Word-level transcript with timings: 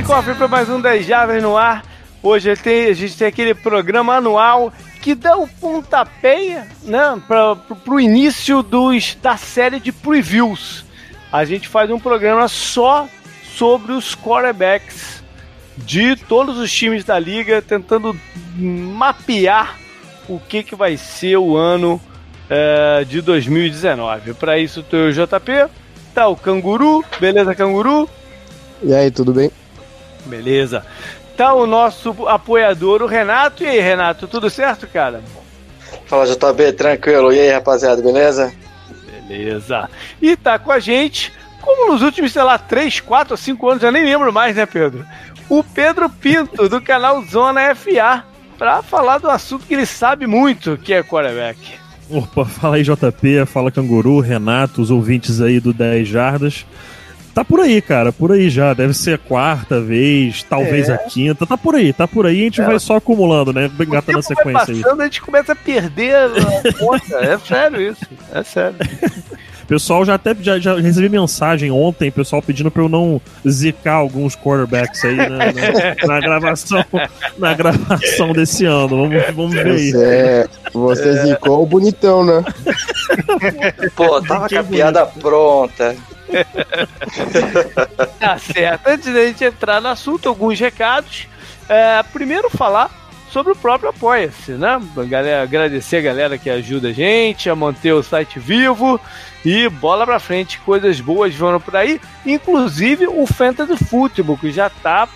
que 0.00 0.06
cofre 0.06 0.34
para 0.34 0.48
mais 0.48 0.66
um 0.70 0.80
10 0.80 1.04
Jardas 1.04 1.42
no 1.42 1.58
ar. 1.58 1.84
Hoje 2.22 2.50
a 2.50 2.54
gente 2.94 3.18
tem 3.18 3.26
aquele 3.26 3.52
programa 3.52 4.14
anual 4.14 4.72
que 5.02 5.14
dá 5.14 5.36
o 5.36 5.46
pontapé 5.46 6.66
né, 6.84 7.20
para 7.28 7.58
o 7.86 8.00
início 8.00 8.62
dos, 8.62 9.14
da 9.20 9.36
série 9.36 9.78
de 9.78 9.92
previews. 9.92 10.86
A 11.30 11.44
gente 11.44 11.68
faz 11.68 11.90
um 11.90 11.98
programa 11.98 12.48
só 12.48 13.06
sobre 13.44 13.92
os 13.92 14.14
quarterbacks 14.14 15.22
de 15.76 16.16
todos 16.16 16.56
os 16.56 16.72
times 16.72 17.04
da 17.04 17.18
liga, 17.18 17.60
tentando 17.60 18.18
mapear 18.56 19.78
o 20.26 20.40
que, 20.40 20.62
que 20.62 20.74
vai 20.74 20.96
ser 20.96 21.36
o 21.36 21.58
ano 21.58 22.00
é, 22.48 23.04
de 23.04 23.20
2019. 23.20 24.32
Para 24.32 24.58
isso, 24.58 24.82
tem 24.82 25.08
o 25.08 25.12
JP, 25.12 25.68
tá 26.14 26.26
o 26.26 26.36
Canguru, 26.36 27.04
beleza, 27.20 27.54
Canguru? 27.54 28.08
E 28.82 28.94
aí, 28.94 29.10
tudo 29.10 29.34
bem? 29.34 29.50
Beleza. 30.26 30.84
Tá 31.36 31.54
o 31.54 31.66
nosso 31.66 32.28
apoiador, 32.28 33.02
o 33.02 33.06
Renato. 33.06 33.64
E 33.64 33.66
aí, 33.66 33.80
Renato, 33.80 34.28
tudo 34.28 34.50
certo, 34.50 34.86
cara? 34.86 35.22
Fala, 36.06 36.26
JB, 36.26 36.72
tranquilo. 36.72 37.32
E 37.32 37.40
aí, 37.40 37.50
rapaziada, 37.50 38.02
beleza? 38.02 38.52
Beleza. 39.26 39.88
E 40.20 40.36
tá 40.36 40.58
com 40.58 40.72
a 40.72 40.78
gente, 40.78 41.32
como 41.60 41.92
nos 41.92 42.02
últimos, 42.02 42.32
sei 42.32 42.42
lá, 42.42 42.58
3, 42.58 43.00
4 43.00 43.32
ou 43.32 43.38
5 43.38 43.70
anos, 43.70 43.82
eu 43.82 43.92
nem 43.92 44.04
lembro 44.04 44.32
mais, 44.32 44.56
né, 44.56 44.66
Pedro? 44.66 45.06
O 45.48 45.62
Pedro 45.62 46.10
Pinto, 46.10 46.68
do 46.68 46.80
canal 46.80 47.22
Zona 47.22 47.74
FA, 47.74 48.24
pra 48.58 48.82
falar 48.82 49.18
do 49.18 49.30
assunto 49.30 49.66
que 49.66 49.74
ele 49.74 49.86
sabe 49.86 50.26
muito, 50.26 50.76
que 50.76 50.92
é 50.92 51.02
quarterback. 51.02 51.58
Opa, 52.10 52.44
fala 52.44 52.76
aí, 52.76 52.82
JP, 52.82 53.46
fala 53.46 53.70
Canguru, 53.70 54.18
Renato, 54.18 54.82
os 54.82 54.90
ouvintes 54.90 55.40
aí 55.40 55.60
do 55.60 55.72
10 55.72 56.08
Jardas. 56.08 56.66
Tá 57.34 57.44
por 57.44 57.60
aí, 57.60 57.80
cara, 57.80 58.12
por 58.12 58.32
aí 58.32 58.50
já. 58.50 58.74
Deve 58.74 58.92
ser 58.94 59.14
a 59.14 59.18
quarta 59.18 59.80
vez, 59.80 60.42
talvez 60.42 60.88
é. 60.88 60.94
a 60.94 60.98
quinta. 60.98 61.46
Tá 61.46 61.56
por 61.56 61.74
aí, 61.74 61.92
tá 61.92 62.06
por 62.08 62.26
aí. 62.26 62.40
A 62.40 62.44
gente 62.44 62.60
é. 62.60 62.64
vai 62.64 62.78
só 62.78 62.96
acumulando, 62.96 63.52
né? 63.52 63.70
Engatando 63.80 64.18
na 64.18 64.22
sequência 64.22 64.52
vai 64.52 64.66
passando, 64.66 65.00
aí. 65.00 65.00
A 65.00 65.04
gente 65.04 65.22
começa 65.22 65.52
a 65.52 65.56
perder 65.56 66.14
a 66.14 66.72
conta. 66.78 67.16
é 67.16 67.38
sério 67.38 67.80
isso. 67.80 68.06
É 68.32 68.42
sério. 68.42 68.76
Pessoal 69.70 70.04
já 70.04 70.14
até 70.14 70.34
já, 70.34 70.58
já 70.58 70.74
recebi 70.74 71.08
mensagem 71.08 71.70
ontem, 71.70 72.10
pessoal 72.10 72.42
pedindo 72.42 72.72
para 72.72 72.82
eu 72.82 72.88
não 72.88 73.22
zicar 73.48 73.94
alguns 73.94 74.34
quarterbacks 74.34 75.04
aí 75.04 75.14
na, 75.14 75.28
na, 75.28 75.44
na, 76.04 76.20
gravação 76.20 76.84
na 77.38 77.54
gravação 77.54 78.32
desse 78.32 78.64
ano. 78.64 78.88
Vamos, 78.88 79.26
vamos 79.32 79.54
ver 79.54 79.66
aí. 79.68 79.92
Você, 79.92 80.48
você 80.74 81.08
é. 81.08 81.24
zicou 81.24 81.62
o 81.62 81.66
bonitão, 81.66 82.24
né? 82.24 82.44
Pô, 83.94 84.20
tava 84.20 84.48
com 84.48 84.58
a 84.58 84.64
piada 84.64 85.06
pronta. 85.06 85.94
tá 88.18 88.38
certo. 88.38 88.88
Antes 88.88 89.14
da 89.14 89.24
gente 89.24 89.44
entrar 89.44 89.80
no 89.80 89.86
assunto, 89.86 90.28
alguns 90.28 90.58
recados. 90.58 91.28
É, 91.68 92.02
primeiro 92.12 92.50
falar 92.50 92.99
sobre 93.30 93.52
o 93.52 93.56
próprio 93.56 93.90
Apoia-se, 93.90 94.52
né? 94.52 94.80
Galera, 95.08 95.42
agradecer 95.42 95.98
a 95.98 96.02
galera 96.02 96.38
que 96.38 96.50
ajuda 96.50 96.88
a 96.88 96.92
gente 96.92 97.48
a 97.48 97.56
manter 97.56 97.92
o 97.92 98.02
site 98.02 98.38
vivo 98.38 99.00
e 99.44 99.68
bola 99.68 100.04
pra 100.04 100.18
frente, 100.18 100.58
coisas 100.60 101.00
boas 101.00 101.34
vão 101.34 101.60
por 101.60 101.76
aí, 101.76 102.00
inclusive 102.26 103.06
o 103.06 103.26
Fantasy 103.26 103.76
Football, 103.84 104.36
que 104.36 104.50
já 104.50 104.68
tá 104.68 105.08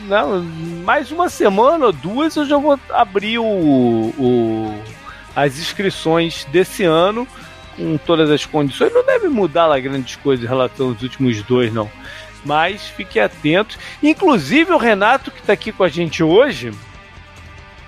não, 0.00 0.40
né, 0.40 0.82
mais 0.84 1.10
uma 1.10 1.28
semana 1.28 1.86
ou 1.86 1.92
duas 1.92 2.34
eu 2.36 2.46
já 2.46 2.56
vou 2.56 2.78
abrir 2.90 3.38
o, 3.38 3.44
o 3.44 4.82
as 5.36 5.58
inscrições 5.58 6.44
desse 6.46 6.84
ano 6.84 7.26
com 7.76 7.96
todas 7.98 8.30
as 8.30 8.44
condições. 8.44 8.92
Não 8.92 9.04
deve 9.04 9.28
mudar 9.28 9.66
lá 9.66 9.78
grandes 9.78 10.16
coisas 10.16 10.44
em 10.44 10.48
relação 10.48 10.88
aos 10.88 11.02
últimos 11.02 11.42
dois, 11.42 11.72
não. 11.72 11.90
Mas 12.44 12.88
fique 12.88 13.20
atento. 13.20 13.78
Inclusive 14.02 14.72
o 14.72 14.78
Renato, 14.78 15.30
que 15.30 15.40
está 15.40 15.52
aqui 15.52 15.70
com 15.70 15.84
a 15.84 15.88
gente 15.88 16.22
hoje, 16.22 16.72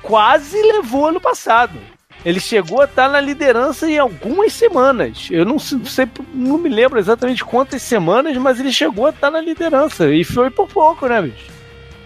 quase 0.03 0.61
levou 0.61 1.07
ano 1.07 1.21
passado. 1.21 1.79
Ele 2.25 2.39
chegou 2.39 2.81
a 2.81 2.85
estar 2.85 3.09
na 3.09 3.21
liderança 3.21 3.89
em 3.89 3.99
algumas 3.99 4.53
semanas. 4.53 5.29
Eu 5.31 5.45
não 5.45 5.59
sei, 5.59 6.09
não 6.33 6.57
me 6.57 6.69
lembro 6.69 6.99
exatamente 6.99 7.45
quantas 7.45 7.83
semanas, 7.83 8.37
mas 8.37 8.61
ele 8.61 8.73
chegou 8.73 9.07
a 9.07 9.11
estar 9.11 9.31
na 9.31 9.41
liderança. 9.41 10.09
E 10.09 10.23
foi 10.23 10.51
por 10.51 10.69
pouco, 10.69 11.09
né, 11.09 11.21
bicho? 11.21 11.51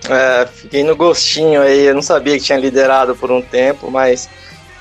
É, 0.09 0.47
fiquei 0.47 0.83
no 0.83 0.97
gostinho 0.97 1.61
aí. 1.61 1.85
Eu 1.85 1.95
não 1.95 2.03
sabia 2.03 2.39
que 2.39 2.45
tinha 2.45 2.59
liderado 2.59 3.15
por 3.15 3.31
um 3.31 3.43
tempo, 3.43 3.91
mas 3.91 4.29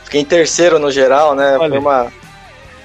fiquei 0.05 0.21
em 0.21 0.25
terceiro 0.25 0.79
no 0.79 0.89
geral, 0.89 1.35
né? 1.35 1.55
Foi 1.57 1.77
uma, 1.77 2.13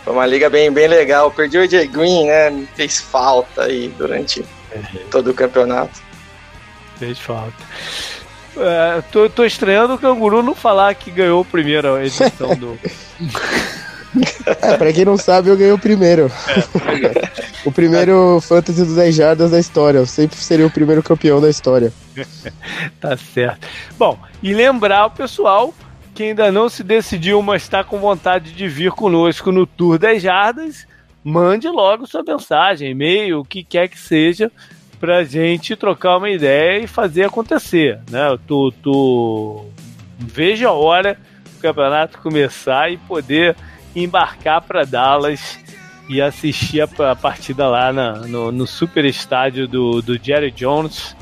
foi 0.05 0.13
uma 0.13 0.27
liga 0.27 0.51
bem, 0.51 0.73
bem 0.73 0.89
legal. 0.89 1.31
Perdi 1.31 1.59
o 1.59 1.63
AJ 1.63 1.87
Green, 1.87 2.27
né? 2.27 2.67
Fez 2.75 2.99
falta 2.99 3.65
aí 3.65 3.95
durante 3.97 4.45
é. 4.73 4.81
todo 5.11 5.31
o 5.31 5.35
campeonato. 5.35 6.01
Fez 6.99 7.19
falta. 7.19 7.55
É, 8.57 9.03
tô, 9.13 9.29
tô 9.29 9.45
estranhando 9.45 9.95
o 9.95 9.99
Canguru 9.99 10.43
não 10.43 10.55
falar 10.55 10.95
que 10.95 11.11
ganhou 11.11 11.43
a 11.43 11.45
primeira 11.45 12.05
edição 12.05 12.57
do. 12.57 12.79
É, 14.61 14.77
pra 14.77 14.93
quem 14.93 15.05
não 15.05 15.17
sabe, 15.17 15.51
eu 15.51 15.57
ganhei 15.57 15.73
o 15.73 15.79
primeiro. 15.79 16.31
É. 16.49 17.49
o 17.65 17.71
primeiro 17.71 18.41
Fantasy 18.41 18.85
dos 18.85 18.97
10 18.97 19.15
Jardas 19.15 19.51
da 19.53 19.59
história. 19.59 19.99
Eu 19.99 20.07
sempre 20.07 20.37
seria 20.37 20.67
o 20.67 20.71
primeiro 20.71 21.03
campeão 21.03 21.41
da 21.41 21.49
história. 21.49 21.93
tá 23.01 23.17
certo. 23.17 23.67
Bom, 23.97 24.19
e 24.43 24.53
lembrar 24.53 25.07
o 25.07 25.11
pessoal 25.11 25.73
que 26.15 26.25
ainda 26.25 26.51
não 26.51 26.69
se 26.69 26.83
decidiu, 26.83 27.41
mas 27.41 27.63
está 27.63 27.85
com 27.85 27.99
vontade 27.99 28.53
de 28.53 28.69
vir 28.69 28.91
conosco 28.91 29.53
no 29.53 29.65
Tour 29.65 29.99
10 29.99 30.23
Jardas, 30.23 30.87
mande 31.23 31.69
logo 31.69 32.07
sua 32.07 32.23
mensagem, 32.23 32.91
e-mail, 32.91 33.41
o 33.41 33.45
que 33.45 33.63
quer 33.63 33.89
que 33.89 33.99
seja, 33.99 34.51
pra 35.01 35.25
gente 35.25 35.75
trocar 35.75 36.19
uma 36.19 36.29
ideia 36.29 36.85
e 36.85 36.87
fazer 36.87 37.25
acontecer, 37.25 37.99
né? 38.11 38.29
Eu 38.29 38.39
tô, 38.39 38.71
tô... 38.83 39.67
vejo 40.19 40.69
a 40.69 40.73
hora 40.73 41.19
do 41.55 41.61
campeonato 41.61 42.19
começar 42.19 42.93
e 42.93 42.99
poder 42.99 43.57
embarcar 43.97 44.61
para 44.61 44.85
Dallas 44.85 45.59
e 46.09 46.21
assistir 46.21 46.83
a, 46.83 47.17
partida 47.17 47.67
lá 47.67 47.93
na, 47.93 48.13
no, 48.27 48.53
no, 48.53 48.67
super 48.67 49.05
estádio 49.05 49.67
do, 49.67 50.03
do 50.03 50.23
Jerry 50.23 50.51
Jones. 50.51 51.17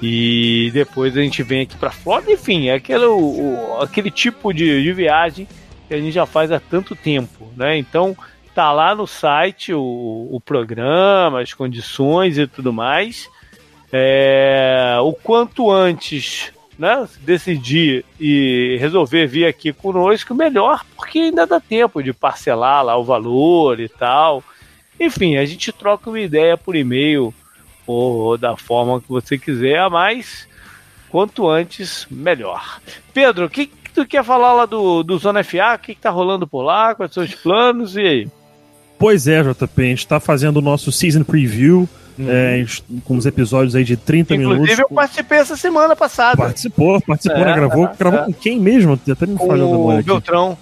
E 0.00 0.70
depois 0.72 1.16
a 1.16 1.20
gente 1.20 1.42
vem 1.42 1.62
aqui 1.62 1.76
para 1.76 1.90
Flórida. 1.90 2.32
Enfim, 2.32 2.68
é 2.68 2.74
aquele, 2.74 3.04
o, 3.04 3.78
aquele 3.80 4.10
tipo 4.10 4.52
de, 4.54 4.82
de 4.82 4.92
viagem 4.92 5.46
que 5.88 5.94
a 5.94 5.98
gente 5.98 6.12
já 6.12 6.24
faz 6.24 6.50
há 6.50 6.60
tanto 6.60 6.94
tempo, 6.94 7.50
né? 7.56 7.76
Então, 7.76 8.16
Tá 8.56 8.72
lá 8.72 8.94
no 8.94 9.06
site 9.06 9.74
o, 9.74 10.28
o 10.32 10.40
programa, 10.40 11.42
as 11.42 11.52
condições 11.52 12.38
e 12.38 12.46
tudo 12.46 12.72
mais. 12.72 13.28
É, 13.92 14.96
o 15.02 15.12
quanto 15.12 15.70
antes 15.70 16.50
né, 16.78 17.06
decidir 17.20 18.02
e 18.18 18.78
resolver 18.80 19.26
vir 19.26 19.44
aqui 19.44 19.74
conosco, 19.74 20.34
melhor, 20.34 20.86
porque 20.96 21.18
ainda 21.18 21.46
dá 21.46 21.60
tempo 21.60 22.02
de 22.02 22.14
parcelar 22.14 22.82
lá 22.82 22.96
o 22.96 23.04
valor 23.04 23.78
e 23.78 23.90
tal. 23.90 24.42
Enfim, 24.98 25.36
a 25.36 25.44
gente 25.44 25.70
troca 25.70 26.08
uma 26.08 26.18
ideia 26.18 26.56
por 26.56 26.74
e-mail 26.74 27.34
ou 27.86 28.38
da 28.38 28.56
forma 28.56 29.02
que 29.02 29.08
você 29.10 29.36
quiser, 29.36 29.86
mas 29.90 30.48
quanto 31.10 31.46
antes, 31.46 32.06
melhor. 32.10 32.80
Pedro, 33.12 33.44
o 33.44 33.50
que, 33.50 33.66
que 33.66 33.92
tu 33.92 34.06
quer 34.06 34.24
falar 34.24 34.54
lá 34.54 34.64
do, 34.64 35.02
do 35.02 35.18
Zona 35.18 35.44
FA? 35.44 35.74
O 35.74 35.78
que, 35.78 35.94
que 35.94 36.00
tá 36.00 36.08
rolando 36.08 36.46
por 36.46 36.62
lá? 36.62 36.94
Quais 36.94 37.12
são 37.12 37.22
os 37.22 37.34
planos? 37.34 37.98
E 37.98 38.00
aí? 38.00 38.28
Pois 38.98 39.26
é, 39.26 39.42
JP, 39.42 39.82
a 39.82 39.84
gente 39.84 39.98
está 39.98 40.20
fazendo 40.20 40.58
o 40.58 40.62
nosso 40.62 40.90
season 40.90 41.22
preview. 41.22 41.88
Uhum. 42.18 42.30
É, 42.30 42.64
com 43.04 43.14
os 43.14 43.26
episódios 43.26 43.76
aí 43.76 43.84
de 43.84 43.94
30 43.94 44.32
Inclusive, 44.32 44.38
minutos. 44.38 44.72
Inclusive, 44.72 44.82
eu 44.82 44.88
participei 44.88 45.38
essa 45.38 45.54
semana 45.54 45.94
passada. 45.94 46.38
Participou, 46.38 46.98
participou, 47.02 47.40
né? 47.40 47.44
é, 47.44 47.46
né? 47.48 47.54
Gravou, 47.54 47.84
é, 47.84 47.92
gravou 47.94 48.24
com 48.24 48.32
quem 48.32 48.58
mesmo? 48.58 48.94
Até 48.94 49.26
me 49.26 49.36
falhou. 49.36 49.70
Com 49.70 49.98
o 49.98 50.02
Beltrão. 50.02 50.58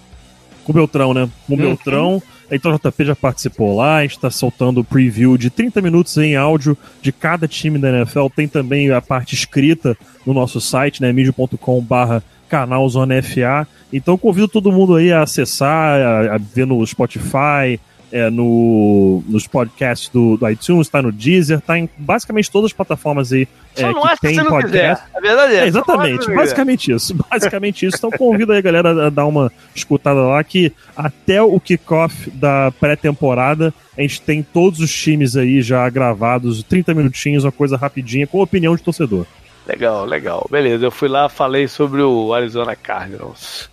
Com 0.64 0.72
o 0.72 0.74
Beltrão, 0.74 1.14
né? 1.14 1.28
Com 1.46 1.54
o 1.54 1.56
uhum. 1.56 1.62
Beltrão. 1.62 2.22
Então 2.50 2.72
o 2.72 2.78
JP 2.78 3.04
já 3.04 3.16
participou 3.16 3.76
lá, 3.76 3.98
a 3.98 4.02
gente 4.02 4.16
está 4.16 4.30
soltando 4.30 4.80
o 4.80 4.84
preview 4.84 5.36
de 5.38 5.48
30 5.48 5.80
minutos 5.80 6.16
em 6.18 6.36
áudio 6.36 6.76
de 7.00 7.12
cada 7.12 7.48
time 7.48 7.78
da 7.78 7.88
NFL. 7.88 8.26
Tem 8.34 8.46
também 8.46 8.90
a 8.90 9.00
parte 9.00 9.34
escrita 9.34 9.96
no 10.26 10.34
nosso 10.34 10.60
site, 10.60 11.00
né? 11.00 11.12
mídia.com 11.12 11.80
barra 11.80 12.22
canal 12.48 12.88
Zona 12.88 13.22
FA. 13.22 13.66
Então 13.92 14.18
convido 14.18 14.48
todo 14.48 14.72
mundo 14.72 14.94
aí 14.96 15.12
a 15.12 15.22
acessar, 15.22 16.00
a, 16.00 16.34
a 16.34 16.38
ver 16.38 16.66
no 16.66 16.84
Spotify, 16.86 17.80
é, 18.14 18.30
no, 18.30 19.24
nos 19.26 19.48
podcasts 19.48 20.08
do, 20.08 20.36
do 20.36 20.48
iTunes, 20.48 20.88
tá 20.88 21.02
no 21.02 21.10
Deezer, 21.10 21.60
tá 21.60 21.76
em 21.76 21.90
basicamente 21.98 22.48
todas 22.48 22.66
as 22.70 22.72
plataformas 22.72 23.32
aí 23.32 23.48
é, 23.76 23.92
que 23.92 24.20
tem 24.20 24.38
que 24.38 24.44
podcast. 24.44 25.04
A 25.12 25.20
verdade 25.20 25.54
é, 25.56 25.64
é 25.64 25.66
exatamente, 25.66 26.32
basicamente 26.32 26.92
isso. 26.92 27.12
Basicamente 27.28 27.84
isso. 27.84 27.96
Então 27.96 28.12
convido 28.12 28.52
aí 28.52 28.58
a 28.58 28.62
galera 28.62 29.08
a 29.08 29.10
dar 29.10 29.26
uma 29.26 29.50
escutada 29.74 30.20
lá 30.20 30.44
que 30.44 30.72
até 30.96 31.42
o 31.42 31.58
kickoff 31.58 32.30
da 32.30 32.72
pré-temporada 32.78 33.74
a 33.98 34.00
gente 34.00 34.20
tem 34.20 34.44
todos 34.44 34.78
os 34.78 34.94
times 34.94 35.36
aí 35.36 35.60
já 35.60 35.90
gravados, 35.90 36.62
30 36.62 36.94
minutinhos, 36.94 37.42
uma 37.42 37.50
coisa 37.50 37.76
rapidinha, 37.76 38.28
com 38.28 38.40
opinião 38.40 38.76
de 38.76 38.82
torcedor. 38.84 39.26
Legal, 39.66 40.04
legal. 40.04 40.46
Beleza, 40.48 40.86
eu 40.86 40.92
fui 40.92 41.08
lá, 41.08 41.28
falei 41.28 41.66
sobre 41.66 42.00
o 42.00 42.32
Arizona 42.32 42.76
Cardinals. 42.76 43.68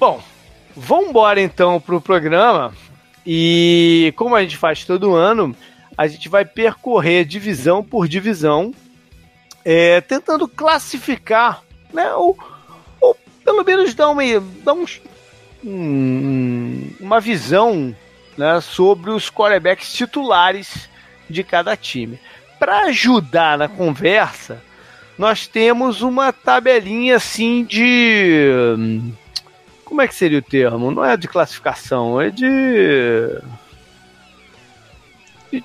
Bom, 0.00 0.22
vamos 0.74 1.10
embora 1.10 1.38
então 1.38 1.78
pro 1.78 2.00
programa. 2.00 2.72
E 3.26 4.12
como 4.16 4.36
a 4.36 4.42
gente 4.42 4.56
faz 4.56 4.84
todo 4.84 5.14
ano, 5.14 5.54
a 5.98 6.06
gente 6.06 6.28
vai 6.28 6.44
percorrer 6.44 7.24
divisão 7.24 7.82
por 7.82 8.06
divisão 8.06 8.72
é, 9.64 10.00
tentando 10.00 10.46
classificar, 10.46 11.60
né, 11.92 12.14
ou, 12.14 12.38
ou 13.00 13.16
pelo 13.44 13.64
menos 13.64 13.94
dar 13.94 14.10
uma, 14.10 14.22
dar 14.62 14.74
um, 14.74 14.84
um, 15.64 16.90
uma 17.00 17.18
visão 17.18 17.94
né, 18.38 18.60
sobre 18.60 19.10
os 19.10 19.28
quarterbacks 19.28 19.92
titulares 19.92 20.88
de 21.28 21.42
cada 21.42 21.76
time. 21.76 22.20
Para 22.60 22.84
ajudar 22.84 23.58
na 23.58 23.66
conversa, 23.68 24.62
nós 25.18 25.48
temos 25.48 26.00
uma 26.00 26.32
tabelinha 26.32 27.16
assim 27.16 27.64
de. 27.64 28.48
Como 29.86 30.02
é 30.02 30.08
que 30.08 30.14
seria 30.14 30.40
o 30.40 30.42
termo? 30.42 30.90
Não 30.90 31.04
é 31.04 31.16
de 31.16 31.28
classificação, 31.28 32.20
é 32.20 32.28
de. 32.28 32.44
de 35.50 35.64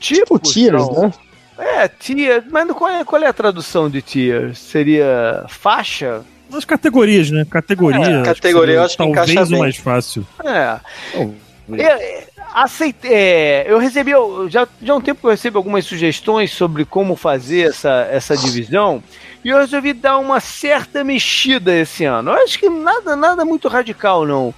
tipo, 0.00 0.38
tipo 0.38 0.38
tiers, 0.38 0.88
né? 0.88 1.12
É, 1.58 1.86
tier, 1.86 2.42
mas 2.50 2.68
qual 2.72 2.90
é, 2.90 3.04
qual 3.04 3.22
é 3.22 3.26
a 3.26 3.32
tradução 3.34 3.88
de 3.88 4.00
tier? 4.00 4.56
Seria 4.56 5.44
faixa? 5.48 6.24
As 6.50 6.64
categorias, 6.64 7.30
né? 7.30 7.44
Categorias. 7.48 8.08
É, 8.08 8.22
categoria 8.22 8.76
eu 8.76 8.82
acho 8.82 8.96
que 8.96 9.04
talvez 9.04 9.30
encaixa 9.30 9.54
o 9.54 9.58
mais 9.58 9.76
fácil. 9.76 10.26
É. 10.42 10.80
Oh, 11.14 11.30
eu, 11.68 12.24
aceitei, 12.54 13.12
é, 13.12 13.64
eu 13.68 13.78
recebi, 13.78 14.12
já, 14.48 14.66
já 14.82 14.92
há 14.94 14.96
um 14.96 15.00
tempo 15.02 15.20
que 15.20 15.26
eu 15.26 15.30
recebo 15.30 15.58
algumas 15.58 15.84
sugestões 15.84 16.50
sobre 16.50 16.86
como 16.86 17.14
fazer 17.14 17.68
essa, 17.68 18.08
essa 18.10 18.36
divisão, 18.36 19.02
e 19.44 19.50
eu 19.50 19.58
resolvi 19.58 19.92
dar 19.92 20.16
uma 20.18 20.40
certa 20.40 21.04
mexida 21.04 21.74
esse 21.74 22.04
ano. 22.04 22.30
Eu 22.30 22.42
acho 22.42 22.58
que 22.58 22.68
nada, 22.70 23.14
nada 23.14 23.44
muito 23.44 23.68
radical, 23.68 24.24
não. 24.24 24.54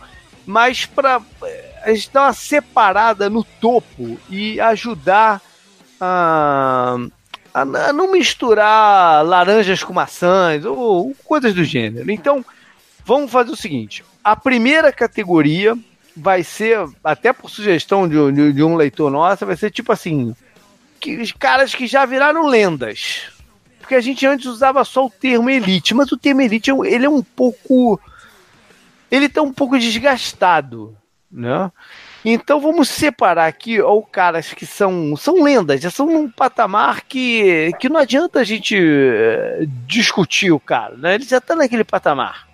Mas 0.47 0.87
para 0.87 1.21
a 1.83 1.93
gente 1.93 2.11
dar 2.12 2.23
uma 2.23 2.33
separada 2.33 3.29
no 3.29 3.43
topo 3.43 4.17
e 4.31 4.61
ajudar 4.61 5.43
a, 6.00 6.97
a, 7.53 7.62
a 7.62 7.93
não 7.93 8.12
misturar 8.12 9.25
laranjas 9.25 9.83
com 9.83 9.93
maçãs 9.93 10.65
ou, 10.65 10.79
ou 10.79 11.17
coisas 11.25 11.53
do 11.53 11.65
gênero. 11.65 12.11
Então, 12.11 12.44
vamos 13.05 13.31
fazer 13.31 13.50
o 13.50 13.56
seguinte: 13.56 14.05
a 14.23 14.37
primeira 14.37 14.93
categoria 14.93 15.77
vai 16.17 16.43
ser, 16.44 16.79
até 17.03 17.33
por 17.33 17.50
sugestão 17.50 18.09
de, 18.09 18.33
de, 18.33 18.53
de 18.53 18.62
um 18.62 18.77
leitor 18.77 19.11
nosso, 19.11 19.44
vai 19.44 19.56
ser 19.56 19.71
tipo 19.71 19.93
assim: 19.93 20.35
que, 21.00 21.33
caras 21.35 21.75
que 21.75 21.87
já 21.87 22.05
viraram 22.05 22.47
lendas. 22.47 23.36
Porque 23.87 23.94
a 23.94 24.00
gente 24.00 24.27
antes 24.27 24.47
usava 24.47 24.85
só 24.85 25.06
o 25.06 25.11
termo 25.11 25.49
elite, 25.49 25.94
mas 25.94 26.11
o 26.11 26.17
termo 26.17 26.41
elite 26.41 26.73
ele 26.73 27.06
é 27.06 27.09
um 27.09 27.23
pouco. 27.23 28.00
Ele 29.09 29.29
tá 29.29 29.41
um 29.43 29.53
pouco 29.53 29.79
desgastado, 29.79 30.97
né? 31.31 31.71
Então 32.25 32.61
vamos 32.61 32.88
separar 32.88 33.47
aqui 33.47 33.81
ó, 33.81 34.00
caras 34.00 34.53
que 34.53 34.67
são, 34.67 35.17
são 35.17 35.41
lendas, 35.41 35.81
já 35.81 35.88
são 35.88 36.06
num 36.06 36.29
patamar 36.29 37.03
que, 37.03 37.71
que 37.79 37.88
não 37.88 38.00
adianta 38.00 38.41
a 38.41 38.44
gente 38.44 38.77
uh, 38.77 39.65
discutir 39.87 40.50
o 40.50 40.59
cara, 40.59 40.97
né? 40.97 41.15
Ele 41.15 41.25
já 41.25 41.41
tá 41.41 41.55
naquele 41.55 41.85
patamar. 41.85 42.49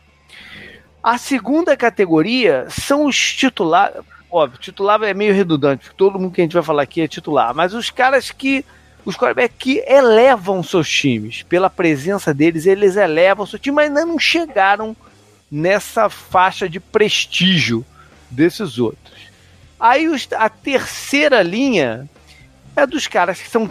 A 1.03 1.17
segunda 1.17 1.75
categoria 1.79 2.67
são 2.69 3.07
os 3.07 3.17
titulares. 3.17 3.97
Óbvio, 4.31 4.61
titular 4.61 5.03
é 5.03 5.15
meio 5.15 5.33
redundante, 5.33 5.85
porque 5.85 5.97
todo 5.97 6.19
mundo 6.19 6.35
que 6.35 6.43
a 6.43 6.45
gente 6.45 6.53
vai 6.53 6.63
falar 6.63 6.83
aqui 6.83 7.01
é 7.01 7.09
titular, 7.09 7.55
mas 7.55 7.73
os 7.73 7.89
caras 7.89 8.31
que. 8.31 8.63
Os 9.05 9.17
quarterbacks 9.17 9.57
que 9.59 9.83
elevam 9.87 10.63
seus 10.63 10.89
times, 10.89 11.43
pela 11.43 11.69
presença 11.69 12.33
deles, 12.33 12.67
eles 12.67 12.97
elevam 12.97 13.47
seu 13.47 13.59
time, 13.59 13.77
mas 13.77 13.89
ainda 13.89 14.07
não 14.07 14.19
chegaram 14.19 14.97
nessa 15.51 16.09
faixa 16.09 16.69
de 16.69 16.79
prestígio 16.79 17.85
desses 18.31 18.79
outros. 18.79 19.13
Aí 19.79 20.09
os, 20.09 20.29
a 20.33 20.49
terceira 20.49 21.43
linha 21.43 22.09
é 22.77 22.87
dos 22.87 23.07
caras 23.07 23.41
que 23.41 23.49
são 23.49 23.71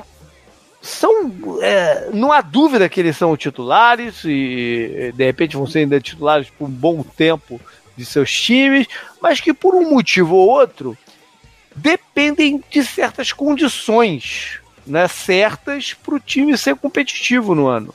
são. 0.82 1.32
É, 1.62 2.10
não 2.12 2.32
há 2.32 2.42
dúvida 2.42 2.90
que 2.90 3.00
eles 3.00 3.16
são 3.16 3.38
titulares 3.38 4.24
e 4.26 5.14
de 5.16 5.26
repente 5.26 5.56
vão 5.56 5.68
ser 5.68 5.80
ainda 5.80 6.02
titulares 6.02 6.50
por 6.50 6.66
um 6.66 6.72
bom 6.72 7.04
tempo 7.04 7.62
de 7.96 8.06
seus 8.06 8.32
times, 8.32 8.88
mas 9.22 9.40
que 9.40 9.54
por 9.54 9.76
um 9.76 9.90
motivo 9.90 10.36
ou 10.36 10.50
outro 10.50 10.98
dependem 11.76 12.64
de 12.70 12.84
certas 12.84 13.32
condições 13.32 14.61
né, 14.86 15.08
certas 15.08 15.94
para 15.94 16.16
o 16.16 16.20
time 16.20 16.58
ser 16.58 16.76
competitivo 16.76 17.56
no 17.56 17.68
ano. 17.68 17.94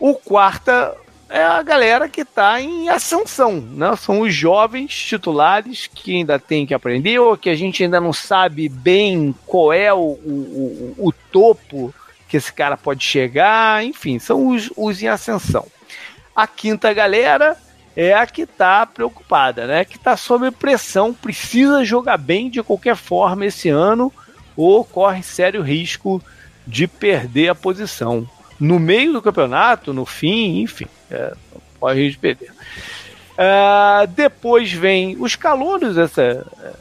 O 0.00 0.14
quarta 0.14 0.96
é 1.28 1.42
a 1.42 1.62
galera 1.62 2.08
que 2.08 2.22
está 2.22 2.60
em 2.60 2.88
ascensão, 2.88 3.60
né? 3.60 3.94
São 3.96 4.20
os 4.20 4.32
jovens 4.32 4.94
titulares 4.94 5.86
que 5.86 6.16
ainda 6.16 6.38
tem 6.38 6.64
que 6.64 6.72
aprender 6.72 7.18
ou 7.18 7.36
que 7.36 7.50
a 7.50 7.54
gente 7.54 7.82
ainda 7.82 8.00
não 8.00 8.12
sabe 8.12 8.68
bem 8.68 9.34
qual 9.46 9.72
é 9.72 9.92
o, 9.92 9.98
o, 9.98 10.94
o 10.96 11.12
topo 11.30 11.92
que 12.28 12.36
esse 12.36 12.52
cara 12.52 12.76
pode 12.76 13.04
chegar, 13.04 13.84
enfim, 13.84 14.18
são 14.18 14.48
os, 14.48 14.70
os 14.76 15.02
em 15.02 15.08
ascensão. 15.08 15.66
A 16.34 16.46
quinta 16.46 16.92
galera 16.92 17.56
é 17.96 18.14
a 18.14 18.26
que 18.26 18.42
está 18.42 18.86
preocupada, 18.86 19.66
né? 19.66 19.84
Que 19.84 19.96
está 19.96 20.16
sob 20.16 20.50
pressão, 20.52 21.12
precisa 21.12 21.84
jogar 21.84 22.16
bem 22.16 22.48
de 22.48 22.62
qualquer 22.62 22.96
forma 22.96 23.46
esse 23.46 23.68
ano 23.68 24.12
ou 24.58 24.84
corre 24.84 25.22
sério 25.22 25.62
risco 25.62 26.20
de 26.66 26.88
perder 26.88 27.48
a 27.48 27.54
posição 27.54 28.28
no 28.58 28.80
meio 28.80 29.12
do 29.12 29.22
campeonato, 29.22 29.94
no 29.94 30.04
fim, 30.04 30.62
enfim, 30.62 30.86
é, 31.08 31.32
pode 31.78 32.00
a 32.00 32.02
gente 32.02 32.18
perder. 32.18 32.50
Uh, 32.50 34.04
depois 34.08 34.72
vem 34.72 35.16
os 35.20 35.36
calouros, 35.36 35.96
essa 35.96 36.22
é, 36.22 36.72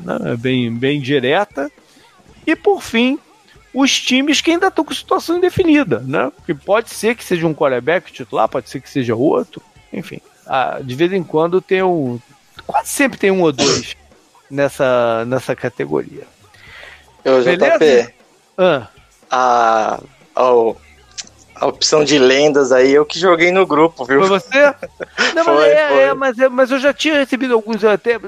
né, 0.00 0.36
bem, 0.36 0.74
bem 0.74 1.00
direta. 1.00 1.70
E 2.44 2.56
por 2.56 2.82
fim, 2.82 3.16
os 3.72 4.00
times 4.00 4.40
que 4.40 4.50
ainda 4.50 4.66
estão 4.66 4.84
com 4.84 4.92
situação 4.92 5.38
indefinida, 5.38 6.00
né? 6.00 6.32
Que 6.44 6.52
pode 6.52 6.90
ser 6.90 7.14
que 7.14 7.22
seja 7.22 7.46
um 7.46 7.54
quarterback 7.54 8.10
titular, 8.10 8.48
pode 8.48 8.68
ser 8.68 8.80
que 8.80 8.90
seja 8.90 9.14
outro, 9.14 9.62
enfim. 9.92 10.20
Uh, 10.46 10.82
de 10.82 10.94
vez 10.96 11.12
em 11.12 11.22
quando 11.22 11.60
tem 11.60 11.80
um. 11.80 12.18
Quase 12.66 12.88
sempre 12.88 13.16
tem 13.16 13.30
um 13.30 13.42
ou 13.42 13.52
dois 13.52 13.96
nessa, 14.50 15.24
nessa 15.26 15.54
categoria. 15.54 16.26
Eu, 17.24 17.42
JP. 17.42 18.14
Ah. 18.58 18.88
A, 19.30 20.00
ao 20.34 20.76
a 21.60 21.66
opção 21.66 22.02
de 22.02 22.18
lendas 22.18 22.72
aí, 22.72 22.90
eu 22.92 23.04
que 23.04 23.18
joguei 23.18 23.52
no 23.52 23.66
grupo, 23.66 24.04
viu? 24.06 24.20
Foi 24.20 24.28
você? 24.28 24.74
Não, 25.36 25.44
foi, 25.44 25.54
mas, 25.54 25.72
é, 25.72 25.88
foi. 25.88 25.98
É, 25.98 26.14
mas, 26.14 26.38
é, 26.38 26.48
mas 26.48 26.70
eu 26.70 26.78
já 26.78 26.92
tinha 26.94 27.18
recebido 27.18 27.52
alguns 27.52 27.84
até. 27.84 28.18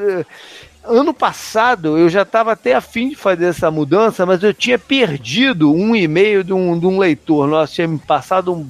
Ano 0.84 1.14
passado 1.14 1.96
eu 1.96 2.08
já 2.08 2.22
estava 2.22 2.52
até 2.52 2.74
afim 2.74 3.10
de 3.10 3.16
fazer 3.16 3.46
essa 3.46 3.70
mudança, 3.70 4.26
mas 4.26 4.42
eu 4.42 4.52
tinha 4.52 4.78
perdido 4.78 5.72
um 5.72 5.96
e-mail 5.96 6.44
de 6.44 6.52
um, 6.52 6.78
de 6.78 6.86
um 6.86 6.98
leitor. 6.98 7.46
Nós 7.46 7.72
tinha 7.72 7.88
me 7.88 7.98
passado 7.98 8.52
um, 8.52 8.68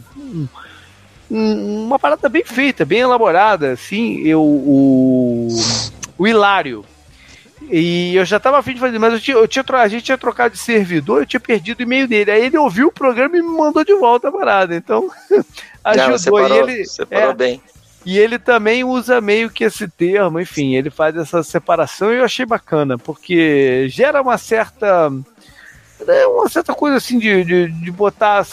um, 1.29 1.87
uma 1.87 1.99
parada 1.99 2.29
bem 2.29 2.45
feita, 2.45 2.85
bem 2.85 3.01
elaborada, 3.01 3.73
assim. 3.73 4.21
Eu, 4.21 4.43
o, 4.43 5.49
o 6.17 6.29
Hilário 6.29 6.85
e 7.71 8.17
eu 8.17 8.25
já 8.25 8.39
tava 8.41 8.59
afim 8.59 8.75
de 8.75 8.81
fazer, 8.81 8.99
mas 8.99 9.13
eu 9.13 9.21
tinha, 9.21 9.37
eu 9.37 9.49
tinha, 9.49 9.65
a 9.69 9.89
gente 9.89 10.05
tinha 10.05 10.19
trocado 10.19 10.55
de 10.55 10.61
servidor, 10.61 11.23
eu 11.23 11.27
tinha 11.27 11.41
perdido 11.41 11.81
o 11.81 11.83
e-mail 11.83 12.09
dele. 12.09 12.31
Aí 12.31 12.45
ele 12.45 12.59
ouviu 12.59 12.89
o 12.89 12.93
programa 12.93 13.37
e 13.37 13.43
me 13.43 13.49
mandou 13.49 13.85
de 13.85 13.95
volta 13.95 14.29
a 14.29 14.33
parada. 14.33 14.75
Então, 14.75 15.11
ajudou. 15.85 16.11
Não, 16.11 16.19
separou, 16.19 16.69
e 16.69 16.73
ele, 16.73 16.85
separou 16.85 17.31
é, 17.31 17.35
bem. 17.35 17.63
E 18.05 18.19
ele 18.19 18.39
também 18.39 18.85
usa 18.85 19.21
meio 19.21 19.49
que 19.51 19.65
esse 19.65 19.89
termo, 19.89 20.41
enfim, 20.41 20.75
ele 20.75 20.91
faz 20.91 21.17
essa 21.17 21.43
separação 21.43 22.13
e 22.13 22.19
eu 22.19 22.25
achei 22.25 22.45
bacana, 22.45 22.99
porque 22.99 23.87
gera 23.89 24.21
uma 24.21 24.37
certa. 24.37 25.09
Né, 25.09 26.27
uma 26.27 26.49
certa 26.49 26.75
coisa 26.75 26.97
assim 26.97 27.19
de, 27.19 27.45
de, 27.45 27.69
de 27.69 27.91
botar 27.93 28.45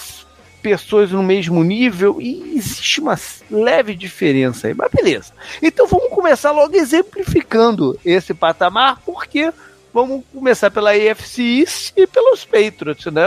pessoas 0.61 1.11
no 1.11 1.23
mesmo 1.23 1.63
nível 1.63 2.21
e 2.21 2.57
existe 2.57 3.01
uma 3.01 3.17
leve 3.49 3.95
diferença 3.95 4.67
aí, 4.67 4.73
mas 4.73 4.91
beleza. 4.91 5.33
Então 5.61 5.87
vamos 5.87 6.09
começar 6.09 6.51
logo 6.51 6.75
exemplificando 6.75 7.99
esse 8.05 8.33
patamar, 8.33 9.01
porque 9.05 9.51
vamos 9.93 10.23
começar 10.33 10.69
pela 10.69 10.91
AFC 10.91 11.41
East 11.41 11.93
e 11.95 12.05
pelos 12.05 12.45
Patriots, 12.45 13.05
né? 13.11 13.25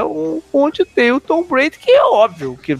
Onde 0.52 0.84
tem 0.84 1.12
o 1.12 1.20
Tom 1.20 1.42
Brady, 1.42 1.78
que 1.78 1.90
é 1.90 2.04
óbvio 2.04 2.58
que 2.62 2.78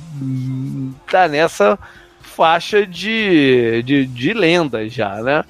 tá 1.10 1.28
nessa 1.28 1.78
faixa 2.20 2.86
de, 2.86 3.82
de, 3.82 4.06
de 4.06 4.32
lenda 4.32 4.88
já, 4.88 5.22
né? 5.22 5.44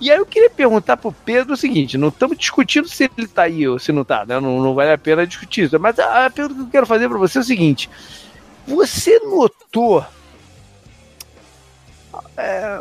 E 0.00 0.10
aí 0.10 0.16
eu 0.16 0.24
queria 0.24 0.48
perguntar 0.48 0.96
pro 0.96 1.12
Pedro 1.12 1.52
o 1.52 1.56
seguinte: 1.56 1.98
não 1.98 2.08
estamos 2.08 2.38
discutindo 2.38 2.88
se 2.88 3.10
ele 3.16 3.28
tá 3.28 3.42
aí 3.42 3.68
ou 3.68 3.78
se 3.78 3.92
não 3.92 4.02
tá, 4.02 4.24
né? 4.24 4.40
Não, 4.40 4.60
não 4.60 4.74
vale 4.74 4.92
a 4.92 4.98
pena 4.98 5.26
discutir 5.26 5.64
isso. 5.64 5.78
Mas 5.78 5.98
a, 5.98 6.26
a 6.26 6.30
pergunta 6.30 6.60
que 6.60 6.66
eu 6.66 6.70
quero 6.70 6.86
fazer 6.86 7.08
para 7.08 7.18
você 7.18 7.38
é 7.38 7.40
o 7.42 7.44
seguinte: 7.44 7.90
você 8.70 9.18
notou 9.18 10.04
é, 12.36 12.80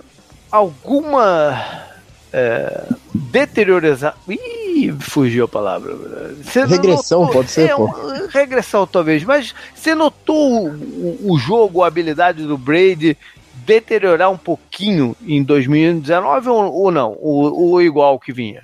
alguma 0.52 1.90
é, 2.32 2.86
deteriorização? 3.14 4.14
Ih, 4.28 4.94
fugiu 5.00 5.46
a 5.46 5.48
palavra. 5.48 5.96
Você 6.44 6.64
regressão, 6.64 7.22
notou, 7.22 7.34
pode 7.34 7.52
ser, 7.52 7.72
é, 7.72 7.76
pô. 7.76 7.88
Regressão, 8.30 8.86
talvez, 8.86 9.24
mas 9.24 9.56
você 9.74 9.96
notou 9.96 10.70
o, 10.70 11.34
o 11.34 11.38
jogo, 11.40 11.84
a 11.84 11.88
habilidade 11.88 12.44
do 12.44 12.58
Brady 12.58 13.18
deteriorar 13.66 14.32
um 14.32 14.38
pouquinho 14.38 15.16
em 15.26 15.44
2019 15.44 16.50
ou, 16.50 16.74
ou 16.74 16.92
não? 16.92 17.18
Ou, 17.20 17.72
ou 17.72 17.82
igual 17.82 18.20
que 18.20 18.32
vinha? 18.32 18.64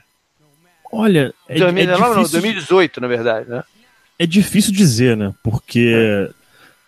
Olha, 0.92 1.34
é, 1.50 1.58
2019 1.58 2.04
é 2.04 2.16
não, 2.16 2.30
2018, 2.30 3.02
na 3.02 3.08
verdade, 3.08 3.50
né? 3.50 3.64
é 4.18 4.26
difícil 4.26 4.74
dizer, 4.74 5.16
né? 5.18 5.34
Porque 5.44 6.30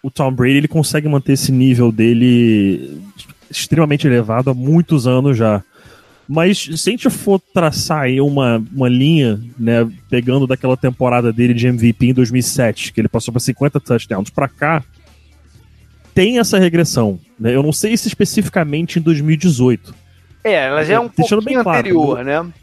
o 0.07 0.11
Tom 0.11 0.31
Brady 0.31 0.55
ele 0.55 0.67
consegue 0.69 1.05
manter 1.09 1.33
esse 1.33 1.51
nível 1.51 1.91
dele 1.91 2.97
extremamente 3.51 4.07
elevado 4.07 4.49
há 4.49 4.53
muitos 4.53 5.05
anos 5.05 5.35
já. 5.35 5.61
Mas 6.25 6.59
se 6.59 6.89
a 6.89 6.91
gente 6.91 7.09
for 7.09 7.41
traçar 7.53 8.03
aí 8.03 8.21
uma, 8.21 8.63
uma 8.73 8.87
linha, 8.87 9.37
né, 9.59 9.85
pegando 10.09 10.47
daquela 10.47 10.77
temporada 10.77 11.31
dele 11.33 11.53
de 11.53 11.67
MVP 11.67 12.07
em 12.07 12.13
2007, 12.13 12.93
que 12.93 13.01
ele 13.01 13.09
passou 13.09 13.33
para 13.33 13.41
50 13.41 13.81
touchdowns 13.81 14.29
para 14.29 14.47
cá, 14.47 14.81
tem 16.13 16.39
essa 16.39 16.57
regressão. 16.57 17.19
Né? 17.37 17.53
Eu 17.53 17.61
não 17.61 17.73
sei 17.73 17.97
se 17.97 18.07
especificamente 18.07 18.99
em 18.99 19.01
2018. 19.01 19.93
É, 20.45 20.67
ela 20.67 20.85
já 20.85 20.93
é 20.95 20.99
um 20.99 21.09
Deixando 21.09 21.43
pouquinho 21.43 21.63
bem 21.63 21.73
anterior, 21.73 22.23
claro, 22.23 22.25
né? 22.45 22.53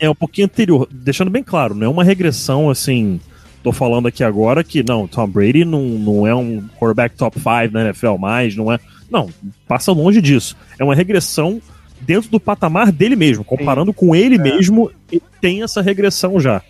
É 0.00 0.10
um 0.10 0.14
pouquinho 0.16 0.46
anterior, 0.46 0.88
deixando 0.90 1.30
bem 1.30 1.44
claro, 1.44 1.76
não 1.76 1.86
é 1.86 1.90
uma 1.90 2.02
regressão 2.02 2.68
assim. 2.68 3.20
Tô 3.62 3.72
falando 3.72 4.08
aqui 4.08 4.24
agora 4.24 4.64
que 4.64 4.82
não, 4.82 5.06
Tom 5.06 5.28
Brady 5.28 5.64
não, 5.64 5.82
não 5.82 6.26
é 6.26 6.34
um 6.34 6.62
quarterback 6.78 7.16
top 7.16 7.38
5 7.38 7.72
na 7.72 7.84
NFL 7.84 8.16
mais, 8.16 8.56
não 8.56 8.72
é. 8.72 8.78
Não, 9.10 9.28
passa 9.68 9.92
longe 9.92 10.20
disso. 10.20 10.56
É 10.78 10.84
uma 10.84 10.94
regressão 10.94 11.60
dentro 12.00 12.30
do 12.30 12.40
patamar 12.40 12.90
dele 12.90 13.14
mesmo, 13.14 13.44
comparando 13.44 13.92
Sim. 13.92 13.96
com 13.96 14.16
ele 14.16 14.34
é. 14.34 14.38
mesmo, 14.38 14.90
ele 15.10 15.22
tem 15.40 15.62
essa 15.62 15.80
regressão 15.80 16.40
já. 16.40 16.60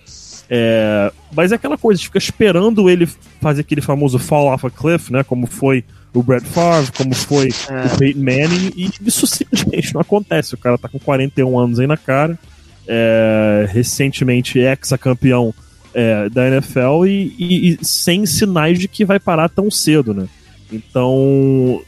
É, 0.51 1.11
mas 1.35 1.51
é 1.51 1.55
aquela 1.55 1.79
coisa, 1.79 2.03
fica 2.03 2.19
esperando 2.19 2.91
ele 2.91 3.09
fazer 3.41 3.63
aquele 3.63 3.81
famoso 3.81 4.19
fall 4.19 4.49
off 4.49 4.67
a 4.67 4.71
cliff, 4.71 5.11
né? 5.11 5.25
Como 5.25 5.47
foi 5.47 5.83
o 6.13 6.23
Brett 6.23 6.47
Favre, 6.47 6.93
como 6.93 7.15
foi 7.15 7.49
é. 7.71 7.87
o 7.87 7.99
Peyton 7.99 8.21
Manning, 8.21 8.73
e 8.77 8.91
isso 9.01 9.27
simplesmente 9.27 9.95
não 9.95 10.03
acontece. 10.03 10.55
O 10.55 10.59
cara 10.59 10.77
tá 10.77 10.91
com 10.91 10.99
41 10.99 11.59
anos 11.59 11.81
aí 11.81 11.87
na 11.87 11.97
cara, 11.97 12.39
é, 12.87 13.67
recentemente 13.71 14.59
ex-campeão 14.59 15.55
é, 15.95 16.29
da 16.29 16.49
NFL 16.49 17.07
e, 17.07 17.35
e, 17.39 17.69
e, 17.71 17.85
sem 17.85 18.27
sinais 18.27 18.79
de 18.79 18.89
que 18.89 19.05
vai 19.05 19.21
parar 19.21 19.49
tão 19.49 19.71
cedo, 19.71 20.15
né? 20.15 20.27
Então, 20.73 21.83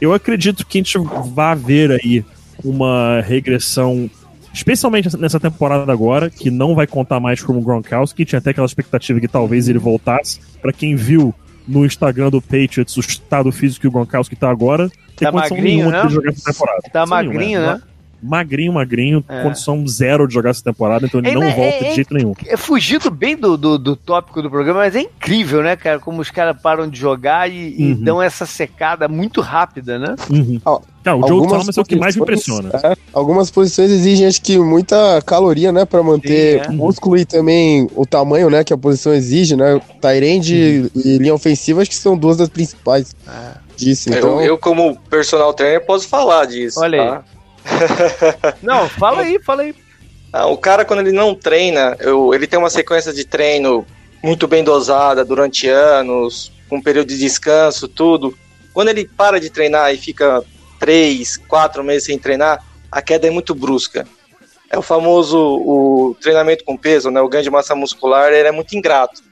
eu 0.00 0.12
acredito 0.12 0.66
que 0.66 0.78
a 0.78 0.80
gente 0.80 0.98
vai 1.32 1.54
ver 1.56 1.92
aí 1.92 2.24
uma 2.64 3.20
regressão, 3.20 4.10
especialmente 4.52 5.16
nessa 5.16 5.38
temporada 5.38 5.90
agora, 5.92 6.28
que 6.28 6.50
não 6.50 6.74
vai 6.74 6.86
contar 6.86 7.20
mais 7.20 7.42
como 7.42 7.60
o 7.60 7.62
Gronkowski, 7.62 8.24
tinha 8.24 8.38
até 8.38 8.50
aquela 8.50 8.66
expectativa 8.66 9.20
que 9.20 9.28
talvez 9.28 9.68
ele 9.68 9.78
voltasse. 9.78 10.40
Para 10.60 10.72
quem 10.72 10.96
viu 10.96 11.34
no 11.66 11.84
Instagram 11.84 12.30
do 12.30 12.40
Patriots 12.40 12.96
o 12.96 13.00
estado 13.00 13.52
físico 13.52 13.82
que 13.82 13.88
o 13.88 13.90
Gronkowski 13.90 14.34
tá 14.34 14.50
agora, 14.50 14.88
tem 15.16 15.26
tá 15.26 15.32
condição 15.32 15.56
magrinho, 15.56 15.78
nenhuma 15.78 16.02
né? 16.02 16.06
de 16.08 16.14
jogar 16.14 16.30
essa 16.30 16.52
temporada. 16.52 16.82
Tá 16.92 17.06
magrinho, 17.06 17.60
né? 17.60 17.82
Magrinho, 18.22 18.72
magrinho, 18.72 19.24
é. 19.28 19.42
condição 19.42 19.86
zero 19.86 20.26
de 20.26 20.34
jogar 20.34 20.50
essa 20.50 20.62
temporada, 20.62 21.06
então 21.06 21.20
ele 21.20 21.30
é, 21.30 21.34
não 21.34 21.42
é, 21.42 21.54
volta 21.54 21.84
de 21.84 21.94
jeito 21.94 22.14
nenhum. 22.14 22.34
É 22.46 22.56
fugido 22.56 23.10
bem 23.10 23.36
do, 23.36 23.56
do, 23.56 23.78
do, 23.78 23.96
tópico 23.96 24.42
do 24.42 24.50
programa, 24.50 24.80
mas 24.80 24.96
é 24.96 25.00
incrível, 25.00 25.62
né, 25.62 25.76
cara? 25.76 25.98
Como 25.98 26.20
os 26.20 26.30
caras 26.30 26.60
param 26.60 26.88
de 26.88 26.98
jogar 26.98 27.50
e, 27.50 27.74
uhum. 27.78 27.90
e, 27.90 27.94
dão 27.94 28.22
essa 28.22 28.46
secada 28.46 29.08
muito 29.08 29.40
rápida, 29.40 29.98
né? 29.98 30.16
Uhn. 30.30 30.60
Cara, 31.02 31.16
o 31.16 31.26
Joe 31.26 31.48
Thomas 31.48 31.78
é 31.78 31.80
o 31.80 31.84
que 31.84 31.96
mais 31.96 32.16
impressiona. 32.16 32.70
É, 32.82 32.96
algumas 33.12 33.50
posições 33.50 33.90
exigem, 33.90 34.26
acho 34.26 34.42
que, 34.42 34.58
muita 34.58 35.22
caloria, 35.24 35.72
né, 35.72 35.84
pra 35.84 36.02
manter 36.02 36.64
Sim, 36.64 36.72
é. 36.72 36.74
músculo 36.74 37.16
e 37.16 37.24
também 37.24 37.88
o 37.94 38.04
tamanho, 38.04 38.50
né, 38.50 38.64
que 38.64 38.72
a 38.72 38.78
posição 38.78 39.14
exige, 39.14 39.56
né? 39.56 39.80
Tyrande 40.00 40.90
uhum. 40.94 41.02
e 41.02 41.18
linha 41.18 41.34
ofensiva, 41.34 41.80
acho 41.80 41.90
que 41.90 41.96
são 41.96 42.16
duas 42.16 42.36
das 42.36 42.48
principais. 42.48 43.14
É. 43.26 43.68
Disso, 43.78 44.10
então... 44.10 44.40
eu, 44.40 44.46
eu, 44.46 44.58
como 44.58 44.96
personal 45.08 45.54
trainer, 45.54 45.84
posso 45.86 46.08
falar 46.08 46.46
disso. 46.46 46.80
Olha 46.80 46.98
tá? 46.98 47.24
Não, 48.62 48.88
fala 48.88 49.22
aí, 49.22 49.40
fala 49.42 49.62
aí. 49.62 49.74
Ah, 50.32 50.46
o 50.46 50.56
cara, 50.56 50.84
quando 50.84 51.00
ele 51.00 51.12
não 51.12 51.34
treina, 51.34 51.96
eu, 52.00 52.34
ele 52.34 52.46
tem 52.46 52.58
uma 52.58 52.70
sequência 52.70 53.12
de 53.12 53.24
treino 53.24 53.86
muito 54.22 54.46
bem 54.46 54.62
dosada 54.62 55.24
durante 55.24 55.68
anos, 55.68 56.52
com 56.68 56.76
um 56.76 56.82
período 56.82 57.08
de 57.08 57.18
descanso, 57.18 57.88
tudo. 57.88 58.36
Quando 58.74 58.88
ele 58.88 59.08
para 59.08 59.40
de 59.40 59.50
treinar 59.50 59.92
e 59.92 59.96
fica 59.96 60.44
três, 60.78 61.36
quatro 61.36 61.82
meses 61.82 62.04
sem 62.04 62.18
treinar, 62.18 62.62
a 62.90 63.00
queda 63.00 63.26
é 63.26 63.30
muito 63.30 63.54
brusca. 63.54 64.06
É 64.70 64.78
o 64.78 64.82
famoso 64.82 65.38
o 65.38 66.16
treinamento 66.20 66.62
com 66.64 66.76
peso, 66.76 67.10
né? 67.10 67.20
O 67.20 67.28
ganho 67.28 67.44
de 67.44 67.50
massa 67.50 67.74
muscular, 67.74 68.30
ele 68.32 68.48
é 68.48 68.52
muito 68.52 68.76
ingrato. 68.76 69.22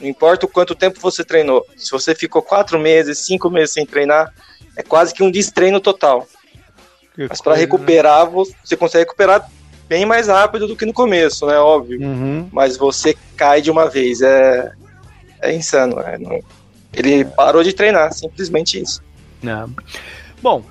Não 0.00 0.08
importa 0.08 0.46
o 0.46 0.48
quanto 0.48 0.74
tempo 0.74 0.98
você 1.00 1.24
treinou. 1.24 1.64
Se 1.76 1.92
você 1.92 2.14
ficou 2.14 2.42
quatro 2.42 2.78
meses, 2.80 3.18
cinco 3.18 3.48
meses 3.48 3.74
sem 3.74 3.86
treinar, 3.86 4.34
é 4.76 4.82
quase 4.82 5.14
que 5.14 5.22
um 5.22 5.30
destreino 5.30 5.78
total. 5.78 6.26
Mas 7.16 7.40
para 7.40 7.54
recuperar, 7.54 8.28
você 8.28 8.76
consegue 8.76 9.04
recuperar 9.04 9.48
bem 9.88 10.06
mais 10.06 10.28
rápido 10.28 10.66
do 10.66 10.76
que 10.76 10.86
no 10.86 10.92
começo, 10.92 11.46
né? 11.46 11.58
Óbvio. 11.58 12.00
Uhum. 12.00 12.48
Mas 12.50 12.76
você 12.76 13.16
cai 13.36 13.60
de 13.60 13.70
uma 13.70 13.88
vez. 13.88 14.22
É, 14.22 14.72
é 15.40 15.54
insano. 15.54 15.96
Né? 15.96 16.18
Não... 16.18 16.40
Ele 16.94 17.24
parou 17.24 17.62
de 17.62 17.72
treinar, 17.72 18.12
simplesmente 18.12 18.80
isso. 18.80 19.02
Não. 19.42 19.70
Bom, 20.42 20.64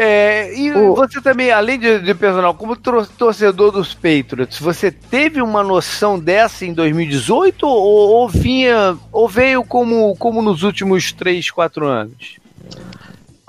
é, 0.00 0.56
e 0.56 0.70
o... 0.70 0.94
você 0.94 1.20
também, 1.20 1.50
além 1.50 1.76
de, 1.76 1.98
de, 1.98 2.14
personal, 2.14 2.54
como 2.54 2.76
torcedor 2.76 3.72
dos 3.72 3.94
Patriots, 3.94 4.60
você 4.60 4.92
teve 4.92 5.42
uma 5.42 5.64
noção 5.64 6.16
dessa 6.16 6.64
em 6.64 6.72
2018 6.72 7.66
ou, 7.66 8.10
ou, 8.10 8.28
vinha, 8.28 8.96
ou 9.10 9.28
veio 9.28 9.64
como, 9.64 10.14
como 10.16 10.40
nos 10.40 10.62
últimos 10.62 11.10
3, 11.10 11.50
4 11.50 11.84
anos? 11.84 12.36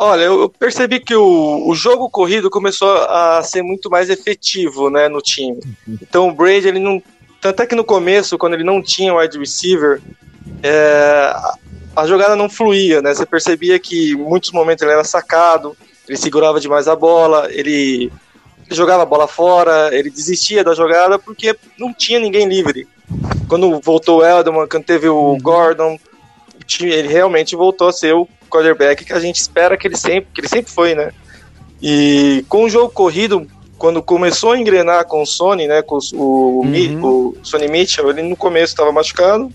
Olha, 0.01 0.23
eu 0.23 0.47
percebi 0.47 1.01
que 1.01 1.13
o, 1.13 1.67
o 1.67 1.75
jogo 1.75 2.09
corrido 2.09 2.49
começou 2.49 2.89
a 2.89 3.43
ser 3.43 3.61
muito 3.61 3.89
mais 3.89 4.09
efetivo, 4.09 4.89
né, 4.89 5.09
no 5.09 5.21
time. 5.21 5.59
Então 6.01 6.29
o 6.29 6.33
Brady, 6.33 6.69
ele 6.69 6.79
não. 6.79 7.03
Tanto 7.41 7.63
é 7.63 7.67
que 7.67 7.75
no 7.75 7.83
começo, 7.83 8.37
quando 8.37 8.53
ele 8.53 8.63
não 8.63 8.81
tinha 8.81 9.13
wide 9.13 9.37
receiver, 9.37 10.01
é, 10.63 11.33
a 11.93 12.07
jogada 12.07 12.33
não 12.33 12.49
fluía, 12.49 13.01
né? 13.01 13.13
Você 13.13 13.25
percebia 13.25 13.77
que 13.77 14.11
em 14.11 14.15
muitos 14.15 14.51
momentos 14.53 14.81
ele 14.81 14.93
era 14.93 15.03
sacado, 15.03 15.75
ele 16.07 16.17
segurava 16.17 16.61
demais 16.61 16.87
a 16.87 16.95
bola, 16.95 17.49
ele, 17.51 18.09
jogava 18.71 19.03
a 19.03 19.05
bola 19.05 19.27
fora, 19.27 19.89
ele 19.93 20.09
desistia 20.09 20.63
da 20.63 20.73
jogada 20.73 21.19
porque 21.19 21.53
não 21.77 21.93
tinha 21.93 22.19
ninguém 22.19 22.47
livre. 22.47 22.87
Quando 23.49 23.79
voltou 23.81 24.19
o 24.19 24.25
Edelman, 24.25 24.67
quando 24.67 24.85
teve 24.85 25.09
o 25.09 25.37
Gordon, 25.41 25.95
o 25.95 26.08
time, 26.69 26.91
ele 26.91 27.07
realmente 27.07 27.55
voltou 27.55 27.89
a 27.89 27.91
ser 27.91 28.13
o 28.13 28.27
quarterback 28.49 29.03
que 29.03 29.13
a 29.13 29.19
gente 29.19 29.37
espera 29.37 29.77
que 29.77 29.87
ele 29.87 29.97
sempre, 29.97 30.29
que 30.33 30.41
ele 30.41 30.47
sempre 30.47 30.71
foi, 30.71 30.93
né? 30.95 31.11
E 31.81 32.45
com 32.47 32.63
o 32.63 32.69
jogo 32.69 32.91
corrido, 32.91 33.47
quando 33.77 34.03
começou 34.03 34.51
a 34.51 34.59
engrenar 34.59 35.05
com 35.05 35.21
o 35.21 35.25
Sony, 35.25 35.67
né, 35.67 35.81
com 35.81 35.97
o, 36.13 36.61
uhum. 36.65 37.05
o 37.05 37.37
Sony 37.41 37.67
Mitchell, 37.67 38.09
ele 38.09 38.21
no 38.21 38.35
começo 38.35 38.73
estava 38.73 38.91
machucado 38.91 39.51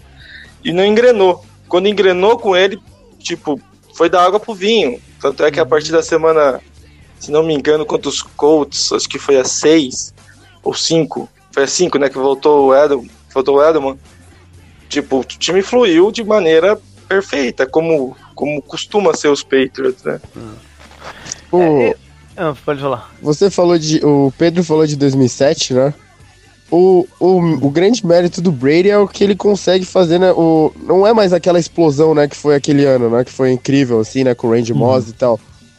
e 0.65 0.73
não 0.73 0.85
engrenou. 0.85 1.45
Quando 1.69 1.89
engrenou 1.89 2.39
com 2.39 2.57
ele, 2.57 2.81
tipo, 3.19 3.61
foi 3.95 4.09
da 4.09 4.23
água 4.23 4.41
pro 4.41 4.55
vinho. 4.55 5.01
Tanto 5.21 5.45
é 5.45 5.51
que 5.51 5.61
a 5.61 5.67
partir 5.67 5.93
da 5.93 6.03
semana, 6.03 6.61
se 7.21 7.31
não 7.31 7.43
me 7.43 7.55
engano, 7.55 7.85
contra 7.85 8.09
os 8.09 8.23
Colts, 8.23 8.93
acho 8.93 9.09
que 9.09 9.19
foi 9.19 9.37
a 9.37 9.45
6 9.45 10.15
ou 10.63 10.73
5, 10.73 11.29
foi 11.53 11.65
a 11.65 11.67
5, 11.67 11.99
né, 11.99 12.09
que 12.09 12.19
voltou 12.19 12.69
o 12.69 12.75
Edelman, 12.75 13.11
voltou 13.33 13.57
o 13.57 13.63
Edelman. 13.63 13.99
Tipo, 14.89 15.21
o 15.21 15.25
time 15.25 15.61
fluiu 15.61 16.11
de 16.11 16.25
maneira 16.25 16.81
perfeita, 17.05 17.67
como 17.67 18.17
como 18.35 18.61
costuma 18.63 19.15
ser 19.15 19.29
os 19.29 19.43
Patriots, 19.43 20.03
né? 20.03 20.21
O... 21.53 21.61
É, 21.61 21.97
ah, 22.37 22.55
pode 22.65 22.81
falar. 22.81 23.13
Você 23.23 23.51
falou 23.51 23.79
de. 23.79 24.05
O 24.05 24.33
Pedro 24.37 24.65
falou 24.65 24.87
de 24.87 24.97
2007, 24.97 25.75
né? 25.75 25.95
O, 26.71 27.07
o, 27.21 27.39
o 27.67 27.71
grande 27.71 28.05
mérito 28.05 28.41
do 28.41 28.51
Brady 28.51 28.91
é 28.91 28.99
o 28.99 29.07
que 29.07 29.23
ele 29.23 29.37
consegue 29.37 29.85
fazer, 29.85 30.19
né? 30.19 30.33
O, 30.33 30.73
não 30.83 31.07
é 31.07 31.13
mais 31.13 31.33
aquela 31.33 31.61
explosão, 31.61 32.15
né? 32.15 32.27
Que 32.27 32.37
foi 32.37 32.57
aquele 32.57 32.85
ano, 32.85 33.09
né? 33.09 33.23
Que 33.23 33.31
foi 33.31 33.53
incrível, 33.53 34.01
assim, 34.01 34.25
né? 34.25 34.35
Com 34.35 34.49
o 34.49 34.51
Randy 34.51 34.73
uhum. 34.73 34.79
Moss 34.79 35.09
e 35.09 35.13
tal. 35.13 35.39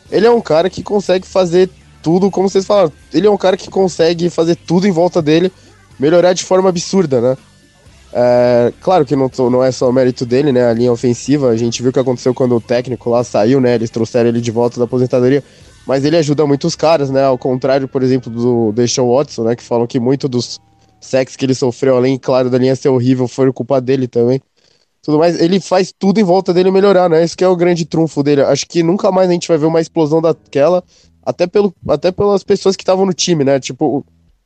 Ele 0.09 0.25
é 0.25 0.31
um 0.31 0.41
cara 0.41 0.69
que 0.69 0.83
consegue 0.83 1.27
fazer 1.27 1.69
tudo, 2.01 2.31
como 2.31 2.47
vocês 2.47 2.65
falaram. 2.65 2.93
Ele 3.13 3.27
é 3.27 3.31
um 3.31 3.37
cara 3.37 3.57
que 3.57 3.69
consegue 3.69 4.29
fazer 4.29 4.55
tudo 4.55 4.87
em 4.87 4.91
volta 4.91 5.21
dele 5.21 5.51
melhorar 5.99 6.33
de 6.33 6.43
forma 6.43 6.69
absurda, 6.69 7.19
né? 7.19 7.37
É, 8.17 8.71
claro 8.79 9.05
que 9.05 9.13
não, 9.13 9.29
não 9.51 9.61
é 9.61 9.73
só 9.73 9.91
mérito 9.91 10.25
dele, 10.25 10.53
né? 10.53 10.69
A 10.69 10.73
linha 10.73 10.89
ofensiva, 10.89 11.49
a 11.49 11.57
gente 11.57 11.81
viu 11.81 11.89
o 11.89 11.93
que 11.93 11.99
aconteceu 11.99 12.33
quando 12.33 12.55
o 12.55 12.61
técnico 12.61 13.09
lá 13.09 13.25
saiu, 13.25 13.59
né? 13.59 13.75
Eles 13.75 13.89
trouxeram 13.89 14.29
ele 14.29 14.39
de 14.39 14.51
volta 14.51 14.79
da 14.79 14.85
aposentadoria. 14.85 15.43
Mas 15.85 16.05
ele 16.05 16.15
ajuda 16.15 16.47
muitos 16.47 16.75
caras, 16.75 17.09
né? 17.09 17.25
Ao 17.25 17.37
contrário, 17.37 17.89
por 17.89 18.01
exemplo, 18.01 18.31
do 18.31 18.71
Deshaun 18.71 19.13
Watson, 19.13 19.43
né? 19.43 19.53
Que 19.53 19.61
falam 19.61 19.85
que 19.85 19.99
muito 19.99 20.29
dos 20.29 20.61
sacks 21.01 21.35
que 21.35 21.45
ele 21.45 21.53
sofreu, 21.53 21.97
além, 21.97 22.17
claro, 22.17 22.49
da 22.49 22.57
linha 22.57 22.73
ser 22.75 22.87
horrível, 22.87 23.27
foi 23.27 23.51
culpa 23.51 23.81
dele 23.81 24.07
também. 24.07 24.41
Tudo 25.03 25.19
mais, 25.19 25.39
ele 25.39 25.59
faz 25.59 25.91
tudo 25.91 26.17
em 26.17 26.23
volta 26.23 26.53
dele 26.53 26.71
melhorar, 26.71 27.09
né? 27.09 27.21
Esse 27.21 27.35
que 27.35 27.43
é 27.43 27.47
o 27.49 27.55
grande 27.55 27.85
trunfo 27.85 28.23
dele. 28.23 28.43
Acho 28.43 28.65
que 28.65 28.81
nunca 28.81 29.11
mais 29.11 29.29
a 29.29 29.33
gente 29.33 29.49
vai 29.49 29.57
ver 29.57 29.65
uma 29.65 29.81
explosão 29.81 30.21
daquela, 30.21 30.81
até, 31.21 31.45
pelo, 31.45 31.75
até 31.89 32.13
pelas 32.13 32.45
pessoas 32.45 32.77
que 32.77 32.81
estavam 32.81 33.05
no 33.05 33.13
time, 33.13 33.43
né? 33.43 33.59
Tipo, 33.59 34.05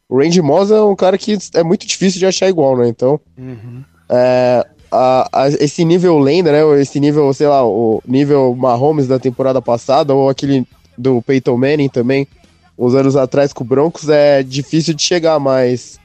o 0.09 0.17
Randy 0.17 0.41
Moss 0.41 0.71
é 0.71 0.81
um 0.81 0.95
cara 0.95 1.17
que 1.19 1.37
é 1.53 1.63
muito 1.63 1.85
difícil 1.85 2.19
de 2.19 2.25
achar 2.25 2.49
igual, 2.49 2.75
né? 2.75 2.87
Então, 2.87 3.19
uhum. 3.37 3.83
é, 4.09 4.65
a, 4.91 5.29
a, 5.31 5.47
esse 5.49 5.85
nível 5.85 6.17
lenda, 6.17 6.51
né? 6.51 6.81
Esse 6.81 6.99
nível, 6.99 7.31
sei 7.31 7.47
lá, 7.47 7.63
o 7.63 8.01
nível 8.07 8.55
Mahomes 8.55 9.07
da 9.07 9.19
temporada 9.19 9.61
passada, 9.61 10.13
ou 10.15 10.27
aquele 10.27 10.67
do 10.97 11.21
Peyton 11.21 11.55
Manning 11.55 11.89
também, 11.89 12.27
uns 12.75 12.95
anos 12.95 13.15
atrás 13.15 13.53
com 13.53 13.63
o 13.63 13.67
Broncos, 13.67 14.09
é 14.09 14.41
difícil 14.41 14.95
de 14.95 15.03
chegar, 15.03 15.39
mas 15.39 15.99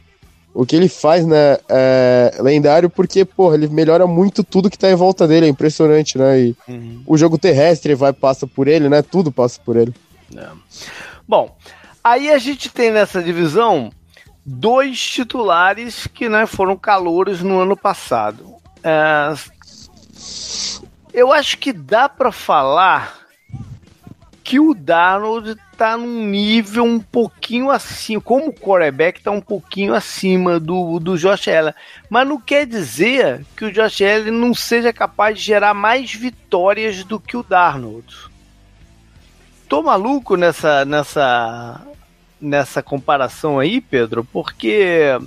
o 0.52 0.66
que 0.66 0.76
ele 0.76 0.88
faz, 0.88 1.26
né, 1.26 1.56
é 1.68 2.36
lendário 2.40 2.90
porque, 2.90 3.24
porra, 3.24 3.54
ele 3.54 3.68
melhora 3.68 4.06
muito 4.06 4.44
tudo 4.44 4.70
que 4.70 4.78
tá 4.78 4.90
em 4.90 4.94
volta 4.94 5.26
dele, 5.26 5.46
é 5.46 5.48
impressionante, 5.48 6.18
né? 6.18 6.40
E 6.40 6.56
uhum. 6.68 7.02
o 7.06 7.16
jogo 7.16 7.38
terrestre 7.38 7.94
vai 7.94 8.12
passa 8.12 8.46
por 8.46 8.68
ele, 8.68 8.86
né? 8.88 9.00
Tudo 9.00 9.32
passa 9.32 9.58
por 9.64 9.76
ele. 9.76 9.94
É. 10.36 10.46
Bom, 11.26 11.56
aí 12.04 12.30
a 12.30 12.38
gente 12.38 12.68
tem 12.68 12.92
nessa 12.92 13.22
divisão 13.22 13.90
dois 14.44 15.00
titulares 15.00 16.06
que 16.06 16.28
né, 16.28 16.44
foram 16.44 16.76
calouros 16.76 17.42
no 17.42 17.58
ano 17.60 17.76
passado. 17.76 18.54
É... 18.82 19.32
Eu 21.12 21.32
acho 21.32 21.56
que 21.58 21.72
dá 21.72 22.08
para 22.08 22.30
falar 22.30 23.24
que 24.42 24.60
o 24.60 24.74
Darnold 24.74 25.56
tá 25.78 25.96
num 25.96 26.26
nível 26.26 26.84
um 26.84 27.00
pouquinho 27.00 27.70
acima, 27.70 28.20
como 28.20 28.48
o 28.48 28.52
quarterback 28.52 29.22
tá 29.22 29.30
um 29.30 29.40
pouquinho 29.40 29.94
acima 29.94 30.60
do, 30.60 31.00
do 31.00 31.16
Josh 31.16 31.48
Allen. 31.48 31.72
Mas 32.10 32.28
não 32.28 32.38
quer 32.38 32.66
dizer 32.66 33.44
que 33.56 33.64
o 33.64 33.72
Josh 33.72 34.02
Allen 34.02 34.32
não 34.32 34.52
seja 34.52 34.92
capaz 34.92 35.38
de 35.38 35.44
gerar 35.44 35.72
mais 35.72 36.12
vitórias 36.12 37.04
do 37.04 37.18
que 37.18 37.38
o 37.38 37.42
Darnold. 37.42 38.14
Tô 39.66 39.82
maluco 39.82 40.36
nessa 40.36 40.84
nessa 40.84 41.80
nessa 42.44 42.82
comparação 42.82 43.58
aí, 43.58 43.80
Pedro, 43.80 44.24
porque 44.24 45.18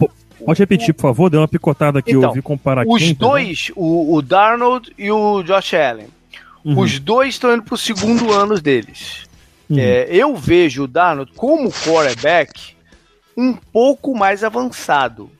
Pode 0.46 0.60
repetir, 0.60 0.94
por 0.94 1.02
favor? 1.02 1.30
Deu 1.30 1.42
uma 1.42 1.48
picotada 1.48 1.98
aqui, 1.98 2.12
então, 2.12 2.22
eu 2.22 2.28
ouvi 2.30 2.42
comparar 2.44 2.84
aqui. 2.84 2.92
Os 2.92 3.14
dois, 3.14 3.72
o, 3.76 4.16
o 4.16 4.22
Darnold 4.22 4.94
e 4.96 5.12
o 5.12 5.42
Josh 5.42 5.74
Allen, 5.74 6.08
Uhum. 6.68 6.80
Os 6.80 7.00
dois 7.00 7.36
estão 7.36 7.54
indo 7.54 7.64
para 7.64 7.76
o 7.76 7.78
segundo 7.78 8.32
ano 8.34 8.60
deles. 8.60 9.26
Uhum. 9.70 9.80
É, 9.80 10.08
eu 10.10 10.36
vejo 10.36 10.84
o 10.84 10.88
Darnold 10.88 11.32
como 11.34 11.72
quarterback 11.72 12.76
um 13.38 13.54
pouco 13.54 14.14
mais 14.14 14.44
avançado. 14.44 15.32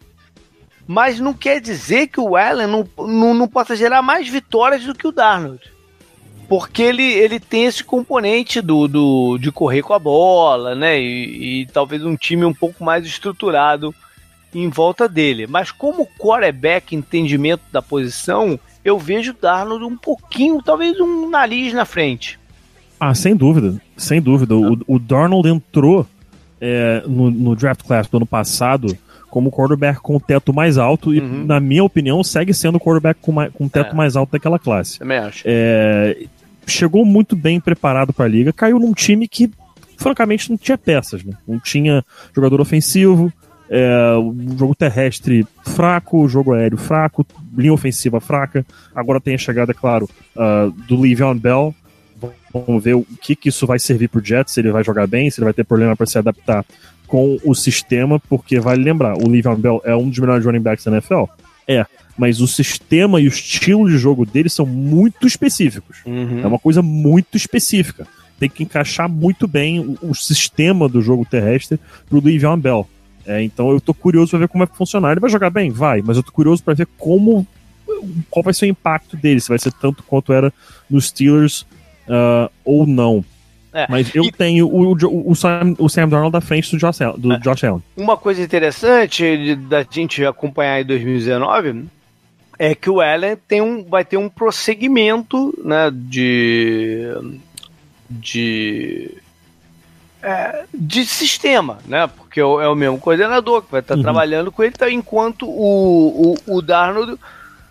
Mas 0.88 1.20
não 1.20 1.34
quer 1.34 1.60
dizer 1.60 2.08
que 2.08 2.20
o 2.20 2.38
Allen 2.38 2.68
não, 2.68 2.88
não, 2.98 3.34
não 3.34 3.48
possa 3.48 3.76
gerar 3.76 4.02
mais 4.02 4.30
vitórias 4.30 4.86
do 4.86 4.96
que 4.96 5.06
o 5.06 5.12
Darnold. 5.12 5.60
Porque 6.48 6.82
ele, 6.82 7.04
ele 7.04 7.40
tem 7.40 7.66
esse 7.66 7.84
componente 7.84 8.62
do, 8.62 8.88
do, 8.88 9.38
de 9.38 9.52
correr 9.52 9.82
com 9.82 9.94
a 9.94 10.00
bola, 10.00 10.76
né? 10.76 11.00
E, 11.00 11.62
e 11.62 11.66
talvez 11.68 12.04
um 12.06 12.16
time 12.16 12.46
um 12.46 12.54
pouco 12.54 12.84
mais 12.84 13.06
estruturado 13.06 13.94
em 14.54 14.70
volta 14.70 15.08
dele. 15.08 15.46
Mas 15.48 15.72
como 15.72 16.08
quarterback, 16.18 16.96
entendimento 16.96 17.64
da 17.72 17.82
posição, 17.82 18.60
eu 18.84 18.98
vejo 18.98 19.36
Darnold 19.40 19.84
um 19.84 19.98
pouquinho, 19.98 20.62
talvez 20.64 21.00
um 21.00 21.30
nariz 21.30 21.74
na 21.74 21.86
frente. 21.86 22.40
Ah, 23.00 23.14
sem 23.14 23.36
dúvida, 23.36 23.80
sem 23.96 24.22
dúvida. 24.22 24.56
O, 24.56 24.80
o 24.88 25.00
Darnold 25.00 25.50
entrou 25.50 26.08
é, 26.60 27.04
no, 27.06 27.30
no, 27.30 27.56
draft 27.56 27.84
class 27.84 28.08
do 28.08 28.18
ano 28.18 28.26
passado 28.26 28.98
como 29.30 29.52
quarterback 29.52 30.00
com 30.00 30.16
o 30.16 30.20
teto 30.20 30.54
mais 30.54 30.78
alto 30.78 31.14
e, 31.14 31.20
uhum. 31.20 31.46
na 31.46 31.60
minha 31.60 31.84
opinião, 31.84 32.24
segue 32.24 32.54
sendo 32.54 32.78
o 32.78 32.80
quarterback 32.80 33.20
com, 33.22 33.34
com 33.52 33.66
o 33.66 33.70
teto 33.70 33.92
é. 33.92 33.96
mais 33.96 34.16
alto 34.16 34.32
daquela 34.32 34.58
classe. 34.58 34.98
Também 34.98 35.18
acho. 35.20 35.44
É, 35.46 36.26
chegou 36.68 37.06
muito 37.06 37.36
bem 37.36 37.60
preparado 37.60 38.14
para 38.14 38.26
a 38.26 38.28
liga, 38.28 38.54
caiu 38.54 38.80
num 38.80 38.94
time 38.94 39.28
que, 39.28 39.50
francamente, 39.98 40.50
não 40.50 40.58
tinha 40.58 40.78
peças, 40.78 41.24
né? 41.24 41.34
Não 41.48 41.60
tinha 41.60 42.04
jogador 42.36 42.62
ofensivo, 42.62 43.32
é, 43.70 44.14
o 44.16 44.34
jogo 44.58 44.76
terrestre 44.76 45.46
fraco, 45.66 46.24
o 46.24 46.28
jogo 46.28 46.54
aéreo 46.54 46.78
fraco, 46.78 47.26
linha 47.56 47.74
ofensiva 47.74 48.20
fraca. 48.20 48.66
Agora 48.96 49.20
tem 49.20 49.36
a 49.36 49.38
chegada, 49.38 49.72
é 49.72 49.76
claro, 49.76 50.10
uh, 50.36 50.72
do 50.88 51.00
Le'Veon 51.00 51.38
Bell. 51.38 51.76
Vamos 52.54 52.84
ver 52.84 52.96
o 52.96 53.06
que, 53.22 53.36
que 53.36 53.50
isso 53.50 53.68
vai 53.68 53.78
servir 53.78 54.10
pro 54.10 54.24
Jets, 54.24 54.54
se 54.54 54.60
ele 54.60 54.72
vai 54.72 54.84
jogar 54.84 55.06
bem, 55.06 55.30
se 55.30 55.40
ele 55.40 55.46
vai 55.46 55.54
ter 55.54 55.64
problema 55.64 55.96
para 55.96 56.06
se 56.06 56.18
adaptar 56.18 56.66
com 57.06 57.38
o 57.44 57.54
sistema, 57.54 58.20
porque 58.20 58.60
vale 58.60 58.84
lembrar, 58.84 59.16
o 59.16 59.30
Le'Veon 59.30 59.56
Bell 59.56 59.82
é 59.86 59.96
um 59.96 60.10
dos 60.10 60.20
melhores 60.20 60.46
running 60.46 60.62
backs 60.62 60.86
da 60.86 60.92
NFL? 60.92 61.26
É, 61.68 61.86
mas 62.18 62.42
o 62.42 62.48
sistema 62.48 63.20
e 63.20 63.26
o 63.26 63.30
estilo 63.30 63.90
de 63.90 63.98
jogo 63.98 64.26
dele 64.26 64.50
são 64.50 64.66
muito 64.66 65.28
específicos. 65.28 65.98
Uhum. 66.06 66.42
É 66.42 66.48
uma 66.48 66.60
coisa 66.60 66.82
muito 66.82 67.36
específica. 67.36 68.08
Tem 68.40 68.50
que 68.50 68.64
encaixar 68.64 69.10
muito 69.10 69.48
bem 69.48 69.80
o, 69.80 69.98
o 70.10 70.16
sistema 70.16 70.88
do 70.88 71.02
jogo 71.02 71.26
terrestre 71.26 71.80
pro 72.10 72.24
Le'Veon 72.24 72.58
Bell. 72.58 72.88
É, 73.26 73.44
então 73.44 73.72
eu 73.72 73.82
tô 73.82 73.94
curioso 73.94 74.32
pra 74.32 74.40
ver 74.40 74.48
como 74.48 74.64
é 74.64 74.68
que 74.68 74.78
funcionar. 74.78 75.12
Ele 75.12 75.20
vai 75.20 75.30
jogar 75.30 75.50
bem? 75.50 75.70
Vai, 75.70 76.02
mas 76.02 76.16
eu 76.16 76.24
tô 76.24 76.32
curioso 76.32 76.64
para 76.64 76.74
ver 76.74 76.88
como. 76.98 77.46
qual 78.30 78.42
vai 78.42 78.54
ser 78.54 78.66
o 78.66 78.70
impacto 78.70 79.18
dele, 79.18 79.42
se 79.42 79.50
vai 79.50 79.60
ser 79.60 79.74
tanto 79.74 80.02
quanto 80.04 80.32
era 80.32 80.54
nos 80.90 81.08
Steelers 81.08 81.62
uh, 82.08 82.50
ou 82.64 82.88
não. 82.88 83.26
É. 83.74 83.86
Mas 83.90 84.14
eu 84.16 84.24
e... 84.24 84.32
tenho 84.32 84.68
o, 84.68 84.94
o, 84.94 85.32
o, 85.32 85.36
Sam, 85.36 85.76
o 85.78 85.90
Sam 85.90 86.08
Darnold 86.08 86.32
da 86.32 86.42
frente 86.42 86.72
do 86.72 86.78
Josh, 86.78 87.00
do 87.18 87.34
é. 87.34 87.40
Josh 87.40 87.64
Allen. 87.64 87.84
Uma 87.96 88.18
coisa 88.18 88.42
interessante 88.42 89.56
da 89.56 89.86
gente 89.90 90.26
acompanhar 90.26 90.82
em 90.82 90.86
2019 90.86 91.86
é 92.58 92.74
que 92.74 92.90
o 92.90 93.02
Allen 93.02 93.38
tem 93.48 93.62
um, 93.62 93.84
vai 93.84 94.04
ter 94.04 94.18
um 94.18 94.30
prosseguimento 94.30 95.54
né, 95.64 95.92
de, 95.94 97.14
de 98.10 99.18
é, 100.22 100.66
de 100.74 101.06
sistema, 101.06 101.78
né? 101.86 102.08
Porque 102.08 102.40
é 102.40 102.44
o 102.44 102.76
mesmo 102.76 103.00
coordenador 103.00 103.62
que 103.62 103.72
vai 103.72 103.82
estar 103.82 103.96
uhum. 103.96 104.02
trabalhando 104.02 104.52
com 104.52 104.64
ele, 104.64 104.74
tá, 104.74 104.90
enquanto 104.90 105.48
o, 105.48 106.36
o, 106.48 106.58
o 106.58 106.62
Darnold 106.62 107.18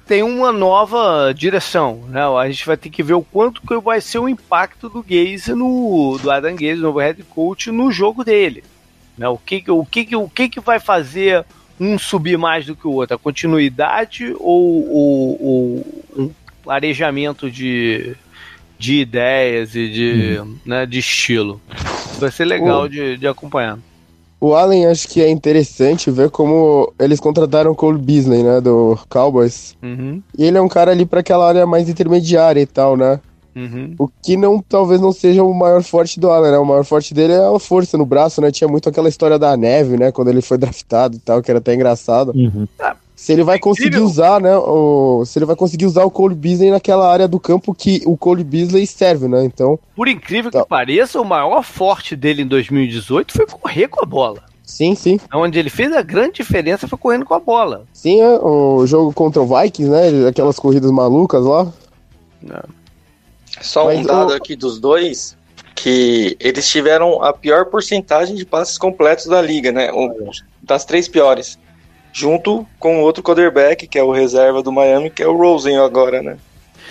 tem 0.06 0.22
uma 0.22 0.52
nova 0.52 1.32
direção, 1.34 2.04
né? 2.08 2.22
A 2.22 2.48
gente 2.48 2.64
vai 2.64 2.76
ter 2.76 2.90
que 2.90 3.02
ver 3.02 3.14
o 3.14 3.22
quanto 3.22 3.60
que 3.60 3.76
vai 3.80 4.00
ser 4.00 4.18
o 4.18 4.28
impacto 4.28 4.88
do 4.88 5.02
Gaze 5.02 5.52
no 5.52 6.18
do 6.22 6.30
Adam 6.30 6.54
Gaze, 6.54 6.80
novo 6.80 7.00
head 7.00 7.22
coach, 7.24 7.70
no 7.70 7.90
jogo 7.90 8.24
dele, 8.24 8.62
né? 9.18 9.28
O 9.28 9.36
que 9.36 9.64
o 9.68 9.84
que 9.84 10.16
o 10.16 10.28
que 10.28 10.48
que 10.48 10.60
vai 10.60 10.78
fazer 10.78 11.44
um 11.78 11.98
subir 11.98 12.38
mais 12.38 12.64
do 12.64 12.76
que 12.76 12.86
o 12.86 12.92
outro, 12.92 13.16
a 13.16 13.18
continuidade 13.18 14.34
ou, 14.38 14.88
ou, 14.90 15.44
ou 15.44 16.04
um 16.16 16.70
arejamento 16.70 17.50
de 17.50 18.16
de 18.78 19.00
ideias 19.00 19.74
e 19.74 19.88
de, 19.88 20.38
uhum. 20.38 20.58
né, 20.64 20.86
de 20.86 20.98
estilo. 20.98 21.60
Vai 22.18 22.30
ser 22.30 22.44
legal 22.44 22.82
o, 22.82 22.88
de, 22.88 23.16
de 23.16 23.26
acompanhar. 23.26 23.78
O 24.40 24.54
Allen 24.54 24.86
acho 24.86 25.08
que 25.08 25.22
é 25.22 25.30
interessante 25.30 26.10
ver 26.10 26.30
como 26.30 26.92
eles 26.98 27.18
contrataram 27.18 27.70
o 27.70 27.74
Cole 27.74 27.98
Beasley, 27.98 28.42
né, 28.42 28.60
do 28.60 28.98
Cowboys. 29.08 29.74
Uhum. 29.82 30.22
E 30.36 30.44
ele 30.44 30.58
é 30.58 30.60
um 30.60 30.68
cara 30.68 30.90
ali 30.90 31.06
para 31.06 31.20
aquela 31.20 31.48
área 31.48 31.66
mais 31.66 31.88
intermediária 31.88 32.60
e 32.60 32.66
tal, 32.66 32.96
né? 32.96 33.18
Uhum. 33.56 33.94
O 33.98 34.06
que 34.06 34.36
não 34.36 34.60
talvez 34.60 35.00
não 35.00 35.12
seja 35.12 35.42
o 35.42 35.54
maior 35.54 35.82
forte 35.82 36.20
do 36.20 36.30
Allen, 36.30 36.52
né? 36.52 36.58
O 36.58 36.64
maior 36.66 36.84
forte 36.84 37.14
dele 37.14 37.32
é 37.32 37.38
a 37.38 37.58
força 37.58 37.96
no 37.96 38.04
braço, 38.04 38.42
né? 38.42 38.50
Tinha 38.50 38.68
muito 38.68 38.86
aquela 38.86 39.08
história 39.08 39.38
da 39.38 39.56
neve, 39.56 39.96
né? 39.96 40.12
Quando 40.12 40.28
ele 40.28 40.42
foi 40.42 40.58
draftado 40.58 41.16
e 41.16 41.18
tal, 41.18 41.42
que 41.42 41.50
era 41.50 41.58
até 41.58 41.74
engraçado. 41.74 42.32
Uhum. 42.34 42.68
Ah, 42.78 42.94
se 43.16 43.32
ele 43.32 43.42
vai 43.42 43.58
conseguir 43.58 43.98
usar, 43.98 44.42
né? 44.42 44.54
O, 44.58 45.24
se 45.24 45.38
ele 45.38 45.46
vai 45.46 45.56
conseguir 45.56 45.86
usar 45.86 46.04
o 46.04 46.10
Cole 46.10 46.34
Beasley 46.34 46.70
naquela 46.70 47.10
área 47.10 47.26
do 47.26 47.40
campo 47.40 47.74
que 47.74 48.02
o 48.04 48.14
Cole 48.14 48.44
Beasley 48.44 48.86
serve, 48.86 49.26
né? 49.26 49.42
Então. 49.42 49.78
Por 49.96 50.06
incrível 50.06 50.50
tá. 50.50 50.62
que 50.62 50.68
pareça, 50.68 51.18
o 51.18 51.24
maior 51.24 51.62
forte 51.64 52.14
dele 52.14 52.42
em 52.42 52.46
2018 52.46 53.32
foi 53.32 53.46
correr 53.46 53.88
com 53.88 54.04
a 54.04 54.06
bola. 54.06 54.42
Sim, 54.62 54.94
sim. 54.94 55.18
Onde 55.32 55.58
ele 55.58 55.70
fez 55.70 55.92
a 55.94 56.02
grande 56.02 56.34
diferença 56.34 56.86
foi 56.86 56.98
correndo 56.98 57.24
com 57.24 57.32
a 57.32 57.40
bola. 57.40 57.86
Sim, 57.90 58.20
é, 58.20 58.38
o 58.38 58.86
jogo 58.86 59.14
contra 59.14 59.40
o 59.40 59.46
Vikings, 59.46 59.90
né? 59.90 60.28
Aquelas 60.28 60.58
corridas 60.58 60.90
malucas 60.90 61.42
lá. 61.42 61.72
Não. 62.42 62.64
Só 63.62 63.86
Mas 63.86 64.00
um 64.00 64.02
dado 64.02 64.32
o... 64.32 64.34
aqui 64.34 64.54
dos 64.54 64.78
dois, 64.78 65.34
que 65.74 66.36
eles 66.38 66.68
tiveram 66.68 67.22
a 67.22 67.32
pior 67.32 67.64
porcentagem 67.66 68.36
de 68.36 68.44
passes 68.44 68.76
completos 68.76 69.24
da 69.24 69.40
liga, 69.40 69.72
né? 69.72 69.90
Um, 69.90 70.30
das 70.62 70.84
três 70.84 71.08
piores 71.08 71.58
junto 72.16 72.66
com 72.78 73.02
outro 73.02 73.22
quarterback, 73.22 73.86
que 73.86 73.98
é 73.98 74.02
o 74.02 74.10
reserva 74.10 74.62
do 74.62 74.72
Miami, 74.72 75.10
que 75.10 75.22
é 75.22 75.26
o 75.26 75.36
Rosen 75.36 75.76
agora, 75.76 76.22
né? 76.22 76.38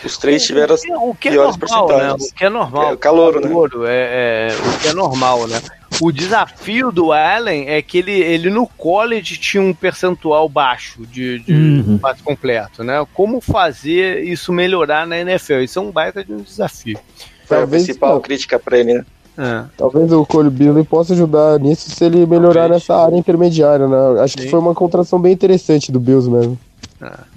Os 0.03 0.19
três 0.19 0.45
tiveram 0.45 0.75
as 0.75 0.83
o 0.83 1.15
que 1.15 1.29
é 1.29 1.31
piores 1.31 1.57
normal, 1.57 1.87
porcentagens. 1.87 2.21
Né? 2.21 2.27
O 2.29 2.35
que 2.35 2.45
é 2.45 2.49
normal. 2.49 2.89
É 2.91 2.93
o 2.93 2.97
calor, 2.97 3.41
né? 3.41 3.49
É, 3.87 4.51
é, 4.51 4.55
o 4.55 4.79
que 4.79 4.87
é 4.89 4.93
normal, 4.93 5.47
né? 5.47 5.59
O 5.99 6.11
desafio 6.11 6.91
do 6.91 7.11
Allen 7.11 7.69
é 7.69 7.81
que 7.81 7.97
ele, 7.97 8.11
ele 8.11 8.51
no 8.51 8.67
college 8.67 9.37
tinha 9.37 9.63
um 9.63 9.73
percentual 9.73 10.47
baixo 10.47 11.03
de, 11.07 11.39
de 11.39 11.53
uhum. 11.53 11.97
passe 11.97 12.21
completo, 12.21 12.83
né? 12.83 13.03
Como 13.11 13.41
fazer 13.41 14.23
isso 14.25 14.53
melhorar 14.53 15.07
na 15.07 15.17
NFL? 15.17 15.61
Isso 15.61 15.79
é 15.79 15.81
um 15.81 15.89
baita 15.89 16.23
de 16.23 16.33
um 16.33 16.37
desafio. 16.37 16.99
Foi 17.47 17.63
a 17.63 17.67
principal 17.67 18.21
crítica 18.21 18.59
para 18.59 18.77
ele, 18.77 18.93
né? 18.93 19.05
É. 19.37 19.65
Talvez 19.77 20.11
o 20.11 20.25
Cole 20.25 20.49
Beasley 20.49 20.83
possa 20.83 21.13
ajudar 21.13 21.59
nisso 21.59 21.89
se 21.89 22.05
ele 22.05 22.25
melhorar 22.25 22.61
Talvez. 22.61 22.81
nessa 22.81 22.95
área 22.95 23.17
intermediária, 23.17 23.87
né? 23.87 24.21
Acho 24.21 24.37
Sim. 24.37 24.43
que 24.43 24.49
foi 24.49 24.59
uma 24.59 24.73
contração 24.73 25.19
bem 25.19 25.33
interessante 25.33 25.91
do 25.91 25.99
Bills 25.99 26.29
mesmo. 26.29 26.57
É. 27.01 27.35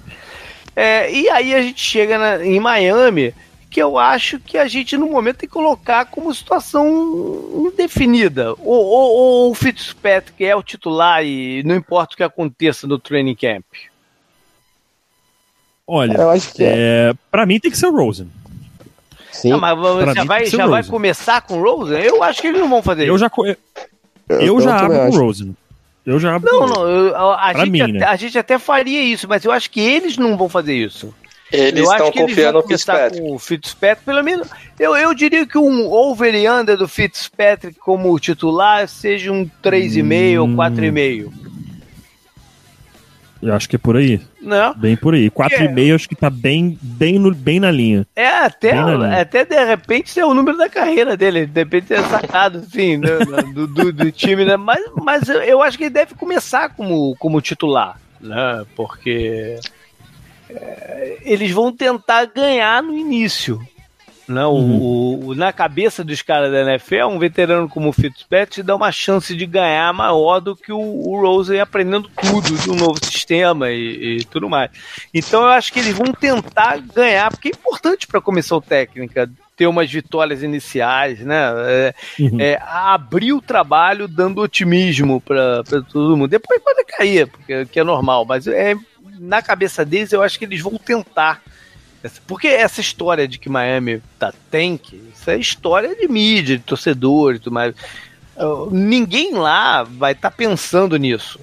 É, 0.75 1.11
e 1.11 1.29
aí 1.29 1.53
a 1.53 1.61
gente 1.61 1.81
chega 1.81 2.17
na, 2.17 2.45
em 2.45 2.57
Miami, 2.57 3.33
que 3.69 3.81
eu 3.81 3.97
acho 3.97 4.39
que 4.39 4.57
a 4.57 4.65
gente 4.65 4.95
no 4.95 5.07
momento 5.07 5.39
tem 5.39 5.49
que 5.49 5.53
colocar 5.53 6.05
como 6.05 6.33
situação 6.33 7.67
indefinida. 7.67 8.53
Ou, 8.59 8.85
ou, 8.85 9.11
ou 9.11 9.51
o 9.51 9.53
Fitzpatrick 9.53 10.45
é 10.45 10.55
o 10.55 10.63
titular 10.63 11.23
e 11.25 11.61
não 11.63 11.75
importa 11.75 12.13
o 12.13 12.17
que 12.17 12.23
aconteça 12.23 12.87
no 12.87 12.97
training 12.97 13.35
camp. 13.35 13.65
Olha, 15.85 16.17
eu 16.17 16.29
acho 16.29 16.53
que 16.53 16.63
é. 16.63 17.09
é 17.09 17.13
para 17.29 17.45
mim 17.45 17.59
tem 17.59 17.71
que 17.71 17.77
ser 17.77 17.87
o 17.87 17.95
Rosen. 17.95 18.29
Sim. 19.31 19.49
Não, 19.49 19.59
mas 19.59 20.15
já, 20.15 20.23
vai, 20.23 20.45
já 20.45 20.67
vai 20.67 20.83
começar 20.83 21.41
com 21.41 21.59
o 21.59 21.63
Rosen? 21.63 21.99
Eu 21.99 22.23
acho 22.23 22.41
que 22.41 22.47
eles 22.47 22.59
não 22.59 22.69
vão 22.69 22.81
fazer 22.81 23.07
eu 23.07 23.15
isso. 23.15 23.19
Já, 23.19 23.31
eu, 24.29 24.61
já 24.61 24.77
abro 24.77 24.97
com 24.97 25.09
o 25.09 25.19
Rosen. 25.19 25.55
Eu 26.05 26.19
já 26.19 26.35
abro. 26.35 26.51
Não, 26.51 26.67
não, 26.67 26.87
eu, 26.87 27.15
a, 27.15 27.53
gente 27.53 27.69
mim, 27.69 27.81
até, 27.81 27.91
né? 27.91 28.05
a 28.05 28.15
gente 28.15 28.37
até 28.37 28.57
faria 28.57 29.01
isso, 29.01 29.27
mas 29.27 29.45
eu 29.45 29.51
acho 29.51 29.69
que 29.69 29.79
eles 29.79 30.17
não 30.17 30.35
vão 30.37 30.49
fazer 30.49 30.73
isso. 30.73 31.13
Eles 31.51 31.83
eu 31.83 31.91
estão 31.91 32.11
confiando 32.11 32.59
no 32.59 32.67
Fitzpatrick. 32.67 33.21
Com 33.21 33.35
o 33.35 33.39
Fitzpatrick, 33.39 34.05
pelo 34.05 34.23
menos, 34.23 34.47
eu, 34.79 34.95
eu 34.95 35.13
diria 35.15 35.45
que 35.47 35.57
um 35.57 35.91
over 35.91 36.33
e 36.35 36.47
under 36.47 36.77
do 36.77 36.87
Fitzpatrick 36.87 37.79
como 37.79 38.17
titular 38.19 38.87
seja 38.87 39.31
um 39.31 39.49
3,5 39.63 40.37
hum. 40.37 40.41
ou 40.41 40.47
4,5. 40.49 41.48
Eu 43.41 43.53
acho 43.53 43.69
que 43.69 43.77
é 43.77 43.79
por 43.79 43.95
aí. 43.95 44.21
Não. 44.41 44.73
Bem 44.73 44.97
por 44.97 45.13
aí. 45.13 45.31
4,5 45.31 45.89
é. 45.89 45.95
acho 45.95 46.09
que 46.09 46.15
tá 46.15 46.29
bem, 46.29 46.77
bem, 46.81 47.17
no, 47.17 47.33
bem 47.33 47.59
na 47.59 47.71
linha. 47.71 48.05
É, 48.15 48.27
até, 48.27 48.73
até 48.77 49.45
de 49.45 49.65
repente 49.65 50.09
ser 50.09 50.23
o 50.23 50.33
número 50.33 50.57
da 50.57 50.69
carreira 50.69 51.15
dele. 51.15 51.45
De 51.45 51.61
repente 51.61 51.87
ter 51.87 52.03
sacado, 52.03 52.59
assim, 52.59 52.97
né, 52.97 53.19
do, 53.53 53.67
do, 53.67 53.93
do, 53.93 54.11
time, 54.11 54.43
né? 54.43 54.57
Mas, 54.57 54.83
mas 55.03 55.29
eu 55.29 55.61
acho 55.61 55.77
que 55.77 55.85
ele 55.85 55.89
deve 55.89 56.15
começar 56.15 56.69
como, 56.69 57.15
como 57.17 57.41
titular, 57.41 57.97
né? 58.19 58.65
Porque 58.75 59.57
é, 60.49 61.17
eles 61.21 61.51
vão 61.51 61.71
tentar 61.71 62.25
ganhar 62.25 62.83
no 62.83 62.97
início. 62.97 63.61
Não, 64.29 64.53
né? 64.53 64.75
uhum. 64.75 65.27
o, 65.29 65.35
na 65.35 65.51
cabeça 65.51 66.03
dos 66.03 66.21
caras 66.21 66.51
da 66.51 66.61
NFL, 66.61 67.05
um 67.05 67.17
veterano 67.17 67.67
como 67.67 67.89
o 67.89 67.93
Fitzpatrick 67.93 68.61
dá 68.61 68.75
uma 68.75 68.91
chance 68.91 69.35
de 69.35 69.45
ganhar 69.47 69.91
maior 69.91 70.39
do 70.39 70.55
que 70.55 70.71
o, 70.71 70.77
o 70.79 71.19
Rosen 71.19 71.59
aprendendo 71.59 72.07
tudo 72.09 72.55
de 72.55 72.69
um 72.69 72.75
novo 72.75 73.03
sistema 73.03 73.71
e, 73.71 74.19
e, 74.19 74.25
tudo 74.25 74.47
mais. 74.47 74.69
Então 75.11 75.41
eu 75.41 75.47
acho 75.47 75.73
que 75.73 75.79
eles 75.79 75.95
vão 75.95 76.13
tentar 76.13 76.77
ganhar, 76.77 77.31
porque 77.31 77.47
é 77.47 77.51
importante 77.51 78.05
para 78.05 78.19
a 78.19 78.23
comissão 78.23 78.61
técnica 78.61 79.29
ter 79.57 79.67
umas 79.67 79.91
vitórias 79.91 80.43
iniciais, 80.43 81.19
né? 81.19 81.51
É, 81.67 81.93
uhum. 82.19 82.37
é, 82.39 82.61
abrir 82.63 83.33
o 83.33 83.41
trabalho 83.41 84.07
dando 84.07 84.41
otimismo 84.41 85.19
para 85.19 85.63
todo 85.91 86.15
mundo. 86.15 86.29
Depois 86.29 86.61
pode 86.61 86.85
cair, 86.85 87.27
porque 87.27 87.65
que 87.65 87.79
é 87.79 87.83
normal, 87.83 88.23
mas 88.25 88.47
é, 88.47 88.75
na 89.19 89.41
cabeça 89.41 89.83
deles 89.83 90.13
eu 90.13 90.21
acho 90.21 90.37
que 90.37 90.45
eles 90.45 90.61
vão 90.61 90.77
tentar 90.77 91.41
porque 92.25 92.47
essa 92.47 92.79
história 92.79 93.27
de 93.27 93.37
que 93.37 93.49
Miami 93.49 94.01
tá 94.17 94.33
tank, 94.49 94.93
isso 94.93 95.29
é 95.29 95.37
história 95.37 95.95
de 95.95 96.07
mídia, 96.07 96.57
de 96.57 96.63
torcedor 96.63 97.35
e 97.35 97.39
tudo 97.39 97.53
mais. 97.53 97.75
Uh, 98.37 98.69
ninguém 98.71 99.33
lá 99.33 99.83
vai 99.83 100.13
estar 100.13 100.29
tá 100.29 100.35
pensando 100.35 100.95
nisso. 100.97 101.39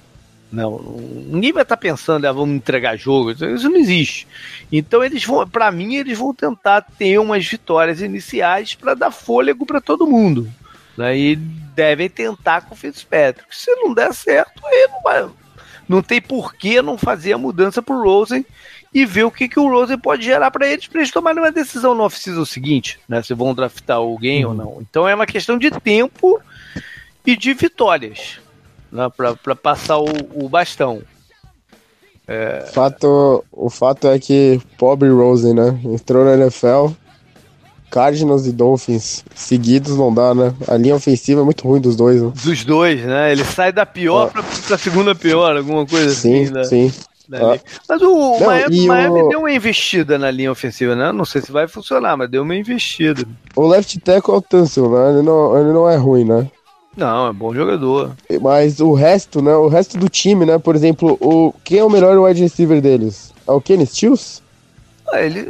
Não, 0.51 0.79
ninguém 1.27 1.51
vai 1.51 1.63
estar 1.63 1.75
tá 1.75 1.81
pensando, 1.81 2.25
ah, 2.25 2.31
vamos 2.31 2.55
entregar 2.55 2.97
jogo, 2.97 3.31
isso 3.31 3.69
não 3.69 3.77
existe. 3.77 4.27
Então 4.71 5.03
eles 5.03 5.23
vão, 5.23 5.47
para 5.47 5.69
mim, 5.71 5.95
eles 5.95 6.17
vão 6.17 6.33
tentar 6.33 6.81
ter 6.81 7.19
umas 7.19 7.45
vitórias 7.45 8.01
iniciais 8.01 8.73
para 8.73 8.93
dar 8.93 9.11
fôlego 9.11 9.65
para 9.65 9.81
todo 9.81 10.07
mundo. 10.07 10.49
Né? 10.97 11.17
E 11.17 11.35
devem 11.35 12.09
tentar 12.09 12.61
com 12.61 12.73
o 12.73 12.77
Fitzpatrick. 12.77 13.55
Se 13.55 13.75
não 13.75 13.93
der 13.93 14.13
certo, 14.13 14.65
aí 14.65 14.87
não 14.89 15.01
vai, 15.01 15.29
não 15.87 16.01
tem 16.01 16.21
por 16.21 16.55
que 16.55 16.81
não 16.81 16.97
fazer 16.97 17.33
a 17.33 17.37
mudança 17.37 17.81
pro 17.81 18.01
Rosen 18.01 18.45
e 18.93 19.05
ver 19.05 19.25
o 19.25 19.31
que, 19.31 19.47
que 19.47 19.59
o 19.59 19.69
Rosen 19.69 19.97
pode 19.97 20.23
gerar 20.23 20.49
para 20.51 20.67
eles, 20.67 20.87
para 20.87 21.01
eles 21.01 21.11
tomarem 21.11 21.41
uma 21.41 21.51
decisão 21.51 21.93
no 21.93 22.03
off-season 22.03 22.45
seguinte, 22.45 22.99
né? 23.07 23.21
Se 23.21 23.33
vão 23.33 23.53
draftar 23.53 23.97
alguém 23.97 24.45
uhum. 24.45 24.51
ou 24.51 24.57
não. 24.57 24.77
Então 24.81 25.07
é 25.07 25.13
uma 25.13 25.25
questão 25.25 25.57
de 25.57 25.71
tempo 25.71 26.39
e 27.25 27.35
de 27.35 27.53
vitórias 27.53 28.39
né? 28.91 29.07
para 29.43 29.55
passar 29.55 29.97
o, 29.99 30.07
o 30.33 30.49
bastão. 30.49 31.01
É... 32.27 32.69
Fato, 32.73 33.43
o 33.51 33.69
fato 33.69 34.07
é 34.07 34.19
que 34.19 34.59
pobre 34.77 35.09
Rosen, 35.09 35.53
né? 35.53 35.79
Entrou 35.85 36.25
na 36.25 36.33
NFL, 36.33 36.87
Cardinals 37.89 38.45
e 38.45 38.51
Dolphins 38.51 39.23
seguidos 39.33 39.97
não 39.97 40.13
dá, 40.13 40.35
né? 40.35 40.53
A 40.67 40.75
linha 40.75 40.95
ofensiva 40.95 41.41
é 41.41 41.43
muito 41.43 41.65
ruim 41.65 41.79
dos 41.79 41.95
dois, 41.95 42.21
né? 42.21 42.31
Dos 42.43 42.65
dois, 42.65 43.01
né? 43.01 43.31
Ele 43.31 43.45
sai 43.45 43.71
da 43.71 43.85
pior 43.85 44.27
é. 44.27 44.31
pra, 44.31 44.43
pra 44.43 44.77
segunda 44.77 45.15
pior, 45.15 45.55
alguma 45.55 45.85
coisa 45.85 46.13
sim, 46.13 46.43
assim, 46.43 46.53
né? 46.53 46.63
Sim, 46.65 46.93
ah. 47.33 47.59
Mas 47.89 48.01
o 48.01 48.05
não, 48.05 48.39
Miami, 48.39 48.87
Miami 48.87 49.21
o... 49.21 49.29
deu 49.29 49.39
uma 49.39 49.51
investida 49.51 50.17
na 50.17 50.31
linha 50.31 50.51
ofensiva, 50.51 50.95
né? 50.95 51.11
Não 51.11 51.25
sei 51.25 51.41
se 51.41 51.51
vai 51.51 51.67
funcionar, 51.67 52.15
mas 52.15 52.29
deu 52.29 52.43
uma 52.43 52.55
investida. 52.55 53.23
O 53.55 53.67
left 53.67 53.99
tackle 53.99 54.33
é 54.33 54.37
o 54.37 54.41
Tunsil, 54.41 54.89
né? 54.89 55.11
Ele 55.11 55.21
não, 55.21 55.57
ele 55.57 55.71
não 55.71 55.89
é 55.89 55.95
ruim, 55.95 56.23
né? 56.23 56.49
Não, 56.95 57.27
é 57.27 57.33
bom 57.33 57.53
jogador. 57.53 58.15
Mas 58.41 58.79
o 58.79 58.93
resto, 58.93 59.41
né? 59.41 59.53
O 59.55 59.67
resto 59.67 59.97
do 59.97 60.09
time, 60.09 60.45
né? 60.45 60.57
Por 60.57 60.75
exemplo, 60.75 61.17
o 61.21 61.53
quem 61.63 61.77
é 61.79 61.83
o 61.83 61.89
melhor 61.89 62.17
wide 62.17 62.41
receiver 62.41 62.81
deles? 62.81 63.31
É 63.47 63.51
o 63.51 63.61
Kenny 63.61 63.85
Stills? 63.85 64.41
Ah, 65.09 65.21
ele, 65.21 65.47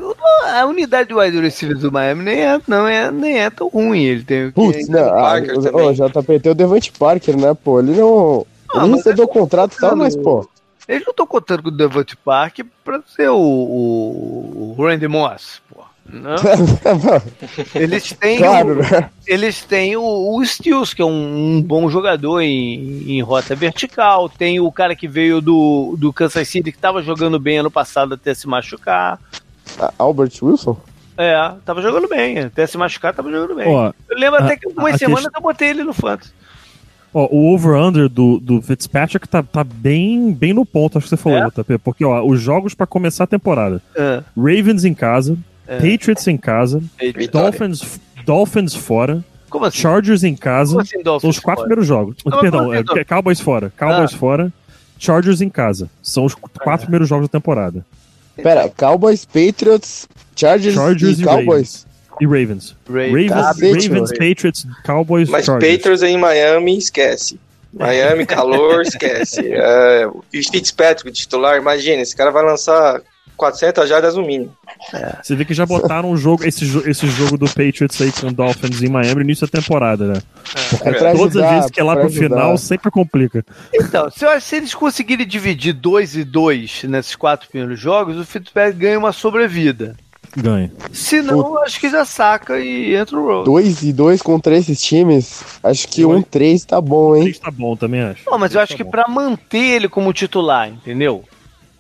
a 0.54 0.66
unidade 0.66 1.10
do 1.10 1.18
wide 1.18 1.40
receiver 1.40 1.78
do 1.78 1.92
Miami 1.92 2.24
nem 2.24 2.42
é, 2.42 2.62
não 2.68 2.88
é, 2.88 3.10
nem 3.10 3.40
é 3.40 3.50
tão 3.50 3.70
ruim. 3.70 4.04
Ele 4.04 4.24
tem 4.24 4.48
o 4.48 4.54
Putz, 4.54 4.88
não, 4.88 5.00
ah, 5.00 5.36
o, 5.40 5.88
o 5.88 5.94
JP 5.94 6.40
tem 6.40 6.52
o 6.52 6.56
Devante 6.56 6.92
Parker, 6.92 7.38
né, 7.38 7.56
pô? 7.56 7.80
Ele 7.80 7.94
não. 7.94 8.46
Ah, 8.76 8.86
ele 8.86 8.96
recebeu 8.96 9.26
o 9.26 9.28
contrato 9.28 9.74
e 9.76 9.80
tal, 9.80 9.96
mas, 9.96 10.16
pô. 10.16 10.48
Eles 10.88 11.04
não 11.06 11.12
estão 11.12 11.28
contando 11.28 11.64
com 11.64 11.70
o 11.70 11.72
Devante 11.72 12.16
Park 12.16 12.60
pra 12.84 13.02
ser 13.06 13.30
o, 13.30 13.38
o, 13.38 14.76
o 14.78 14.84
Randy 14.84 15.08
Moss, 15.08 15.62
pô. 15.70 15.84
Não. 16.10 16.36
eles 17.76 18.14
têm 18.14 18.38
claro, 18.38 18.70
o, 18.70 18.76
né? 18.76 19.10
eles 19.28 19.62
têm 19.64 19.98
o, 19.98 20.02
o 20.02 20.46
Stills, 20.46 20.96
que 20.96 21.02
é 21.02 21.06
um, 21.06 21.58
um 21.58 21.62
bom 21.62 21.90
jogador 21.90 22.40
em, 22.40 23.12
em, 23.12 23.22
rota 23.22 23.54
vertical. 23.54 24.30
Tem 24.30 24.60
o 24.60 24.72
cara 24.72 24.96
que 24.96 25.08
veio 25.08 25.42
do, 25.42 25.96
do 25.98 26.14
Kansas 26.14 26.48
City 26.48 26.72
que 26.72 26.78
estava 26.78 27.02
jogando 27.02 27.38
bem 27.38 27.58
ano 27.58 27.70
passado 27.70 28.14
até 28.14 28.34
se 28.34 28.48
machucar. 28.48 29.20
Albert 30.00 30.32
Wilson? 30.42 30.80
É, 31.18 31.36
tava 31.66 31.82
jogando 31.82 32.08
bem. 32.08 32.40
Até 32.40 32.66
se 32.66 32.78
machucar, 32.78 33.14
tava 33.14 33.30
jogando 33.30 33.56
bem. 33.56 33.68
Ó, 33.68 33.92
eu 34.10 34.18
lembro 34.18 34.40
a, 34.40 34.46
até 34.46 34.56
que 34.56 34.68
umas 34.68 34.98
semanas 34.98 35.24
questão... 35.26 35.40
eu 35.40 35.44
botei 35.44 35.70
ele 35.70 35.84
no 35.84 35.94
Fantasy. 35.94 36.32
Ó, 37.18 37.28
o 37.32 37.52
over-under 37.52 38.08
do, 38.08 38.40
do 38.40 38.62
Fitzpatrick 38.62 39.28
tá, 39.28 39.42
tá 39.42 39.64
bem, 39.64 40.32
bem 40.32 40.54
no 40.54 40.64
ponto, 40.64 41.00
acho 41.00 41.06
que 41.06 41.10
você 41.10 41.18
falou, 41.18 41.40
é? 41.40 41.48
JP. 41.48 41.80
Porque, 41.80 42.06
ó, 42.06 42.24
os 42.24 42.40
jogos 42.40 42.76
para 42.76 42.86
começar 42.86 43.24
a 43.24 43.28
temporada: 43.28 43.82
é. 43.96 44.22
Ravens 44.38 44.86
em 44.86 44.94
casa, 44.94 45.36
é. 45.68 45.78
Patriots 45.78 46.28
em 46.28 46.38
casa, 46.38 46.80
Dolphins, 47.32 48.00
Dolphins 48.24 48.76
fora. 48.76 49.26
Assim? 49.50 49.80
Chargers 49.80 50.24
em 50.24 50.36
casa. 50.36 50.80
Assim, 50.80 51.02
são 51.04 51.30
os 51.32 51.40
quatro 51.40 51.62
fora? 51.64 51.68
primeiros 51.68 51.88
jogos. 51.88 52.18
Não, 52.24 52.40
Perdão, 52.40 52.72
é, 52.72 52.84
Cowboys 53.04 53.40
fora. 53.40 53.74
Cowboys 53.76 54.14
ah. 54.14 54.18
fora. 54.18 54.54
Chargers 55.00 55.42
em 55.42 55.50
casa. 55.50 55.90
São 56.04 56.24
os 56.24 56.36
quatro 56.36 56.72
ah. 56.72 56.78
primeiros 56.78 57.10
jogos 57.10 57.28
da 57.28 57.32
temporada. 57.32 57.84
Pera, 58.36 58.70
Cowboys, 58.70 59.26
Patriots, 59.26 60.08
Chargers, 60.36 60.76
Chargers 60.76 61.18
e, 61.18 61.24
e 61.24 61.26
Cowboys. 61.26 61.87
E 62.20 62.26
Ravens. 62.26 62.76
Ravens, 62.88 63.32
Ravens, 63.32 63.88
Ravens 63.88 64.12
Patriots, 64.12 64.68
Cowboys, 64.86 65.30
Mas 65.30 65.46
Chargers. 65.46 65.78
Patriots 65.78 66.04
em 66.04 66.18
Miami, 66.18 66.78
esquece. 66.78 67.40
Miami, 67.74 68.26
calor, 68.26 68.82
esquece. 68.88 69.42
É, 69.42 70.08
e 70.34 70.44
Fitzpatrick, 70.44 71.12
titular, 71.12 71.58
imagina, 71.58 72.02
esse 72.02 72.16
cara 72.16 72.32
vai 72.32 72.44
lançar 72.44 73.02
400 73.38 73.88
jardas 73.88 74.16
no 74.16 74.26
mínimo. 74.26 74.52
É. 74.94 75.18
Você 75.22 75.36
vê 75.36 75.46
que 75.46 75.54
já 75.54 75.66
botaram 75.66 76.12
um 76.12 76.18
jogo, 76.18 76.44
esse, 76.44 76.66
esse 76.90 77.08
jogo 77.08 77.38
do 77.38 77.46
Patriots 77.46 78.02
aí 78.02 78.12
com 78.12 78.28
o 78.28 78.34
Dolphins 78.34 78.82
em 78.82 78.90
Miami 78.90 79.16
no 79.16 79.22
início 79.22 79.48
da 79.48 79.60
temporada, 79.60 80.08
né? 80.08 80.22
Porque 80.70 80.90
é. 80.90 80.94
todas 80.94 81.36
ajudar, 81.36 81.46
as 81.46 81.56
vezes 81.56 81.72
que 81.72 81.80
é 81.80 81.84
lá 81.84 81.96
pro 81.96 82.06
ajudar. 82.06 82.28
final 82.28 82.58
sempre 82.58 82.92
complica. 82.92 83.46
Então, 83.74 84.10
se, 84.10 84.26
se 84.42 84.56
eles 84.58 84.74
conseguirem 84.74 85.26
dividir 85.26 85.74
2 85.74 86.18
e 86.18 86.24
2 86.24 86.84
nesses 86.84 87.16
quatro 87.16 87.48
primeiros 87.48 87.80
jogos, 87.80 88.18
o 88.18 88.26
Fitzpatrick 88.26 88.80
ganha 88.80 89.00
uma 89.00 89.14
sobrevida. 89.14 89.96
Ganha. 90.36 90.72
Se 90.92 91.22
não, 91.22 91.62
acho 91.64 91.80
que 91.80 91.90
já 91.90 92.06
saca 92.06 92.60
e 92.60 92.96
entra 92.96 93.18
o 93.18 93.26
Rose. 93.26 93.46
2 93.46 93.84
e 93.84 93.94
2 93.94 94.22
contra 94.22 94.56
esses 94.56 94.82
times, 94.82 95.44
acho 95.64 95.88
que 95.88 96.06
1 96.06 96.16
um 96.16 96.22
3 96.22 96.66
tá 96.66 96.82
bom, 96.82 97.16
hein? 97.16 97.24
3 97.24 97.40
tá 97.40 97.52
bom 97.52 97.76
também, 97.76 98.02
acho. 98.02 98.24
Não, 98.26 98.38
mas 98.38 98.54
eu 98.54 98.62
acho 98.62 98.74
tá 98.74 98.78
que 98.78 98.84
bom. 98.84 98.92
pra 98.92 99.08
manter 99.08 99.76
ele 99.76 99.90
como 99.90 100.14
titular, 100.14 100.70
entendeu? 100.70 101.24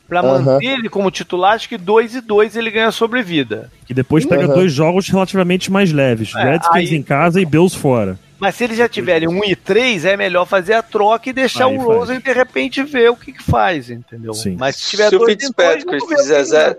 Pra 0.07 0.21
uh 0.21 0.25
-huh. 0.25 0.41
manter 0.41 0.65
ele 0.65 0.89
como 0.89 1.12
titular, 1.12 1.53
acho 1.53 1.67
que 1.67 1.77
2 1.77 2.15
e 2.15 2.21
2 2.21 2.55
ele 2.55 2.71
ganha 2.71 2.91
sobrevida. 2.91 3.69
E 3.89 3.93
depois 3.93 4.25
pega 4.25 4.45
uh 4.45 4.49
-huh. 4.49 4.55
dois 4.55 4.71
jogos 4.71 5.10
relativamente 5.10 5.71
mais 5.71 5.91
leves. 5.91 6.33
É, 6.36 6.43
Redskins 6.43 6.91
aí... 6.91 6.95
em 6.95 7.03
casa 7.03 7.41
e 7.41 7.45
Bills 7.45 7.77
fora. 7.77 8.17
Mas 8.39 8.55
se 8.55 8.63
eles 8.63 8.77
já 8.77 8.88
tiverem 8.88 9.27
1 9.27 9.31
um 9.31 9.43
e 9.43 9.55
3, 9.55 10.05
é 10.05 10.15
melhor 10.15 10.45
fazer 10.45 10.73
a 10.73 10.83
troca 10.83 11.29
e 11.29 11.33
deixar 11.33 11.65
aí 11.65 11.77
o 11.77 11.81
Rosen 11.81 12.19
de 12.19 12.31
repente 12.31 12.83
ver 12.83 13.10
o 13.10 13.15
que, 13.15 13.33
que 13.33 13.43
faz, 13.43 13.89
entendeu? 13.89 14.33
Sim. 14.33 14.55
Mas 14.60 14.75
se 14.75 14.91
tiver 14.91 15.10
se 15.10 15.17
dois 15.17 15.23
o 15.23 15.39
Fitzpatrick 15.39 16.07
fizer 16.07 16.43
zero, 16.43 16.77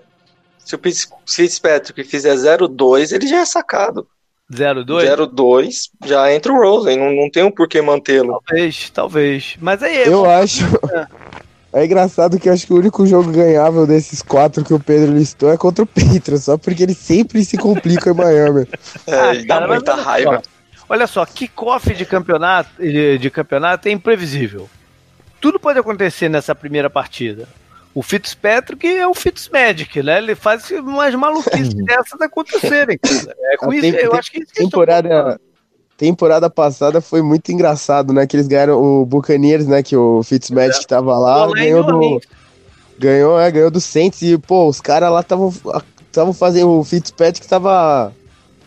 se 0.68 0.76
o 0.76 0.80
Fitzpatrick 1.26 2.04
fizer 2.04 2.34
0-2, 2.34 3.12
ele 3.12 3.26
já 3.26 3.38
é 3.38 3.44
sacado. 3.46 4.06
0-2? 4.52 4.84
0-2, 5.32 5.74
já 6.04 6.30
entra 6.32 6.52
o 6.52 6.60
Rosen, 6.60 6.98
não, 6.98 7.10
não 7.10 7.30
tem 7.30 7.42
um 7.42 7.50
porquê 7.50 7.80
mantê-lo. 7.80 8.42
Talvez, 8.46 8.90
talvez. 8.90 9.56
Mas 9.60 9.82
aí 9.82 10.06
Eu 10.06 10.28
acho. 10.28 10.64
É. 11.72 11.80
é 11.80 11.84
engraçado 11.86 12.38
que 12.38 12.50
eu 12.50 12.52
acho 12.52 12.66
que 12.66 12.72
o 12.74 12.76
único 12.76 13.06
jogo 13.06 13.32
ganhável 13.32 13.86
desses 13.86 14.20
quatro 14.20 14.62
que 14.62 14.74
o 14.74 14.80
Pedro 14.80 15.16
listou 15.16 15.50
é 15.50 15.56
contra 15.56 15.84
o 15.84 15.86
Patriots, 15.86 16.44
só 16.44 16.58
porque 16.58 16.82
ele 16.82 16.94
sempre 16.94 17.42
se 17.46 17.56
complica 17.56 18.10
em 18.10 18.14
Miami. 18.14 18.68
É, 19.06 19.14
ah, 19.14 19.34
ele 19.34 19.46
dá 19.46 19.66
muita 19.66 19.94
raiva. 19.94 20.42
Olha 20.86 21.06
só, 21.06 21.24
kickoff 21.24 21.94
de 21.94 22.04
campeonato, 22.04 22.70
de, 22.78 23.16
de 23.16 23.30
campeonato 23.30 23.88
é 23.88 23.90
imprevisível. 23.90 24.68
Tudo 25.40 25.58
pode 25.58 25.78
acontecer 25.78 26.28
nessa 26.28 26.54
primeira 26.54 26.90
partida. 26.90 27.48
O 27.98 28.02
Fitzpatrick 28.02 28.86
é 28.86 29.08
o 29.08 29.12
Fitzmagic, 29.12 30.04
né? 30.04 30.18
Ele 30.18 30.36
faz 30.36 30.70
umas 30.70 31.12
maluquices 31.16 31.74
dessas 31.74 32.20
acontecerem. 32.20 32.96
É 33.50 33.56
com 33.56 33.72
isso, 33.72 33.86
eu 33.86 34.12
acho 34.12 34.30
que 34.30 34.40
isso 34.40 34.52
temporada, 34.54 35.40
temporada 35.96 36.50
passada 36.50 37.00
foi 37.00 37.22
muito 37.22 37.50
engraçado, 37.50 38.12
né? 38.12 38.24
Que 38.24 38.36
eles 38.36 38.46
ganharam 38.46 38.80
o 38.80 39.04
Buccaneers, 39.04 39.66
né? 39.66 39.82
Que 39.82 39.96
o 39.96 40.22
Fitzmagic 40.22 40.84
é. 40.84 40.86
tava 40.86 41.18
lá, 41.18 41.50
ganhou 41.52 41.82
do. 41.82 42.20
Ganhou, 42.98 43.40
é, 43.40 43.50
ganhou 43.50 43.70
do 43.70 43.80
Saints 43.80 44.22
e, 44.22 44.38
pô, 44.38 44.68
os 44.68 44.80
caras 44.80 45.10
lá 45.10 45.20
estavam 45.20 45.52
estavam 46.06 46.32
fazendo. 46.32 46.70
O 46.70 46.84
Fitzpatrick 46.84 47.48
tava 47.48 48.12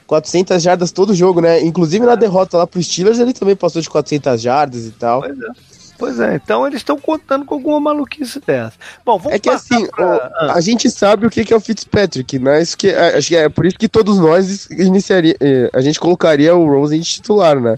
400 0.07 0.61
jardas 0.61 0.91
todo 0.91 1.15
jogo, 1.15 1.39
né? 1.39 1.61
Inclusive 1.61 2.05
na 2.05 2.15
derrota 2.15 2.57
lá 2.57 2.67
pro 2.67 2.83
Steelers, 2.83 3.19
ele 3.19 3.33
também 3.33 3.55
passou 3.55 3.81
de 3.81 3.89
400 3.89 4.41
jardas 4.41 4.85
e 4.85 4.91
tal. 4.91 5.21
Pois 5.21 5.39
é. 5.39 5.70
Pois 6.01 6.19
é, 6.19 6.33
então 6.33 6.65
eles 6.65 6.79
estão 6.79 6.97
contando 6.97 7.45
com 7.45 7.53
alguma 7.53 7.79
maluquice 7.79 8.39
dessa. 8.39 8.73
Bom, 9.05 9.19
vamos 9.19 9.35
É 9.35 9.37
que 9.37 9.51
assim, 9.51 9.85
pra... 9.85 10.31
o, 10.47 10.51
a 10.51 10.59
gente 10.59 10.89
sabe 10.89 11.27
o 11.27 11.29
que 11.29 11.53
é 11.53 11.55
o 11.55 11.59
Fitzpatrick, 11.59 12.39
né? 12.39 12.59
Isso 12.59 12.75
que, 12.75 12.89
é, 12.89 13.17
acho 13.17 13.27
que 13.27 13.35
é 13.35 13.47
por 13.47 13.67
isso 13.67 13.77
que 13.77 13.87
todos 13.87 14.17
nós 14.17 14.65
iniciaria, 14.71 15.37
é, 15.39 15.69
a 15.71 15.79
gente 15.79 15.99
colocaria 15.99 16.55
o 16.55 16.65
Rose 16.65 16.97
em 16.97 17.01
titular, 17.01 17.61
né? 17.61 17.77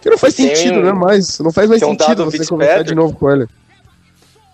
Que 0.00 0.08
não 0.08 0.16
faz 0.16 0.36
sentido, 0.36 0.78
um, 0.78 0.82
né? 0.84 0.92
Mas 0.92 1.40
não 1.40 1.50
faz 1.50 1.68
mais 1.68 1.80
sentido 1.80 2.24
você 2.24 2.46
começar 2.46 2.84
de 2.84 2.94
novo 2.94 3.16
com 3.16 3.28
ele. 3.28 3.48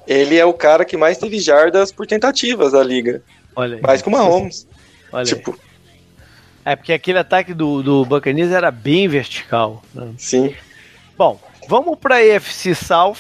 Ele 0.07 0.39
é 0.39 0.47
o 0.47 0.55
cara 0.55 0.83
que 0.83 0.97
mais 0.97 1.19
teve 1.19 1.39
jardas 1.39 1.93
por 1.93 2.07
tentativas 2.07 2.73
da 2.73 2.83
liga. 2.83 3.23
Olha 3.55 3.77
aí. 3.77 3.83
Mais 3.83 4.01
que 4.01 4.09
o 4.09 4.11
Mahomes. 4.11 4.67
Olha 5.13 5.27
tipo. 5.27 5.51
Aí. 6.65 6.73
É 6.73 6.77
porque 6.77 6.95
aquele 6.95 7.19
ataque 7.19 7.53
do, 7.53 7.83
do 7.83 8.07
Buccaneers 8.07 8.53
era 8.53 8.71
bem 8.71 9.07
vertical. 9.07 9.83
Né? 9.95 10.15
Sim. 10.17 10.55
Bom, 11.19 11.39
Vamos 11.69 11.99
para 11.99 12.17
a 12.17 12.25
EFC 12.25 12.75
South. 12.75 13.17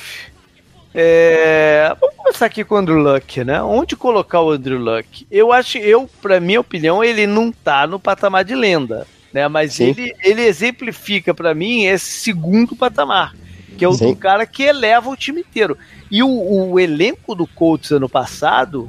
É, 0.95 1.95
vamos 2.01 2.17
começar 2.17 2.47
aqui 2.47 2.65
com 2.65 2.77
o 2.77 2.79
Andrew 2.79 2.97
Luck, 2.97 3.45
né? 3.45 3.61
Onde 3.61 3.97
colocar 3.97 4.41
o 4.41 4.53
Andrew 4.53 4.79
Luck? 4.79 5.27
Eu 5.31 5.53
acho, 5.53 5.79
eu, 5.79 6.09
para 6.23 6.39
minha 6.39 6.61
opinião, 6.61 7.03
ele 7.03 7.27
não 7.27 7.51
tá 7.51 7.87
no 7.87 7.99
patamar 7.99 8.45
de 8.45 8.55
lenda, 8.55 9.07
né? 9.33 9.49
Mas 9.49 9.81
ele, 9.81 10.15
ele 10.23 10.43
exemplifica 10.43 11.35
para 11.35 11.55
mim 11.55 11.85
esse 11.85 12.21
segundo 12.21 12.77
patamar, 12.77 13.35
que 13.77 13.85
é 13.85 13.89
o 13.89 13.93
Sim. 13.93 14.13
do 14.13 14.17
cara 14.17 14.47
que 14.47 14.63
eleva 14.63 15.11
o 15.11 15.17
time 15.17 15.41
inteiro. 15.41 15.77
E 16.11 16.23
o, 16.23 16.71
o 16.71 16.81
elenco 16.81 17.35
do 17.35 17.47
Colts 17.49 17.91
ano 17.91 18.09
passado 18.09 18.89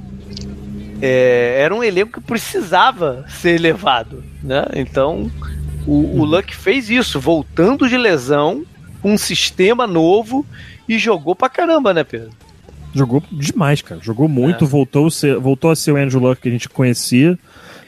é, 1.02 1.58
era 1.60 1.74
um 1.74 1.84
elenco 1.84 2.22
que 2.22 2.28
precisava 2.28 3.26
ser 3.28 3.56
elevado, 3.56 4.24
né? 4.44 4.66
Então 4.76 5.32
o, 5.86 6.22
o 6.22 6.26
Luck 6.26 6.56
fez 6.56 6.90
isso, 6.92 7.20
voltando 7.20 7.90
de 7.90 7.98
lesão 7.98 8.64
um 9.04 9.18
sistema 9.18 9.86
novo 9.86 10.46
e 10.88 10.98
jogou 10.98 11.36
pra 11.36 11.50
caramba, 11.50 11.94
né, 11.94 12.04
Pedro? 12.04 12.30
Jogou 12.94 13.22
demais, 13.32 13.82
cara. 13.82 14.02
Jogou 14.02 14.28
muito, 14.28 14.66
é. 14.66 14.68
voltou, 14.68 15.08
a 15.08 15.12
ser, 15.12 15.38
voltou 15.38 15.70
a 15.70 15.76
ser 15.76 15.92
o 15.92 15.98
Andrew 15.98 16.22
Luck 16.22 16.42
que 16.42 16.50
a 16.50 16.52
gente 16.52 16.70
conhecia. 16.70 17.38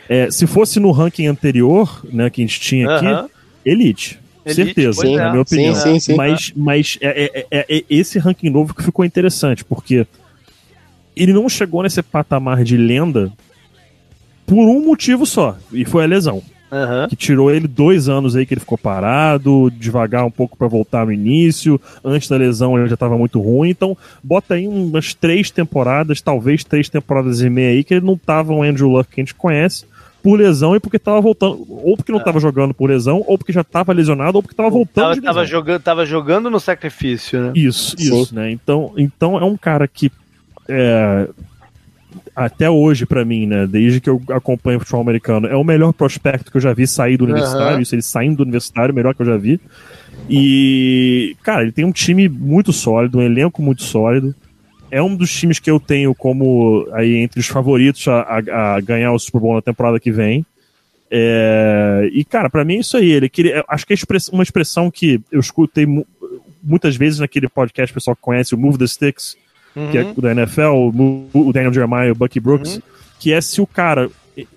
É, 0.08 0.30
se 0.32 0.46
fosse 0.46 0.80
no 0.80 0.92
ranking 0.92 1.28
anterior, 1.28 2.04
né, 2.12 2.30
que 2.30 2.42
a 2.42 2.46
gente 2.46 2.60
tinha 2.60 2.96
aqui, 2.96 3.06
uh 3.06 3.10
-huh. 3.10 3.30
Elite. 3.66 4.20
Elite 4.46 4.56
certeza, 4.56 5.02
sim, 5.02 5.16
na 5.16 5.28
é. 5.28 5.30
minha 5.30 5.42
opinião. 5.42 5.76
Sim, 5.76 5.94
sim, 5.94 6.00
sim. 6.00 6.16
Mas, 6.16 6.54
mas 6.56 6.98
é, 7.02 7.46
é, 7.52 7.66
é, 7.70 7.84
esse 7.90 8.18
ranking 8.20 8.50
novo 8.50 8.74
que 8.74 8.84
ficou 8.84 9.06
interessante, 9.06 9.64
porque 9.64 10.06
ele 11.16 11.34
não 11.34 11.48
chegou 11.48 11.84
nesse 11.84 12.02
patamar 12.02 12.64
de 12.64 12.78
lenda 12.78 13.32
por 14.46 14.68
um 14.68 14.84
motivo 14.84 15.26
só, 15.26 15.58
e 15.72 15.86
foi 15.86 16.04
a 16.04 16.08
lesão. 16.08 16.42
Uhum. 16.72 17.08
Que 17.08 17.16
tirou 17.16 17.52
ele 17.52 17.68
dois 17.68 18.08
anos 18.08 18.36
aí 18.36 18.46
que 18.46 18.54
ele 18.54 18.62
ficou 18.62 18.78
parado, 18.78 19.72
devagar 19.72 20.26
um 20.26 20.32
pouco 20.32 20.58
para 20.58 20.68
voltar 20.68 21.06
no 21.06 21.12
início. 21.12 21.82
Antes 22.04 22.30
da 22.30 22.38
lesão 22.38 22.78
ele 22.78 22.88
já 22.88 22.94
estava 22.94 23.18
muito 23.18 23.40
ruim. 23.42 23.70
Então, 23.70 23.98
bota 24.24 24.54
aí 24.54 24.68
umas 24.68 25.14
três 25.14 25.50
temporadas, 25.50 26.22
talvez 26.22 26.64
três 26.64 26.90
temporadas 26.90 27.42
e 27.42 27.50
meia 27.50 27.72
aí, 27.72 27.84
que 27.84 27.94
ele 27.94 28.06
não 28.06 28.18
tava 28.18 28.54
o 28.54 28.62
Andrew 28.62 28.88
Luck 28.90 29.10
que 29.10 29.20
a 29.20 29.24
gente 29.24 29.36
conhece 29.36 29.86
por 30.22 30.38
lesão 30.38 30.76
e 30.76 30.80
porque 30.80 31.00
tava 31.00 31.22
voltando, 31.22 31.66
ou 31.70 31.96
porque 31.96 32.12
não 32.12 32.20
estava 32.20 32.38
é. 32.38 32.42
jogando 32.42 32.74
por 32.74 32.90
lesão, 32.90 33.24
ou 33.26 33.38
porque 33.38 33.54
já 33.54 33.62
estava 33.62 33.94
lesionado, 33.94 34.38
ou 34.38 34.42
porque 34.42 34.54
estava 34.54 34.70
voltando 34.70 35.04
tava, 35.04 35.14
de 35.14 35.22
lesão. 35.22 35.34
Tava 35.34 35.46
jogando, 35.46 35.82
tava 35.82 36.06
jogando 36.06 36.50
no 36.50 36.60
sacrifício, 36.60 37.42
né? 37.42 37.52
Isso, 37.56 37.96
Sim. 37.98 38.22
isso, 38.22 38.36
né? 38.36 38.52
Então, 38.52 38.94
então 38.98 39.38
é 39.38 39.46
um 39.46 39.58
cara 39.58 39.88
que 39.88 40.12
é, 40.68 41.28
até 42.46 42.70
hoje 42.70 43.06
para 43.06 43.26
mim, 43.26 43.46
né, 43.46 43.68
desde 43.68 44.00
que 44.00 44.10
eu 44.10 44.22
acompanho 44.30 44.78
o 44.78 44.80
futebol 44.80 45.02
americano, 45.02 45.48
é 45.48 45.56
o 45.56 45.64
melhor 45.64 45.92
prospecto 45.92 46.50
que 46.50 46.58
eu 46.58 46.62
já 46.62 46.74
vi 46.74 46.88
sair 46.88 47.18
do 47.18 47.26
universitário, 47.26 47.76
uhum. 47.76 47.82
isso 47.82 47.94
ele 47.94 48.02
saindo 48.02 48.38
do 48.38 48.44
universitário, 48.44 48.96
melhor 48.96 49.14
que 49.14 49.22
eu 49.22 49.26
já 49.26 49.38
vi. 49.38 49.60
E, 50.30 51.36
cara, 51.44 51.64
ele 51.64 51.72
tem 51.72 51.84
um 51.84 51.92
time 51.92 52.30
muito 52.30 52.72
sólido, 52.72 53.18
um 53.18 53.22
elenco 53.22 53.62
muito 53.62 53.84
sólido. 53.84 54.34
É 54.92 55.02
um 55.02 55.16
dos 55.16 55.32
times 55.32 55.60
que 55.60 55.70
eu 55.70 55.80
tenho 55.80 56.16
como 56.16 56.88
aí 56.94 57.18
entre 57.18 57.40
os 57.40 57.48
favoritos 57.48 58.08
a, 58.08 58.22
a, 58.22 58.76
a 58.76 58.82
ganhar 58.82 59.12
o 59.12 59.20
Super 59.20 59.42
Bowl 59.42 59.56
na 59.56 59.62
temporada 59.62 60.00
que 60.00 60.12
vem. 60.12 60.46
É, 61.12 62.10
e, 62.14 62.24
cara, 62.24 62.50
para 62.50 62.64
mim 62.64 62.78
é 62.78 62.80
isso 62.80 62.98
aí. 62.98 63.12
Ele 63.12 63.30
queria, 63.30 63.64
acho 63.68 63.86
que 63.86 63.94
é 63.94 63.98
uma 64.32 64.44
expressão 64.44 64.90
que 64.90 65.22
eu 65.32 65.40
escutei 65.40 65.86
muitas 66.64 66.96
vezes 66.96 67.20
naquele 67.20 67.50
podcast, 67.50 67.92
o 67.92 67.96
pessoal 67.96 68.16
que 68.16 68.22
conhece, 68.22 68.54
o 68.54 68.58
Move 68.58 68.78
the 68.78 68.88
Sticks, 68.88 69.36
uhum. 69.80 69.92
que 69.92 69.98
é 69.98 70.04
da 70.04 70.32
NFL, 70.32 70.92
o 71.34 71.54
Daniel 71.54 71.74
Jeremiah, 71.74 72.12
o 72.12 72.16
Bucky 72.16 72.40
Brooks, 72.40 72.76
uhum. 72.76 72.82
que 73.20 73.34
é 73.34 73.42
se 73.42 73.62
o 73.62 73.68
cara. 73.68 74.10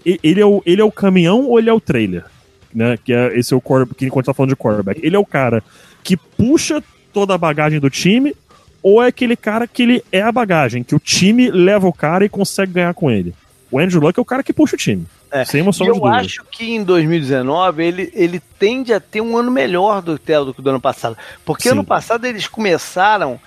Ele 0.04 0.40
é 0.40 0.46
o, 0.46 0.62
ele 0.64 0.80
é 0.80 0.84
o 0.84 0.92
caminhão 0.92 1.46
ou 1.46 1.58
ele 1.58 1.68
é 1.68 1.72
o 1.72 1.80
trailer? 1.80 2.24
Né? 2.72 2.96
Que 3.04 3.12
é 3.12 3.36
esse 3.36 3.52
é 3.52 3.56
o 3.56 3.60
quarterback, 3.60 3.98
que 3.98 4.06
enquanto 4.06 4.26
tá 4.26 4.34
falando 4.34 4.50
de 4.50 4.56
quarterback. 4.56 5.00
Ele 5.02 5.16
é 5.16 5.18
o 5.18 5.26
cara 5.26 5.62
que 6.04 6.16
puxa 6.16 6.82
toda 7.12 7.34
a 7.34 7.38
bagagem 7.38 7.80
do 7.80 7.90
time, 7.90 8.34
ou 8.82 9.02
é 9.02 9.08
aquele 9.08 9.36
cara 9.36 9.66
que 9.66 9.82
ele 9.82 10.04
é 10.10 10.22
a 10.22 10.32
bagagem, 10.32 10.82
que 10.82 10.94
o 10.94 10.98
time 10.98 11.50
leva 11.50 11.86
o 11.86 11.92
cara 11.92 12.24
e 12.24 12.28
consegue 12.28 12.72
ganhar 12.72 12.94
com 12.94 13.10
ele. 13.10 13.34
O 13.70 13.78
Andrew 13.78 14.02
Luck 14.02 14.18
é 14.18 14.22
o 14.22 14.24
cara 14.24 14.42
que 14.42 14.52
puxa 14.52 14.76
o 14.76 14.78
time. 14.78 15.06
É. 15.30 15.46
Sem 15.46 15.60
emoção 15.60 15.86
Eu 15.86 16.04
acho 16.04 16.44
que 16.50 16.74
em 16.74 16.84
2019 16.84 17.82
ele, 17.82 18.12
ele 18.14 18.42
tende 18.58 18.92
a 18.92 19.00
ter 19.00 19.22
um 19.22 19.34
ano 19.34 19.50
melhor 19.50 20.02
do 20.02 20.18
que 20.18 20.32
do, 20.38 20.52
do 20.52 20.70
ano 20.70 20.80
passado. 20.80 21.16
Porque 21.42 21.64
Sim. 21.64 21.70
ano 21.70 21.84
passado 21.84 22.26
eles 22.26 22.46
começaram 22.46 23.40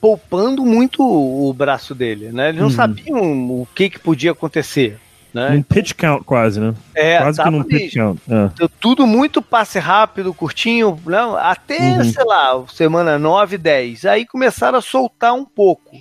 poupando 0.00 0.64
muito 0.64 1.02
o 1.02 1.52
braço 1.52 1.94
dele, 1.94 2.30
né? 2.32 2.50
Eles 2.50 2.60
não 2.60 2.68
uhum. 2.68 2.74
sabiam 2.74 3.50
o 3.50 3.68
que, 3.74 3.90
que 3.90 3.98
podia 3.98 4.32
acontecer. 4.32 4.98
Né? 5.32 5.50
Um 5.50 5.62
pitch 5.62 5.92
count 5.92 6.24
quase, 6.24 6.58
né? 6.58 6.74
É, 6.94 7.18
quase 7.18 7.42
que 7.42 7.50
num 7.50 7.62
pitch 7.62 7.94
count. 7.94 8.20
É. 8.28 8.68
Tudo 8.80 9.06
muito 9.06 9.42
passe 9.42 9.78
rápido, 9.78 10.32
curtinho, 10.32 10.98
não, 11.04 11.36
até, 11.36 11.98
uhum. 11.98 12.04
sei 12.04 12.24
lá, 12.24 12.64
semana 12.68 13.18
9, 13.18 13.58
10. 13.58 14.04
Aí 14.06 14.26
começaram 14.26 14.78
a 14.78 14.82
soltar 14.82 15.34
um 15.34 15.44
pouco. 15.44 15.96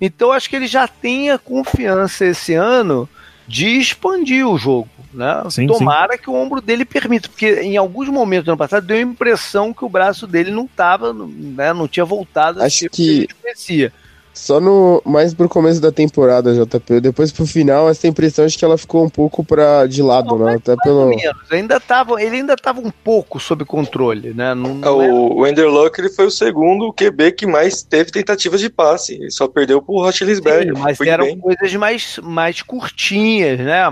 Então 0.00 0.32
acho 0.32 0.48
que 0.48 0.56
ele 0.56 0.66
já 0.66 0.86
tem 0.88 1.30
a 1.30 1.38
confiança 1.38 2.24
esse 2.24 2.54
ano 2.54 3.08
de 3.46 3.78
expandir 3.78 4.46
o 4.46 4.58
jogo. 4.58 4.88
Né? 5.12 5.42
Sim, 5.48 5.66
Tomara 5.66 6.14
sim. 6.14 6.22
que 6.22 6.28
o 6.28 6.34
ombro 6.34 6.60
dele 6.60 6.84
permita, 6.84 7.28
porque 7.28 7.60
em 7.62 7.76
alguns 7.76 8.08
momentos 8.08 8.44
do 8.44 8.50
ano 8.50 8.58
passado 8.58 8.86
deu 8.86 8.98
a 8.98 9.00
impressão 9.00 9.72
que 9.72 9.84
o 9.84 9.88
braço 9.88 10.26
dele 10.26 10.50
não 10.50 10.64
estava, 10.64 11.14
né, 11.14 11.72
não 11.72 11.88
tinha 11.88 12.04
voltado 12.04 12.62
Acho 12.62 12.80
que, 12.80 12.88
que 12.90 13.02
a 13.02 13.20
gente 13.20 13.34
conhecia. 13.36 13.92
Só 14.36 14.60
no 14.60 15.02
mais 15.02 15.32
pro 15.32 15.48
começo 15.48 15.80
da 15.80 15.90
temporada, 15.90 16.52
JP. 16.54 17.00
Depois 17.00 17.32
pro 17.32 17.46
final, 17.46 17.88
essa 17.88 18.06
impressão 18.06 18.44
acho 18.44 18.58
que 18.58 18.64
ela 18.66 18.76
ficou 18.76 19.02
um 19.02 19.08
pouco 19.08 19.42
pra, 19.42 19.86
de 19.86 20.02
lado, 20.02 20.36
não, 20.36 20.44
né? 20.44 20.56
Até 20.56 20.76
pelo. 20.76 21.10
Ainda 21.50 21.80
tava, 21.80 22.22
ele 22.22 22.36
ainda 22.36 22.54
tava 22.54 22.80
um 22.80 22.90
pouco 22.90 23.40
sob 23.40 23.64
controle, 23.64 24.34
né? 24.34 24.54
Não, 24.54 24.74
não 24.74 25.02
é, 25.02 25.10
o, 25.10 25.38
o 25.38 25.46
Ender 25.46 25.66
Luck 25.66 25.98
ele 25.98 26.10
foi 26.10 26.26
o 26.26 26.30
segundo 26.30 26.92
QB 26.92 27.32
que 27.32 27.46
mais 27.46 27.82
teve 27.82 28.10
tentativas 28.10 28.60
de 28.60 28.68
passe. 28.68 29.14
Ele 29.14 29.30
só 29.30 29.48
perdeu 29.48 29.80
pro 29.80 30.02
Rochlisberg. 30.02 30.72
Mas 30.78 31.00
eram 31.00 31.24
bem. 31.24 31.38
coisas 31.38 31.74
mais, 31.74 32.20
mais 32.22 32.60
curtinhas, 32.60 33.58
né? 33.58 33.84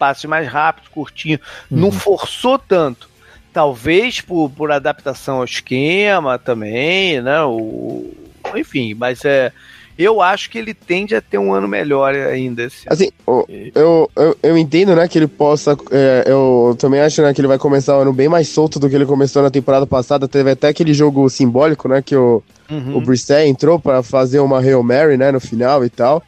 Passes 0.00 0.24
mais 0.24 0.48
rápidos, 0.48 0.88
curtinhos. 0.88 1.40
Uhum. 1.70 1.78
Não 1.78 1.92
forçou 1.92 2.58
tanto. 2.58 3.08
Talvez 3.52 4.20
por, 4.20 4.50
por 4.50 4.72
adaptação 4.72 5.36
ao 5.36 5.44
esquema 5.44 6.40
também, 6.40 7.22
né? 7.22 7.40
O, 7.44 8.12
enfim, 8.56 8.94
mas 8.94 9.24
é 9.24 9.52
eu 9.98 10.22
acho 10.22 10.50
que 10.50 10.58
ele 10.58 10.72
tende 10.72 11.14
a 11.14 11.20
ter 11.20 11.38
um 11.38 11.52
ano 11.52 11.68
melhor 11.68 12.14
ainda. 12.14 12.64
Esse 12.64 12.86
assim, 12.86 13.10
eu, 13.74 14.10
eu, 14.16 14.38
eu 14.42 14.58
entendo, 14.58 14.94
né, 14.94 15.06
que 15.06 15.18
ele 15.18 15.26
possa. 15.26 15.76
É, 15.90 16.24
eu 16.26 16.74
também 16.78 17.00
acho 17.00 17.20
né, 17.22 17.32
que 17.34 17.40
ele 17.40 17.48
vai 17.48 17.58
começar 17.58 17.96
o 17.98 18.00
ano 18.00 18.12
bem 18.12 18.28
mais 18.28 18.48
solto 18.48 18.78
do 18.78 18.88
que 18.88 18.94
ele 18.94 19.06
começou 19.06 19.42
na 19.42 19.50
temporada 19.50 19.86
passada. 19.86 20.26
Teve 20.26 20.50
até 20.50 20.68
aquele 20.68 20.94
jogo 20.94 21.28
simbólico, 21.28 21.88
né, 21.88 22.00
que 22.00 22.16
o, 22.16 22.42
uhum. 22.70 22.96
o 22.96 23.00
Brissett 23.00 23.48
entrou 23.48 23.78
para 23.78 24.02
fazer 24.02 24.40
uma 24.40 24.60
Hail 24.60 24.82
Mary, 24.82 25.16
né, 25.16 25.30
no 25.30 25.40
final 25.40 25.84
e 25.84 25.90
tal. 25.90 26.22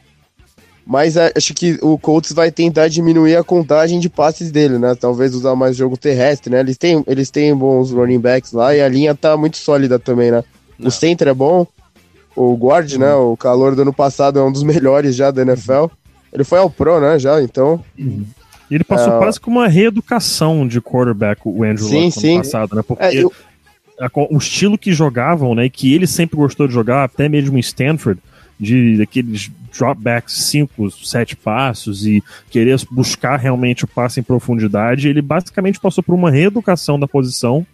Mas 0.85 1.17
é, 1.17 1.33
acho 1.35 1.53
que 1.55 1.79
o 1.81 1.97
Colts 1.97 2.31
vai 2.31 2.51
tentar 2.51 2.87
diminuir 2.87 3.35
a 3.35 3.43
contagem 3.43 3.99
de 3.99 4.07
passes 4.07 4.51
dele, 4.51 4.77
né? 4.77 4.93
Talvez 4.93 5.33
usar 5.33 5.55
mais 5.55 5.75
jogo 5.75 5.97
terrestre, 5.97 6.51
né? 6.51 6.59
Eles 6.59 6.77
têm, 6.77 7.03
eles 7.07 7.31
têm 7.31 7.55
bons 7.55 7.89
running 7.91 8.19
backs 8.19 8.51
lá 8.51 8.75
e 8.75 8.79
a 8.79 8.87
linha 8.87 9.15
tá 9.15 9.35
muito 9.35 9.57
sólida 9.57 9.97
também, 9.97 10.29
né? 10.29 10.43
Não. 10.77 10.89
O 10.89 10.91
center 10.91 11.29
é 11.29 11.33
bom, 11.33 11.65
o 12.35 12.55
Guard, 12.55 12.93
né? 12.95 13.13
Uhum. 13.13 13.31
O 13.31 13.37
calor 13.37 13.75
do 13.75 13.81
ano 13.81 13.93
passado 13.93 14.39
é 14.39 14.43
um 14.43 14.51
dos 14.51 14.63
melhores 14.63 15.15
já 15.15 15.31
da 15.31 15.41
NFL. 15.41 15.85
Ele 16.33 16.43
foi 16.43 16.59
ao 16.59 16.69
Pro, 16.69 16.99
né? 16.99 17.17
Já, 17.17 17.41
então. 17.41 17.83
Uhum. 17.97 18.25
Ele 18.69 18.83
passou 18.83 19.13
é... 19.13 19.17
quase 19.17 19.39
com 19.39 19.51
uma 19.51 19.67
reeducação 19.67 20.67
de 20.67 20.81
quarterback, 20.81 21.41
o 21.45 21.63
Andrew 21.63 21.87
sim, 21.87 22.05
Luck, 22.05 22.27
ano 22.27 22.37
passado, 22.37 22.75
né? 22.75 22.81
Porque 22.81 23.03
é, 23.03 23.23
eu... 23.23 23.31
o 24.29 24.37
estilo 24.37 24.77
que 24.77 24.91
jogavam, 24.91 25.55
né? 25.55 25.69
Que 25.69 25.93
ele 25.93 26.07
sempre 26.07 26.35
gostou 26.35 26.67
de 26.67 26.73
jogar, 26.73 27.03
até 27.03 27.29
mesmo 27.29 27.57
em 27.57 27.61
Stanford, 27.61 28.19
de 28.59 29.01
aqueles 29.01 29.51
dropbacks 29.77 30.33
5, 30.33 30.89
7 30.91 31.35
passos 31.35 32.05
e 32.05 32.23
querer 32.49 32.79
buscar 32.89 33.37
realmente 33.37 33.83
o 33.83 33.87
passe 33.87 34.19
em 34.19 34.23
profundidade, 34.23 35.09
ele 35.09 35.21
basicamente 35.21 35.79
passou 35.79 36.03
por 36.03 36.15
uma 36.15 36.31
reeducação 36.31 36.97
da 36.97 37.07
posição 37.07 37.65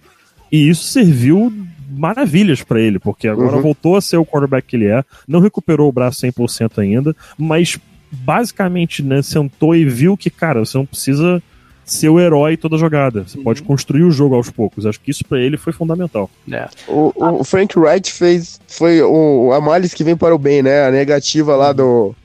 E 0.51 0.67
isso 0.67 0.83
serviu 0.83 1.53
maravilhas 1.91 2.63
para 2.63 2.79
ele, 2.79 2.99
porque 2.99 3.27
agora 3.27 3.55
uhum. 3.57 3.61
voltou 3.61 3.95
a 3.95 4.01
ser 4.01 4.17
o 4.17 4.25
quarterback 4.25 4.67
que 4.67 4.75
ele 4.75 4.87
é, 4.87 5.03
não 5.27 5.39
recuperou 5.39 5.89
o 5.89 5.91
braço 5.91 6.25
100% 6.25 6.79
ainda, 6.79 7.15
mas 7.37 7.77
basicamente 8.11 9.01
né, 9.01 9.21
sentou 9.21 9.75
e 9.75 9.85
viu 9.85 10.17
que, 10.17 10.29
cara, 10.29 10.63
você 10.63 10.77
não 10.77 10.85
precisa 10.85 11.41
ser 11.85 12.09
o 12.09 12.19
herói 12.19 12.57
toda 12.57 12.77
jogada. 12.77 13.23
Você 13.27 13.37
uhum. 13.37 13.43
pode 13.43 13.63
construir 13.63 14.03
o 14.03 14.11
jogo 14.11 14.35
aos 14.35 14.49
poucos. 14.49 14.85
Acho 14.85 14.99
que 14.99 15.11
isso 15.11 15.25
para 15.25 15.39
ele 15.39 15.57
foi 15.57 15.73
fundamental. 15.73 16.29
É. 16.51 16.67
O, 16.87 17.11
o, 17.15 17.43
Frank 17.43 17.77
Wright 17.77 18.11
fez 18.11 18.59
foi 18.67 19.01
o, 19.01 19.51
a 19.53 19.59
males 19.59 19.93
que 19.93 20.03
vem 20.03 20.15
para 20.15 20.33
o 20.33 20.37
bem, 20.37 20.61
né? 20.61 20.85
A 20.85 20.91
negativa 20.91 21.55
lá 21.55 21.73
do 21.73 22.15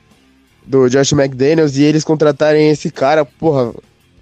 do 0.67 0.89
Josh 0.89 1.13
McDaniels 1.13 1.77
e 1.77 1.85
eles 1.85 2.03
contratarem 2.03 2.71
esse 2.71 2.91
cara, 2.91 3.25
porra, 3.25 3.73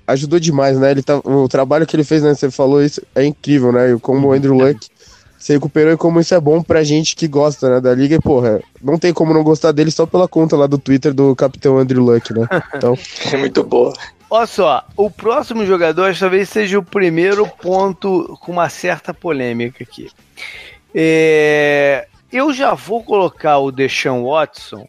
ajudou 0.06 0.38
demais, 0.38 0.78
né? 0.78 0.90
Ele 0.90 1.02
tá, 1.02 1.16
o 1.18 1.48
trabalho 1.48 1.86
que 1.86 1.96
ele 1.96 2.04
fez, 2.04 2.22
né? 2.22 2.34
Você 2.34 2.50
falou 2.50 2.82
isso, 2.82 3.02
é 3.14 3.24
incrível, 3.24 3.72
né? 3.72 3.92
E 3.92 3.98
como 3.98 4.28
o 4.28 4.32
Andrew 4.32 4.54
Luck 4.54 4.86
se 5.44 5.52
recuperou 5.52 5.92
e 5.92 5.96
como 5.98 6.20
isso 6.20 6.34
é 6.34 6.40
bom 6.40 6.62
pra 6.62 6.82
gente 6.82 7.14
que 7.14 7.28
gosta, 7.28 7.68
né, 7.68 7.78
da 7.78 7.94
liga. 7.94 8.16
E, 8.16 8.18
porra, 8.18 8.62
não 8.82 8.98
tem 8.98 9.12
como 9.12 9.34
não 9.34 9.44
gostar 9.44 9.72
dele 9.72 9.90
só 9.90 10.06
pela 10.06 10.26
conta 10.26 10.56
lá 10.56 10.66
do 10.66 10.78
Twitter 10.78 11.12
do 11.12 11.36
capitão 11.36 11.76
Andrew 11.76 12.02
Luck, 12.02 12.32
né? 12.32 12.48
Então... 12.74 12.96
é 13.30 13.36
muito 13.36 13.62
boa. 13.62 13.92
Olha 14.30 14.46
só, 14.46 14.82
o 14.96 15.10
próximo 15.10 15.66
jogador 15.66 16.16
talvez 16.16 16.48
seja 16.48 16.78
o 16.78 16.82
primeiro 16.82 17.46
ponto 17.46 18.38
com 18.40 18.52
uma 18.52 18.70
certa 18.70 19.12
polêmica 19.12 19.84
aqui. 19.84 20.10
É... 20.94 22.08
Eu 22.32 22.50
já 22.50 22.72
vou 22.72 23.04
colocar 23.04 23.58
o 23.58 23.70
Deshaun 23.70 24.24
Watson 24.24 24.88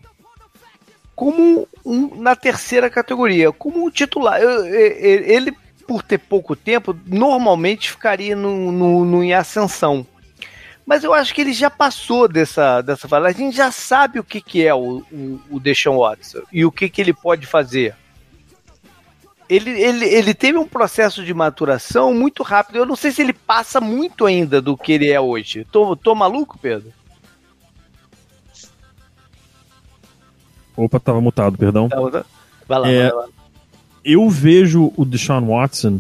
como 1.14 1.68
um, 1.86 2.16
na 2.16 2.34
terceira 2.34 2.90
categoria, 2.90 3.52
como 3.52 3.86
um 3.86 3.90
titular. 3.90 4.40
Eu, 4.40 4.66
eu, 4.66 5.24
ele, 5.26 5.54
por 5.86 6.02
ter 6.02 6.18
pouco 6.18 6.56
tempo, 6.56 6.98
normalmente 7.06 7.92
ficaria 7.92 8.38
no, 8.38 8.72
no, 8.72 9.04
no, 9.04 9.22
em 9.22 9.34
ascensão. 9.34 10.08
Mas 10.86 11.04
eu 11.04 11.14
acho 11.14 11.34
que 11.34 11.42
ele 11.42 11.54
já 11.54 11.70
passou 11.70 12.28
dessa, 12.28 12.82
dessa 12.82 13.08
fase. 13.08 13.26
A 13.26 13.32
gente 13.32 13.58
já 13.58 13.72
sabe 13.72 14.20
o 14.20 14.24
que, 14.24 14.40
que 14.40 14.66
é 14.66 14.74
o, 14.74 15.04
o, 15.12 15.42
o 15.50 15.60
Deshaun 15.60 15.98
Watson 15.98 16.42
e 16.52 16.64
o 16.64 16.72
que, 16.72 16.88
que 16.88 17.02
ele 17.02 17.14
pode 17.14 17.48
fazer. 17.48 17.96
Ele, 19.50 19.70
ele, 19.70 20.06
ele 20.06 20.34
teve 20.34 20.58
um 20.58 20.68
processo 20.68 21.24
de 21.24 21.34
maturação 21.34 22.14
muito 22.14 22.44
rápido. 22.44 22.78
Eu 22.78 22.86
não 22.86 22.96
sei 22.96 23.12
se 23.12 23.22
ele 23.22 23.34
passa 23.34 23.82
muito 23.82 24.26
ainda 24.26 24.62
do 24.62 24.78
que 24.78 24.92
ele 24.92 25.10
é 25.10 25.20
hoje. 25.20 25.66
Tô, 25.72 25.96
tô 25.96 26.14
maluco, 26.14 26.58
Pedro? 26.60 26.94
Opa, 30.78 31.00
tava 31.00 31.22
mutado, 31.22 31.58
perdão. 31.58 31.90
Tá 31.90 32.26
vai 32.68 32.80
lá, 32.80 32.90
é, 32.90 33.10
vai 33.10 33.12
lá. 33.12 33.28
Eu 34.04 34.30
vejo 34.30 34.92
o 34.96 35.06
Deshaun 35.06 35.48
Watson 35.48 36.00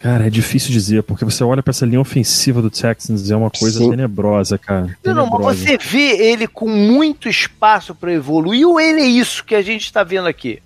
Cara, 0.00 0.28
é 0.28 0.30
difícil 0.30 0.70
dizer, 0.70 1.02
porque 1.02 1.24
você 1.24 1.42
olha 1.42 1.62
para 1.62 1.72
essa 1.72 1.84
linha 1.84 2.00
ofensiva 2.00 2.62
do 2.62 2.70
Texans 2.70 3.28
e 3.28 3.32
é 3.32 3.36
uma 3.36 3.50
coisa 3.50 3.80
Sim. 3.80 3.90
tenebrosa, 3.90 4.56
cara. 4.56 4.96
Não, 5.04 5.14
não, 5.14 5.26
mas 5.26 5.58
você 5.58 5.76
vê 5.76 6.30
ele 6.30 6.46
com 6.46 6.68
muito 6.68 7.28
espaço 7.28 7.94
para 7.94 8.12
evoluir 8.12 8.66
ou 8.66 8.80
ele 8.80 9.00
é 9.00 9.06
isso 9.06 9.44
que 9.44 9.56
a 9.56 9.62
gente 9.62 9.82
está 9.82 10.04
vendo 10.04 10.28
aqui? 10.28 10.60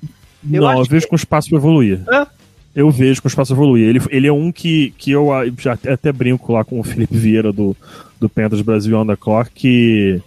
Eu 0.51 0.63
não, 0.63 0.79
eu 0.79 0.85
vejo 0.85 1.07
que... 1.07 1.11
com 1.11 1.17
espaço 1.17 1.49
para 1.49 1.57
evoluir. 1.57 2.01
Hã? 2.07 2.27
Eu 2.75 2.91
vejo 2.91 3.23
com 3.23 3.29
espaço 3.29 3.55
para 3.55 3.63
evoluir. 3.63 3.89
Ele, 3.89 4.03
ele 4.11 4.27
é 4.27 4.33
um 4.33 4.53
que, 4.53 4.93
que 4.99 5.11
eu 5.11 5.31
já 5.59 5.79
até 5.91 6.13
brinco 6.13 6.53
lá 6.53 6.63
com 6.63 6.79
o 6.79 6.85
Felipe 6.85 7.17
Vieira 7.17 7.53
do, 7.53 7.75
do 8.21 8.29
Panthers 8.29 8.63
Brasil 8.63 8.99
on 8.99 9.07
the 9.07 9.17
Clock 9.17 9.51
que 9.55 10.21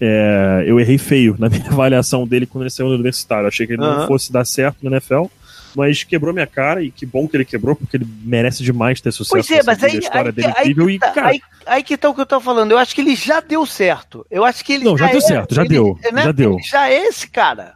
é, 0.00 0.64
eu 0.66 0.80
errei 0.80 0.96
feio 0.96 1.36
na 1.38 1.50
minha 1.50 1.66
avaliação 1.68 2.26
dele 2.26 2.46
quando 2.46 2.62
ele 2.62 2.70
saiu 2.70 2.88
do 2.88 2.94
universitário. 2.94 3.44
Eu 3.44 3.48
achei 3.48 3.66
que 3.66 3.74
ele 3.74 3.82
não 3.82 4.06
fosse 4.06 4.32
dar 4.32 4.46
certo 4.46 4.78
no 4.82 4.90
NFL 4.90 5.26
mas 5.74 6.04
quebrou 6.04 6.32
minha 6.32 6.46
cara 6.46 6.82
e 6.82 6.90
que 6.90 7.06
bom 7.06 7.28
que 7.28 7.36
ele 7.36 7.44
quebrou, 7.44 7.76
porque 7.76 7.96
ele 7.96 8.06
merece 8.22 8.62
demais 8.62 9.00
ter 9.00 9.12
sucesso. 9.12 9.48
Pois 9.48 9.50
é, 9.50 9.62
mas 9.62 9.82
aí, 9.82 9.96
a 9.96 9.98
história 9.98 10.28
aí, 10.28 10.32
dele 10.32 10.48
é 10.48 10.60
incrível 10.60 10.86
aí, 10.86 10.94
e, 10.94 10.98
tá, 10.98 11.10
cara... 11.10 11.28
aí, 11.28 11.40
aí, 11.66 11.82
que 11.82 11.96
tá 11.96 12.08
o 12.08 12.14
que 12.14 12.20
eu 12.20 12.26
tô 12.26 12.40
falando. 12.40 12.72
Eu 12.72 12.78
acho 12.78 12.94
que 12.94 13.00
ele 13.00 13.14
já 13.14 13.40
deu 13.40 13.64
certo. 13.66 14.26
Eu 14.30 14.44
acho 14.44 14.64
que 14.64 14.72
ele 14.72 14.84
Não, 14.84 14.96
já, 14.96 15.06
já 15.06 15.12
deu 15.12 15.18
é, 15.18 15.22
certo, 15.22 15.54
já 15.54 15.62
ele, 15.62 15.68
deu. 15.68 15.98
Né? 16.12 16.22
Já 16.22 16.32
deu. 16.32 16.52
Ele 16.54 16.62
já 16.62 16.88
é 16.88 17.06
esse 17.06 17.28
cara. 17.28 17.74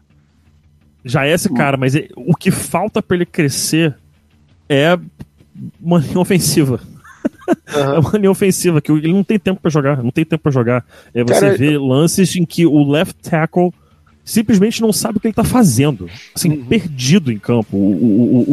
Já 1.04 1.26
é 1.26 1.32
esse 1.32 1.52
cara, 1.52 1.76
mas 1.76 1.94
o 2.16 2.34
que 2.34 2.50
falta 2.50 3.02
para 3.02 3.16
ele 3.16 3.26
crescer 3.26 3.94
é 4.68 4.98
uma 5.80 5.98
linha 5.98 6.18
ofensiva. 6.18 6.80
Uhum. 6.82 6.94
é 7.94 7.98
uma 7.98 8.18
linha 8.18 8.30
ofensiva 8.30 8.80
que 8.80 8.90
ele 8.90 9.12
não 9.12 9.24
tem 9.24 9.38
tempo 9.38 9.60
para 9.60 9.70
jogar, 9.70 10.02
não 10.02 10.10
tem 10.10 10.24
tempo 10.24 10.42
para 10.42 10.52
jogar. 10.52 10.84
É, 11.14 11.22
você 11.22 11.40
cara, 11.40 11.56
vê 11.56 11.76
lances 11.78 12.34
em 12.36 12.44
que 12.44 12.66
o 12.66 12.90
left 12.90 13.16
tackle 13.22 13.72
simplesmente 14.24 14.80
não 14.80 14.92
sabe 14.92 15.18
o 15.18 15.20
que 15.20 15.26
ele 15.28 15.34
tá 15.34 15.44
fazendo. 15.44 16.08
Assim, 16.34 16.50
uhum. 16.50 16.64
perdido 16.64 17.30
em 17.30 17.38
campo. 17.38 17.76
O, 17.76 17.90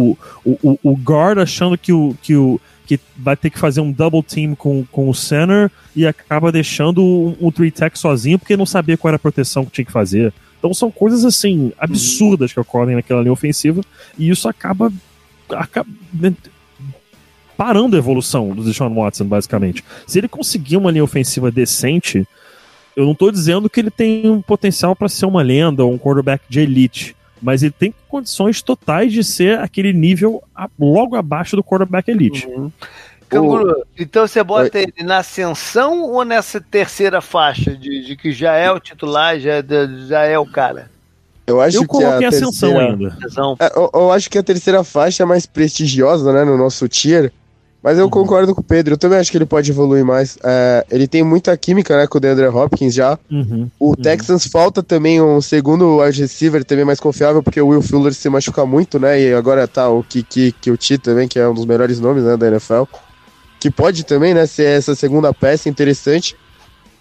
o, 0.06 0.18
o, 0.46 0.60
o, 0.64 0.80
o 0.84 0.96
guard 0.96 1.40
achando 1.40 1.78
que 1.78 1.94
o, 1.94 2.16
que 2.22 2.36
o 2.36 2.60
que 2.86 3.00
vai 3.16 3.38
ter 3.38 3.50
que 3.50 3.58
fazer 3.58 3.80
um 3.80 3.90
double 3.90 4.22
team 4.22 4.54
com, 4.54 4.84
com 4.92 5.08
o 5.08 5.16
center 5.16 5.72
e 5.96 6.06
acaba 6.06 6.52
deixando 6.52 7.02
o, 7.02 7.38
o 7.40 7.50
three 7.50 7.72
tech 7.72 7.98
sozinho 7.98 8.38
porque 8.38 8.58
não 8.58 8.66
sabia 8.66 8.98
qual 8.98 9.10
era 9.12 9.16
a 9.16 9.20
proteção 9.20 9.64
que 9.64 9.72
tinha 9.72 9.86
que 9.86 9.92
fazer. 9.94 10.34
Então 10.60 10.74
são 10.74 10.92
coisas 10.92 11.24
assim 11.24 11.72
absurdas 11.80 12.52
que 12.52 12.60
ocorrem 12.60 12.96
naquela 12.96 13.22
linha 13.22 13.32
ofensiva 13.32 13.82
e 14.18 14.30
isso 14.30 14.50
acaba, 14.50 14.92
acaba 15.50 15.90
né, 16.14 16.34
parando 17.56 17.96
a 17.96 18.00
evolução 18.00 18.50
do 18.50 18.64
Deshaun 18.64 18.94
Watson, 18.94 19.26
basicamente. 19.26 19.86
Se 20.06 20.20
ele 20.20 20.28
conseguir 20.28 20.76
uma 20.76 20.92
linha 20.92 21.04
ofensiva 21.04 21.50
decente, 21.50 22.28
eu 22.96 23.06
não 23.06 23.14
estou 23.14 23.32
dizendo 23.32 23.70
que 23.70 23.80
ele 23.80 23.92
tem 23.92 24.30
um 24.30 24.42
potencial 24.42 24.96
para 24.96 25.10
ser 25.10 25.26
uma 25.26 25.42
lenda 25.42 25.84
ou 25.84 25.94
um 25.94 25.98
quarterback 25.98 26.44
de 26.50 26.60
elite, 26.60 27.16
mas 27.42 27.64
ele 27.64 27.74
tem 27.78 27.94
condições 28.08 28.62
totais 28.62 29.12
de 29.12 29.24
ser 29.24 29.60
aquele 29.60 29.94
nível 29.94 30.44
logo 30.80 31.16
abaixo 31.16 31.56
do 31.56 31.64
quarterback 31.64 32.10
elite. 32.10 32.48
Uhum. 32.48 32.72
Canguru, 33.28 33.86
então 33.98 34.28
você 34.28 34.44
bota 34.44 34.78
Oi. 34.78 34.84
ele 34.84 35.08
na 35.08 35.20
ascensão 35.20 36.04
ou 36.04 36.26
nessa 36.26 36.60
terceira 36.60 37.22
faixa 37.22 37.76
de, 37.76 38.06
de 38.06 38.18
que 38.18 38.34
já 38.34 38.56
é 38.56 38.70
o 38.70 38.80
titular, 38.80 39.40
já, 39.40 39.64
já 40.08 40.24
é 40.24 40.38
o 40.38 40.46
cara? 40.46 40.92
Eu 41.48 41.62
acho 41.62 41.78
eu 41.78 41.88
que 41.88 42.04
a 42.04 42.28
ascensão 42.28 42.52
terceira... 42.52 42.92
ainda. 42.92 43.18
É, 43.60 43.78
eu, 43.78 43.90
eu, 43.94 44.12
acho 44.12 44.30
que 44.30 44.38
a 44.38 44.44
terceira 44.44 44.84
faixa 44.84 45.24
é 45.24 45.26
mais 45.26 45.46
prestigiosa, 45.46 46.32
né, 46.34 46.44
no 46.44 46.58
nosso 46.58 46.88
tier, 46.90 47.32
mas 47.84 47.98
eu 47.98 48.06
uhum. 48.06 48.12
concordo 48.12 48.54
com 48.54 48.62
o 48.62 48.64
Pedro, 48.64 48.94
eu 48.94 48.98
também 48.98 49.18
acho 49.18 49.32
que 49.32 49.38
ele 49.38 49.46
pode 49.46 49.72
evoluir 49.72 50.06
mais. 50.06 50.38
É, 50.44 50.86
ele 50.92 51.08
tem 51.08 51.24
muita 51.24 51.56
química, 51.58 51.98
né, 51.98 52.06
com 52.06 52.18
o 52.18 52.22
DeAndre 52.22 52.46
Hopkins 52.48 52.94
já. 52.94 53.18
Uhum. 53.30 53.70
O 53.80 53.90
uhum. 53.90 53.96
Texans 53.96 54.46
falta 54.46 54.84
também 54.84 55.20
um 55.20 55.42
segundo 55.42 55.98
wide 55.98 56.22
receiver 56.22 56.64
também 56.64 56.86
mais 56.86 57.00
confiável, 57.00 57.42
porque 57.42 57.60
o 57.60 57.70
Will 57.70 57.82
Fuller 57.82 58.14
se 58.14 58.30
machuca 58.30 58.66
muito, 58.66 59.00
né, 59.00 59.20
e 59.20 59.34
agora 59.34 59.68
tá 59.68 59.90
o 59.90 60.04
Kiki 60.04 60.52
T 60.52 60.98
também, 61.00 61.28
que 61.28 61.40
é 61.40 61.48
um 61.48 61.56
dos 61.56 61.66
melhores 61.66 62.00
nomes, 62.00 62.24
né, 62.24 62.38
da 62.38 62.48
NFL. 62.48 62.84
Que 63.60 63.72
pode 63.72 64.04
também, 64.04 64.34
né, 64.34 64.46
ser 64.46 64.66
essa 64.66 64.94
segunda 64.94 65.34
peça 65.34 65.68
interessante. 65.68 66.36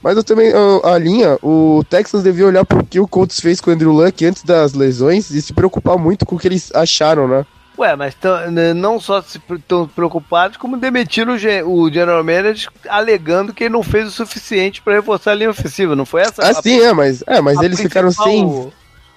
Mas 0.03 0.17
eu 0.17 0.25
também, 0.25 0.51
a, 0.51 0.95
a 0.95 0.99
linha, 0.99 1.39
o 1.43 1.85
Texans 1.91 2.23
devia 2.23 2.47
olhar 2.47 2.65
pro 2.65 2.85
que 2.85 2.99
o 2.99 3.07
Colts 3.07 3.39
fez 3.39 3.61
com 3.61 3.71
o 3.71 3.75
Andrew 3.75 3.93
Luck 3.93 4.25
antes 4.25 4.43
das 4.43 4.73
lesões 4.73 5.31
e 5.31 5.43
se 5.43 5.53
preocupar 5.53 5.99
muito 5.99 6.25
com 6.25 6.37
o 6.37 6.39
que 6.39 6.49
eles 6.49 6.71
acharam, 6.75 7.29
né. 7.29 7.45
Ué, 7.81 7.97
mas 7.97 8.15
né, 8.53 8.75
não 8.75 9.01
só 9.01 9.21
estão 9.21 9.89
preocupados, 9.89 10.59
como 10.59 10.77
demitiram 10.77 11.33
o, 11.33 11.73
o 11.73 11.91
General 11.91 12.23
Manager 12.23 12.69
alegando 12.87 13.55
que 13.55 13.65
ele 13.65 13.73
não 13.73 13.83
fez 13.83 14.07
o 14.07 14.11
suficiente 14.11 14.83
para 14.83 14.97
reforçar 14.97 15.31
a 15.31 15.35
linha 15.35 15.49
ofensiva, 15.49 15.97
não 15.97 16.05
foi 16.05 16.21
essa? 16.21 16.43
Ah, 16.43 16.51
a, 16.51 16.55
sim, 16.63 16.79
é, 16.79 16.93
mas, 16.93 17.25
é, 17.27 17.41
mas 17.41 17.59
eles 17.63 17.81
ficaram 17.81 18.13
sem. 18.13 18.71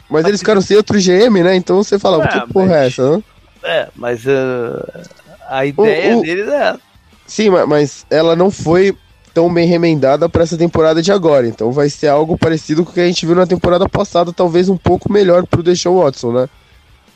Mas 0.10 0.26
eles 0.26 0.40
ficaram 0.40 0.62
sem 0.62 0.78
outro 0.78 0.98
GM, 0.98 1.44
né? 1.44 1.56
Então 1.58 1.84
você 1.84 2.00
fala, 2.00 2.24
é, 2.24 2.28
que 2.28 2.54
porra 2.54 2.66
é 2.66 2.70
mas, 2.70 2.82
é 2.82 2.88
essa? 2.88 3.12
Né? 3.12 3.24
É, 3.64 3.88
mas 3.96 4.26
uh, 4.26 5.10
a 5.50 5.66
ideia 5.66 6.16
o, 6.16 6.20
o, 6.20 6.22
deles 6.22 6.48
é. 6.48 6.78
Sim, 7.28 7.50
mas 7.68 8.06
ela 8.10 8.34
não 8.34 8.50
foi 8.50 8.96
tão 9.34 9.54
bem 9.54 9.68
remendada 9.68 10.30
para 10.30 10.44
essa 10.44 10.58
temporada 10.58 11.02
de 11.02 11.12
agora. 11.12 11.46
Então 11.46 11.70
vai 11.74 11.90
ser 11.90 12.08
algo 12.08 12.38
parecido 12.38 12.86
com 12.86 12.92
o 12.92 12.94
que 12.94 13.02
a 13.02 13.08
gente 13.08 13.26
viu 13.26 13.36
na 13.36 13.46
temporada 13.46 13.90
passada, 13.90 14.32
talvez 14.32 14.70
um 14.70 14.78
pouco 14.78 15.12
melhor 15.12 15.46
pro 15.46 15.64
Deshaun 15.64 16.02
Watson, 16.02 16.32
né? 16.32 16.50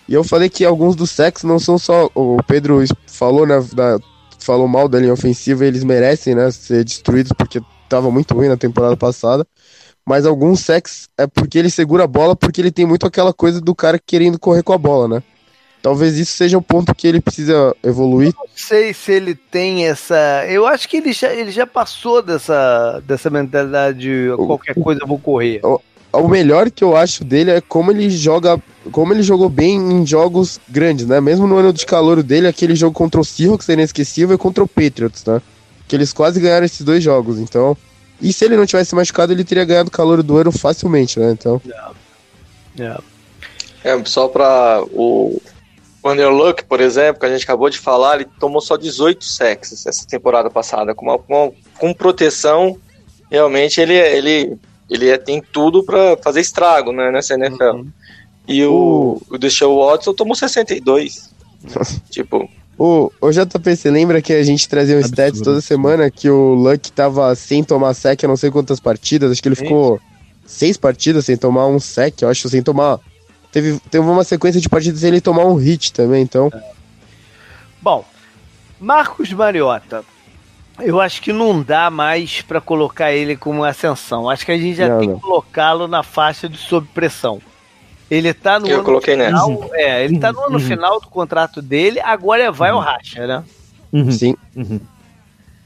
E 0.08 0.14
eu 0.14 0.24
falei 0.24 0.50
que 0.50 0.64
alguns 0.64 0.96
dos 0.96 1.12
sacks 1.12 1.44
não 1.44 1.60
são 1.60 1.78
só. 1.78 2.10
O 2.16 2.38
Pedro 2.44 2.84
falou, 3.08 3.46
né? 3.46 3.64
Da, 3.74 4.00
falou 4.40 4.68
mal 4.68 4.88
da 4.88 5.00
linha 5.00 5.14
ofensiva 5.14 5.66
e 5.66 5.68
eles 5.68 5.84
merecem, 5.84 6.34
né? 6.34 6.50
Ser 6.52 6.84
destruídos 6.84 7.34
porque 7.38 7.62
tava 7.90 8.10
muito 8.10 8.34
ruim 8.34 8.48
na 8.48 8.58
temporada 8.58 8.96
passada. 8.96 9.46
Mas 10.06 10.26
alguns 10.26 10.62
sacks 10.62 11.10
é 11.18 11.28
porque 11.28 11.60
ele 11.60 11.70
segura 11.70 12.06
a 12.06 12.08
bola, 12.08 12.34
porque 12.34 12.62
ele 12.62 12.72
tem 12.72 12.86
muito 12.86 13.06
aquela 13.06 13.34
coisa 13.34 13.60
do 13.60 13.76
cara 13.76 14.00
querendo 14.00 14.40
correr 14.40 14.64
com 14.64 14.72
a 14.72 14.78
bola, 14.78 15.08
né? 15.08 15.24
Talvez 15.82 16.18
isso 16.18 16.32
seja 16.32 16.58
o 16.58 16.62
ponto 16.62 16.96
que 16.96 17.08
ele 17.08 17.22
precisa 17.22 17.76
evoluir. 17.84 18.30
Eu 18.30 18.34
não 18.40 18.48
sei 18.56 18.94
se 18.94 19.12
ele 19.12 19.36
tem 19.36 19.86
essa. 19.86 20.46
Eu 20.48 20.66
acho 20.66 20.88
que 20.88 20.98
ele 20.98 21.14
já, 21.14 21.34
ele 21.34 21.52
já 21.52 21.68
passou 21.68 22.22
dessa, 22.22 23.02
dessa 23.06 23.30
mentalidade 23.30 24.00
de 24.00 24.36
qualquer 24.36 24.76
coisa 24.76 25.02
eu 25.02 25.08
vou 25.08 25.20
correr. 25.20 25.60
O, 25.64 25.80
o 26.14 26.28
melhor 26.28 26.72
que 26.72 26.84
eu 26.84 26.96
acho 26.96 27.24
dele 27.24 27.52
é 27.52 27.62
como 27.62 27.92
ele 27.92 28.10
joga, 28.10 28.62
como 28.92 29.14
ele 29.14 29.24
jogou 29.24 29.50
bem 29.50 29.76
em 29.76 30.06
jogos 30.06 30.60
grandes, 30.68 31.06
né? 31.06 31.20
Mesmo 31.22 31.48
no 31.48 31.58
ano 31.58 31.74
de 31.74 31.86
calor 31.86 32.22
dele, 32.24 32.48
aquele 32.48 32.76
jogo 32.76 32.94
contra 32.94 33.20
o 33.20 33.26
Seahawks 33.26 33.68
é 33.70 33.74
inesquecível 33.74 34.36
e 34.36 34.38
contra 34.38 34.64
o 34.64 34.68
Patriots, 34.68 35.24
né? 35.26 35.42
Que 35.88 35.96
eles 35.96 36.14
quase 36.14 36.40
ganharam 36.40 36.66
esses 36.66 36.82
dois 36.82 37.04
jogos, 37.04 37.40
então... 37.40 37.76
E 38.20 38.34
se 38.34 38.46
ele 38.46 38.58
não 38.58 38.66
tivesse 38.66 38.96
machucado, 38.96 39.32
ele 39.32 39.44
teria 39.44 39.64
ganhado 39.64 39.90
o 39.90 39.92
calor 39.92 40.24
do 40.24 40.38
ano 40.38 40.52
facilmente, 40.52 41.20
né? 41.20 41.32
Então... 41.32 41.62
Yeah. 41.64 41.92
Yeah. 42.78 43.04
É, 43.84 44.06
só 44.06 44.28
pra... 44.28 44.84
O, 44.92 45.40
Andrew 46.10 46.32
Luck, 46.32 46.64
por 46.66 46.80
exemplo, 46.80 47.20
que 47.20 47.26
a 47.26 47.30
gente 47.30 47.44
acabou 47.44 47.70
de 47.70 47.80
falar, 47.80 48.16
ele 48.16 48.28
tomou 48.40 48.62
só 48.62 48.78
18 48.78 49.24
sexos 49.24 49.86
essa 49.86 50.08
temporada 50.08 50.50
passada. 50.50 50.96
Com, 50.96 51.06
uma, 51.06 51.20
com, 51.20 51.54
com 51.78 51.94
proteção, 51.94 52.78
realmente 53.30 53.82
ele, 53.82 53.94
ele, 53.94 54.58
ele 54.90 55.10
é, 55.10 55.18
tem 55.18 55.42
tudo 55.42 55.84
para 55.84 56.18
fazer 56.18 56.42
estrago 56.42 56.92
né, 56.92 57.12
nessa 57.12 57.34
NFL. 57.34 57.64
Uhum. 57.64 57.88
E 58.48 58.64
o, 58.64 59.22
o 59.30 59.38
Deshaun 59.38 59.78
Watson 59.78 60.14
tomou 60.14 60.36
62. 60.36 61.30
tipo. 62.10 62.50
O, 62.78 63.12
o 63.20 63.32
JP, 63.32 63.76
você 63.76 63.90
lembra 63.90 64.22
que 64.22 64.32
a 64.32 64.44
gente 64.44 64.70
trazia 64.70 64.96
um 64.96 65.00
Absurdo. 65.00 65.16
stats 65.16 65.42
toda 65.42 65.62
semana 65.62 66.12
que 66.12 66.30
o 66.30 66.54
Luck 66.54 66.92
tava 66.92 67.34
sem 67.34 67.64
tomar 67.64 67.94
sec 67.96 68.24
há 68.24 68.28
não 68.28 68.38
sei 68.38 68.52
quantas 68.52 68.80
partidas? 68.80 69.32
Acho 69.32 69.42
que 69.42 69.50
ele 69.50 69.56
Sim. 69.56 69.64
ficou 69.64 70.00
seis 70.46 70.78
partidas 70.78 71.26
sem 71.26 71.36
tomar 71.36 71.68
um 71.68 71.80
sec, 71.80 72.22
eu 72.22 72.30
acho, 72.30 72.48
sem 72.48 72.62
tomar. 72.62 73.00
Teve, 73.52 73.80
teve 73.90 74.06
uma 74.06 74.24
sequência 74.24 74.62
de 74.62 74.70
partidas 74.70 75.00
sem 75.00 75.10
ele 75.10 75.22
tomar 75.22 75.46
um 75.46 75.56
hit 75.56 75.92
também, 75.92 76.22
então. 76.22 76.52
É. 76.54 76.72
Bom, 77.82 78.06
Marcos 78.80 79.34
Mariota. 79.34 80.06
Eu 80.80 81.02
acho 81.02 81.24
que 81.24 81.34
não 81.34 81.64
dá 81.64 81.90
mais 81.90 82.44
para 82.44 82.62
colocar 82.62 83.12
ele 83.12 83.36
como 83.36 83.64
ascensão. 83.64 84.30
Acho 84.30 84.46
que 84.46 84.52
a 84.52 84.58
gente 84.58 84.76
já 84.76 84.88
não, 84.88 85.00
tem 85.00 85.10
não. 85.10 85.16
que 85.16 85.22
colocá-lo 85.22 85.88
na 85.88 86.04
faixa 86.04 86.48
de 86.48 86.58
sob 86.58 86.88
pressão. 86.94 87.42
Ele 88.10 88.34
tá 88.34 88.60
no 88.60 88.68
Eu 88.68 88.76
ano 88.76 88.84
coloquei 88.84 89.16
final, 89.16 89.50
nessa. 89.50 89.76
É, 89.76 90.06
ele 90.06 90.20
tá 90.20 90.32
no 90.32 90.42
ano 90.42 90.54
uhum. 90.54 90.60
final 90.60 91.00
do 91.00 91.08
contrato 91.08 91.62
dele, 91.62 92.00
agora 92.00 92.44
é 92.44 92.52
vai 92.52 92.72
uhum. 92.72 92.78
ou 92.78 92.84
racha, 92.84 93.28
né? 93.28 93.44
Uhum. 93.92 94.12
Sim. 94.12 94.36
Uhum. 94.56 94.80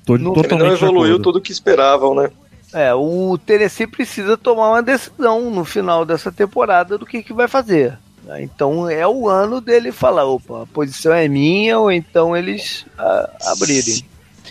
Tô, 0.05 0.17
no, 0.17 0.33
ele 0.35 0.55
não 0.55 0.71
evoluiu 0.71 1.21
tudo 1.21 1.37
o 1.37 1.41
que 1.41 1.51
esperavam, 1.51 2.15
né? 2.15 2.31
É, 2.73 2.93
o 2.93 3.37
Tennessee 3.37 3.85
precisa 3.85 4.37
tomar 4.37 4.69
uma 4.69 4.81
decisão 4.81 5.51
no 5.51 5.65
final 5.65 6.05
dessa 6.05 6.31
temporada 6.31 6.97
do 6.97 7.05
que, 7.05 7.21
que 7.21 7.33
vai 7.33 7.47
fazer. 7.47 7.97
Então 8.39 8.89
é 8.89 9.05
o 9.07 9.27
ano 9.27 9.59
dele 9.59 9.91
falar, 9.91 10.25
opa, 10.25 10.63
a 10.63 10.65
posição 10.65 11.11
é 11.11 11.27
minha, 11.27 11.79
ou 11.79 11.91
então 11.91 12.37
eles 12.37 12.85
a, 12.97 13.29
abrirem. 13.47 13.81
Se, 13.81 14.05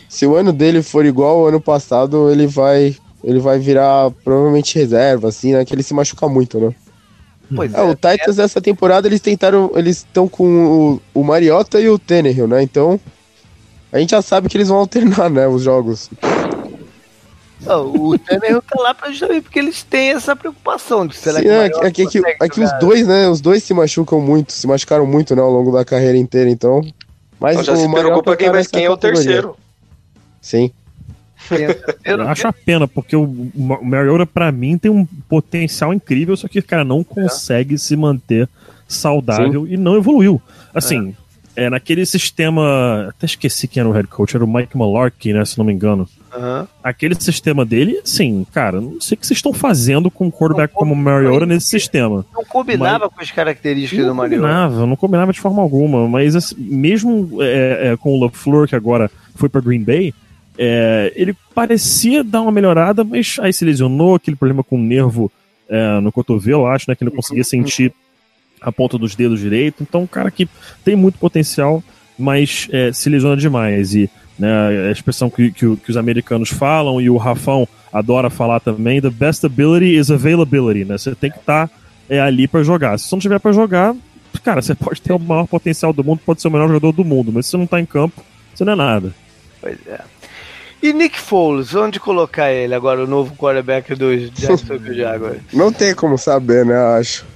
se, 0.09 0.27
o 0.27 0.37
ano 0.37 0.53
dele 0.53 0.83
for 0.83 1.07
igual 1.07 1.39
ao 1.39 1.49
ano 1.49 1.61
passado, 1.61 2.31
ele 2.31 2.47
vai 2.47 2.97
ele 3.23 3.39
vai 3.39 3.59
virar 3.59 4.11
provavelmente 4.25 4.79
reserva, 4.79 5.29
assim, 5.29 5.53
né? 5.53 5.65
Que 5.65 5.75
ele 5.75 5.83
se 5.83 5.95
machuca 5.95 6.29
muito, 6.29 6.59
né? 6.59 6.75
Pois 7.55 7.75
é, 7.75 7.79
é, 7.79 7.83
o 7.83 7.95
Titans 7.95 8.39
é... 8.39 8.43
essa 8.43 8.61
temporada 8.61 9.09
eles 9.09 9.21
tentaram, 9.21 9.71
eles 9.75 9.99
estão 9.99 10.29
com 10.29 11.01
o, 11.15 11.21
o 11.21 11.25
Mariota 11.25 11.81
e 11.81 11.89
o 11.89 11.99
Tannehill, 11.99 12.47
né? 12.47 12.63
Então 12.63 13.01
a 13.93 13.99
gente 13.99 14.11
já 14.11 14.23
sabe 14.23 14.49
que 14.49 14.57
eles 14.57 14.69
vão 14.69 14.79
alternar, 14.79 15.29
né, 15.29 15.49
os 15.49 15.63
jogos. 15.63 16.09
Não, 17.61 17.93
o 17.93 18.19
Tannehill 18.19 18.63
tá 18.63 18.81
lá 18.81 18.95
pra 18.95 19.11
justamente 19.11 19.43
porque 19.43 19.59
eles 19.59 19.83
têm 19.83 20.11
essa 20.11 20.35
preocupação 20.35 21.07
de 21.07 21.17
será 21.17 21.39
Sim, 21.39 21.43
que, 21.43 21.49
é, 21.49 21.65
é, 21.65 21.91
que, 21.91 22.03
é, 22.03 22.37
é 22.41 22.49
que 22.49 22.61
os 22.61 22.71
dois, 22.79 23.07
né, 23.07 23.29
os 23.29 23.41
dois 23.41 23.63
se 23.63 23.75
machucam 23.75 24.21
muito, 24.21 24.53
se 24.53 24.67
machucaram 24.67 25.07
muito, 25.07 25.37
né, 25.37 25.43
ao 25.43 25.51
longo 25.51 25.73
da 25.73 25.85
carreira 25.85 26.17
inteira, 26.17 26.49
então. 26.49 26.81
Mas 27.39 27.59
então 27.59 27.65
já 27.65 27.77
se 27.77 27.91
preocupa 27.91 28.37
quem, 28.37 28.51
vai, 28.51 28.65
quem 28.65 28.85
é 28.85 28.91
o 28.91 28.97
terceiro. 28.97 29.57
Sim. 30.41 30.71
Eu 32.05 32.23
acho 32.23 32.47
a 32.47 32.53
pena, 32.53 32.87
porque 32.87 33.17
o, 33.17 33.23
o 33.25 33.85
Mariota, 33.85 34.27
pra 34.27 34.51
mim, 34.53 34.79
tem 34.79 34.91
um 34.91 35.05
potencial 35.29 35.93
incrível, 35.93 36.37
só 36.37 36.49
que 36.49 36.59
o 36.59 36.63
cara 36.63 36.85
não 36.85 37.03
consegue 37.05 37.75
é. 37.75 37.79
se 37.79 37.97
manter 37.97 38.49
saudável 38.89 39.67
Sim. 39.67 39.75
e 39.75 39.77
não 39.77 39.97
evoluiu. 39.97 40.41
Assim, 40.75 41.15
é. 41.57 41.65
é. 41.65 41.71
naquele 41.71 42.05
sistema. 42.05 43.09
Até 43.09 43.27
esqueci 43.27 43.69
quem 43.69 43.81
era 43.81 43.89
o 43.89 43.93
head 43.93 44.09
coach, 44.09 44.35
era 44.35 44.45
o 44.45 44.53
Mike 44.53 44.77
Malarkey, 44.77 45.33
né? 45.33 45.45
Se 45.45 45.59
não 45.59 45.65
me 45.65 45.73
engano. 45.73 46.09
Uhum. 46.35 46.67
Aquele 46.83 47.15
sistema 47.21 47.65
dele, 47.65 48.01
sim, 48.05 48.47
cara, 48.53 48.81
não 48.81 49.01
sei 49.01 49.17
o 49.17 49.19
que 49.19 49.27
vocês 49.27 49.39
estão 49.39 49.53
fazendo 49.53 50.11
com 50.11 50.27
um 50.27 50.31
quarterback 50.31 50.73
como 50.73 50.95
o 50.95 50.97
Mariota 50.97 51.45
nesse 51.45 51.67
sistema. 51.67 52.25
Não 52.33 52.45
combinava 52.45 53.07
mas... 53.07 53.15
com 53.15 53.21
as 53.21 53.31
características 53.33 54.07
do 54.07 54.15
Mariota. 54.15 54.47
Não 54.47 54.53
combinava, 54.53 54.87
não 54.87 54.97
combinava 54.97 55.33
de 55.33 55.41
forma 55.41 55.61
alguma. 55.61 56.09
Mas 56.09 56.37
assim, 56.37 56.55
mesmo 56.57 57.39
é, 57.41 57.93
é, 57.93 57.97
com 57.97 58.17
o 58.17 58.25
LaFleur, 58.25 58.69
que 58.69 58.77
agora 58.77 59.11
foi 59.35 59.49
para 59.49 59.61
Green 59.61 59.83
Bay, 59.83 60.15
é, 60.63 61.11
ele 61.17 61.35
parecia 61.55 62.23
dar 62.23 62.43
uma 62.43 62.53
melhorada, 62.53 63.03
mas 63.03 63.39
aí 63.41 63.51
se 63.51 63.65
lesionou, 63.65 64.17
aquele 64.17 64.37
problema 64.37 64.63
com 64.63 64.77
o 64.77 64.83
nervo 64.83 65.33
é, 65.67 66.01
no 66.01 66.13
cotovelo, 66.13 66.67
acho, 66.67 66.85
né? 66.87 66.95
Que 66.95 67.03
ele 67.03 67.09
não 67.09 67.17
conseguia 67.17 67.43
sentir 67.43 67.95
a 68.61 68.71
ponta 68.71 68.99
dos 68.99 69.15
dedos 69.15 69.41
direito. 69.41 69.83
Então, 69.83 70.03
um 70.03 70.07
cara 70.07 70.31
que 70.31 70.47
tem 70.85 70.95
muito 70.95 71.19
potencial, 71.19 71.83
mas 72.19 72.69
é, 72.73 72.93
se 72.93 73.09
lesiona 73.09 73.39
demais. 73.39 73.95
E 73.95 74.11
né, 74.39 74.89
a 74.89 74.93
expressão 74.93 75.31
que, 75.31 75.51
que, 75.51 75.77
que, 75.77 75.91
os 75.91 75.97
americanos 75.97 76.51
falam, 76.51 77.01
e 77.01 77.09
o 77.09 77.17
Rafão 77.17 77.67
adora 77.91 78.29
falar 78.29 78.61
também, 78.61 79.01
the 79.01 79.09
best 79.09 79.43
ability 79.47 79.97
is 79.97 80.11
availability, 80.11 80.85
né? 80.85 80.99
Você 80.99 81.15
tem 81.15 81.31
que 81.31 81.39
estar 81.39 81.69
tá, 81.69 81.75
é, 82.07 82.21
ali 82.21 82.47
para 82.47 82.63
jogar. 82.63 82.99
Se 82.99 83.09
você 83.09 83.15
não 83.15 83.21
tiver 83.21 83.41
para 83.41 83.53
jogar, 83.53 83.97
cara, 84.45 84.61
você 84.61 84.75
pode 84.75 85.01
ter 85.01 85.15
o 85.15 85.19
maior 85.19 85.47
potencial 85.47 85.91
do 85.91 86.05
mundo, 86.05 86.21
pode 86.23 86.43
ser 86.43 86.49
o 86.49 86.51
melhor 86.51 86.69
jogador 86.69 86.93
do 86.93 87.05
mundo, 87.05 87.33
mas 87.33 87.47
se 87.47 87.53
você 87.53 87.57
não 87.57 87.67
tá 87.67 87.81
em 87.81 87.87
campo, 87.87 88.23
você 88.55 88.63
não 88.63 88.75
é 88.75 88.77
nada. 88.77 89.15
Pois 89.63 89.79
é. 89.87 90.20
E 90.83 90.93
Nick 90.93 91.19
Foles, 91.19 91.75
onde 91.75 92.01
colocar 92.01 92.51
ele 92.51 92.75
agora, 92.75 93.05
o 93.05 93.07
novo 93.07 93.37
quarterback 93.37 93.95
dos 93.95 94.31
Jacksonville 94.31 94.97
Jaguars? 94.97 95.41
Não 95.53 95.73
tem 95.73 95.95
como 95.95 96.17
saber, 96.17 96.65
né, 96.65 96.77
acho. 96.99 97.27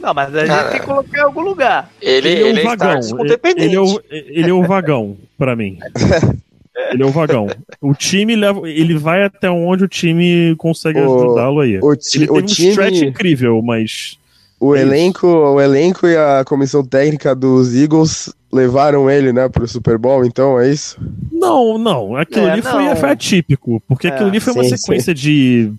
Não, 0.00 0.12
mas 0.12 0.34
a 0.34 0.44
gente 0.44 0.70
tem 0.70 0.80
que 0.80 0.86
colocar 0.86 1.18
em 1.18 1.22
algum 1.22 1.40
lugar. 1.40 1.90
Ele, 2.02 2.28
ele 2.28 2.40
é 2.40 2.44
o 2.44 2.48
ele 2.48 2.62
vagão. 2.62 3.00
Ele, 3.20 3.38
ele, 3.56 3.76
é 3.76 3.80
o, 3.80 4.02
ele 4.10 4.50
é 4.50 4.52
o 4.52 4.62
vagão, 4.64 5.16
pra 5.38 5.56
mim. 5.56 5.78
Ele 6.90 7.04
é 7.04 7.06
o 7.06 7.10
vagão. 7.10 7.46
O 7.80 7.94
time 7.94 8.34
leva, 8.34 8.68
ele 8.68 8.98
vai 8.98 9.22
até 9.22 9.48
onde 9.48 9.84
o 9.84 9.88
time 9.88 10.56
consegue 10.56 10.98
ajudá-lo 10.98 11.60
aí. 11.60 11.78
O, 11.80 11.94
ti, 11.94 12.22
ele 12.22 12.30
o 12.30 12.38
um 12.38 12.42
time... 12.42 12.70
stretch 12.70 13.02
incrível, 13.02 13.62
mas 13.62 14.18
o 14.64 14.76
é 14.76 14.80
elenco, 14.80 15.26
o 15.26 15.60
elenco 15.60 16.06
e 16.06 16.16
a 16.16 16.44
comissão 16.44 16.84
técnica 16.84 17.34
dos 17.34 17.74
Eagles 17.74 18.32
levaram 18.52 19.10
ele, 19.10 19.32
né, 19.32 19.48
pro 19.48 19.66
Super 19.66 19.98
Bowl, 19.98 20.24
então 20.24 20.60
é 20.60 20.70
isso? 20.70 20.96
Não, 21.32 21.76
não. 21.76 22.16
Aquilo 22.16 22.46
é, 22.46 22.52
ali 22.52 22.62
Foi, 22.62 22.96
foi 22.96 23.10
atípico. 23.10 23.82
Porque 23.86 24.06
é, 24.06 24.10
aquilo 24.10 24.28
ali 24.28 24.40
foi 24.40 24.52
sim, 24.52 24.58
uma 24.60 24.76
sequência 24.76 25.14
sim. 25.14 25.20
de 25.20 25.72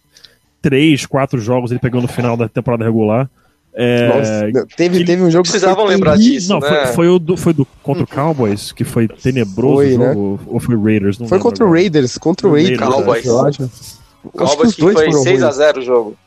três, 0.61 1.05
quatro 1.05 1.39
jogos 1.39 1.71
ele 1.71 1.79
pegou 1.79 2.01
no 2.01 2.07
final 2.07 2.35
da 2.35 2.49
temporada 2.49 2.83
regular. 2.83 3.29
É, 3.77 4.07
Nossa, 4.07 4.67
teve, 4.77 5.03
teve 5.03 5.21
um 5.21 5.29
jogo 5.29 5.43
precisavam 5.43 5.85
lembrar 5.85 6.17
disso. 6.17 6.49
Não, 6.49 6.59
né? 6.59 6.85
foi, 6.85 6.93
foi, 6.93 7.07
o 7.09 7.19
do, 7.19 7.35
foi 7.35 7.53
do 7.53 7.65
contra 7.83 8.03
o 8.03 8.07
Cowboys, 8.07 8.71
que 8.71 8.83
foi 8.83 9.07
tenebroso 9.07 9.75
foi, 9.75 9.97
né? 9.97 10.13
jogo, 10.13 10.39
ou 10.47 10.59
foi 10.59 10.75
Raiders? 10.75 11.17
foi 11.27 11.39
contra 11.39 11.65
o 11.65 11.71
Raiders, 11.71 12.17
contra 12.17 12.47
o 12.47 12.53
Raiders. 12.53 12.79
Cowboys. 12.79 13.25
Cowboys 14.33 14.75
que, 14.75 14.85
que 14.85 14.93
foi 14.93 15.07
6x0 15.09 15.77
o 15.77 15.81
jogo. 15.81 16.17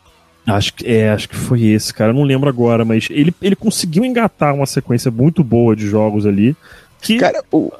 Acho 0.48 0.74
que, 0.74 0.86
é, 0.86 1.10
acho 1.10 1.28
que 1.28 1.36
foi 1.36 1.62
esse, 1.64 1.92
cara. 1.92 2.10
Eu 2.10 2.14
não 2.14 2.22
lembro 2.22 2.48
agora, 2.48 2.84
mas 2.84 3.08
ele, 3.10 3.34
ele 3.42 3.54
conseguiu 3.54 4.04
engatar 4.04 4.54
uma 4.54 4.66
sequência 4.66 5.10
muito 5.10 5.44
boa 5.44 5.76
de 5.76 5.86
jogos 5.86 6.24
ali. 6.24 6.56
Que. 7.00 7.18
Cara, 7.18 7.44
o, 7.52 7.70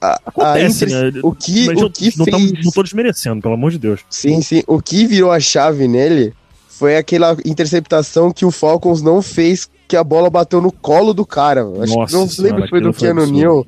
a, 0.00 0.20
acontece, 0.26 0.84
a 0.84 0.88
né? 0.88 1.20
O 1.22 1.32
que, 1.32 1.66
mas 1.66 1.80
o 1.80 1.84
eu, 1.84 1.90
que 1.90 2.18
não, 2.18 2.24
fez... 2.24 2.64
não 2.64 2.72
tô 2.72 2.82
desmerecendo, 2.82 3.40
pelo 3.40 3.54
amor 3.54 3.70
de 3.70 3.78
Deus. 3.78 4.00
Sim, 4.10 4.40
sim. 4.42 4.62
O 4.66 4.80
que 4.80 5.06
virou 5.06 5.30
a 5.30 5.38
chave 5.38 5.86
nele 5.86 6.34
foi 6.68 6.96
aquela 6.96 7.36
interceptação 7.44 8.32
que 8.32 8.44
o 8.44 8.50
Falcons 8.50 9.02
não 9.02 9.20
fez, 9.20 9.68
que 9.86 9.96
a 9.96 10.02
bola 10.02 10.30
bateu 10.30 10.60
no 10.60 10.72
colo 10.72 11.12
do 11.12 11.26
cara. 11.26 11.62
Acho 11.82 11.94
Nossa, 11.94 12.16
não 12.16 12.26
senhora, 12.26 12.54
lembro 12.54 12.64
se 12.64 12.70
foi 12.70 12.80
do 12.80 12.92
Keanu 12.92 13.26
Neal. 13.26 13.66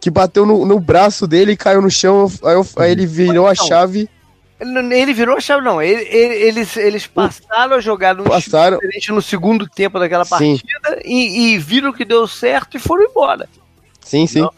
Que 0.00 0.10
bateu 0.10 0.46
no, 0.46 0.64
no 0.64 0.78
braço 0.78 1.26
dele 1.26 1.52
e 1.52 1.56
caiu 1.56 1.82
no 1.82 1.90
chão. 1.90 2.30
Aí, 2.44 2.54
eu, 2.54 2.66
aí 2.76 2.92
ele 2.92 3.06
virou 3.06 3.46
a 3.46 3.54
chave 3.54 4.08
ele 4.58 5.12
virou 5.12 5.36
a 5.36 5.40
chave, 5.40 5.64
não. 5.64 5.82
Ele, 5.82 6.02
ele, 6.02 6.34
eles, 6.34 6.76
eles 6.76 7.06
passaram 7.06 7.76
a 7.76 7.80
jogar 7.80 8.14
num 8.14 8.24
passaram... 8.24 8.78
diferente 8.78 9.12
no 9.12 9.20
segundo 9.20 9.68
tempo 9.68 9.98
daquela 9.98 10.24
partida 10.24 11.00
e, 11.04 11.54
e, 11.54 11.58
viram 11.58 11.92
que 11.92 12.04
deu 12.04 12.26
certo 12.26 12.76
e 12.76 12.80
foram 12.80 13.04
embora. 13.04 13.48
Sim, 14.00 14.26
sim. 14.26 14.48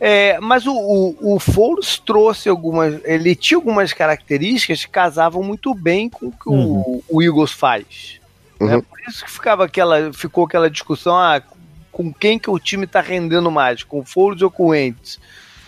É, 0.00 0.38
mas 0.40 0.66
o, 0.66 0.74
o, 0.74 1.34
o 1.34 1.40
Foles 1.40 1.98
trouxe 1.98 2.48
algumas. 2.48 3.00
Ele 3.04 3.34
tinha 3.34 3.58
algumas 3.58 3.92
características 3.92 4.84
que 4.84 4.90
casavam 4.90 5.42
muito 5.42 5.74
bem 5.74 6.08
com 6.08 6.26
o 6.26 6.32
que 6.32 6.48
uhum. 6.48 6.80
o, 6.80 7.04
o, 7.08 7.22
Eagles 7.22 7.52
faz. 7.52 8.20
Uhum. 8.60 8.70
É 8.70 8.80
por 8.82 9.00
isso 9.08 9.24
que 9.24 9.30
ficava 9.30 9.64
aquela, 9.64 10.12
ficou 10.12 10.44
aquela 10.44 10.70
discussão: 10.70 11.16
ah, 11.16 11.42
com 11.90 12.12
quem 12.12 12.38
que 12.38 12.50
o 12.50 12.58
time 12.58 12.84
está 12.84 13.00
rendendo 13.00 13.50
mais, 13.50 13.82
com 13.82 14.00
o 14.00 14.04
Foles 14.04 14.42
ou 14.42 14.50
com 14.50 14.66
o 14.66 14.74
Entes? 14.74 15.18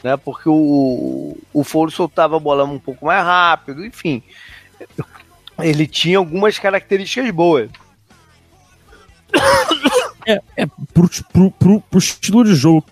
Né? 0.02 0.16
Porque 0.16 0.48
o, 0.48 1.36
o 1.52 1.64
Foro 1.64 1.90
soltava 1.90 2.36
a 2.36 2.40
bola 2.40 2.64
um 2.64 2.78
pouco 2.78 3.06
mais 3.06 3.24
rápido, 3.24 3.84
enfim. 3.84 4.22
Ele 5.58 5.86
tinha 5.86 6.18
algumas 6.18 6.58
características 6.58 7.30
boas. 7.30 7.70
É, 10.26 10.40
é 10.56 10.66
pro, 10.92 11.08
pro, 11.32 11.50
pro, 11.52 11.80
pro 11.80 11.98
estilo 11.98 12.44
de 12.44 12.54
jogo 12.54 12.84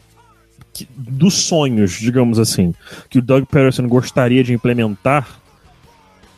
que, 0.73 0.89
dos 0.97 1.35
sonhos, 1.35 1.93
digamos 1.93 2.39
assim, 2.39 2.75
que 3.09 3.19
o 3.19 3.23
Doug 3.23 3.45
Peterson 3.45 3.89
gostaria 3.89 4.43
de 4.43 4.53
implementar, 4.53 5.27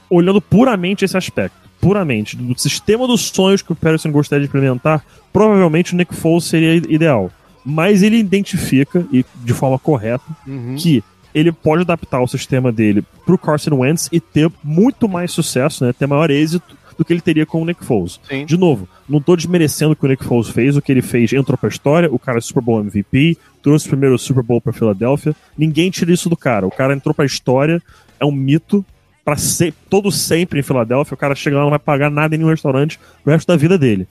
olhando 0.09 0.41
puramente 0.41 1.05
esse 1.05 1.17
aspecto, 1.17 1.57
puramente, 1.81 2.37
do 2.37 2.59
sistema 2.59 3.07
dos 3.07 3.23
sonhos 3.29 3.63
que 3.63 3.73
o 3.73 3.77
Peterson 3.77 4.11
gostaria 4.11 4.47
de 4.47 4.49
implementar, 4.49 5.05
provavelmente 5.33 5.95
o 5.95 5.97
Nick 5.97 6.15
Foles 6.15 6.45
seria 6.45 6.75
ideal 6.75 7.31
mas 7.67 8.05
ele 8.05 8.17
identifica, 8.17 9.05
e 9.13 9.25
de 9.45 9.53
forma 9.53 9.77
correta, 9.77 10.25
uhum. 10.47 10.77
que 10.79 11.03
ele 11.35 11.51
pode 11.51 11.83
adaptar 11.83 12.23
o 12.23 12.29
sistema 12.29 12.71
dele 12.71 13.05
pro 13.27 13.37
Carson 13.37 13.75
Wentz 13.75 14.09
e 14.13 14.21
ter 14.21 14.51
muito 14.63 15.09
mais 15.09 15.33
sucesso, 15.33 15.85
né? 15.85 15.93
Ter 15.93 16.07
maior 16.07 16.31
êxito 16.31 16.77
do 16.97 17.05
que 17.05 17.13
ele 17.13 17.21
teria 17.21 17.45
com 17.45 17.61
o 17.61 17.67
Nick 17.67 17.85
Foles. 17.85 18.21
Sim. 18.27 18.47
De 18.47 18.57
novo, 18.57 18.89
não 19.09 19.21
tô 19.21 19.37
desmerecendo 19.37 19.93
o 19.93 19.97
que 19.97 20.07
o 20.07 20.09
Nick 20.09 20.25
Foles 20.25 20.49
fez, 20.49 20.77
o 20.77 20.81
que 20.81 20.91
ele 20.91 21.03
fez 21.03 21.33
entrou 21.33 21.59
pra 21.59 21.69
história, 21.69 22.11
o 22.11 22.19
cara 22.19 22.39
é 22.39 22.41
Super 22.41 22.63
Bowl 22.63 22.81
MVP, 22.81 23.37
trouxe 23.61 23.87
o 23.87 23.91
primeiro 23.91 24.17
Super 24.17 24.43
Bowl 24.43 24.61
pra 24.61 24.73
Filadélfia, 24.73 25.35
ninguém 25.59 25.91
tira 25.91 26.13
isso 26.13 26.31
do 26.31 26.37
cara. 26.37 26.67
O 26.67 26.71
cara 26.71 26.95
entrou 26.95 27.13
pra 27.13 27.27
história, 27.27 27.83
é 28.19 28.25
um 28.25 28.33
mito, 28.33 28.85
para 29.25 29.37
ser 29.37 29.75
todo 29.91 30.11
sempre 30.13 30.61
em 30.61 30.63
Filadélfia, 30.63 31.15
o 31.15 31.19
cara 31.19 31.35
chega 31.35 31.57
lá 31.57 31.65
não 31.65 31.71
vai 31.71 31.81
pagar 31.81 32.11
nada 32.11 32.35
em 32.35 32.39
nenhum 32.39 32.51
restaurante 32.51 32.99
o 33.27 33.31
resto 33.31 33.49
da 33.49 33.57
vida 33.57 33.77
dele. 33.77 34.07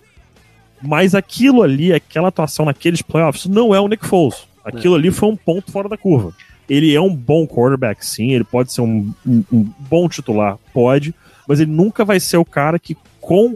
Mas 0.86 1.16
aquilo 1.16 1.64
ali, 1.64 1.92
aquela 1.94 2.28
atuação 2.28 2.66
naqueles 2.66 3.02
playoffs, 3.02 3.46
não 3.46 3.74
é 3.74 3.80
o 3.80 3.88
Nick 3.88 4.06
Foles. 4.06 4.48
Aquilo 4.64 4.96
é. 4.96 5.00
ali 5.00 5.12
foi 5.12 5.30
um 5.30 5.36
ponto 5.36 5.72
fora 5.72 5.90
da 5.90 5.98
curva. 5.98 6.34
Ele 6.70 6.96
é 6.96 7.02
um 7.02 7.14
bom 7.14 7.46
quarterback, 7.46 8.06
sim, 8.06 8.32
ele 8.32 8.44
pode 8.44 8.74
ser 8.74 8.82
um, 8.82 9.14
um, 9.26 9.44
um 9.52 9.70
bom 9.88 10.10
titular, 10.10 10.58
pode, 10.74 11.14
mas 11.48 11.60
ele 11.60 11.72
nunca 11.72 12.04
vai 12.04 12.20
ser 12.20 12.38
o 12.38 12.46
cara 12.46 12.80
que, 12.80 12.98
com 13.22 13.56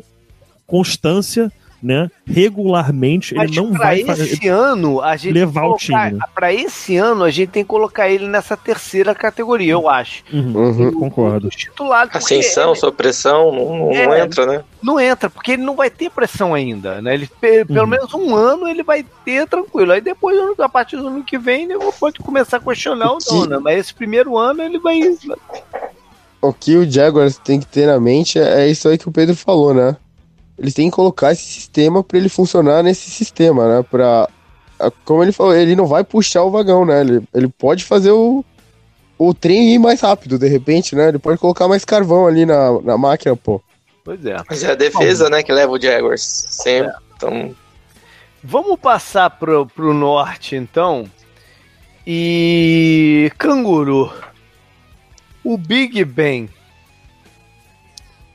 constância, 0.68 1.52
né, 1.82 2.10
regularmente 2.26 3.34
Mas 3.34 3.50
ele 3.50 3.62
não 3.62 3.74
vai 3.74 4.02
esse 4.02 4.48
ano 4.48 5.02
a 5.02 5.16
gente 5.16 5.34
levar 5.34 5.62
colocar, 5.62 5.76
o 5.76 5.78
time. 5.78 6.12
Né? 6.12 6.20
Para 6.34 6.54
esse 6.54 6.98
ano 6.98 7.24
a 7.24 7.32
gente 7.32 7.50
tem 7.50 7.64
que 7.64 7.70
colocar 7.70 8.10
ele 8.10 8.28
nessa 8.28 8.56
terceira 8.56 9.16
categoria, 9.16 9.74
eu 9.74 9.90
acho. 9.90 10.24
Uhum, 10.32 10.56
uhum, 10.56 10.92
concordo. 10.92 11.50
Titular, 11.50 12.10
Ascensão, 12.14 12.74
ele, 12.74 12.92
pressão 12.92 13.52
não, 13.52 13.92
é, 13.92 14.06
não, 14.06 14.18
entra, 14.18 14.46
né? 14.46 14.64
Não 14.82 15.00
entra 15.00 15.30
porque 15.30 15.54
ele 15.54 15.64
não 15.64 15.76
vai 15.76 15.90
ter 15.90 16.10
pressão 16.10 16.54
ainda, 16.54 17.02
né? 17.02 17.14
Ele 17.14 17.30
pelo 17.40 17.82
uhum. 17.82 17.88
menos 17.88 18.14
um 18.14 18.36
ano 18.36 18.68
ele 18.68 18.84
vai 18.84 19.06
ter 19.24 19.48
tranquilo. 19.48 19.92
Aí 19.92 20.02
depois 20.02 20.38
a 20.60 20.70
partir 20.70 20.98
do 20.98 21.08
ano 21.08 21.24
que 21.24 21.38
vem 21.38 21.64
ele 21.64 21.78
pode 22.00 22.20
começar 22.20 22.58
a 22.58 22.60
questionar 22.60 23.14
o 23.14 23.18
dono, 23.20 23.48
né? 23.48 23.60
mas 23.62 23.80
esse 23.80 23.94
primeiro 23.94 24.38
ano 24.38 24.62
ele 24.62 24.80
vai 24.80 25.00
o 26.42 26.54
que 26.54 26.78
o 26.78 26.90
Jaguars 26.90 27.38
tem 27.38 27.60
que 27.60 27.68
ter 27.68 27.88
na 27.88 28.00
mente 28.00 28.40
é 28.40 28.68
isso 28.68 28.88
aí 28.88 28.98
que 28.98 29.10
o 29.10 29.12
Pedro 29.12 29.36
falou, 29.36 29.74
né? 29.74 29.98
Eles 30.60 30.74
têm 30.74 30.90
que 30.90 30.96
colocar 30.96 31.32
esse 31.32 31.44
sistema 31.44 32.04
para 32.04 32.18
ele 32.18 32.28
funcionar 32.28 32.84
nesse 32.84 33.10
sistema, 33.10 33.78
né? 33.78 33.86
Pra, 33.90 34.28
como 35.06 35.24
ele 35.24 35.32
falou, 35.32 35.56
ele 35.56 35.76
não 35.76 35.88
vai 35.88 36.04
puxar 36.04 36.44
o 36.44 36.52
vagão, 36.52 36.86
né? 36.86 37.00
Ele, 37.00 37.22
ele 37.34 37.48
pode 37.48 37.86
fazer 37.86 38.12
o, 38.12 38.44
o 39.18 39.34
trem 39.34 39.74
ir 39.74 39.80
mais 39.80 40.02
rápido, 40.02 40.38
de 40.38 40.48
repente, 40.48 40.96
né? 40.96 41.08
Ele 41.08 41.20
pode 41.20 41.40
colocar 41.40 41.68
mais 41.68 41.86
carvão 41.86 42.28
ali 42.28 42.46
na, 42.46 42.82
na 42.82 42.98
máquina, 42.98 43.36
pô. 43.38 43.62
Pois 44.04 44.26
é. 44.26 44.36
Mas 44.50 44.64
é 44.64 44.72
a 44.72 44.76
defesa, 44.76 45.30
né, 45.30 45.44
que 45.44 45.52
leva 45.52 45.72
o 45.72 45.82
Jaguars. 45.82 46.22
Sempre. 46.22 46.92
É. 46.92 46.96
Então... 47.16 47.56
Vamos 48.44 48.80
passar 48.80 49.30
pro, 49.30 49.66
pro 49.66 49.94
norte, 49.94 50.56
então. 50.56 51.10
E. 52.08 53.32
Canguru. 53.38 54.12
O 55.44 55.58
Big 55.58 56.04
Ben 56.06 56.50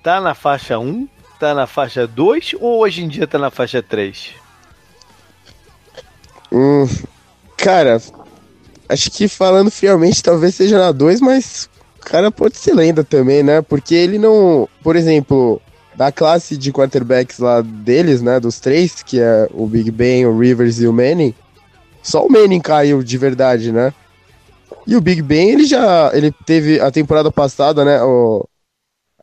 tá 0.03 0.21
na 0.21 0.35
faixa 0.35 0.79
1, 0.79 1.09
tá 1.39 1.55
na 1.55 1.67
faixa 1.67 2.07
2 2.07 2.55
ou 2.61 2.81
hoje 2.81 3.03
em 3.03 3.09
dia 3.09 3.27
tá 3.27 3.39
na 3.39 3.51
faixa 3.51 3.83
3? 3.83 4.35
Hum, 6.53 6.89
cara, 7.57 8.01
acho 8.89 9.11
que 9.11 9.29
falando 9.29 9.71
friamente 9.71 10.23
talvez 10.23 10.55
seja 10.55 10.79
na 10.79 10.93
2, 10.93 11.21
mas 11.21 11.69
o 11.99 12.05
cara 12.05 12.31
pode 12.31 12.57
ser 12.57 12.75
lenda 12.75 13.03
também, 13.03 13.43
né? 13.43 13.61
Porque 13.63 13.95
ele 13.95 14.19
não, 14.19 14.69
por 14.83 14.95
exemplo, 14.95 15.61
da 15.95 16.13
classe 16.13 16.57
de 16.57 16.73
quarterbacks 16.73 17.39
lá 17.39 17.61
deles, 17.61 18.21
né, 18.21 18.39
dos 18.41 18.61
três, 18.61 19.03
que 19.03 19.21
é 19.21 19.49
o 19.53 19.67
Big 19.67 19.91
Ben, 19.91 20.27
o 20.27 20.39
Rivers 20.39 20.81
e 20.81 20.87
o 20.87 20.93
Manning, 20.93 21.35
só 22.03 22.25
o 22.25 22.31
Manning 22.31 22.61
caiu 22.61 23.03
de 23.03 23.17
verdade, 23.17 23.73
né? 23.73 23.93
E 24.87 24.95
o 24.95 25.01
Big 25.01 25.23
Ben, 25.23 25.51
ele 25.51 25.65
já 25.65 26.11
ele 26.13 26.31
teve 26.45 26.79
a 26.79 26.91
temporada 26.91 27.33
passada, 27.33 27.85
né? 27.85 28.03
O, 28.03 28.47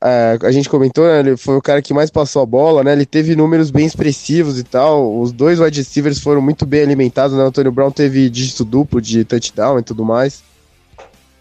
a 0.02 0.52
gente 0.52 0.68
comentou, 0.68 1.06
né, 1.06 1.20
ele 1.20 1.38
foi 1.38 1.56
o 1.56 1.62
cara 1.62 1.82
que 1.82 1.94
mais 1.94 2.10
passou 2.10 2.42
a 2.42 2.46
bola, 2.46 2.84
né? 2.84 2.92
Ele 2.94 3.06
teve 3.06 3.36
números 3.36 3.70
bem 3.70 3.86
expressivos 3.86 4.58
e 4.58 4.64
tal. 4.64 5.20
Os 5.20 5.32
dois 5.32 5.60
wide 5.60 5.80
receivers 5.80 6.20
foram 6.20 6.42
muito 6.42 6.66
bem 6.66 6.82
alimentados, 6.82 7.38
né? 7.38 7.44
O 7.44 7.48
Antônio 7.48 7.72
Brown 7.72 7.92
teve 7.92 8.28
dígito 8.28 8.66
duplo 8.66 9.00
de 9.00 9.24
touchdown 9.24 9.78
e 9.78 9.84
tudo 9.84 10.04
mais. 10.04 10.42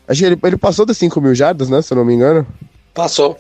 Acho 0.07 0.21
que 0.21 0.27
ele, 0.27 0.39
ele 0.43 0.57
passou 0.59 0.85
das 0.85 0.99
5 0.99 1.21
mil 1.23 1.35
jardas, 1.35 1.71
né? 1.71 1.81
Se 1.81 1.93
eu 1.93 1.97
não 1.97 2.05
me 2.05 2.13
engano. 2.13 2.47
Passou. 2.93 3.39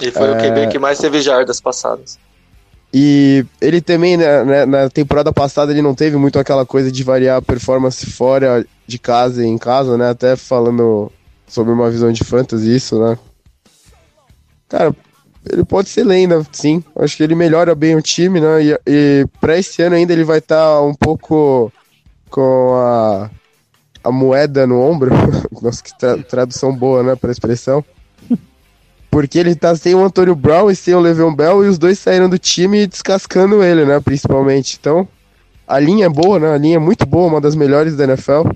E 0.00 0.10
foi 0.12 0.28
é... 0.28 0.32
o 0.32 0.36
QB 0.36 0.68
que 0.70 0.78
mais 0.78 0.98
teve 0.98 1.20
jardas 1.20 1.60
passadas. 1.60 2.16
E 2.92 3.44
ele 3.60 3.80
também, 3.80 4.16
né, 4.16 4.44
né, 4.44 4.64
na 4.64 4.88
temporada 4.88 5.32
passada, 5.32 5.72
ele 5.72 5.82
não 5.82 5.96
teve 5.96 6.16
muito 6.16 6.38
aquela 6.38 6.64
coisa 6.64 6.92
de 6.92 7.02
variar 7.02 7.38
a 7.38 7.42
performance 7.42 8.06
fora 8.06 8.64
de 8.86 8.98
casa 9.00 9.44
e 9.44 9.48
em 9.48 9.58
casa, 9.58 9.98
né? 9.98 10.10
Até 10.10 10.36
falando 10.36 11.10
sobre 11.48 11.72
uma 11.72 11.90
visão 11.90 12.12
de 12.12 12.22
fantasy, 12.22 12.76
isso, 12.76 13.00
né? 13.00 13.18
Cara, 14.68 14.94
ele 15.50 15.64
pode 15.64 15.88
ser 15.88 16.04
lenda, 16.04 16.44
sim. 16.52 16.82
Acho 16.96 17.16
que 17.16 17.22
ele 17.22 17.34
melhora 17.34 17.74
bem 17.74 17.94
o 17.94 18.02
time, 18.02 18.40
né? 18.40 18.64
E, 18.64 18.80
e 18.86 19.26
pra 19.40 19.58
esse 19.58 19.82
ano 19.82 19.94
ainda 19.94 20.12
ele 20.12 20.24
vai 20.24 20.38
estar 20.38 20.56
tá 20.56 20.80
um 20.80 20.94
pouco 20.94 21.72
com 22.30 22.74
a, 22.76 23.30
a 24.02 24.10
moeda 24.10 24.66
no 24.66 24.80
ombro. 24.80 25.10
Nossa, 25.60 25.82
que 25.82 25.96
tra 25.98 26.16
tradução 26.18 26.74
boa, 26.74 27.02
né? 27.02 27.14
Pra 27.14 27.30
expressão. 27.30 27.84
Porque 29.10 29.38
ele 29.38 29.54
tá 29.54 29.76
sem 29.76 29.94
o 29.94 30.04
Antônio 30.04 30.34
Brown 30.34 30.70
e 30.70 30.76
sem 30.76 30.94
o 30.94 31.00
Le'Veon 31.00 31.34
Bell 31.34 31.64
e 31.64 31.68
os 31.68 31.78
dois 31.78 31.98
saíram 31.98 32.28
do 32.28 32.38
time 32.38 32.86
descascando 32.86 33.62
ele, 33.62 33.84
né? 33.84 34.00
Principalmente. 34.00 34.78
Então, 34.80 35.06
a 35.68 35.78
linha 35.78 36.06
é 36.06 36.08
boa, 36.08 36.38
né? 36.38 36.52
A 36.52 36.58
linha 36.58 36.76
é 36.76 36.80
muito 36.80 37.04
boa, 37.04 37.28
uma 37.28 37.40
das 37.40 37.54
melhores 37.54 37.96
da 37.96 38.04
NFL. 38.04 38.48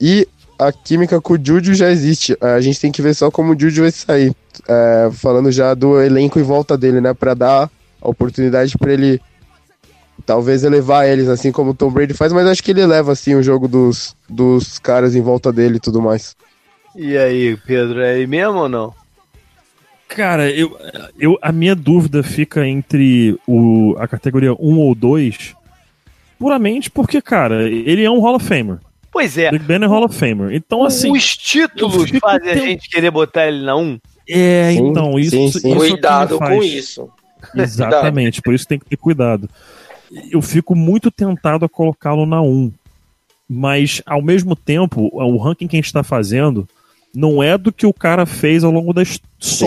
E 0.00 0.28
a 0.58 0.72
química 0.72 1.20
com 1.20 1.34
o 1.34 1.38
Juju 1.42 1.74
já 1.74 1.90
existe. 1.90 2.36
A 2.40 2.60
gente 2.60 2.80
tem 2.80 2.90
que 2.90 3.00
ver 3.00 3.14
só 3.14 3.30
como 3.30 3.52
o 3.54 3.58
Juju 3.58 3.82
vai 3.82 3.90
sair. 3.90 4.34
É, 4.68 5.08
falando 5.12 5.52
já 5.52 5.72
do 5.72 6.00
elenco 6.02 6.38
em 6.38 6.42
volta 6.42 6.76
dele, 6.76 7.00
né? 7.00 7.14
Pra 7.14 7.32
dar 7.32 7.70
a 8.02 8.08
oportunidade 8.08 8.76
para 8.76 8.92
ele 8.92 9.20
talvez 10.26 10.64
elevar 10.64 11.08
eles, 11.08 11.28
assim 11.28 11.52
como 11.52 11.70
o 11.70 11.74
Tom 11.74 11.90
Brady 11.90 12.12
faz, 12.12 12.32
mas 12.32 12.46
acho 12.46 12.62
que 12.62 12.72
ele 12.72 12.80
eleva, 12.80 13.12
assim, 13.12 13.34
o 13.34 13.42
jogo 13.42 13.68
dos, 13.68 14.16
dos 14.28 14.78
caras 14.78 15.14
em 15.14 15.22
volta 15.22 15.52
dele 15.52 15.76
e 15.76 15.80
tudo 15.80 16.02
mais. 16.02 16.36
E 16.94 17.16
aí, 17.16 17.56
Pedro, 17.64 18.00
é 18.00 18.14
aí 18.14 18.26
mesmo 18.26 18.58
ou 18.58 18.68
não? 18.68 18.92
Cara, 20.08 20.50
eu, 20.50 20.76
eu, 21.18 21.38
a 21.40 21.52
minha 21.52 21.74
dúvida 21.74 22.22
fica 22.22 22.66
entre 22.66 23.38
o, 23.46 23.94
a 23.98 24.08
categoria 24.08 24.52
1 24.52 24.78
ou 24.78 24.94
2, 24.94 25.54
puramente 26.38 26.90
porque, 26.90 27.22
cara, 27.22 27.68
ele 27.68 28.02
é 28.02 28.10
um 28.10 28.20
Hall 28.20 28.36
of 28.36 28.44
Famer. 28.44 28.78
Pois 29.18 29.36
é. 29.36 29.50
Big 29.50 29.64
Ben 29.64 29.82
é 29.82 29.86
Hall 29.86 30.04
of 30.04 30.14
Famer. 30.14 30.54
Então, 30.54 30.84
assim. 30.84 31.10
Os 31.10 31.36
títulos 31.36 32.08
fazem 32.20 32.50
a 32.50 32.56
gente 32.56 32.88
querer 32.88 33.10
botar 33.10 33.48
ele 33.48 33.64
na 33.64 33.74
1? 33.74 33.98
É, 34.28 34.70
sim, 34.72 34.86
então, 34.86 35.18
isso. 35.18 35.30
Sim, 35.32 35.50
sim. 35.50 35.58
isso 35.58 35.66
é 35.66 35.88
cuidado 35.88 36.38
com 36.38 36.62
isso. 36.62 37.10
Exatamente, 37.52 38.40
por 38.40 38.54
isso 38.54 38.68
tem 38.68 38.78
que 38.78 38.84
ter 38.84 38.96
cuidado. 38.96 39.50
Eu 40.30 40.40
fico 40.40 40.72
muito 40.76 41.10
tentado 41.10 41.64
a 41.64 41.68
colocá-lo 41.68 42.26
na 42.26 42.40
1. 42.40 42.70
Mas, 43.48 44.00
ao 44.06 44.22
mesmo 44.22 44.54
tempo, 44.54 45.10
o 45.12 45.36
ranking 45.36 45.66
que 45.66 45.74
a 45.74 45.78
gente 45.78 45.86
está 45.86 46.04
fazendo 46.04 46.68
não 47.12 47.42
é 47.42 47.58
do 47.58 47.72
que 47.72 47.86
o 47.86 47.92
cara 47.92 48.24
fez 48.24 48.62
ao 48.62 48.70
longo 48.70 48.92
da, 48.92 49.02
só 49.04 49.18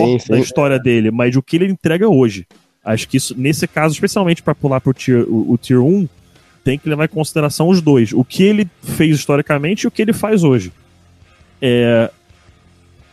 sim, 0.06 0.18
sim. 0.18 0.32
da 0.32 0.38
história 0.38 0.78
dele, 0.78 1.10
mas 1.10 1.36
o 1.36 1.42
que 1.42 1.56
ele 1.56 1.70
entrega 1.70 2.08
hoje. 2.08 2.46
Acho 2.82 3.06
que 3.06 3.18
isso, 3.18 3.34
nesse 3.36 3.68
caso, 3.68 3.92
especialmente 3.92 4.42
para 4.42 4.54
pular 4.54 4.80
pro 4.80 4.94
tier, 4.94 5.26
o, 5.28 5.52
o 5.52 5.58
Tier 5.58 5.82
1, 5.82 6.08
tem 6.64 6.78
que 6.78 6.88
levar 6.88 7.04
em 7.04 7.08
consideração 7.08 7.68
os 7.68 7.80
dois. 7.80 8.12
O 8.12 8.24
que 8.24 8.42
ele 8.42 8.68
fez 8.82 9.16
historicamente 9.16 9.84
e 9.84 9.88
o 9.88 9.90
que 9.90 10.02
ele 10.02 10.12
faz 10.12 10.44
hoje. 10.44 10.72
É, 11.60 12.10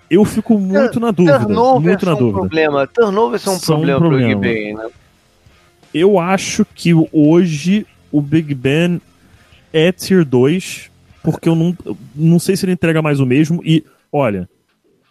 eu 0.09 0.25
fico 0.25 0.57
muito 0.57 0.99
na 0.99 1.11
dúvida. 1.11 1.39
Muito 1.39 2.05
na 2.05 2.15
um 2.15 2.17
dúvida. 2.17 2.39
Problema. 2.39 2.87
Turnovers 2.87 3.41
são 3.41 3.55
um 3.55 3.59
são 3.59 3.75
problema, 3.77 3.97
um 3.97 4.01
problema. 4.01 4.29
pro 4.31 4.39
Big 4.39 4.63
Ben, 4.63 4.75
né? 4.75 4.89
Eu 5.93 6.19
acho 6.19 6.65
que 6.75 6.93
hoje 7.11 7.85
o 8.11 8.21
Big 8.21 8.53
Ben 8.53 9.01
é 9.73 9.91
Tier 9.91 10.25
2, 10.25 10.89
porque 11.23 11.49
eu 11.49 11.55
não, 11.55 11.75
não 12.15 12.39
sei 12.39 12.55
se 12.55 12.65
ele 12.65 12.73
entrega 12.73 13.01
mais 13.01 13.19
o 13.19 13.25
mesmo. 13.25 13.61
E 13.63 13.83
olha, 14.11 14.49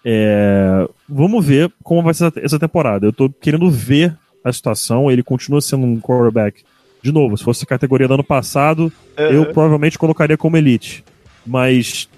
é, 0.05 0.89
vamos 1.09 1.45
ver 1.45 1.73
como 1.83 2.03
vai 2.03 2.15
ser 2.15 2.33
essa 2.37 2.59
temporada. 2.59 3.07
Eu 3.07 3.13
tô 3.13 3.29
querendo 3.29 3.71
ver 3.71 4.17
a 4.43 4.53
situação. 4.53 5.11
Ele 5.11 5.23
continua 5.23 5.61
sendo 5.61 5.85
um 5.85 6.01
quarterback. 6.01 6.65
De 7.03 7.13
novo, 7.13 7.37
se 7.37 7.45
fosse 7.45 7.65
a 7.65 7.67
categoria 7.67 8.09
do 8.09 8.15
ano 8.15 8.25
passado, 8.25 8.93
uhum. 9.19 9.25
eu 9.25 9.47
provavelmente 9.47 9.99
colocaria 9.99 10.37
como 10.37 10.57
elite. 10.57 11.05
Mas 11.47 12.09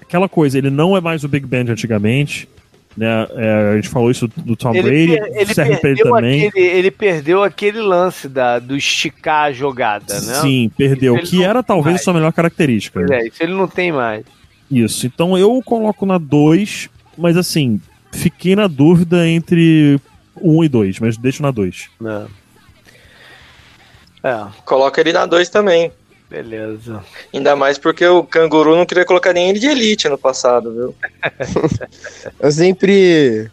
aquela 0.00 0.28
coisa, 0.28 0.58
ele 0.58 0.70
não 0.70 0.96
é 0.96 1.00
mais 1.00 1.24
o 1.24 1.28
Big 1.28 1.46
Ben 1.46 1.64
de 1.64 1.72
antigamente. 1.72 2.48
Né? 2.96 3.26
É, 3.34 3.72
a 3.72 3.76
gente 3.76 3.90
falou 3.90 4.10
isso 4.10 4.26
do 4.26 4.56
Tom 4.56 4.74
ele 4.74 4.82
Brady, 4.82 5.38
ele 5.38 5.54
serve 5.54 5.76
pra 5.76 5.90
ele 5.90 6.02
também. 6.02 6.46
Aquele, 6.46 6.66
ele 6.66 6.90
perdeu 6.90 7.42
aquele 7.42 7.80
lance 7.82 8.26
da, 8.26 8.58
do 8.58 8.74
esticar 8.74 9.44
a 9.44 9.52
jogada, 9.52 10.14
né? 10.14 10.34
Sim, 10.40 10.70
perdeu. 10.74 11.18
Que 11.18 11.44
era 11.44 11.62
talvez 11.62 11.94
mais. 11.94 12.04
sua 12.04 12.14
melhor 12.14 12.32
característica. 12.32 13.04
É, 13.10 13.26
isso 13.26 13.42
ele 13.42 13.52
não 13.52 13.68
tem 13.68 13.92
mais. 13.92 14.24
Isso, 14.70 15.06
então 15.06 15.36
eu 15.36 15.62
coloco 15.62 16.06
na 16.06 16.16
2, 16.16 16.88
mas 17.18 17.36
assim, 17.36 17.80
fiquei 18.10 18.56
na 18.56 18.66
dúvida 18.66 19.28
entre 19.28 20.00
1 20.40 20.56
um 20.56 20.64
e 20.64 20.68
2, 20.68 20.98
mas 20.98 21.18
deixo 21.18 21.42
na 21.42 21.50
2. 21.50 21.90
É. 22.02 22.24
é. 24.26 24.46
Coloca 24.64 25.00
ele 25.00 25.12
na 25.12 25.26
2 25.26 25.48
também. 25.48 25.92
Beleza. 26.28 27.04
Ainda 27.32 27.54
mais 27.54 27.78
porque 27.78 28.04
o 28.04 28.24
canguru 28.24 28.74
não 28.74 28.84
queria 28.84 29.04
colocar 29.04 29.32
nem 29.32 29.48
ele 29.48 29.60
de 29.60 29.68
elite 29.68 30.08
no 30.08 30.18
passado, 30.18 30.72
viu? 30.72 30.94
eu 32.40 32.50
sempre. 32.50 33.50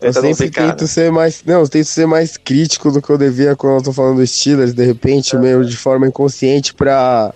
Eu 0.00 0.12
sempre 0.12 0.50
tento 0.50 0.86
ser 0.86 1.12
mais. 1.12 1.42
Não, 1.44 1.60
eu 1.60 1.68
tento 1.68 1.86
ser 1.86 2.06
mais 2.06 2.36
crítico 2.36 2.90
do 2.90 3.00
que 3.00 3.10
eu 3.10 3.18
devia 3.18 3.54
quando 3.54 3.76
eu 3.76 3.84
tô 3.84 3.92
falando 3.92 4.16
dos 4.16 4.30
Steelers, 4.30 4.74
de 4.74 4.84
repente, 4.84 5.36
é. 5.36 5.38
meio 5.38 5.64
de 5.64 5.76
forma 5.76 6.08
inconsciente 6.08 6.74
pra 6.74 7.32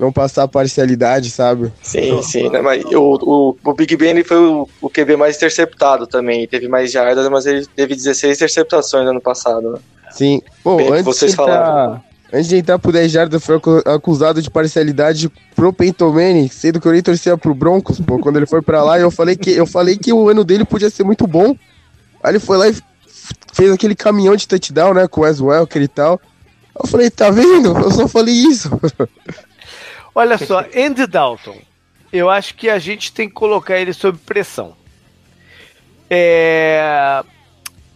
não 0.00 0.10
passar 0.10 0.48
parcialidade, 0.48 1.30
sabe? 1.30 1.70
Sim, 1.82 2.22
sim. 2.22 2.48
Né? 2.48 2.60
Mas 2.62 2.84
o, 2.86 3.18
o, 3.22 3.56
o 3.62 3.74
Big 3.74 3.96
Ben 3.96 4.10
ele 4.10 4.24
foi 4.24 4.38
o, 4.38 4.68
o 4.80 4.88
QB 4.88 5.16
mais 5.16 5.36
interceptado 5.36 6.06
também. 6.06 6.48
Teve 6.48 6.68
mais 6.68 6.90
jardas, 6.90 7.28
mas 7.28 7.44
ele 7.44 7.66
teve 7.66 7.94
16 7.94 8.36
interceptações 8.36 9.04
no 9.04 9.10
ano 9.10 9.20
passado. 9.20 9.72
Né? 9.72 9.78
Sim. 10.10 10.40
Pô, 10.64 10.76
Bem, 10.76 10.90
antes 10.90 11.04
vocês 11.04 11.34
de 11.34 11.40
entrar, 11.40 12.02
Antes 12.32 12.48
de 12.48 12.56
entrar 12.56 12.78
pro 12.78 12.92
10 12.92 13.10
jardas, 13.10 13.44
foi 13.44 13.60
acusado 13.86 14.40
de 14.40 14.48
parcialidade 14.48 15.30
pro 15.54 15.74
Manning, 16.12 16.48
sendo 16.48 16.80
que 16.80 16.86
eu 16.86 16.92
nem 16.92 17.02
torcia 17.02 17.36
pro 17.36 17.54
Broncos, 17.54 18.00
pô, 18.00 18.20
quando 18.20 18.36
ele 18.36 18.46
foi 18.46 18.62
pra 18.62 18.84
lá. 18.84 18.98
Eu 18.98 19.10
falei 19.10 19.36
que, 19.36 19.50
eu 19.50 19.66
falei 19.66 19.96
que 19.96 20.12
o 20.12 20.28
ano 20.28 20.44
dele 20.44 20.64
podia 20.64 20.88
ser 20.88 21.02
muito 21.02 21.26
bom. 21.26 21.56
Aí 22.22 22.32
ele 22.32 22.38
foi 22.38 22.56
lá 22.56 22.68
e 22.68 22.76
fez 23.52 23.72
aquele 23.72 23.96
caminhão 23.96 24.36
de 24.36 24.46
touchdown, 24.46 24.94
né, 24.94 25.08
com 25.08 25.22
o 25.22 25.24
Wes 25.24 25.40
Welker 25.40 25.82
e 25.82 25.88
tal. 25.88 26.20
Eu 26.80 26.88
falei, 26.88 27.10
tá 27.10 27.30
vendo? 27.30 27.76
Eu 27.76 27.90
só 27.90 28.06
falei 28.06 28.34
isso. 28.34 28.70
Olha 30.14 30.38
só, 30.38 30.60
Andy 30.76 31.06
Dalton. 31.06 31.58
Eu 32.12 32.28
acho 32.28 32.54
que 32.54 32.68
a 32.68 32.78
gente 32.78 33.12
tem 33.12 33.28
que 33.28 33.34
colocar 33.34 33.78
ele 33.78 33.92
sob 33.92 34.18
pressão. 34.18 34.74
É, 36.08 37.22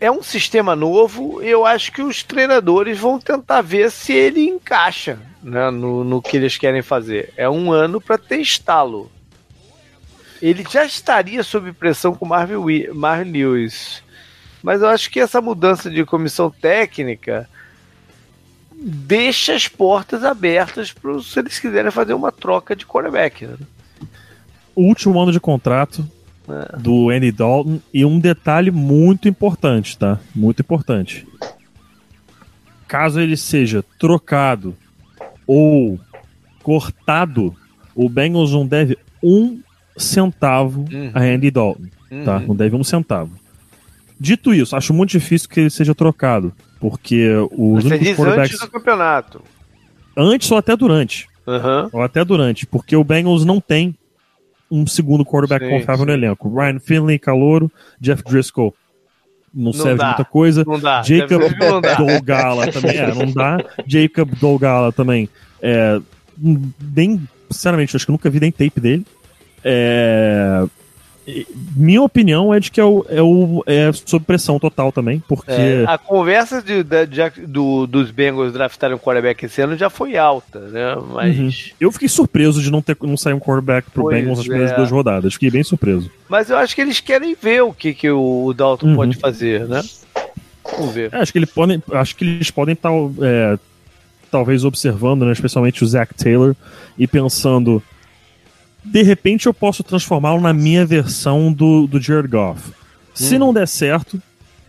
é 0.00 0.10
um 0.10 0.22
sistema 0.22 0.76
novo. 0.76 1.42
Eu 1.42 1.66
acho 1.66 1.90
que 1.90 2.02
os 2.02 2.22
treinadores 2.22 2.98
vão 2.98 3.18
tentar 3.18 3.60
ver 3.60 3.90
se 3.90 4.12
ele 4.12 4.46
encaixa 4.46 5.18
né, 5.42 5.70
no, 5.70 6.04
no 6.04 6.22
que 6.22 6.36
eles 6.36 6.56
querem 6.56 6.82
fazer. 6.82 7.32
É 7.36 7.50
um 7.50 7.72
ano 7.72 8.00
para 8.00 8.16
testá-lo. 8.16 9.10
Ele 10.40 10.64
já 10.70 10.84
estaria 10.84 11.42
sob 11.42 11.72
pressão 11.72 12.14
com 12.14 12.26
Marvin, 12.26 12.88
Marvin 12.92 13.32
Lewis. 13.32 14.02
Mas 14.62 14.80
eu 14.80 14.88
acho 14.88 15.10
que 15.10 15.20
essa 15.20 15.40
mudança 15.40 15.90
de 15.90 16.04
comissão 16.04 16.50
técnica 16.50 17.48
deixa 18.82 19.54
as 19.54 19.68
portas 19.68 20.24
abertas 20.24 20.92
para 20.92 21.20
se 21.20 21.38
eles 21.38 21.58
quiserem 21.58 21.90
fazer 21.90 22.14
uma 22.14 22.32
troca 22.32 22.74
de 22.74 22.86
quarterback. 22.86 23.46
Né? 23.46 23.56
O 24.74 24.82
último 24.82 25.18
ano 25.20 25.32
de 25.32 25.40
contrato 25.40 26.06
é. 26.48 26.76
do 26.76 27.10
Andy 27.10 27.32
Dalton 27.32 27.80
e 27.92 28.04
um 28.04 28.18
detalhe 28.18 28.70
muito 28.70 29.28
importante, 29.28 29.96
tá? 29.96 30.18
Muito 30.34 30.60
importante. 30.60 31.26
Caso 32.86 33.20
ele 33.20 33.36
seja 33.36 33.84
trocado 33.98 34.76
ou 35.46 35.98
cortado, 36.62 37.54
o 37.94 38.08
Bengals 38.08 38.52
não 38.52 38.66
deve 38.66 38.98
um 39.22 39.60
centavo 39.96 40.84
uhum. 40.92 41.10
a 41.14 41.20
Andy 41.20 41.50
Dalton, 41.50 41.84
tá? 42.24 42.36
Uhum. 42.38 42.46
Não 42.48 42.56
deve 42.56 42.76
um 42.76 42.84
centavo. 42.84 43.43
Dito 44.24 44.54
isso, 44.54 44.74
acho 44.74 44.94
muito 44.94 45.10
difícil 45.10 45.46
que 45.50 45.60
ele 45.60 45.68
seja 45.68 45.94
trocado, 45.94 46.50
porque 46.80 47.28
os 47.52 47.84
Você 47.84 47.94
únicos 47.94 48.16
quarterbacks... 48.16 48.54
antes 48.54 48.60
do 48.60 48.70
campeonato. 48.70 49.42
Antes 50.16 50.50
ou 50.50 50.56
até 50.56 50.74
durante. 50.74 51.28
Uhum. 51.46 51.90
Ou 51.92 52.02
até 52.02 52.24
durante, 52.24 52.64
porque 52.64 52.96
o 52.96 53.04
Bengals 53.04 53.44
não 53.44 53.60
tem 53.60 53.94
um 54.70 54.86
segundo 54.86 55.26
quarterback 55.26 55.66
sim, 55.66 55.70
confiável 55.70 55.98
sim. 55.98 56.06
no 56.06 56.12
elenco. 56.12 56.48
Ryan 56.48 56.80
Finley, 56.80 57.18
Calouro, 57.18 57.70
Jeff 58.00 58.22
Driscoll. 58.24 58.74
Não, 59.52 59.64
não 59.64 59.72
serve 59.74 59.98
dá. 59.98 60.06
muita 60.06 60.24
coisa. 60.24 60.64
Não 60.66 60.80
dá. 60.80 61.02
Jacob 61.02 61.42
Dolgala 61.58 62.72
também. 62.72 62.96
É, 62.96 63.14
não 63.14 63.30
dá. 63.30 63.58
Jacob 63.86 64.30
Dolgala 64.40 64.90
também. 64.90 65.28
É, 65.60 66.00
nem, 66.96 67.20
sinceramente, 67.50 67.94
acho 67.94 68.06
que 68.06 68.12
nunca 68.12 68.30
vi 68.30 68.40
nem 68.40 68.50
tape 68.50 68.80
dele. 68.80 69.06
É, 69.62 70.64
minha 71.74 72.02
opinião 72.02 72.52
é 72.52 72.60
de 72.60 72.70
que 72.70 72.80
é, 72.80 72.84
o, 72.84 73.04
é, 73.08 73.22
o, 73.22 73.62
é 73.66 73.90
sob 73.92 74.24
pressão 74.24 74.58
total 74.58 74.92
também, 74.92 75.22
porque. 75.26 75.50
É, 75.50 75.84
a 75.86 75.96
conversa 75.96 76.60
de, 76.60 76.82
de, 76.82 77.06
de, 77.06 77.46
do, 77.46 77.86
dos 77.86 78.10
Bengals 78.10 78.52
draftarem 78.52 78.94
um 78.94 78.98
quarterback 78.98 79.44
esse 79.44 79.62
ano 79.62 79.76
já 79.76 79.88
foi 79.88 80.16
alta, 80.18 80.60
né? 80.60 80.96
Mas. 81.12 81.38
Uhum. 81.38 81.50
Eu 81.80 81.92
fiquei 81.92 82.08
surpreso 82.08 82.62
de 82.62 82.70
não, 82.70 82.82
ter, 82.82 82.96
não 83.02 83.16
sair 83.16 83.32
um 83.32 83.40
quarterback 83.40 83.90
pro 83.90 84.02
pois 84.02 84.16
Bengals 84.16 84.38
nas 84.38 84.46
primeiras 84.46 84.72
é. 84.72 84.76
duas 84.76 84.90
rodadas. 84.90 85.32
Fiquei 85.32 85.50
bem 85.50 85.64
surpreso. 85.64 86.10
Mas 86.28 86.50
eu 86.50 86.58
acho 86.58 86.74
que 86.74 86.82
eles 86.82 87.00
querem 87.00 87.34
ver 87.34 87.62
o 87.62 87.72
que, 87.72 87.94
que 87.94 88.10
o 88.10 88.52
Dalton 88.52 88.88
uhum. 88.88 88.96
pode 88.96 89.16
fazer, 89.16 89.66
né? 89.66 89.82
Vamos 90.76 90.94
ver. 90.94 91.10
É, 91.12 91.18
acho 91.18 91.32
que, 91.32 91.38
ele 91.38 91.46
pode, 91.46 91.82
acho 91.92 92.16
que 92.16 92.24
eles 92.24 92.50
podem 92.50 92.74
estar. 92.74 92.90
É, 93.22 93.58
talvez 94.30 94.64
observando, 94.64 95.24
né, 95.24 95.32
especialmente 95.32 95.84
o 95.84 95.86
Zach 95.86 96.12
Taylor, 96.12 96.56
e 96.98 97.06
pensando 97.06 97.80
de 98.84 99.02
repente 99.02 99.46
eu 99.46 99.54
posso 99.54 99.82
transformá-lo 99.82 100.40
na 100.40 100.52
minha 100.52 100.84
versão 100.84 101.52
do, 101.52 101.86
do 101.86 102.00
Jared 102.00 102.28
Goff. 102.28 102.72
Se 103.14 103.36
hum. 103.36 103.38
não 103.38 103.54
der 103.54 103.66
certo, 103.66 104.20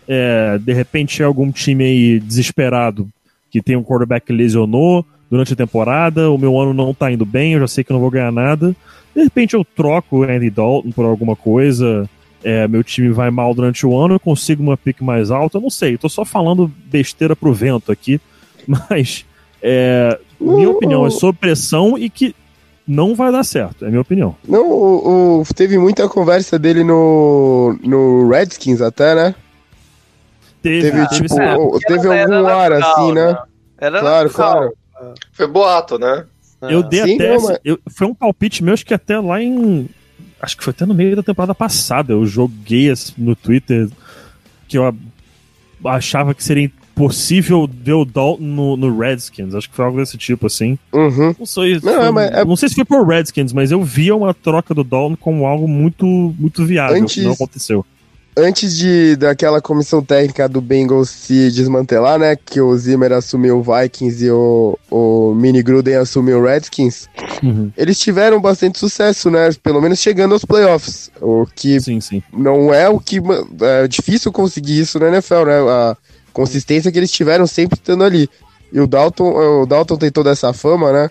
é, 0.07 0.57
de 0.57 0.74
repente 0.74 1.22
é 1.22 1.26
algum 1.26 1.51
time 1.51 1.84
aí 1.84 2.20
desesperado 2.20 3.09
que 3.51 3.61
tem 3.61 3.76
um 3.76 3.84
quarterback 3.84 4.26
que 4.28 4.34
lesionou 4.34 5.05
durante 5.30 5.53
a 5.53 5.55
temporada, 5.55 6.30
o 6.30 6.38
meu 6.38 6.59
ano 6.59 6.74
não 6.74 6.93
tá 6.93 7.11
indo 7.11 7.26
bem, 7.26 7.53
eu 7.53 7.59
já 7.61 7.68
sei 7.68 7.84
que 7.84 7.91
eu 7.91 7.95
não 7.95 8.01
vou 8.01 8.11
ganhar 8.11 8.32
nada. 8.32 8.76
De 9.16 9.24
repente 9.24 9.53
eu 9.53 9.63
troco 9.63 10.20
o 10.20 10.24
Andy 10.24 10.49
Dalton 10.49 10.91
por 10.91 11.05
alguma 11.05 11.36
coisa, 11.36 12.09
é, 12.43 12.68
meu 12.68 12.84
time 12.84 13.09
vai 13.09 13.32
mal 13.32 13.53
durante 13.53 13.86
o 13.86 13.97
ano, 13.97 14.16
eu 14.16 14.20
consigo 14.20 14.61
uma 14.61 14.78
pick 14.78 15.01
mais 15.01 15.32
alta, 15.32 15.57
eu 15.57 15.61
não 15.61 15.70
sei, 15.70 15.97
tô 15.97 16.07
só 16.07 16.24
falando 16.24 16.72
besteira 16.86 17.36
pro 17.36 17.53
vento 17.53 17.91
aqui, 17.91 18.20
mas 18.68 19.26
é, 19.61 20.20
minha 20.39 20.70
opinião 20.70 21.05
é 21.05 21.09
sob 21.09 21.38
pressão 21.39 21.97
e 21.97 22.09
que 22.09 22.36
não 22.88 23.15
vai 23.15 23.31
dar 23.31 23.43
certo, 23.43 23.83
é 23.83 23.88
a 23.88 23.91
minha 23.91 24.01
opinião. 24.01 24.36
Não, 24.47 24.69
o, 24.69 25.41
o, 25.41 25.43
teve 25.55 25.77
muita 25.77 26.07
conversa 26.07 26.59
dele 26.59 26.83
no, 26.83 27.77
no 27.83 28.29
Redskins 28.29 28.81
até, 28.81 29.15
né? 29.15 29.36
Teve, 30.61 30.91
teve 30.91 31.07
tipo, 31.09 31.79
teve 31.79 32.21
algum 32.21 32.47
ar 32.47 32.71
assim, 32.73 33.11
né? 33.11 33.33
né? 33.33 33.38
Era 33.77 33.99
claro, 33.99 34.29
claro. 34.29 34.73
Foi 35.31 35.47
boato, 35.47 35.99
né? 35.99 36.25
Eu 36.61 36.81
dei 36.81 37.03
Sim, 37.03 37.15
até. 37.15 37.36
Não, 37.36 37.43
mas... 37.43 37.59
eu, 37.63 37.79
foi 37.95 38.07
um 38.07 38.13
palpite 38.13 38.63
meu, 38.63 38.73
acho 38.73 38.86
que 38.86 38.93
até 38.93 39.19
lá 39.19 39.41
em. 39.41 39.89
Acho 40.41 40.57
que 40.57 40.63
foi 40.63 40.71
até 40.71 40.86
no 40.86 40.93
meio 40.93 41.15
da 41.15 41.23
temporada 41.23 41.53
passada. 41.53 42.13
Eu 42.13 42.25
joguei 42.25 42.91
no 43.17 43.36
Twitter 43.36 43.89
que 44.67 44.77
eu 44.77 44.95
achava 45.83 46.33
que 46.33 46.43
seria 46.43 46.71
possível 46.95 47.61
o 47.61 47.67
Dalton 47.67 48.37
no, 48.39 48.77
no, 48.77 48.97
Redskins. 48.97 49.53
Acho 49.53 49.69
que 49.69 49.75
foi 49.75 49.85
algo 49.85 49.97
desse 49.97 50.17
tipo, 50.17 50.47
assim. 50.47 50.79
Uhum. 50.93 51.35
Não 51.37 51.45
sei. 51.45 51.79
Não, 51.83 52.13
foi, 52.13 52.23
é... 52.23 52.45
não 52.45 52.55
sei 52.55 52.69
se 52.69 52.75
foi 52.75 52.85
por 52.85 53.05
Redskins, 53.05 53.51
mas 53.53 53.71
eu 53.71 53.83
via 53.83 54.15
uma 54.15 54.33
troca 54.33 54.73
do 54.73 54.83
Dalton 54.83 55.17
como 55.17 55.45
algo 55.45 55.67
muito, 55.67 56.05
muito 56.05 56.65
viável. 56.65 56.95
Antes... 56.95 57.23
Não 57.23 57.33
aconteceu 57.33 57.85
antes 58.37 58.75
de 58.75 59.15
daquela 59.15 59.61
comissão 59.61 60.03
técnica 60.03 60.49
do 60.49 60.59
Bengals 60.59 61.09
se 61.09 61.49
desmantelar, 61.51 62.19
né? 62.19 62.35
Que 62.35 62.59
o 62.59 62.75
Zimmer 62.77 63.13
assumiu 63.13 63.59
o 63.59 63.63
Vikings 63.63 64.25
e 64.25 64.31
o, 64.31 64.77
o 64.91 65.33
Mini 65.33 65.63
Gruden 65.63 65.95
assumiu 65.95 66.39
o 66.39 66.43
Redskins. 66.43 67.07
Uhum. 67.41 67.71
Eles 67.77 67.99
tiveram 67.99 68.41
bastante 68.41 68.77
sucesso, 68.77 69.31
né? 69.31 69.49
Pelo 69.63 69.81
menos 69.81 69.99
chegando 69.99 70.33
aos 70.33 70.43
playoffs. 70.43 71.09
O 71.21 71.45
que 71.55 71.79
sim, 71.79 72.01
sim. 72.01 72.21
não 72.33 72.73
é 72.73 72.89
o 72.89 72.99
que. 72.99 73.19
É 73.61 73.87
difícil 73.87 74.31
conseguir 74.31 74.79
isso 74.79 74.99
na 74.99 75.07
NFL, 75.07 75.45
né? 75.45 75.59
A, 75.59 75.97
consistência 76.36 76.91
que 76.91 76.99
eles 76.99 77.11
tiveram 77.11 77.47
sempre 77.47 77.79
estando 77.79 78.03
ali. 78.03 78.29
E 78.71 78.79
o 78.79 78.86
Dalton, 78.86 79.61
o 79.61 79.65
Dalton 79.65 79.95
tem 79.95 80.11
toda 80.11 80.31
essa 80.31 80.51
fama, 80.51 80.91
né? 80.91 81.09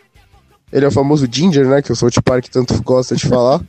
Ele 0.70 0.84
é 0.84 0.88
o 0.88 0.92
famoso 0.92 1.26
Ginger, 1.30 1.66
né? 1.66 1.80
Que 1.80 1.90
o 1.90 1.96
South 1.96 2.20
Park 2.22 2.46
tanto 2.48 2.80
gosta 2.82 3.16
de 3.16 3.26
falar. 3.26 3.62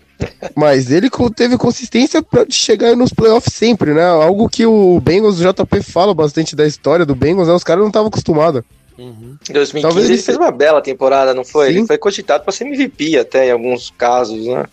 Mas 0.54 0.90
ele 0.90 1.08
teve 1.34 1.56
consistência 1.56 2.22
para 2.22 2.44
chegar 2.50 2.94
nos 2.94 3.12
playoffs 3.12 3.54
sempre, 3.54 3.94
né? 3.94 4.04
Algo 4.04 4.48
que 4.48 4.66
o 4.66 5.00
Bengals, 5.00 5.40
o 5.40 5.52
JP 5.52 5.82
fala 5.82 6.12
bastante 6.12 6.54
da 6.54 6.66
história 6.66 7.06
do 7.06 7.14
Bengals, 7.14 7.48
né? 7.48 7.54
Os 7.54 7.64
caras 7.64 7.80
não 7.80 7.88
estavam 7.88 8.08
acostumados. 8.08 8.62
Uhum. 8.98 9.36
Em 9.48 9.52
2015 9.52 9.82
Talvez 9.82 10.10
ele 10.10 10.20
fez 10.20 10.36
uma 10.36 10.50
bela 10.50 10.82
temporada, 10.82 11.32
não 11.32 11.44
foi? 11.44 11.68
Sim. 11.68 11.78
Ele 11.78 11.86
foi 11.86 11.96
cogitado 11.96 12.44
para 12.44 12.52
ser 12.52 12.64
MVP 12.64 13.16
até 13.16 13.46
em 13.46 13.52
alguns 13.52 13.94
casos, 13.96 14.44
né? 14.46 14.64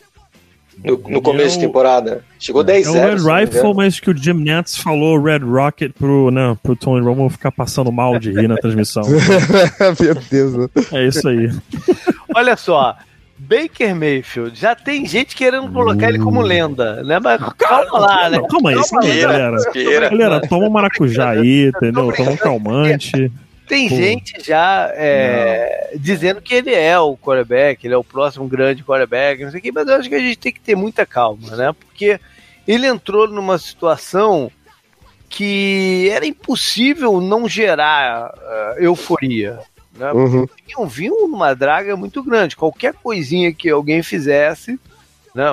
No, 0.84 0.98
no 1.10 1.22
começo 1.22 1.56
é 1.56 1.60
de 1.60 1.66
temporada. 1.66 2.24
Chegou 2.40 2.64
10 2.64 2.88
0 2.88 2.98
É 2.98 3.02
o 3.02 3.24
Red 3.26 3.46
Rifle, 3.46 3.74
mas 3.74 4.00
que 4.00 4.10
o 4.10 4.18
Jim 4.18 4.44
Nantz 4.44 4.78
falou 4.78 5.22
Red 5.22 5.40
Rocket 5.40 5.92
pro, 5.94 6.30
não, 6.32 6.56
pro 6.56 6.76
Tony 6.76 7.04
Romo 7.04 7.30
ficar 7.30 7.52
passando 7.52 7.92
mal 7.92 8.20
de 8.20 8.32
rir 8.32 8.48
na 8.48 8.56
transmissão. 8.56 9.04
Meu 10.00 10.16
Deus. 10.30 10.54
Né? 10.54 10.68
É 10.92 11.08
isso 11.08 11.28
aí. 11.28 11.50
Olha 12.36 12.56
só. 12.56 12.96
Baker 13.38 13.94
Mayfield, 13.94 14.58
já 14.58 14.74
tem 14.74 15.06
gente 15.06 15.36
querendo 15.36 15.70
colocar 15.70 16.06
uh. 16.06 16.10
ele 16.10 16.20
como 16.20 16.40
uh. 16.40 16.44
lenda, 16.44 17.04
né? 17.04 17.20
Mas 17.22 17.42
calma 17.58 18.00
lá, 18.00 18.30
né? 18.30 18.40
Calma 18.50 18.70
aí, 18.70 18.76
calma 18.76 19.04
aí, 19.04 19.22
galera. 19.22 19.58
Galera, 20.10 20.48
toma 20.48 20.66
um 20.66 20.70
maracujá 20.70 21.32
aí, 21.32 21.68
entendeu? 21.68 22.14
Toma 22.14 22.32
um 22.32 22.38
calmante. 22.38 23.32
Tem 23.68 23.90
Pô. 23.90 23.96
gente 23.96 24.44
já 24.44 24.92
é, 24.94 25.96
dizendo 25.96 26.42
que 26.42 26.54
ele 26.54 26.74
é 26.74 27.00
o 27.00 27.18
quarterback, 27.18 27.86
ele 27.86 27.94
é 27.94 27.98
o 27.98 28.04
próximo 28.04 28.48
grande 28.48 28.84
quarterback, 28.84 29.44
não 29.44 29.52
sei 29.52 29.60
o 29.60 29.64
que, 29.64 29.72
mas 29.72 29.88
eu 29.88 29.96
acho 29.96 30.10
que 30.10 30.16
a 30.16 30.20
gente 30.20 30.38
tem 30.38 30.54
que 30.54 30.60
ter 30.60 30.76
muita 30.76 31.06
calma, 31.06 31.56
né? 31.56 31.74
Porque 31.74 32.20
ele 32.68 32.86
entrou 32.86 33.28
numa 33.28 33.58
situação 33.58 34.52
que 35.30 36.10
era 36.12 36.26
impossível 36.26 37.20
não 37.20 37.48
gerar 37.48 38.34
uh, 38.34 38.80
euforia. 38.80 39.60
Né? 39.94 40.12
Uhum. 40.12 40.48
Vinham, 40.66 40.88
vinham 40.88 41.28
numa 41.28 41.54
draga 41.54 41.96
muito 41.96 42.24
grande. 42.24 42.56
Qualquer 42.56 42.94
coisinha 42.94 43.54
que 43.54 43.70
alguém 43.70 44.04
fizesse, 44.04 44.80
né? 45.34 45.46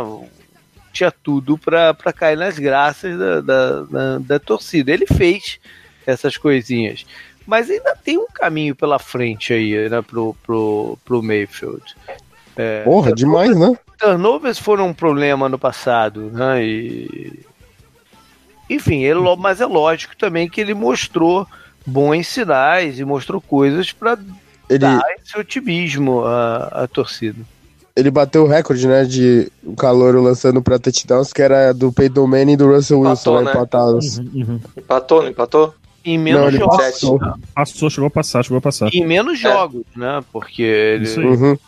tinha 0.93 1.11
tudo 1.11 1.57
para 1.57 1.95
cair 2.15 2.37
nas 2.37 2.59
graças 2.59 3.19
da, 3.19 3.41
da, 3.41 3.83
da, 3.83 4.19
da, 4.19 4.39
torcida. 4.39 4.93
Ele 4.93 5.07
fez 5.07 5.59
essas 6.07 6.37
coisinhas. 6.37 7.07
Mas 7.47 7.71
ainda 7.71 7.97
tem 7.97 8.19
um 8.19 8.27
caminho 8.27 8.75
pela 8.75 8.99
frente 8.99 9.53
aí, 9.53 9.89
né, 9.89 10.03
pro, 10.03 10.37
pro, 10.43 10.99
pro 11.05 11.23
Mayfield. 11.23 11.83
É, 12.57 12.83
Porra, 12.83 13.13
demais, 13.13 13.57
né? 13.57 13.77
Turnovers 13.99 14.59
foram 14.59 14.89
um 14.89 14.95
problema 14.95 15.49
no 15.49 15.59
passado, 15.59 16.31
né? 16.33 16.65
E... 16.65 17.41
Enfim, 18.69 19.03
ele, 19.03 19.21
mas 19.39 19.61
é 19.61 19.67
lógico 19.67 20.17
também 20.17 20.49
que 20.49 20.61
ele 20.61 20.75
mostrou 20.75 21.47
bons 21.87 22.29
sinais 22.29 22.99
e 22.99 23.05
mostrou 23.05 23.41
coisas 23.41 23.93
para 23.93 24.19
ele... 24.69 24.79
dar 24.79 25.03
esse 25.19 25.39
otimismo 25.39 26.25
à, 26.25 26.83
à 26.83 26.89
torcida 26.89 27.45
ele 27.95 28.11
bateu 28.11 28.45
o 28.45 28.49
recorde, 28.49 28.87
né, 28.87 29.05
de 29.05 29.51
o 29.63 29.77
calor 29.77 30.15
lançando 30.17 30.63
pra 30.63 30.79
touchdowns, 30.79 31.33
que 31.33 31.43
era 31.43 31.73
do 31.73 31.93
Peyton 31.93 32.27
Manning 32.27 32.53
e 32.53 32.57
do 32.57 32.67
Russell 32.67 33.01
Wilson, 33.01 33.41
empatou, 33.41 33.43
né? 33.43 33.51
empatados. 33.51 34.19
Uhum, 34.19 34.31
uhum. 34.35 34.61
Empatou, 34.77 35.23
não 35.23 35.29
empatou? 35.29 35.75
Em 36.05 36.19
menos 36.19 36.53
não, 36.53 36.61
jogos. 36.61 36.77
Passou. 36.77 37.21
passou. 37.55 37.91
chegou 37.91 38.07
a 38.07 38.11
passar, 38.11 38.43
chegou 38.43 38.59
a 38.59 38.61
passar. 38.61 38.91
Em 38.93 39.07
menos 39.07 39.39
é. 39.39 39.43
jogos, 39.43 39.85
né, 39.97 40.21
porque 40.33 40.63
ele 40.63 41.09
uhum. 41.21 41.59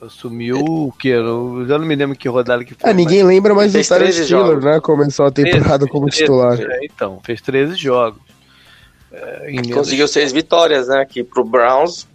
assumiu 0.00 0.58
o 0.58 0.92
quê? 0.92 1.08
Eu 1.08 1.64
já 1.66 1.78
não 1.78 1.86
me 1.86 1.94
lembro 1.94 2.16
que 2.16 2.28
rodada 2.28 2.64
que 2.64 2.74
foi. 2.74 2.90
É, 2.90 2.94
ninguém 2.94 3.24
mas... 3.24 3.28
lembra 3.28 3.54
mais 3.54 3.72
do 3.72 3.82
Sarah 3.82 4.10
Stiller, 4.10 4.60
né, 4.60 4.80
começou 4.80 5.26
a 5.26 5.30
temporada 5.30 5.86
13, 5.86 5.90
como 5.90 6.06
13, 6.06 6.22
titular. 6.22 6.60
É, 6.60 6.84
então, 6.84 7.20
fez 7.24 7.40
13 7.40 7.76
jogos. 7.76 8.20
É, 9.12 9.52
Conseguiu 9.72 10.08
seis 10.08 10.32
vitórias, 10.32 10.88
né, 10.88 11.00
aqui 11.00 11.22
pro 11.22 11.44
Browns 11.44 12.06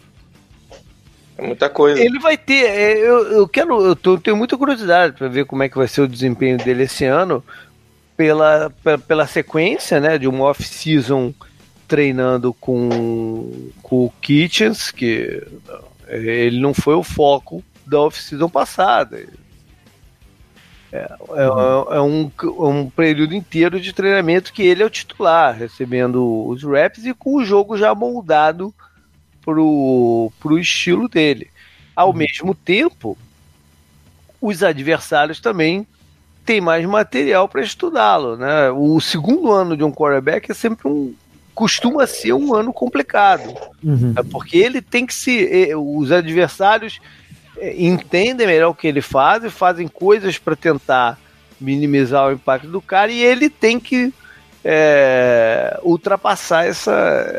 é 1.39 1.47
muita 1.47 1.70
coisa. 1.70 2.01
Ele 2.01 2.20
vai 2.20 2.38
ter. 2.38 2.66
É, 2.66 2.97
eu, 2.97 3.32
eu 3.32 3.47
quero. 3.47 3.82
Eu 3.82 3.95
tô, 3.95 4.18
tenho 4.18 4.36
muita 4.36 4.57
curiosidade 4.57 5.16
para 5.16 5.30
ver 5.30 5.45
como 5.45 5.64
é 5.64 5.70
que 5.70 5.78
vai 5.78 5.88
ser 5.88 6.01
o 6.01 6.07
desempenho 6.07 6.57
dele 6.57 6.84
esse 6.84 7.05
ano. 7.05 7.43
Pela, 8.18 8.70
pela 9.07 9.26
sequência, 9.26 10.01
né? 10.01 10.18
De 10.18 10.28
uma 10.28 10.43
off-season 10.43 11.34
treinando 11.90 12.54
com, 12.54 13.72
com 13.82 14.06
o 14.06 14.14
Kitchens, 14.22 14.92
que 14.92 15.44
ele 16.08 16.60
não 16.60 16.74
foi 16.74 16.94
o 16.94 17.04
foco 17.04 17.64
da 17.86 18.00
off-season 18.00 18.48
passada. 18.48 19.28
É, 20.92 20.98
é, 20.98 21.44
é, 21.96 22.02
um, 22.02 22.32
é 22.40 22.68
um 22.68 22.90
período 22.90 23.34
inteiro 23.34 23.80
de 23.80 23.92
treinamento 23.92 24.54
que 24.54 24.62
ele 24.62 24.84
é 24.84 24.86
o 24.86 24.90
titular, 24.90 25.56
recebendo 25.56 26.48
os 26.48 26.64
reps 26.64 27.06
e 27.06 27.14
com 27.14 27.36
o 27.36 27.44
jogo 27.44 27.76
já 27.76 27.94
moldado 27.94 28.74
pro, 29.42 30.32
pro 30.40 30.60
estilo 30.60 31.10
dele. 31.10 31.50
Ao 31.96 32.10
uhum. 32.10 32.16
mesmo 32.16 32.54
tempo, 32.54 33.18
os 34.40 34.62
adversários 34.62 35.40
também 35.40 35.88
têm 36.46 36.62
mais 36.62 36.86
material 36.86 37.50
para 37.50 37.62
estudá-lo, 37.62 38.38
né? 38.38 38.70
O 38.72 39.00
segundo 39.02 39.52
ano 39.52 39.76
de 39.76 39.84
um 39.84 39.92
quarterback 39.92 40.52
é 40.52 40.54
sempre 40.54 40.88
um 40.88 41.14
costuma 41.60 42.07
ser 42.07 42.32
um 42.32 42.55
ano 42.55 42.72
complicado, 42.72 43.53
uhum. 43.84 44.14
né? 44.16 44.24
porque 44.32 44.57
ele 44.57 44.82
tem 44.82 45.05
que 45.05 45.14
se 45.14 45.76
os 45.76 46.10
adversários 46.10 47.01
é, 47.57 47.76
entendem 47.84 48.47
melhor 48.47 48.70
o 48.70 48.74
que 48.74 48.88
ele 48.88 49.01
faz 49.01 49.43
e 49.43 49.49
fazem 49.49 49.86
coisas 49.86 50.38
para 50.38 50.55
tentar 50.55 51.20
minimizar 51.60 52.30
o 52.30 52.32
impacto 52.32 52.70
do 52.70 52.82
cara 52.82 53.12
e 53.12 53.22
ele 53.22 53.49
tem 53.49 53.78
que 53.78 54.14
é, 54.64 55.78
ultrapassar 55.84 56.66
essa, 56.66 56.93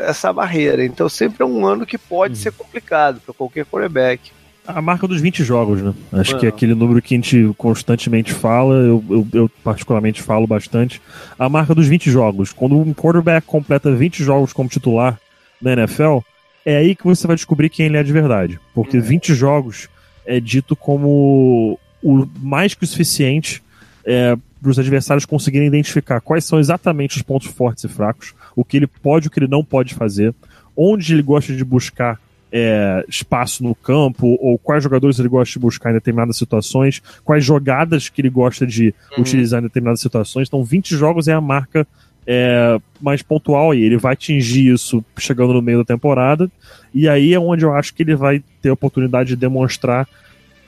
essa 0.05 0.31
barreira. 0.31 0.85
Então 0.85 1.09
sempre 1.09 1.41
é 1.41 1.45
um 1.47 1.65
ano 1.65 1.83
que 1.83 1.97
pode 1.97 2.35
uhum. 2.35 2.41
ser 2.41 2.51
complicado 2.51 3.19
para 3.21 3.33
qualquer 3.33 3.65
quarterback. 3.65 4.31
A 4.75 4.81
marca 4.81 5.07
dos 5.07 5.21
20 5.21 5.43
jogos, 5.43 5.81
né? 5.81 5.93
Acho 6.13 6.37
que 6.37 6.45
é 6.45 6.49
aquele 6.49 6.73
número 6.73 7.01
que 7.01 7.13
a 7.13 7.17
gente 7.17 7.53
constantemente 7.57 8.33
fala, 8.33 8.75
eu, 8.75 9.03
eu, 9.09 9.27
eu, 9.33 9.51
particularmente 9.63 10.21
falo 10.21 10.47
bastante. 10.47 11.01
A 11.37 11.49
marca 11.49 11.75
dos 11.75 11.87
20 11.87 12.09
jogos. 12.09 12.51
Quando 12.51 12.77
um 12.77 12.93
quarterback 12.93 13.45
completa 13.45 13.91
20 13.91 14.23
jogos 14.23 14.53
como 14.53 14.69
titular 14.69 15.19
na 15.61 15.73
NFL, 15.73 16.19
é 16.65 16.77
aí 16.77 16.95
que 16.95 17.03
você 17.03 17.27
vai 17.27 17.35
descobrir 17.35 17.69
quem 17.69 17.87
ele 17.87 17.97
é 17.97 18.03
de 18.03 18.13
verdade. 18.13 18.59
Porque 18.73 18.97
uhum. 18.97 19.03
20 19.03 19.33
jogos 19.33 19.89
é 20.25 20.39
dito 20.39 20.75
como 20.75 21.79
o 22.01 22.27
mais 22.39 22.73
que 22.73 22.83
o 22.83 22.87
suficiente 22.87 23.61
é, 24.05 24.35
para 24.61 24.69
os 24.69 24.79
adversários 24.79 25.25
conseguirem 25.25 25.67
identificar 25.67 26.21
quais 26.21 26.45
são 26.45 26.59
exatamente 26.59 27.17
os 27.17 27.23
pontos 27.23 27.47
fortes 27.47 27.83
e 27.83 27.87
fracos, 27.87 28.33
o 28.55 28.63
que 28.63 28.77
ele 28.77 28.87
pode 28.87 29.25
e 29.25 29.27
o 29.27 29.31
que 29.31 29.39
ele 29.39 29.47
não 29.47 29.63
pode 29.63 29.93
fazer, 29.93 30.33
onde 30.75 31.13
ele 31.13 31.21
gosta 31.23 31.53
de 31.53 31.63
buscar 31.65 32.19
é, 32.51 33.05
espaço 33.07 33.63
no 33.63 33.73
campo, 33.73 34.37
ou 34.39 34.57
quais 34.57 34.83
jogadores 34.83 35.17
ele 35.19 35.29
gosta 35.29 35.53
de 35.53 35.59
buscar 35.59 35.91
em 35.91 35.93
determinadas 35.93 36.37
situações, 36.37 37.01
quais 37.23 37.45
jogadas 37.45 38.09
que 38.09 38.21
ele 38.21 38.29
gosta 38.29 38.67
de 38.67 38.93
uhum. 39.11 39.21
utilizar 39.21 39.59
em 39.59 39.63
determinadas 39.63 40.01
situações. 40.01 40.47
Então, 40.47 40.63
20 40.63 40.95
jogos 40.95 41.27
é 41.27 41.33
a 41.33 41.41
marca 41.41 41.87
é, 42.27 42.79
mais 43.01 43.21
pontual 43.21 43.73
e 43.73 43.83
ele 43.83 43.97
vai 43.97 44.13
atingir 44.13 44.73
isso 44.73 45.03
chegando 45.17 45.53
no 45.53 45.61
meio 45.61 45.79
da 45.79 45.85
temporada. 45.85 46.51
E 46.93 47.07
aí 47.07 47.33
é 47.33 47.39
onde 47.39 47.63
eu 47.63 47.73
acho 47.73 47.93
que 47.93 48.03
ele 48.03 48.15
vai 48.15 48.43
ter 48.61 48.69
a 48.69 48.73
oportunidade 48.73 49.29
de 49.29 49.35
demonstrar 49.35 50.07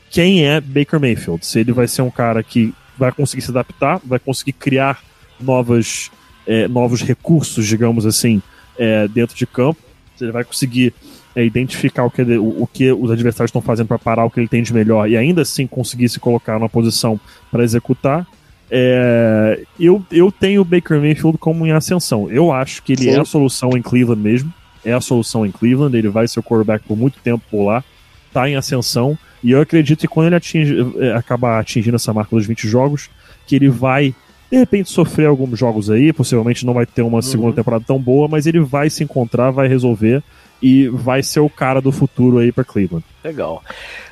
quem 0.09 0.45
é 0.45 0.61
Baker 0.61 0.99
Mayfield. 0.99 1.45
Se 1.45 1.59
ele 1.59 1.71
vai 1.71 1.87
ser 1.87 2.01
um 2.01 2.11
cara 2.11 2.41
que 2.41 2.73
vai 2.97 3.11
conseguir 3.11 3.41
se 3.41 3.51
adaptar, 3.51 3.99
vai 4.05 4.19
conseguir 4.19 4.53
criar 4.53 5.01
novas, 5.39 6.09
é, 6.47 6.67
novos 6.67 7.01
recursos, 7.01 7.67
digamos 7.67 8.05
assim, 8.05 8.41
é, 8.77 9.07
dentro 9.07 9.35
de 9.35 9.45
campo. 9.45 9.79
Ele 10.21 10.31
vai 10.31 10.43
conseguir 10.43 10.93
é, 11.35 11.43
identificar 11.43 12.05
o 12.05 12.11
que, 12.11 12.21
ele, 12.21 12.37
o, 12.37 12.63
o, 12.63 12.67
que 12.67 12.91
os 12.91 13.11
adversários 13.11 13.49
estão 13.49 13.61
fazendo 13.61 13.87
para 13.87 13.99
parar 13.99 14.25
o 14.25 14.29
que 14.29 14.39
ele 14.39 14.47
tem 14.47 14.61
de 14.61 14.73
melhor 14.73 15.09
e 15.09 15.17
ainda 15.17 15.41
assim 15.41 15.65
conseguir 15.65 16.09
se 16.09 16.19
colocar 16.19 16.53
numa 16.59 16.69
posição 16.69 17.19
para 17.51 17.63
executar. 17.63 18.27
É, 18.69 19.61
eu, 19.79 20.03
eu 20.11 20.31
tenho 20.31 20.61
o 20.61 20.65
Baker 20.65 20.99
Mayfield 20.99 21.37
como 21.37 21.65
em 21.65 21.71
ascensão. 21.71 22.29
Eu 22.29 22.51
acho 22.51 22.81
que 22.81 22.93
ele 22.93 23.03
Sim. 23.03 23.09
é 23.11 23.19
a 23.19 23.25
solução 23.25 23.71
em 23.77 23.81
Cleveland 23.81 24.21
mesmo. 24.21 24.53
É 24.85 24.93
a 24.93 25.01
solução 25.01 25.45
em 25.45 25.51
Cleveland. 25.51 25.95
Ele 25.95 26.09
vai 26.09 26.27
ser 26.27 26.39
o 26.39 26.43
quarterback 26.43 26.85
por 26.87 26.97
muito 26.97 27.19
tempo 27.19 27.43
por 27.49 27.65
lá. 27.65 27.83
Tá 28.31 28.49
em 28.49 28.55
ascensão. 28.55 29.17
E 29.43 29.51
eu 29.51 29.61
acredito 29.61 29.99
que 29.99 30.07
quando 30.07 30.27
ele 30.27 30.35
atinge, 30.35 30.75
eh, 30.99 31.13
acabar 31.13 31.59
atingindo 31.59 31.95
essa 31.95 32.13
marca 32.13 32.35
dos 32.35 32.47
20 32.47 32.67
jogos, 32.67 33.09
que 33.45 33.55
ele 33.55 33.69
vai 33.69 34.15
de 34.49 34.57
repente 34.57 34.89
sofrer 34.89 35.27
alguns 35.27 35.57
jogos 35.57 35.89
aí, 35.89 36.13
possivelmente 36.13 36.65
não 36.65 36.73
vai 36.73 36.85
ter 36.85 37.01
uma 37.01 37.21
segunda 37.21 37.49
uhum. 37.49 37.55
temporada 37.55 37.83
tão 37.85 37.99
boa, 37.99 38.27
mas 38.27 38.45
ele 38.45 38.59
vai 38.59 38.89
se 38.89 39.03
encontrar, 39.03 39.49
vai 39.49 39.67
resolver 39.67 40.23
e 40.63 40.87
vai 40.87 41.21
ser 41.21 41.41
o 41.41 41.49
cara 41.49 41.81
do 41.81 41.91
futuro 41.91 42.37
aí 42.37 42.49
para 42.49 42.63
Cleveland. 42.63 43.05
Legal. 43.21 43.61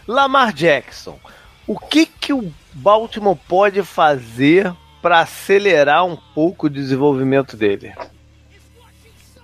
Lamar 0.05 0.51
Jackson, 0.51 1.17
o 1.65 1.79
que 1.79 2.05
que 2.05 2.33
o 2.33 2.51
Baltimore 2.73 3.39
pode 3.47 3.81
fazer 3.83 4.73
para 5.01 5.21
acelerar 5.21 6.05
um 6.05 6.17
pouco 6.35 6.67
o 6.67 6.69
desenvolvimento 6.69 7.55
dele? 7.55 7.93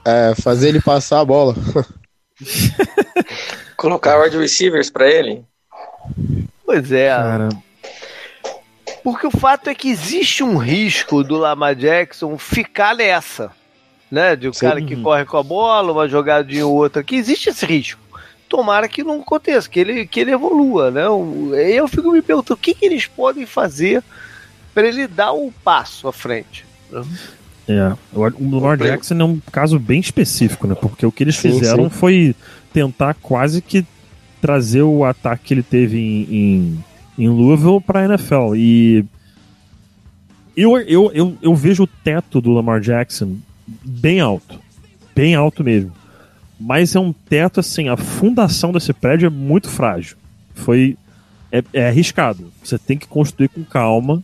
É, 0.03 0.35
fazer 0.35 0.67
ele 0.67 0.81
passar 0.81 1.21
a 1.21 1.25
bola. 1.25 1.55
Colocar 3.77 4.21
wide 4.21 4.37
receivers 4.37 4.89
para 4.89 5.09
ele? 5.09 5.45
Pois 6.65 6.91
é. 6.91 7.09
Cara. 7.09 7.49
Porque 9.01 9.25
o 9.25 9.31
fato 9.31 9.69
é 9.69 9.75
que 9.75 9.89
existe 9.89 10.43
um 10.43 10.57
risco 10.57 11.23
do 11.23 11.37
Lamar 11.37 11.75
Jackson 11.75 12.37
ficar 12.37 12.93
nessa. 12.93 13.51
Né? 14.09 14.35
De 14.35 14.47
um 14.47 14.53
Sim. 14.53 14.67
cara 14.67 14.81
que 14.81 14.95
corre 14.95 15.25
com 15.25 15.37
a 15.37 15.43
bola, 15.43 15.91
uma 15.91 16.07
jogadinha 16.07 16.65
ou 16.65 16.75
outra, 16.75 17.03
que 17.03 17.15
existe 17.15 17.49
esse 17.49 17.65
risco. 17.65 18.01
Tomara 18.47 18.87
que 18.87 19.03
não 19.03 19.19
aconteça, 19.19 19.69
que 19.69 19.79
ele, 19.79 20.07
que 20.07 20.21
ele 20.21 20.31
evolua, 20.31 20.89
né? 20.89 21.03
Eu 21.05 21.87
fico 21.87 22.11
me 22.11 22.21
perguntando 22.21 22.53
o 22.53 22.61
que, 22.61 22.73
que 22.73 22.85
eles 22.85 23.05
podem 23.05 23.45
fazer 23.45 24.01
para 24.73 24.87
ele 24.87 25.05
dar 25.07 25.33
o 25.33 25.47
um 25.47 25.51
passo 25.51 26.07
à 26.07 26.13
frente. 26.13 26.65
É, 27.67 27.93
o 28.13 28.55
Lamar 28.55 28.77
Jackson 28.77 29.15
é 29.15 29.23
um 29.23 29.41
caso 29.51 29.77
bem 29.77 29.99
específico, 29.99 30.65
né? 30.67 30.75
Porque 30.75 31.05
o 31.05 31.11
que 31.11 31.23
eles 31.23 31.35
fizeram 31.35 31.85
sim. 31.85 31.89
foi 31.89 32.35
tentar 32.71 33.13
quase 33.15 33.61
que 33.61 33.85
trazer 34.41 34.83
o 34.83 35.03
ataque 35.03 35.45
que 35.45 35.53
ele 35.53 35.63
teve 35.63 35.97
em, 35.99 36.23
em, 36.31 36.83
em 37.17 37.27
Louisville 37.27 37.81
para 37.81 38.01
a 38.01 38.05
NFL. 38.05 38.55
E 38.55 39.03
eu, 40.55 40.77
eu, 40.77 41.11
eu, 41.13 41.37
eu 41.41 41.55
vejo 41.55 41.83
o 41.83 41.87
teto 41.87 42.39
do 42.39 42.51
Lamar 42.51 42.79
Jackson 42.79 43.35
bem 43.83 44.19
alto. 44.19 44.59
Bem 45.15 45.35
alto 45.35 45.63
mesmo. 45.63 45.91
Mas 46.59 46.95
é 46.95 46.99
um 46.99 47.13
teto 47.13 47.59
assim, 47.59 47.89
a 47.89 47.97
fundação 47.97 48.71
desse 48.71 48.93
prédio 48.93 49.27
é 49.27 49.29
muito 49.29 49.69
frágil. 49.69 50.17
Foi. 50.55 50.97
É, 51.51 51.63
é 51.73 51.87
arriscado. 51.87 52.51
Você 52.63 52.77
tem 52.77 52.97
que 52.97 53.07
construir 53.07 53.47
com 53.47 53.63
calma, 53.63 54.21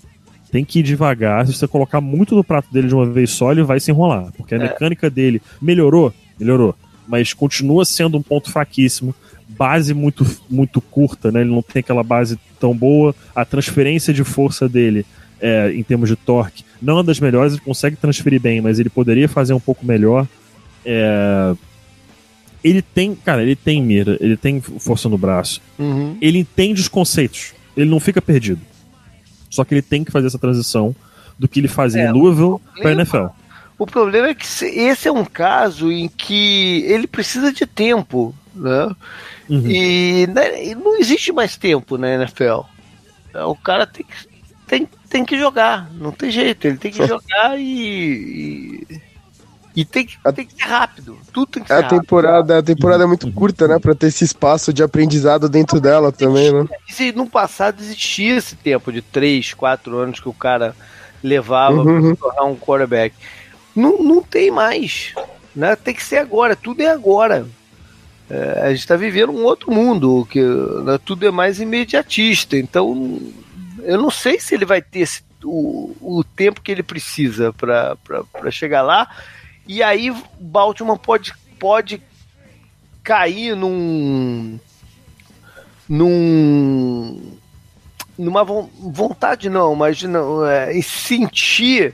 tem 0.52 0.66
que 0.66 0.80
ir 0.80 0.84
devagar. 0.84 1.46
Se 1.48 1.54
você 1.54 1.68
colocar 1.68 2.02
muito 2.02 2.36
no 2.36 2.44
prato 2.44 2.72
dele 2.72 2.88
de 2.88 2.96
uma 2.96 3.06
vez 3.06 3.32
só, 3.32 3.52
ele 3.52 3.64
vai 3.64 3.80
se 3.80 3.92
enrolar. 3.92 4.32
Porque 4.36 4.56
a 4.56 4.58
é. 4.58 4.62
mecânica 4.62 5.10
dele 5.10 5.42
melhorou, 5.62 6.14
melhorou. 6.40 6.76
Mas 7.08 7.34
continua 7.34 7.86
sendo 7.86 8.18
um 8.18 8.22
ponto 8.22 8.52
fraquíssimo 8.52 9.16
base 9.54 9.94
muito, 9.94 10.26
muito 10.50 10.82
curta, 10.82 11.32
né? 11.32 11.42
Ele 11.42 11.52
não 11.52 11.62
tem 11.62 11.80
aquela 11.80 12.04
base 12.04 12.40
tão 12.60 12.76
boa. 12.76 13.16
A 13.36 13.46
transferência 13.46 14.14
de 14.14 14.24
força 14.24 14.68
dele, 14.68 15.06
é, 15.44 15.74
em 15.74 15.84
termos 15.84 16.08
de 16.08 16.16
torque, 16.16 16.64
não 16.82 17.00
é 17.00 17.04
das 17.04 17.20
melhores. 17.20 17.52
Ele 17.52 17.62
consegue 17.62 17.98
transferir 17.98 18.40
bem, 18.40 18.62
mas 18.62 18.80
ele 18.80 18.90
poderia 18.90 19.28
fazer 19.28 19.54
um 19.54 19.60
pouco 19.60 19.86
melhor. 19.86 20.26
É... 20.86 21.54
Ele 22.64 22.82
tem, 22.82 23.14
cara, 23.14 23.42
ele 23.42 23.58
tem 23.58 23.84
mira, 23.84 24.18
ele 24.22 24.38
tem 24.38 24.62
força 24.62 25.10
no 25.10 25.18
braço. 25.18 25.62
Uhum. 25.78 26.18
Ele 26.22 26.40
entende 26.40 26.80
os 26.80 26.88
conceitos. 26.88 27.54
Ele 27.76 27.90
não 27.90 28.00
fica 28.00 28.22
perdido. 28.22 28.62
Só 29.50 29.66
que 29.66 29.74
ele 29.74 29.82
tem 29.82 30.06
que 30.06 30.14
fazer 30.14 30.28
essa 30.28 30.40
transição 30.40 30.96
do 31.38 31.46
que 31.46 31.60
ele 31.60 31.68
fazia 31.68 32.04
é, 32.04 32.08
em 32.08 32.12
Louisville 32.14 32.58
para 32.82 32.94
NFL. 32.94 33.26
O 33.78 33.86
problema 33.86 34.30
é 34.30 34.34
que 34.34 34.46
esse 34.46 35.10
é 35.10 35.12
um 35.12 35.26
caso 35.26 35.92
em 35.92 36.08
que 36.08 36.86
ele 36.88 37.06
precisa 37.06 37.52
de 37.52 37.66
tempo, 37.66 38.34
né? 38.56 38.96
Uhum. 39.50 39.68
E, 39.68 40.26
né, 40.28 40.74
não 40.74 40.98
existe 40.98 41.34
mais 41.34 41.58
tempo 41.58 41.98
na 41.98 42.14
NFL. 42.14 42.62
O 43.46 43.56
cara 43.56 43.86
tem 43.86 44.06
que, 44.06 44.34
tem, 44.68 44.88
tem 45.14 45.24
que 45.24 45.38
jogar, 45.38 45.92
não 45.94 46.12
tem 46.12 46.32
jeito, 46.32 46.66
ele 46.66 46.78
tem 46.78 46.92
que 46.92 47.06
jogar 47.06 47.56
e, 47.60 48.84
e 48.90 49.02
e 49.76 49.84
tem 49.84 50.06
que, 50.06 50.18
tem 50.36 50.46
que 50.46 50.54
ser 50.54 50.70
rápido. 50.70 51.18
Tudo 51.32 51.48
tem 51.48 51.64
que 51.64 51.70
ser 51.70 51.74
a 51.74 51.82
rápido. 51.82 52.02
Temporada, 52.02 52.60
a 52.60 52.64
temporada 52.64 53.04
é 53.04 53.08
muito 53.08 53.32
curta, 53.32 53.68
né? 53.68 53.80
Pra 53.80 53.96
ter 53.96 54.08
esse 54.08 54.24
espaço 54.24 54.72
de 54.72 54.84
aprendizado 54.84 55.50
dentro 55.50 55.82
dela 55.82 56.12
também, 56.12 56.52
né? 56.52 56.68
Se 56.88 57.12
no 57.12 57.28
passado 57.28 57.82
existia 57.82 58.38
esse 58.38 58.56
tempo 58.56 58.92
de 58.92 59.02
3, 59.02 59.56
4 59.56 59.98
anos 59.98 60.20
que 60.20 60.30
o 60.30 60.34
cara 60.34 60.76
levava 61.24 61.78
uhum. 61.78 62.02
pra 62.02 62.10
se 62.10 62.18
tornar 62.18 62.44
um 62.44 62.56
quarterback. 62.56 63.16
Não, 63.76 64.04
não 64.04 64.22
tem 64.22 64.52
mais. 64.52 65.14
Né? 65.56 65.76
Tem 65.76 65.96
que 65.96 66.04
ser 66.04 66.18
agora, 66.18 66.56
tudo 66.56 66.82
é 66.82 66.92
agora. 66.92 67.48
É, 68.30 68.62
a 68.66 68.70
gente 68.70 68.80
está 68.80 68.96
vivendo 68.96 69.32
um 69.32 69.44
outro 69.44 69.72
mundo, 69.72 70.28
que 70.30 70.40
né, 70.40 71.00
tudo 71.04 71.26
é 71.26 71.32
mais 71.32 71.60
imediatista. 71.60 72.56
Então, 72.58 73.20
eu 73.84 74.02
não 74.02 74.10
sei 74.10 74.40
se 74.40 74.56
ele 74.56 74.66
vai 74.66 74.82
ter 74.82 75.00
esse, 75.00 75.24
o, 75.44 75.96
o 76.02 76.24
tempo 76.24 76.62
que 76.62 76.72
ele 76.72 76.84
precisa 76.84 77.54
para 77.54 78.52
chegar 78.52 78.82
lá. 78.82 79.10
E 79.68 79.82
aí 79.82 80.14
Baltimore 80.40 81.00
pode, 81.00 81.34
pode 81.60 82.02
cair 83.04 83.56
num. 83.56 84.60
num. 85.88 87.38
numa 88.18 88.44
vontade 88.44 89.50
não, 89.50 89.76
mas 89.76 90.02
não, 90.04 90.46
é, 90.46 90.82
sentir 90.82 91.94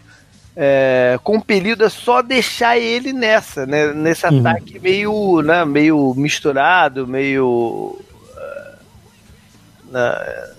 é, 0.55 1.19
compelido 1.23 1.85
a 1.85 1.89
só 1.89 2.21
deixar 2.21 2.77
ele 2.77 3.13
nessa, 3.13 3.65
né, 3.65 3.93
nesse 3.93 4.25
uhum. 4.25 4.39
ataque 4.39 4.79
meio, 4.79 5.41
né, 5.41 5.65
meio 5.65 6.13
misturado, 6.15 7.07
meio. 7.07 7.97
Uh, 9.91 10.58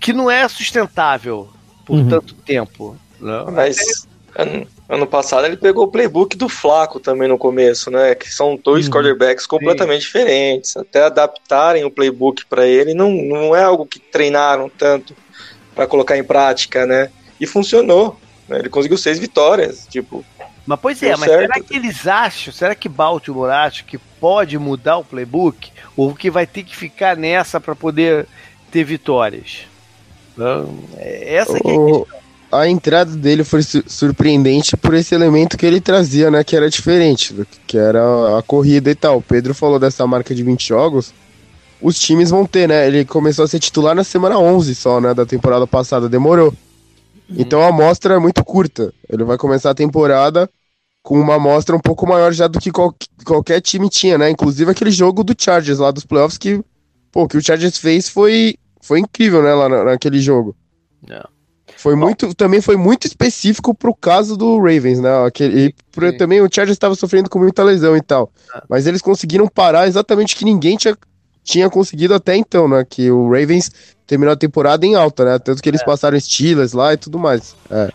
que 0.00 0.12
não 0.12 0.30
é 0.30 0.48
sustentável 0.48 1.48
por 1.84 1.98
uhum. 1.98 2.08
tanto 2.08 2.34
tempo. 2.34 2.96
Né? 3.20 3.44
Mas 3.52 4.06
Ano 4.88 5.06
passado 5.06 5.46
ele 5.46 5.56
pegou 5.56 5.84
o 5.84 5.88
playbook 5.88 6.36
do 6.36 6.48
Flaco 6.48 7.00
também 7.00 7.28
no 7.28 7.38
começo, 7.38 7.90
né? 7.90 8.14
Que 8.14 8.32
são 8.32 8.56
dois 8.62 8.86
uhum. 8.86 8.92
quarterbacks 8.92 9.46
completamente 9.46 10.02
Sim. 10.02 10.06
diferentes. 10.06 10.76
Até 10.76 11.02
adaptarem 11.02 11.84
o 11.84 11.90
playbook 11.90 12.44
para 12.46 12.66
ele 12.66 12.94
não, 12.94 13.10
não 13.10 13.56
é 13.56 13.64
algo 13.64 13.84
que 13.86 13.98
treinaram 13.98 14.68
tanto 14.68 15.16
para 15.74 15.86
colocar 15.86 16.16
em 16.16 16.22
prática, 16.22 16.86
né? 16.86 17.10
E 17.40 17.46
funcionou. 17.46 18.20
Né? 18.48 18.60
Ele 18.60 18.68
conseguiu 18.68 18.96
seis 18.96 19.18
vitórias, 19.18 19.86
tipo. 19.90 20.24
Mas 20.64 20.80
pois 20.80 21.02
é, 21.02 21.16
mas 21.16 21.30
certo. 21.30 21.40
será 21.40 21.60
que 21.60 21.74
eles 21.74 22.06
acham, 22.06 22.52
será 22.52 22.74
que 22.74 22.88
Baltimore 22.88 23.50
acha 23.50 23.84
que 23.84 23.98
pode 23.98 24.58
mudar 24.58 24.98
o 24.98 25.04
playbook? 25.04 25.72
Ou 25.96 26.14
que 26.14 26.30
vai 26.30 26.46
ter 26.46 26.62
que 26.62 26.76
ficar 26.76 27.16
nessa 27.16 27.60
para 27.60 27.74
poder 27.74 28.26
ter 28.70 28.84
vitórias? 28.84 29.66
Não, 30.36 30.78
é 30.96 31.36
essa 31.36 31.58
que 31.58 31.68
é 31.68 31.72
a 31.72 31.76
questão 31.84 32.06
a 32.50 32.68
entrada 32.68 33.14
dele 33.16 33.42
foi 33.42 33.60
surpreendente 33.62 34.76
por 34.76 34.94
esse 34.94 35.14
elemento 35.14 35.56
que 35.56 35.66
ele 35.66 35.80
trazia, 35.80 36.30
né? 36.30 36.44
Que 36.44 36.56
era 36.56 36.70
diferente, 36.70 37.34
que 37.66 37.76
era 37.76 38.38
a 38.38 38.42
corrida 38.42 38.90
e 38.90 38.94
tal. 38.94 39.18
O 39.18 39.22
Pedro 39.22 39.54
falou 39.54 39.78
dessa 39.78 40.06
marca 40.06 40.34
de 40.34 40.42
20 40.42 40.68
jogos. 40.68 41.12
Os 41.80 41.98
times 41.98 42.30
vão 42.30 42.46
ter, 42.46 42.68
né? 42.68 42.86
Ele 42.86 43.04
começou 43.04 43.44
a 43.44 43.48
ser 43.48 43.58
titular 43.58 43.94
na 43.94 44.04
semana 44.04 44.38
11 44.38 44.74
só, 44.74 45.00
né? 45.00 45.12
Da 45.12 45.26
temporada 45.26 45.66
passada, 45.66 46.08
demorou. 46.08 46.48
Uhum. 47.28 47.36
Então 47.36 47.60
a 47.62 47.68
amostra 47.68 48.14
é 48.14 48.18
muito 48.18 48.44
curta. 48.44 48.92
Ele 49.08 49.24
vai 49.24 49.36
começar 49.36 49.70
a 49.70 49.74
temporada 49.74 50.48
com 51.02 51.20
uma 51.20 51.34
amostra 51.34 51.76
um 51.76 51.80
pouco 51.80 52.06
maior 52.06 52.32
já 52.32 52.48
do 52.48 52.58
que 52.58 52.70
qual, 52.70 52.94
qualquer 53.24 53.60
time 53.60 53.88
tinha, 53.88 54.16
né? 54.16 54.30
Inclusive 54.30 54.70
aquele 54.70 54.90
jogo 54.90 55.22
do 55.22 55.34
Chargers 55.36 55.78
lá 55.78 55.90
dos 55.90 56.04
playoffs 56.04 56.38
que, 56.38 56.60
pô, 57.12 57.28
que 57.28 57.36
o 57.36 57.42
Chargers 57.44 57.76
fez 57.76 58.08
foi, 58.08 58.56
foi 58.86 59.00
incrível, 59.00 59.42
né? 59.42 59.52
Lá 59.52 59.68
na, 59.68 59.84
naquele 59.84 60.20
jogo. 60.20 60.56
Yeah. 61.06 61.28
É. 61.28 61.72
Foi 61.76 61.94
muito, 61.94 62.34
também 62.34 62.60
foi 62.60 62.76
muito 62.76 63.06
específico 63.06 63.74
pro 63.74 63.94
caso 63.94 64.36
do 64.36 64.56
Ravens, 64.58 64.98
né? 65.00 65.26
Aquele, 65.26 65.66
e 65.66 66.12
também 66.12 66.40
o 66.40 66.48
Chargers 66.50 66.76
estava 66.76 66.94
sofrendo 66.94 67.28
com 67.28 67.38
muita 67.38 67.62
lesão 67.62 67.96
e 67.96 68.00
tal. 68.00 68.30
Ah. 68.54 68.62
Mas 68.68 68.86
eles 68.86 69.02
conseguiram 69.02 69.46
parar 69.46 69.86
exatamente 69.86 70.34
o 70.34 70.38
que 70.38 70.44
ninguém 70.44 70.76
tinha, 70.76 70.96
tinha 71.44 71.68
conseguido 71.68 72.14
até 72.14 72.34
então, 72.34 72.66
né? 72.66 72.84
Que 72.88 73.10
o 73.10 73.28
Ravens 73.28 73.70
terminou 74.06 74.32
a 74.32 74.36
temporada 74.36 74.86
em 74.86 74.94
alta, 74.94 75.24
né? 75.24 75.38
Tanto 75.38 75.62
que 75.62 75.68
eles 75.68 75.82
é. 75.82 75.84
passaram 75.84 76.18
Steelers 76.18 76.72
lá 76.72 76.94
e 76.94 76.96
tudo 76.96 77.18
mais. 77.18 77.54
É. 77.70 77.90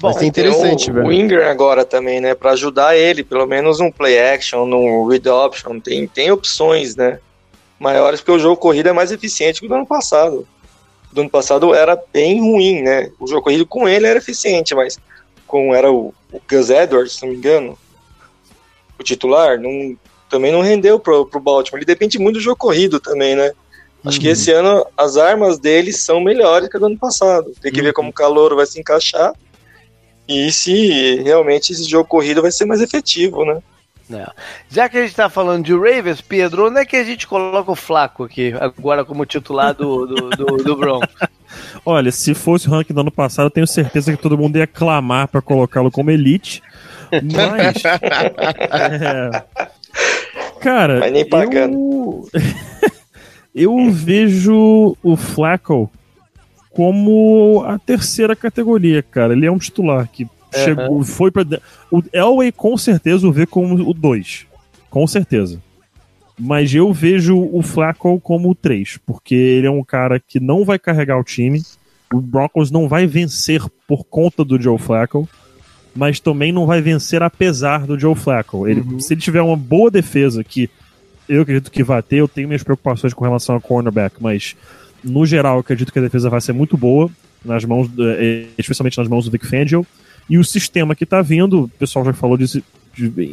Bom, 0.00 0.12
Vai 0.12 0.24
interessante, 0.24 0.90
o, 0.90 0.94
velho. 0.94 1.06
O 1.06 1.12
Ingram 1.12 1.46
agora 1.46 1.84
também, 1.84 2.20
né? 2.20 2.34
Para 2.34 2.52
ajudar 2.52 2.96
ele, 2.96 3.22
pelo 3.22 3.46
menos 3.46 3.80
um 3.80 3.92
play 3.92 4.18
action, 4.18 4.64
no 4.64 5.06
read 5.06 5.28
option, 5.28 5.78
tem, 5.78 6.06
tem 6.08 6.32
opções, 6.32 6.96
né? 6.96 7.18
Maiores, 7.80 8.20
porque 8.20 8.32
o 8.32 8.38
jogo 8.38 8.56
corrida 8.56 8.90
é 8.90 8.92
mais 8.92 9.10
eficiente 9.10 9.58
que 9.58 9.66
o 9.66 9.68
do 9.68 9.74
ano 9.74 9.86
passado 9.86 10.46
do 11.12 11.22
ano 11.22 11.30
passado 11.30 11.74
era 11.74 12.00
bem 12.12 12.40
ruim, 12.40 12.82
né? 12.82 13.10
O 13.18 13.26
jogo 13.26 13.42
corrido 13.42 13.66
com 13.66 13.88
ele 13.88 14.06
era 14.06 14.18
eficiente, 14.18 14.74
mas 14.74 14.98
com 15.46 15.74
era 15.74 15.90
o, 15.90 16.14
o 16.32 16.40
Gus 16.48 16.70
Edwards, 16.70 17.16
se 17.16 17.22
não 17.22 17.30
me 17.30 17.36
engano, 17.36 17.76
o 18.98 19.02
titular, 19.02 19.58
não, 19.58 19.96
também 20.28 20.52
não 20.52 20.60
rendeu 20.60 21.00
pro, 21.00 21.26
pro 21.26 21.40
Baltimore. 21.40 21.78
Ele 21.78 21.86
depende 21.86 22.18
muito 22.18 22.36
do 22.36 22.40
jogo 22.42 22.56
corrido 22.56 23.00
também, 23.00 23.34
né? 23.34 23.52
Acho 24.04 24.16
uhum. 24.16 24.22
que 24.22 24.28
esse 24.28 24.52
ano 24.52 24.86
as 24.96 25.16
armas 25.16 25.58
dele 25.58 25.92
são 25.92 26.20
melhores 26.20 26.68
que 26.68 26.76
a 26.76 26.80
do 26.80 26.86
ano 26.86 26.98
passado. 26.98 27.52
Tem 27.60 27.72
que 27.72 27.80
uhum. 27.80 27.86
ver 27.86 27.92
como 27.92 28.10
o 28.10 28.12
calor 28.12 28.54
vai 28.54 28.66
se 28.66 28.78
encaixar 28.78 29.32
e 30.28 30.52
se 30.52 31.16
realmente 31.22 31.72
esse 31.72 31.84
jogo 31.84 32.08
corrido 32.08 32.40
vai 32.40 32.52
ser 32.52 32.64
mais 32.64 32.80
efetivo, 32.80 33.44
né? 33.44 33.60
É. 34.12 34.26
Já 34.68 34.88
que 34.88 34.98
a 34.98 35.02
gente 35.02 35.14
tá 35.14 35.28
falando 35.28 35.64
de 35.64 35.72
Ravens, 35.72 36.20
Pedro, 36.20 36.68
onde 36.68 36.80
é 36.80 36.84
que 36.84 36.96
a 36.96 37.04
gente 37.04 37.26
coloca 37.26 37.70
o 37.70 37.76
Flaco 37.76 38.24
aqui, 38.24 38.52
agora 38.58 39.04
como 39.04 39.24
titular 39.24 39.74
do, 39.74 40.06
do, 40.06 40.30
do, 40.30 40.56
do 40.56 40.76
Broncos? 40.76 41.08
Olha, 41.84 42.10
se 42.10 42.34
fosse 42.34 42.68
o 42.68 42.70
ranking 42.70 42.94
do 42.94 43.00
ano 43.00 43.10
passado, 43.10 43.46
eu 43.46 43.50
tenho 43.50 43.66
certeza 43.66 44.14
que 44.14 44.22
todo 44.22 44.38
mundo 44.38 44.56
ia 44.56 44.66
clamar 44.66 45.28
para 45.28 45.42
colocá-lo 45.42 45.90
como 45.90 46.10
elite. 46.10 46.62
Mas. 47.10 47.82
é, 49.02 49.44
cara. 50.60 51.00
Mas 51.00 51.12
nem 51.12 51.28
pagando. 51.28 52.28
Eu, 53.54 53.72
eu 53.86 53.90
vejo 53.90 54.96
o 55.02 55.16
Flacco 55.16 55.90
como 56.70 57.64
a 57.66 57.78
terceira 57.78 58.36
categoria, 58.36 59.02
cara. 59.02 59.32
Ele 59.32 59.46
é 59.46 59.50
um 59.50 59.58
titular 59.58 60.08
que 60.08 60.28
Uhum. 60.54 60.64
Chegou, 60.64 61.04
foi 61.04 61.30
pra. 61.30 61.44
O 61.90 62.02
Elway 62.12 62.52
com 62.52 62.76
certeza 62.76 63.26
o 63.26 63.32
vê 63.32 63.46
como 63.46 63.74
o 63.88 63.94
2. 63.94 64.46
Com 64.88 65.06
certeza. 65.06 65.60
Mas 66.38 66.74
eu 66.74 66.92
vejo 66.92 67.38
o 67.52 67.62
Flacco 67.62 68.18
como 68.20 68.50
o 68.50 68.54
3, 68.54 68.98
porque 69.04 69.34
ele 69.34 69.66
é 69.66 69.70
um 69.70 69.84
cara 69.84 70.18
que 70.18 70.40
não 70.40 70.64
vai 70.64 70.78
carregar 70.78 71.18
o 71.18 71.24
time. 71.24 71.62
O 72.12 72.20
Broncos 72.20 72.70
não 72.70 72.88
vai 72.88 73.06
vencer 73.06 73.62
por 73.86 74.04
conta 74.04 74.44
do 74.44 74.60
Joe 74.60 74.78
Flacco, 74.78 75.28
mas 75.94 76.18
também 76.18 76.50
não 76.50 76.66
vai 76.66 76.80
vencer 76.80 77.22
apesar 77.22 77.86
do 77.86 77.98
Joe 77.98 78.14
Flacco. 78.14 78.66
Ele, 78.66 78.80
uhum. 78.80 78.98
Se 78.98 79.12
ele 79.14 79.20
tiver 79.20 79.42
uma 79.42 79.56
boa 79.56 79.90
defesa, 79.90 80.42
que 80.42 80.70
eu 81.28 81.42
acredito 81.42 81.70
que 81.70 81.84
vai 81.84 82.02
ter, 82.02 82.16
eu 82.16 82.26
tenho 82.26 82.48
minhas 82.48 82.62
preocupações 82.62 83.14
com 83.14 83.24
relação 83.24 83.54
ao 83.54 83.60
cornerback, 83.60 84.16
mas 84.18 84.56
no 85.04 85.24
geral 85.24 85.56
eu 85.56 85.60
acredito 85.60 85.92
que 85.92 85.98
a 85.98 86.02
defesa 86.02 86.28
vai 86.28 86.40
ser 86.40 86.52
muito 86.52 86.76
boa, 86.76 87.10
nas 87.44 87.64
mãos, 87.64 87.88
eh, 87.98 88.46
especialmente 88.58 88.98
nas 88.98 89.08
mãos 89.08 89.24
do 89.24 89.30
Vic 89.30 89.46
Fangio. 89.46 89.86
E 90.28 90.38
o 90.38 90.44
sistema 90.44 90.94
que 90.94 91.04
está 91.04 91.22
vindo, 91.22 91.64
o 91.64 91.68
pessoal 91.68 92.04
já 92.04 92.12
falou 92.12 92.36
disso 92.36 92.62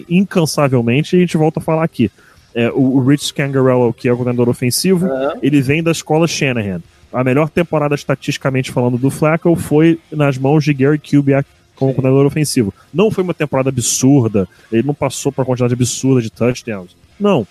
incansavelmente, 0.10 1.16
e 1.16 1.18
a 1.18 1.22
gente 1.22 1.38
volta 1.38 1.60
a 1.60 1.64
falar 1.64 1.84
aqui. 1.84 2.12
É, 2.54 2.70
o, 2.72 2.96
o 2.96 3.06
Rich 3.06 3.26
Scangarello, 3.26 3.94
que 3.94 4.08
é 4.08 4.14
o 4.14 4.16
coordenador 4.16 4.50
ofensivo, 4.50 5.06
uhum. 5.06 5.40
ele 5.42 5.62
vem 5.62 5.84
da 5.84 5.92
escola 5.92 6.28
Shanahan. 6.28 6.82
A 7.12 7.24
melhor 7.24 7.50
temporada 7.50 7.96
estatisticamente 7.96 8.72
falando 8.72 8.98
do 8.98 9.10
Flacco 9.10 9.56
foi 9.56 10.00
nas 10.12 10.38
mãos 10.38 10.64
de 10.64 10.74
Gary 10.74 11.00
Kubiak 11.00 11.48
como 11.76 11.92
Sim. 11.92 11.96
coordenador 11.96 12.26
ofensivo. 12.26 12.74
Não 12.94 13.12
foi 13.12 13.24
uma 13.24 13.34
temporada 13.34 13.70
absurda, 13.70 14.48
ele 14.72 14.86
não 14.86 14.94
passou 14.94 15.32
por 15.32 15.42
uma 15.42 15.46
quantidade 15.46 15.74
absurda 15.74 16.22
de 16.22 16.30
touchdowns. 16.30 16.96
Não. 17.20 17.48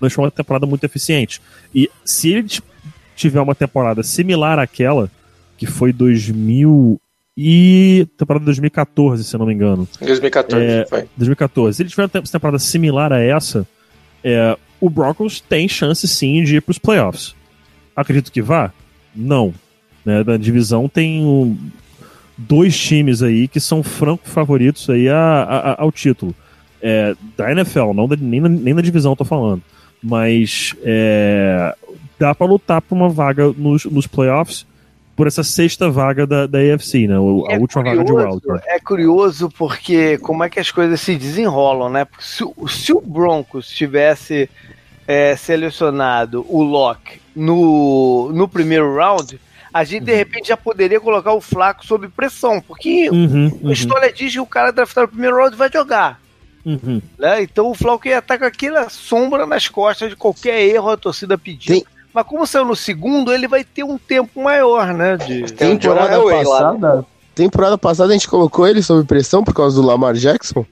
Mas 0.00 0.12
foi 0.12 0.24
uma 0.24 0.30
temporada 0.30 0.66
muito 0.66 0.84
eficiente. 0.84 1.40
E 1.74 1.90
se 2.04 2.32
ele 2.32 2.48
tiver 3.14 3.40
uma 3.40 3.54
temporada 3.54 4.02
similar 4.02 4.58
àquela, 4.58 5.10
que 5.56 5.66
foi 5.66 5.92
2000 5.92 7.00
e 7.36 8.08
temporada 8.16 8.42
de 8.42 8.46
2014, 8.46 9.24
se 9.24 9.34
eu 9.34 9.38
não 9.38 9.46
me 9.46 9.52
engano. 9.52 9.86
2014, 10.00 10.64
é, 10.64 10.86
foi. 10.86 11.08
2014. 11.16 11.76
Se 11.76 11.82
ele 11.82 11.90
tiver 11.90 12.04
uma 12.04 12.08
temporada 12.08 12.58
similar 12.58 13.12
a 13.12 13.20
essa, 13.20 13.66
é, 14.24 14.56
o 14.80 14.88
Broncos 14.88 15.40
tem 15.40 15.68
chance 15.68 16.06
sim 16.08 16.42
de 16.42 16.56
ir 16.56 16.62
para 16.62 16.72
os 16.72 16.78
playoffs. 16.78 17.34
Acredito 17.94 18.32
que 18.32 18.40
vá? 18.40 18.72
Não. 19.14 19.52
Né, 20.04 20.22
na 20.24 20.36
divisão 20.36 20.88
tem 20.88 21.24
um, 21.24 21.56
dois 22.38 22.78
times 22.78 23.22
aí 23.22 23.48
que 23.48 23.60
são 23.60 23.82
franco 23.82 24.28
favoritos 24.28 24.88
aí 24.88 25.08
a, 25.08 25.42
a, 25.42 25.82
ao 25.82 25.92
título. 25.92 26.34
É, 26.80 27.14
da 27.36 27.50
NFL, 27.50 27.92
não 27.94 28.06
da, 28.06 28.16
nem, 28.16 28.40
na, 28.40 28.48
nem 28.48 28.74
na 28.74 28.82
divisão 28.82 29.12
eu 29.12 29.16
tô 29.16 29.24
falando. 29.24 29.62
Mas 30.02 30.74
é, 30.82 31.74
dá 32.18 32.34
para 32.34 32.46
lutar 32.46 32.80
por 32.80 32.94
uma 32.94 33.08
vaga 33.08 33.52
nos, 33.56 33.84
nos 33.86 34.06
playoffs 34.06 34.66
por 35.16 35.26
essa 35.26 35.42
sexta 35.42 35.90
vaga 35.90 36.26
da, 36.26 36.46
da 36.46 36.58
AFC, 36.58 37.08
né? 37.08 37.18
O, 37.18 37.46
a 37.48 37.54
é 37.54 37.58
última 37.58 37.82
curioso, 37.82 38.14
vaga 38.14 38.24
de 38.24 38.28
wildcard. 38.28 38.62
É 38.66 38.78
curioso 38.78 39.50
porque 39.56 40.18
como 40.18 40.44
é 40.44 40.50
que 40.50 40.60
as 40.60 40.70
coisas 40.70 41.00
se 41.00 41.16
desenrolam, 41.16 41.88
né? 41.88 42.04
Porque 42.04 42.24
se, 42.24 42.44
se 42.68 42.92
o 42.92 43.00
Broncos 43.00 43.68
tivesse 43.68 44.48
é, 45.08 45.34
selecionado 45.34 46.44
o 46.48 46.62
Locke 46.62 47.20
no, 47.34 48.30
no 48.32 48.46
primeiro 48.46 48.94
round, 48.94 49.40
a 49.72 49.84
gente 49.84 50.04
de 50.04 50.12
uhum. 50.12 50.18
repente 50.18 50.48
já 50.48 50.56
poderia 50.56 51.00
colocar 51.00 51.32
o 51.32 51.40
Flaco 51.40 51.84
sob 51.84 52.08
pressão, 52.08 52.60
porque 52.60 53.08
uhum, 53.10 53.50
uhum. 53.62 53.70
a 53.70 53.72
história 53.72 54.12
diz 54.12 54.32
que 54.32 54.40
o 54.40 54.46
cara 54.46 54.70
draftado 54.70 55.06
no 55.06 55.12
primeiro 55.12 55.36
round 55.36 55.56
vai 55.56 55.70
jogar. 55.72 56.20
Uhum. 56.64 57.00
Né? 57.18 57.42
Então 57.42 57.70
o 57.70 57.74
Flaco 57.74 58.06
ia 58.06 58.18
estar 58.18 58.38
com 58.38 58.44
aquela 58.44 58.88
sombra 58.90 59.46
nas 59.46 59.68
costas 59.68 60.10
de 60.10 60.16
qualquer 60.16 60.60
erro 60.62 60.90
a 60.90 60.96
torcida 60.96 61.38
pedir. 61.38 61.84
Mas 62.16 62.26
como 62.26 62.46
saiu 62.46 62.64
no 62.64 62.74
segundo, 62.74 63.30
ele 63.30 63.46
vai 63.46 63.62
ter 63.62 63.84
um 63.84 63.98
tempo 63.98 64.42
maior, 64.42 64.94
né? 64.94 65.18
De... 65.18 65.52
Temporada 65.52 66.18
passada, 66.18 67.06
temporada 67.34 67.76
passada 67.76 68.10
a 68.10 68.12
gente 68.14 68.26
colocou 68.26 68.66
ele 68.66 68.82
sob 68.82 69.06
pressão 69.06 69.44
por 69.44 69.52
causa 69.52 69.78
do 69.78 69.86
Lamar 69.86 70.14
Jackson? 70.14 70.64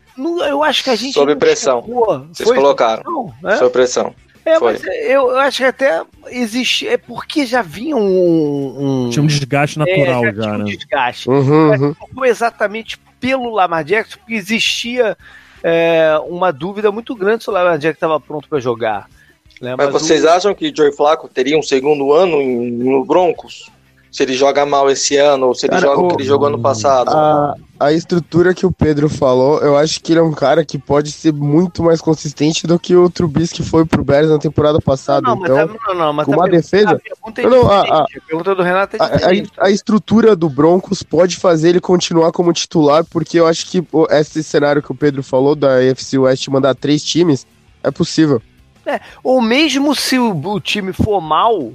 eu 0.48 0.62
acho 0.62 0.82
que 0.82 0.88
a 0.88 0.96
gente. 0.96 1.12
Sob 1.12 1.36
pressão. 1.36 1.82
Vocês 1.82 2.48
Foi 2.48 2.56
colocaram. 2.56 3.02
Pressão, 3.02 3.34
né? 3.42 3.56
Sob 3.58 3.70
pressão. 3.70 4.14
É, 4.42 4.58
Foi. 4.58 4.72
mas 4.72 4.84
eu, 4.84 5.32
eu, 5.32 5.38
acho 5.38 5.58
que 5.58 5.64
até 5.64 6.02
existe. 6.28 6.88
É 6.88 6.96
porque 6.96 7.44
já 7.44 7.60
vinha 7.60 7.94
um. 7.94 9.04
um 9.06 9.10
tinha 9.10 9.22
um 9.22 9.26
desgaste 9.26 9.78
natural, 9.78 10.24
é, 10.24 10.28
já, 10.28 10.32
já 10.32 10.42
tinha 10.42 10.54
um 10.54 10.58
né? 10.58 10.64
desgaste. 10.64 11.28
Uhum, 11.28 11.94
uhum. 12.16 12.24
exatamente 12.24 12.98
pelo 13.20 13.50
Lamar 13.50 13.84
Jackson, 13.84 14.16
porque 14.16 14.32
existia 14.32 15.14
é, 15.62 16.18
uma 16.26 16.50
dúvida 16.50 16.90
muito 16.90 17.14
grande 17.14 17.44
se 17.44 17.50
o 17.50 17.52
Lamar 17.52 17.76
Jackson 17.76 17.96
estava 17.96 18.18
pronto 18.18 18.48
para 18.48 18.58
jogar. 18.60 19.12
Né? 19.60 19.74
Mas, 19.76 19.90
vocês 19.90 20.24
o... 20.24 20.28
acham 20.28 20.54
que 20.54 20.72
Joey 20.74 20.92
Flacco 20.92 21.28
teria 21.28 21.58
um 21.58 21.62
segundo 21.62 22.12
ano 22.12 22.40
em, 22.40 22.70
no 22.70 23.04
Broncos? 23.04 23.70
Se 24.10 24.22
ele 24.22 24.34
joga 24.34 24.64
mal 24.64 24.88
esse 24.88 25.16
ano, 25.16 25.48
ou 25.48 25.54
se 25.56 25.66
ele 25.66 25.72
cara, 25.72 25.86
joga 25.88 26.00
o 26.00 26.08
que 26.08 26.14
ele 26.14 26.24
jogou 26.24 26.46
ano 26.46 26.60
passado? 26.60 27.10
A, 27.10 27.56
a 27.80 27.92
estrutura 27.92 28.54
que 28.54 28.64
o 28.64 28.70
Pedro 28.70 29.08
falou, 29.08 29.58
eu 29.58 29.76
acho 29.76 30.00
que 30.00 30.12
ele 30.12 30.20
é 30.20 30.22
um 30.22 30.32
cara 30.32 30.64
que 30.64 30.78
pode 30.78 31.10
ser 31.10 31.32
muito 31.32 31.82
mais 31.82 32.00
consistente 32.00 32.64
do 32.64 32.78
que 32.78 32.94
o 32.94 33.10
Trubisky 33.10 33.64
foi 33.64 33.84
pro 33.84 34.04
Bears 34.04 34.30
na 34.30 34.38
temporada 34.38 34.80
passada. 34.80 35.26
Não, 35.26 35.36
então, 35.42 35.56
mas, 35.56 35.76
não, 35.88 35.94
não, 35.94 36.12
mas 36.12 36.26
com 36.26 36.32
uma 36.32 36.48
defesa. 36.48 36.90
A 36.92 37.40
é 37.40 37.46
não, 37.48 37.68
a, 37.68 38.02
a, 38.02 38.06
pergunta 38.24 38.54
do 38.54 38.62
Renato 38.62 38.96
é 38.96 39.00
a, 39.00 39.66
a, 39.66 39.70
estrutura 39.72 40.36
do 40.36 40.48
Broncos 40.48 41.02
pode 41.02 41.36
fazer 41.36 41.70
ele 41.70 41.80
continuar 41.80 42.30
como 42.30 42.52
titular, 42.52 43.04
porque 43.04 43.40
eu 43.40 43.48
acho 43.48 43.68
que 43.68 43.84
esse 44.10 44.44
cenário 44.44 44.80
que 44.80 44.92
o 44.92 44.94
Pedro 44.94 45.24
falou 45.24 45.56
da 45.56 45.78
AFC 45.78 46.18
West 46.18 46.46
mandar 46.46 46.76
três 46.76 47.02
times 47.02 47.44
é 47.82 47.90
possível. 47.90 48.40
É, 48.86 49.00
ou 49.22 49.40
mesmo 49.40 49.94
se 49.94 50.18
o, 50.18 50.30
o, 50.30 50.60
time 50.60 50.92
for 50.92 51.20
mal 51.20 51.72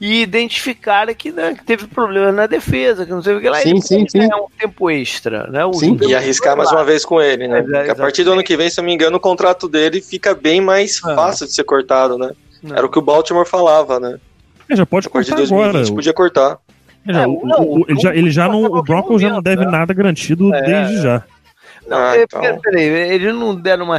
e 0.00 0.22
identificar 0.22 1.12
que, 1.14 1.30
né, 1.30 1.54
que 1.54 1.64
teve 1.64 1.86
problema 1.86 2.32
na 2.32 2.46
defesa, 2.46 3.04
que 3.04 3.10
não 3.10 3.22
sei 3.22 3.36
o 3.36 3.40
que 3.40 3.48
lá, 3.48 3.58
sim, 3.60 3.70
ele 3.70 3.80
sim, 3.80 4.06
sim. 4.08 4.24
um 4.24 4.48
tempo 4.58 4.90
extra, 4.90 5.46
né? 5.48 5.64
O 5.64 5.72
sim. 5.72 5.96
E 6.02 6.14
arriscar 6.14 6.56
mais 6.56 6.70
uma 6.70 6.84
vez 6.84 7.04
com 7.04 7.20
ele, 7.20 7.48
né? 7.48 7.64
É, 7.86 7.90
a 7.90 7.94
partir 7.94 8.24
do 8.24 8.32
ano 8.32 8.42
que 8.42 8.56
vem, 8.56 8.70
se 8.70 8.78
eu 8.78 8.82
não 8.82 8.88
me 8.88 8.94
engano, 8.94 9.16
o 9.16 9.20
contrato 9.20 9.68
dele 9.68 10.00
fica 10.00 10.34
bem 10.34 10.60
mais 10.60 11.00
ah. 11.04 11.14
fácil 11.14 11.46
de 11.46 11.52
ser 11.52 11.64
cortado, 11.64 12.16
né? 12.16 12.32
Não. 12.62 12.76
Era 12.76 12.86
o 12.86 12.88
que 12.88 12.98
o 12.98 13.02
Baltimore 13.02 13.46
falava, 13.46 14.00
né? 14.00 14.18
É, 14.68 14.76
já 14.76 14.84
pode 14.84 15.08
cortar 15.08 15.32
a 15.32 15.36
partir 15.36 15.48
de 15.48 15.54
2020 15.54 15.76
agora. 15.76 15.94
podia 15.94 16.12
cortar. 16.12 16.58
É, 17.06 17.12
já, 17.14 17.26
o, 17.26 17.40
o, 17.42 17.84
ele 17.88 18.00
já, 18.00 18.14
ele 18.14 18.30
já 18.30 18.48
não, 18.48 18.64
o 18.64 18.82
Broncos 18.82 19.22
já 19.22 19.30
não 19.30 19.40
deve 19.40 19.64
né? 19.64 19.70
nada 19.70 19.94
garantido 19.94 20.52
é. 20.54 20.62
desde 20.62 21.02
já. 21.02 21.22
Não, 21.86 21.96
ah, 21.96 22.16
é, 22.16 22.22
então... 22.22 22.60
peraí, 22.60 22.84
eles 22.84 23.34
não 23.34 23.54
deram 23.54 23.86
uma. 23.86 23.98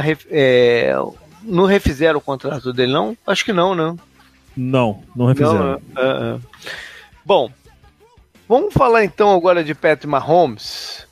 Não 1.42 1.64
refizeram 1.64 2.18
o 2.18 2.22
contrato 2.22 2.72
dele, 2.72 2.92
não? 2.92 3.16
Acho 3.26 3.44
que 3.44 3.52
não, 3.52 3.74
né? 3.74 3.96
Não, 4.56 5.02
não 5.14 5.26
refizeram. 5.26 5.80
Não, 5.94 6.34
uh, 6.34 6.36
uh. 6.36 6.40
Bom, 7.24 7.50
vamos 8.48 8.74
falar 8.74 9.04
então 9.04 9.34
agora 9.34 9.62
de 9.62 9.74
Patrick 9.74 10.06
Mahomes. 10.06 11.06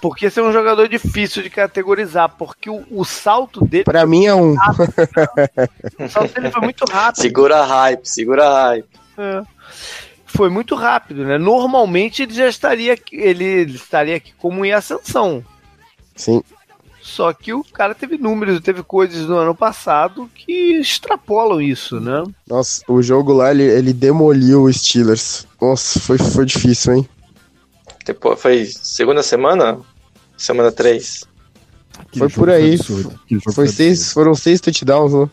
Porque 0.00 0.26
esse 0.26 0.38
é 0.38 0.42
um 0.42 0.52
jogador 0.52 0.88
difícil 0.88 1.42
de 1.42 1.50
categorizar, 1.50 2.28
porque 2.38 2.70
o, 2.70 2.84
o 2.90 3.04
salto 3.04 3.64
dele. 3.64 3.84
Pra 3.84 4.06
mim 4.06 4.26
é 4.26 4.34
um. 4.34 4.54
o 5.98 6.08
salto 6.08 6.34
dele 6.34 6.50
foi 6.50 6.62
muito 6.62 6.84
rápido. 6.84 7.22
Segura 7.22 7.58
a 7.58 7.66
hype, 7.66 8.06
segura 8.06 8.48
a 8.48 8.62
hype. 8.68 8.88
É. 9.18 9.42
Foi 10.24 10.48
muito 10.48 10.74
rápido, 10.74 11.24
né? 11.24 11.36
Normalmente 11.36 12.22
ele 12.22 12.32
já 12.32 12.48
estaria. 12.48 12.96
Ele 13.12 13.62
estaria 13.72 14.16
aqui 14.16 14.32
como 14.38 14.64
em 14.64 14.72
ascensão. 14.72 15.44
Sim. 16.14 16.42
Só 17.02 17.32
que 17.32 17.52
o 17.52 17.64
cara 17.64 17.96
teve 17.96 18.16
números, 18.16 18.60
teve 18.60 18.82
coisas 18.82 19.26
no 19.26 19.36
ano 19.36 19.54
passado 19.54 20.30
que 20.34 20.78
extrapolam 20.78 21.60
isso, 21.60 21.98
né? 21.98 22.22
Nossa, 22.48 22.82
o 22.86 23.02
jogo 23.02 23.32
lá, 23.32 23.50
ele, 23.50 23.64
ele 23.64 23.92
demoliu 23.92 24.62
o 24.62 24.72
Steelers. 24.72 25.46
Nossa, 25.60 25.98
foi, 25.98 26.16
foi 26.16 26.46
difícil, 26.46 26.94
hein? 26.94 27.08
Depois, 28.06 28.40
foi 28.40 28.66
segunda 28.66 29.22
semana? 29.22 29.80
Semana 30.36 30.70
3. 30.70 31.24
Foi 32.16 32.28
por 32.28 32.48
aí. 32.48 32.78
Foi 33.52 33.68
seis, 33.68 34.12
foram 34.12 34.34
seis 34.34 34.60
touchdowns, 34.60 35.12
né? 35.12 35.28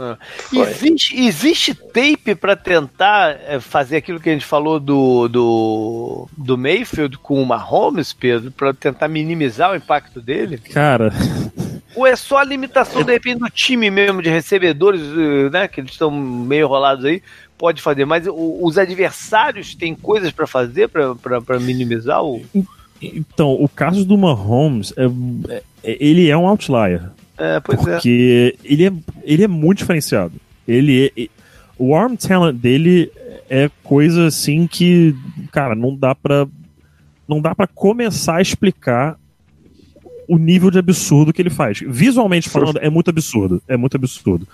Ah. 0.00 0.16
Existe, 0.50 1.14
existe 1.20 1.74
tape 1.74 2.34
para 2.34 2.56
tentar 2.56 3.38
eh, 3.46 3.60
fazer 3.60 3.98
aquilo 3.98 4.18
que 4.18 4.30
a 4.30 4.32
gente 4.32 4.46
falou 4.46 4.80
do, 4.80 5.28
do, 5.28 6.28
do 6.36 6.56
Mayfield 6.56 7.18
com 7.18 7.42
o 7.42 7.44
Mahomes, 7.44 8.14
Pedro, 8.14 8.50
para 8.50 8.72
tentar 8.72 9.08
minimizar 9.08 9.72
o 9.72 9.76
impacto 9.76 10.18
dele? 10.18 10.56
Cara. 10.56 11.12
Ou 11.94 12.06
é 12.06 12.16
só 12.16 12.38
a 12.38 12.44
limitação, 12.44 13.02
de 13.02 13.12
repente, 13.12 13.40
do 13.40 13.50
time 13.50 13.90
mesmo 13.90 14.22
de 14.22 14.30
recebedores, 14.30 15.02
eh, 15.02 15.50
né? 15.50 15.68
Que 15.68 15.82
eles 15.82 15.92
estão 15.92 16.10
meio 16.10 16.66
rolados 16.66 17.04
aí, 17.04 17.22
pode 17.58 17.82
fazer, 17.82 18.06
mas 18.06 18.24
os 18.26 18.78
adversários 18.78 19.74
têm 19.74 19.94
coisas 19.94 20.32
para 20.32 20.46
fazer 20.46 20.88
para 20.88 21.60
minimizar 21.60 22.24
o. 22.24 22.42
Então, 23.02 23.52
o 23.52 23.68
caso 23.68 24.04
do 24.04 24.16
Mahomes, 24.16 24.94
é, 24.96 25.04
é, 25.84 25.96
ele 26.00 26.30
é 26.30 26.36
um 26.36 26.46
outlier. 26.46 27.10
É, 27.40 27.58
pois 27.58 27.80
é. 27.80 27.94
porque 27.94 28.54
é. 28.62 28.72
ele 28.72 28.86
é, 28.86 28.92
ele 29.24 29.44
é 29.44 29.48
muito 29.48 29.78
diferenciado. 29.78 30.34
Ele 30.68 31.10
é, 31.16 31.28
o 31.78 31.96
arm 31.96 32.14
talent 32.14 32.54
dele 32.54 33.10
é 33.48 33.70
coisa 33.82 34.26
assim 34.26 34.66
que, 34.66 35.16
cara, 35.50 35.74
não 35.74 35.96
dá 35.96 36.14
pra 36.14 36.46
não 37.26 37.40
dá 37.40 37.54
para 37.54 37.66
começar 37.66 38.36
a 38.36 38.42
explicar 38.42 39.16
o 40.28 40.36
nível 40.36 40.70
de 40.70 40.78
absurdo 40.78 41.32
que 41.32 41.40
ele 41.40 41.50
faz. 41.50 41.80
Visualmente 41.86 42.48
falando, 42.50 42.78
é 42.78 42.90
muito 42.90 43.08
absurdo. 43.08 43.62
É 43.66 43.76
muito 43.76 43.96
absurdo. 43.96 44.46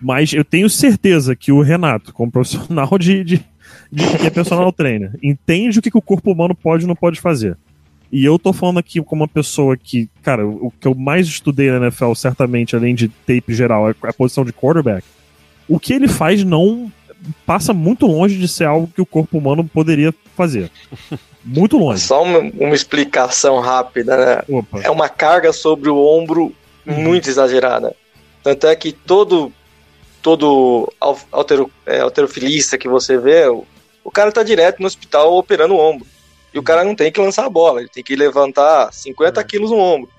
Mas 0.00 0.32
eu 0.32 0.44
tenho 0.44 0.68
certeza 0.68 1.36
que 1.36 1.52
o 1.52 1.62
Renato, 1.62 2.12
como 2.12 2.30
profissional 2.30 2.98
de, 2.98 3.24
de, 3.24 3.44
de 3.90 4.18
que 4.18 4.26
é 4.26 4.30
personal 4.30 4.72
trainer, 4.72 5.12
entende 5.22 5.78
o 5.78 5.82
que, 5.82 5.90
que 5.90 5.98
o 5.98 6.02
corpo 6.02 6.32
humano 6.32 6.54
pode 6.54 6.84
e 6.84 6.86
não 6.86 6.96
pode 6.96 7.20
fazer. 7.20 7.56
E 8.12 8.24
eu 8.24 8.38
tô 8.38 8.52
falando 8.52 8.78
aqui 8.78 9.00
como 9.02 9.22
uma 9.22 9.28
pessoa 9.28 9.76
que, 9.76 10.08
cara, 10.22 10.46
o 10.46 10.72
que 10.80 10.88
eu 10.88 10.94
mais 10.94 11.26
estudei 11.26 11.70
na 11.70 11.76
NFL, 11.76 12.14
certamente, 12.14 12.74
além 12.74 12.94
de 12.94 13.08
tape 13.08 13.54
geral, 13.54 13.88
é 13.88 13.94
a 14.02 14.12
posição 14.12 14.44
de 14.44 14.52
quarterback. 14.52 15.04
O 15.68 15.78
que 15.78 15.92
ele 15.92 16.08
faz 16.08 16.42
não 16.42 16.90
passa 17.46 17.72
muito 17.72 18.06
longe 18.06 18.36
de 18.36 18.48
ser 18.48 18.64
algo 18.64 18.90
que 18.92 19.00
o 19.00 19.06
corpo 19.06 19.38
humano 19.38 19.64
poderia 19.64 20.12
fazer. 20.36 20.70
Muito 21.42 21.78
longe. 21.78 22.02
Só 22.02 22.22
uma, 22.22 22.38
uma 22.38 22.74
explicação 22.74 23.60
rápida, 23.60 24.14
né? 24.14 24.42
Opa. 24.46 24.80
É 24.82 24.90
uma 24.90 25.08
carga 25.08 25.54
sobre 25.54 25.88
o 25.88 25.96
ombro 25.96 26.54
uhum. 26.86 27.02
muito 27.02 27.30
exagerada. 27.30 27.96
Tanto 28.42 28.66
é 28.66 28.76
que 28.76 28.92
todo 28.92 29.50
todo 30.20 30.92
altero, 31.30 31.70
é, 31.86 32.00
alterofilista 32.00 32.76
que 32.76 32.86
você 32.86 33.16
vê, 33.16 33.48
o, 33.48 33.64
o 34.04 34.10
cara 34.10 34.30
tá 34.30 34.42
direto 34.42 34.80
no 34.80 34.86
hospital 34.86 35.34
operando 35.34 35.72
o 35.72 35.78
ombro. 35.78 36.06
E 36.52 36.58
o 36.58 36.62
cara 36.62 36.84
não 36.84 36.94
tem 36.94 37.12
que 37.12 37.20
lançar 37.20 37.46
a 37.46 37.50
bola, 37.50 37.80
ele 37.80 37.88
tem 37.88 38.02
que 38.02 38.16
levantar 38.16 38.92
50 38.92 39.40
é. 39.40 39.44
quilos 39.44 39.70
no 39.70 39.78
ombro. 39.78 40.10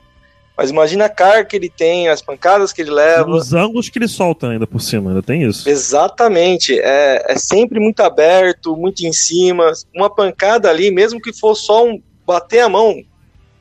Mas 0.55 0.69
imagina 0.69 1.05
a 1.05 1.09
carga 1.09 1.45
que 1.45 1.55
ele 1.55 1.69
tem, 1.69 2.07
as 2.07 2.21
pancadas 2.21 2.71
que 2.71 2.81
ele 2.81 2.91
leva. 2.91 3.27
E 3.27 3.33
os 3.33 3.53
ângulos 3.53 3.89
que 3.89 3.97
ele 3.97 4.07
solta 4.07 4.49
ainda 4.49 4.67
por 4.67 4.79
cima, 4.79 5.09
ainda 5.09 5.23
tem 5.23 5.43
isso. 5.43 5.67
Exatamente. 5.67 6.79
É, 6.79 7.25
é 7.29 7.37
sempre 7.37 7.79
muito 7.79 8.01
aberto, 8.01 8.75
muito 8.75 9.01
em 9.01 9.13
cima. 9.13 9.71
Uma 9.95 10.09
pancada 10.09 10.69
ali, 10.69 10.91
mesmo 10.91 11.21
que 11.21 11.33
for 11.33 11.55
só 11.55 11.85
um 11.87 12.01
bater 12.27 12.59
a 12.59 12.69
mão, 12.69 13.01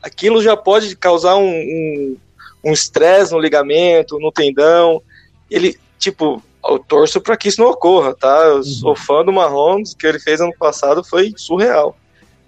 aquilo 0.02 0.42
já 0.42 0.56
pode 0.56 0.94
causar 0.96 1.36
um 1.36 2.16
estresse 2.64 3.32
um, 3.32 3.36
um 3.36 3.38
no 3.38 3.42
ligamento, 3.42 4.18
no 4.18 4.30
tendão. 4.30 5.00
Ele, 5.50 5.78
tipo, 5.98 6.42
eu 6.68 6.78
torço 6.80 7.20
para 7.20 7.36
que 7.36 7.48
isso 7.48 7.62
não 7.62 7.70
ocorra, 7.70 8.14
tá? 8.14 8.42
Eu 8.46 8.56
uhum. 8.56 8.62
sou 8.62 8.96
fã 8.96 9.24
do 9.24 9.32
Mahomes, 9.32 9.94
que 9.94 10.06
ele 10.06 10.18
fez 10.18 10.40
ano 10.40 10.54
passado 10.58 11.02
foi 11.02 11.32
surreal 11.36 11.96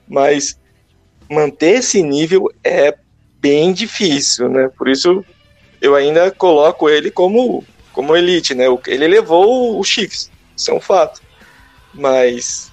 mas 0.08 0.58
manter 1.30 1.78
esse 1.78 2.02
nível 2.02 2.50
é 2.64 2.96
bem 3.40 3.72
difícil, 3.72 4.48
né? 4.48 4.70
Por 4.76 4.88
isso 4.88 5.24
eu 5.80 5.94
ainda 5.94 6.30
coloco 6.30 6.88
ele 6.88 7.10
como, 7.10 7.64
como 7.92 8.16
elite, 8.16 8.54
né? 8.54 8.64
Ele 8.86 9.08
levou 9.08 9.78
o 9.78 9.84
Chiefs, 9.84 10.30
isso 10.56 10.70
é 10.70 10.74
um 10.74 10.80
fato. 10.80 11.20
Mas 11.92 12.71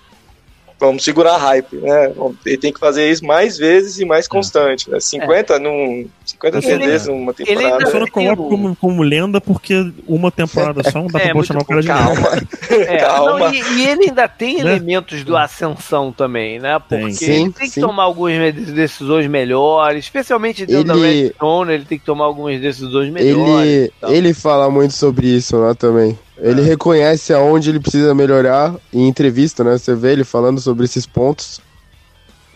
vamos 0.80 1.04
segurar 1.04 1.34
a 1.34 1.38
hype, 1.38 1.76
né? 1.76 2.12
Ele 2.46 2.58
tem 2.58 2.72
que 2.72 2.80
fazer 2.80 3.10
isso 3.10 3.26
mais 3.26 3.58
vezes 3.58 4.00
e 4.00 4.06
mais 4.06 4.26
é. 4.26 4.30
constante. 4.30 4.90
Né? 4.90 5.00
50 5.00 5.54
é. 5.54 5.60
num 5.60 6.08
50 6.26 6.62
TDs 6.62 7.08
numa 7.08 7.34
temporada. 7.34 7.76
Ele 7.76 7.84
eu 7.84 7.92
só 7.92 8.00
não 8.00 8.08
coloco 8.08 8.50
como, 8.50 8.76
como 8.76 9.04
lenda 9.04 9.42
porque 9.42 9.92
uma 10.08 10.32
temporada 10.32 10.90
só 10.90 11.00
não 11.00 11.08
dá 11.08 11.20
é, 11.20 11.34
pra 11.34 11.44
chamar 11.44 11.62
o 11.62 11.66
cara 11.66 11.82
de 11.82 11.88
calma. 11.88 12.28
É, 12.70 12.98
calma. 13.04 13.40
Não, 13.40 13.54
e, 13.54 13.62
e, 13.62 13.88
ele 13.88 14.06
ainda 14.06 14.28
tem 14.28 14.56
né? 14.56 14.72
elementos 14.72 15.24
do 15.24 15.36
ascensão 15.36 16.12
também, 16.12 16.60
né? 16.60 16.80
Porque 16.80 17.12
sim, 17.14 17.32
ele 17.32 17.52
tem 17.52 17.68
que 17.68 17.74
sim. 17.76 17.82
tomar 17.82 18.04
algumas 18.04 18.54
decisões 18.54 19.28
melhores, 19.28 20.06
especialmente 20.06 20.66
dentro 20.66 20.96
ele... 20.96 21.24
da 21.24 21.30
Red 21.30 21.34
Zone, 21.40 21.74
ele 21.74 21.86
tem 21.86 22.00
que 22.00 22.06
tomar 22.06 22.26
algumas 22.26 22.60
decisões 22.62 23.12
melhores. 23.12 23.68
Ele, 23.68 23.92
ele 24.04 24.34
fala 24.34 24.70
muito 24.70 24.94
sobre 24.94 25.28
isso 25.28 25.58
lá 25.58 25.76
também. 25.76 26.18
Ele 26.42 26.62
reconhece 26.62 27.34
aonde 27.34 27.70
ele 27.70 27.80
precisa 27.80 28.16
melhorar 28.16 28.76
em 28.94 29.08
entrevista, 29.08 29.64
né? 29.64 29.78
Você 29.78 29.94
vê 29.94 30.14
ele 30.14 30.24
falando 30.24 30.60
sobre 30.62 30.86
esses 30.86 31.06
pontos. 31.06 31.60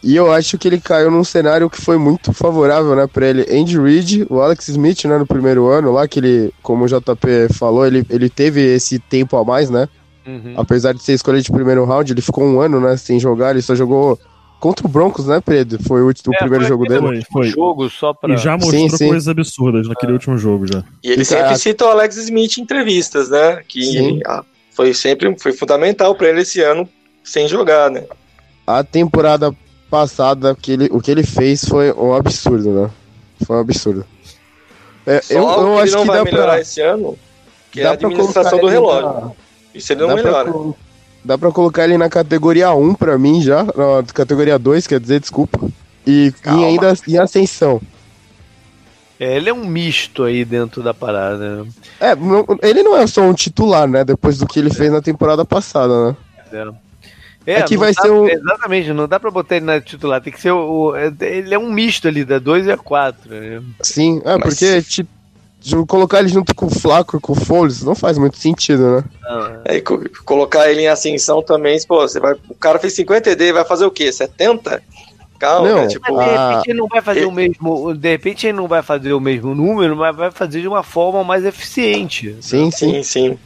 E 0.01 0.15
eu 0.15 0.31
acho 0.31 0.57
que 0.57 0.67
ele 0.67 0.81
caiu 0.81 1.09
num 1.09 1.23
cenário 1.23 1.69
que 1.69 1.81
foi 1.81 1.97
muito 1.97 2.33
favorável, 2.33 2.93
né, 2.93 3.07
para 3.07 3.25
ele. 3.25 3.47
Andy 3.49 3.79
Reid, 3.79 4.27
o 4.29 4.41
Alex 4.41 4.67
Smith, 4.67 5.05
né, 5.05 5.17
no 5.17 5.25
primeiro 5.25 5.69
ano 5.69 5.93
lá, 5.93 6.05
que 6.09 6.19
ele, 6.19 6.53
como 6.61 6.83
o 6.83 6.87
JP 6.87 7.53
falou, 7.53 7.85
ele, 7.85 8.05
ele 8.09 8.29
teve 8.29 8.59
esse 8.61 8.99
tempo 8.99 9.37
a 9.37 9.45
mais, 9.45 9.69
né? 9.69 9.87
Uhum. 10.27 10.55
Apesar 10.57 10.93
de 10.93 11.01
ser 11.01 11.13
escolhido 11.13 11.45
de 11.45 11.51
primeiro 11.51 11.85
round, 11.85 12.11
ele 12.11 12.21
ficou 12.21 12.43
um 12.43 12.59
ano, 12.59 12.81
né, 12.81 12.97
sem 12.97 13.17
jogar, 13.17 13.51
ele 13.51 13.61
só 13.61 13.75
jogou 13.75 14.19
contra 14.63 14.87
o 14.87 14.89
Broncos, 14.89 15.27
né, 15.27 15.41
Pedro? 15.41 15.83
Foi 15.83 16.01
o, 16.01 16.05
último, 16.05 16.33
é, 16.33 16.37
primeiro 16.37 16.63
jogo 16.63 16.87
dele. 16.87 17.01
Foi, 17.01 17.23
foi. 17.23 17.47
jogo 17.49 17.89
só 17.89 18.13
pra... 18.13 18.33
E 18.33 18.37
já 18.37 18.55
mostrou 18.55 18.89
sim, 18.89 18.95
sim. 18.95 19.07
coisas 19.09 19.27
absurdas 19.27 19.89
naquele 19.89 20.13
último 20.13 20.37
jogo 20.37 20.65
já. 20.65 20.81
E 21.03 21.11
ele 21.11 21.25
sempre 21.25 21.57
cita 21.57 21.83
o 21.83 21.89
Alex 21.89 22.15
Smith 22.15 22.57
em 22.57 22.61
entrevistas, 22.61 23.29
né? 23.29 23.61
Que 23.67 24.21
foi 24.71 24.93
sempre 24.93 25.35
foi 25.37 25.51
fundamental 25.51 26.15
para 26.15 26.29
ele 26.29 26.43
esse 26.43 26.61
ano 26.61 26.87
sem 27.25 27.45
jogar, 27.45 27.91
né? 27.91 28.05
A 28.65 28.85
temporada 28.85 29.53
passada, 29.89 30.55
que 30.55 30.71
ele, 30.71 30.89
o 30.93 31.01
que 31.01 31.11
ele 31.11 31.23
fez 31.23 31.65
foi 31.65 31.91
um 31.91 32.13
absurdo, 32.13 32.71
né? 32.71 32.89
Foi 33.45 33.57
um 33.57 33.59
absurdo. 33.59 34.05
É, 35.05 35.21
eu, 35.29 35.41
eu 35.41 35.77
acho 35.79 35.91
que 35.91 35.97
não 35.97 36.05
vai 36.05 36.23
melhorar 36.23 36.53
pra... 36.53 36.61
esse 36.61 36.79
ano, 36.79 37.17
que 37.69 37.81
é 37.81 37.85
a 37.85 37.91
administração 37.91 38.59
do 38.59 38.67
relógio. 38.67 39.35
Isso 39.75 39.91
ele 39.91 40.07
não 40.07 40.15
melhora. 40.15 40.49
Pra 40.53 40.73
Dá 41.23 41.37
pra 41.37 41.51
colocar 41.51 41.85
ele 41.85 41.97
na 41.97 42.09
categoria 42.09 42.73
1 42.73 42.95
pra 42.95 43.17
mim 43.17 43.41
já. 43.41 43.63
Na 43.63 44.03
categoria 44.13 44.59
2, 44.59 44.87
quer 44.87 44.99
dizer, 44.99 45.19
desculpa. 45.19 45.59
E, 46.05 46.33
e 46.45 46.63
ainda 46.65 46.93
em 47.07 47.17
ascensão. 47.17 47.81
É, 49.19 49.37
ele 49.37 49.49
é 49.49 49.53
um 49.53 49.65
misto 49.65 50.23
aí 50.23 50.43
dentro 50.43 50.83
da 50.83 50.93
parada. 50.93 51.63
Né? 51.63 51.69
É, 51.99 52.15
não, 52.15 52.45
ele 52.61 52.83
não 52.83 52.97
é 52.97 53.07
só 53.07 53.21
um 53.21 53.33
titular, 53.33 53.87
né? 53.87 54.03
Depois 54.03 54.37
do 54.37 54.45
que 54.45 54.59
ele 54.59 54.69
fez 54.69 54.91
na 54.91 55.01
temporada 55.01 55.45
passada, 55.45 56.09
né? 56.09 56.17
É. 56.51 56.83
É, 57.45 57.61
que 57.63 57.75
vai 57.75 57.93
ser 57.93 58.09
um... 58.09 58.27
Exatamente, 58.27 58.93
não 58.93 59.05
dá 59.05 59.19
pra 59.19 59.29
botar 59.29 59.57
ele 59.57 59.65
na 59.65 59.81
titular, 59.81 60.21
tem 60.21 60.31
que 60.31 60.39
ser 60.39 60.51
o. 60.51 60.91
o 60.91 60.95
ele 60.95 61.53
é 61.53 61.59
um 61.59 61.71
misto 61.71 62.07
ali, 62.07 62.23
da 62.23 62.39
2 62.39 62.67
e 62.67 62.71
a 62.71 62.77
4. 62.77 63.29
Né? 63.29 63.61
Sim, 63.81 64.21
é, 64.23 64.37
Mas... 64.37 64.43
porque 64.43 65.05
colocar 65.87 66.19
ele 66.19 66.27
junto 66.27 66.53
com 66.53 66.65
o 66.65 66.69
Flaco 66.69 67.17
e 67.17 67.19
com 67.19 67.33
o 67.33 67.35
Foles 67.35 67.83
não 67.83 67.95
faz 67.95 68.17
muito 68.17 68.37
sentido, 68.37 68.97
né? 68.97 69.03
É, 69.65 69.77
e 69.77 69.81
colocar 69.81 70.69
ele 70.69 70.81
em 70.81 70.87
ascensão 70.87 71.41
também, 71.41 71.79
pô, 71.87 72.01
você 72.01 72.19
vai, 72.19 72.33
o 72.49 72.55
cara 72.55 72.79
fez 72.79 72.93
50 72.93 73.31
ED, 73.31 73.53
vai 73.53 73.65
fazer 73.65 73.85
o 73.85 73.91
quê? 73.91 74.11
70? 74.11 74.81
Calma, 75.39 75.69
não, 75.69 75.87
tipo, 75.87 76.05
de 76.05 76.23
repente 76.23 76.69
ele 76.69 76.79
não 76.79 76.87
vai 76.87 77.01
fazer 77.01 77.25
o 77.25 77.31
mesmo, 77.31 77.93
de 77.93 78.09
repente 78.09 78.47
ele 78.47 78.53
não 78.53 78.67
vai 78.67 78.81
fazer 78.81 79.13
o 79.13 79.19
mesmo 79.19 79.53
número, 79.53 79.95
mas 79.95 80.15
vai 80.15 80.31
fazer 80.31 80.61
de 80.61 80.67
uma 80.67 80.83
forma 80.83 81.23
mais 81.23 81.43
eficiente. 81.43 82.37
Sim, 82.39 82.71
sim, 82.71 83.03
sim. 83.03 83.37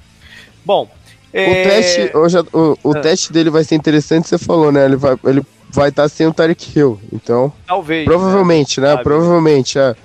Bom, 0.63 0.87
é... 1.33 1.49
o 1.49 1.53
teste, 1.53 2.17
hoje, 2.17 2.37
o, 2.53 2.77
o 2.83 2.91
ah. 2.91 2.99
teste 2.99 3.33
dele 3.33 3.49
vai 3.49 3.63
ser 3.63 3.75
interessante, 3.75 4.27
você 4.27 4.37
falou, 4.37 4.71
né? 4.71 4.85
Ele 4.85 4.95
vai, 4.95 5.17
ele 5.25 5.41
vai 5.69 5.89
estar 5.89 6.07
sem 6.09 6.27
o 6.27 6.33
Tarek 6.33 6.77
Hill, 6.77 6.99
então. 7.11 7.51
Talvez. 7.65 8.05
Provavelmente, 8.05 8.79
né? 8.79 8.95
né? 8.95 9.03
Provavelmente, 9.03 9.79
é. 9.79 9.95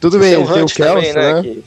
Tudo 0.00 0.18
bem, 0.18 0.34
ele 0.34 0.46
tem 0.46 0.62
o 0.62 0.66
Kelsey, 0.66 1.12
né? 1.12 1.34
né? 1.34 1.42
Que, 1.42 1.64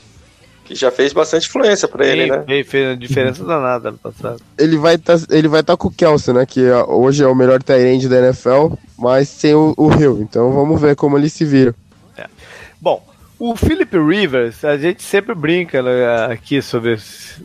que, 0.66 0.74
já 0.74 0.90
fez 0.90 1.12
bastante 1.12 1.48
influência 1.48 1.88
pra 1.88 2.06
ele, 2.06 2.26
né? 2.26 2.44
Fez, 2.46 2.68
fez 2.68 2.98
diferença 2.98 3.44
danada 3.44 3.90
no 3.90 3.98
passado. 3.98 4.40
Ele 4.58 4.76
vai 4.78 4.96
tá, 4.96 5.14
ele 5.30 5.48
vai 5.48 5.60
estar 5.60 5.74
tá 5.74 5.76
com 5.76 5.88
o 5.88 5.92
Kelsey, 5.92 6.34
né? 6.34 6.46
Que 6.46 6.70
hoje 6.88 7.22
é 7.24 7.26
o 7.26 7.34
melhor 7.34 7.62
Tyrande 7.62 8.08
da 8.08 8.18
NFL, 8.18 8.74
mas 8.96 9.28
sem 9.28 9.54
o, 9.54 9.74
o 9.76 9.92
Hill. 9.92 10.20
Então 10.20 10.52
vamos 10.52 10.80
ver 10.80 10.96
como 10.96 11.18
ele 11.18 11.28
se 11.28 11.44
vira. 11.44 11.74
É. 12.16 12.26
Bom, 12.80 13.04
o 13.40 13.56
Philip 13.56 13.96
Rivers, 13.98 14.62
a 14.66 14.76
gente 14.76 15.02
sempre 15.02 15.34
brinca 15.34 15.82
né, 15.82 16.26
aqui 16.30 16.60
sobre. 16.60 16.98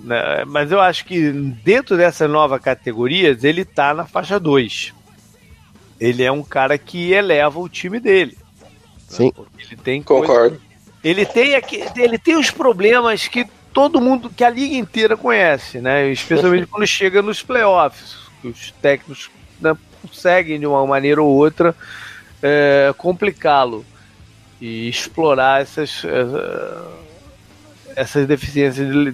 Né, 0.04 0.44
mas 0.46 0.70
eu 0.70 0.82
acho 0.82 1.06
que 1.06 1.32
dentro 1.32 1.96
dessa 1.96 2.28
nova 2.28 2.60
categoria, 2.60 3.36
ele 3.42 3.64
tá 3.64 3.94
na 3.94 4.06
faixa 4.06 4.38
2. 4.38 4.94
Ele 5.98 6.22
é 6.22 6.30
um 6.30 6.44
cara 6.44 6.78
que 6.78 7.14
eleva 7.14 7.58
o 7.62 7.70
time 7.70 8.02
dele. 8.02 8.38
Sim. 9.08 9.32
Né, 9.38 9.46
ele 9.58 9.78
tem 9.78 10.04
Concordo. 10.04 10.60
Ele 11.06 11.24
tem 11.24 11.54
aqui, 11.54 11.86
ele 11.96 12.18
tem 12.18 12.36
os 12.36 12.50
problemas 12.50 13.28
que 13.28 13.46
todo 13.72 14.02
mundo, 14.02 14.28
que 14.28 14.44
a 14.44 14.50
liga 14.50 14.74
inteira 14.74 15.16
conhece, 15.16 15.80
né? 15.80 16.10
Especialmente 16.10 16.66
quando 16.66 16.88
chega 16.88 17.22
nos 17.22 17.44
playoffs, 17.44 18.18
os 18.44 18.72
técnicos 18.82 19.30
né, 19.62 19.78
conseguem 20.02 20.60
de 20.60 20.66
uma 20.66 20.84
maneira 20.88 21.22
ou 21.22 21.30
outra 21.30 21.76
é, 22.42 22.92
complicá-lo 22.98 23.86
e 24.60 24.90
explorar 24.90 25.62
essas 25.62 26.04
uh, 26.04 27.06
essas 27.96 28.26
deficiências 28.26 29.14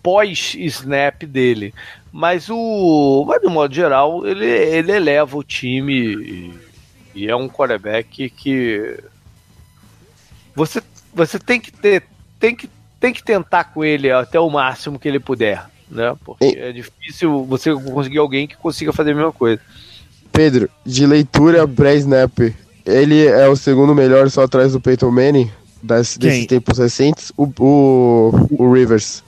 pós-snap 0.00 1.24
dele. 1.24 1.74
Mas 2.12 2.48
o, 2.48 3.24
mas 3.26 3.40
de 3.40 3.48
modo 3.48 3.74
geral, 3.74 4.24
ele, 4.24 4.46
ele 4.46 4.92
eleva 4.92 5.36
o 5.36 5.42
time 5.42 5.92
e, 5.92 6.54
e 7.16 7.28
é 7.28 7.34
um 7.34 7.48
quarterback 7.48 8.30
que 8.30 8.96
você 10.54 10.82
você 11.12 11.38
tem 11.38 11.60
que 11.60 11.72
ter, 11.72 12.04
tem 12.38 12.54
que, 12.54 12.68
tem 12.98 13.12
que 13.12 13.22
tentar 13.22 13.64
com 13.64 13.84
ele 13.84 14.10
até 14.10 14.38
o 14.38 14.50
máximo 14.50 14.98
que 14.98 15.08
ele 15.08 15.20
puder, 15.20 15.64
né? 15.90 16.14
Porque 16.24 16.44
e... 16.44 16.58
é 16.58 16.72
difícil 16.72 17.44
você 17.44 17.74
conseguir 17.74 18.18
alguém 18.18 18.46
que 18.46 18.56
consiga 18.56 18.92
fazer 18.92 19.12
a 19.12 19.14
mesma 19.14 19.32
coisa. 19.32 19.60
Pedro, 20.32 20.70
de 20.86 21.06
leitura 21.06 21.66
pré-snap, 21.66 22.54
ele 22.86 23.26
é 23.26 23.48
o 23.48 23.56
segundo 23.56 23.94
melhor 23.94 24.30
só 24.30 24.44
atrás 24.44 24.72
do 24.72 24.80
Peyton 24.80 25.10
Manning 25.10 25.50
das, 25.82 26.16
desses 26.16 26.46
tempos 26.46 26.78
recentes, 26.78 27.32
o, 27.36 27.44
o, 27.58 28.48
o 28.50 28.72
Rivers. 28.72 29.24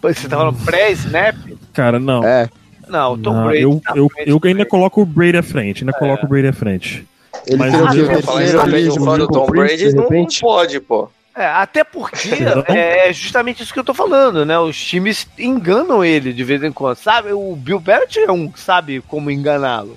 Você 0.00 0.28
tá 0.28 0.36
falando 0.36 0.64
pré-snap? 0.64 1.36
Cara, 1.72 1.98
não. 1.98 2.22
É. 2.22 2.48
Não, 2.88 3.14
o 3.14 3.18
Tom 3.18 3.34
não, 3.34 3.44
Brady. 3.44 3.62
Eu, 3.62 3.82
tá 3.84 3.92
eu, 3.96 4.08
eu 4.26 4.40
ainda 4.44 4.64
coloco 4.64 5.02
o 5.02 5.06
Brady 5.06 5.36
à 5.36 5.42
frente, 5.42 5.82
ainda 5.82 5.96
é. 5.96 5.98
coloco 5.98 6.24
o 6.24 6.28
Brady 6.28 6.48
à 6.48 6.52
frente. 6.52 7.06
Ele 7.48 7.56
mas 7.56 7.72
tem 7.72 8.02
o 8.02 8.08
terceiro 8.08 8.60
ali, 8.60 8.88
o 8.88 9.28
Tom 9.28 9.46
Brady 9.46 9.94
não, 9.94 10.08
não 10.08 10.26
pode, 10.40 10.80
pô. 10.80 11.08
É, 11.34 11.46
até 11.46 11.84
porque 11.84 12.30
é 12.66 13.12
justamente 13.12 13.62
isso 13.62 13.72
que 13.72 13.78
eu 13.78 13.84
tô 13.84 13.94
falando, 13.94 14.44
né? 14.44 14.58
Os 14.58 14.76
times 14.76 15.26
enganam 15.38 16.04
ele 16.04 16.32
de 16.32 16.44
vez 16.44 16.62
em 16.62 16.72
quando, 16.72 16.96
sabe? 16.96 17.32
O 17.32 17.54
Bill 17.54 17.78
Belichick 17.78 18.26
é 18.26 18.32
um 18.32 18.52
sabe 18.54 19.00
como 19.06 19.30
enganá-lo. 19.30 19.96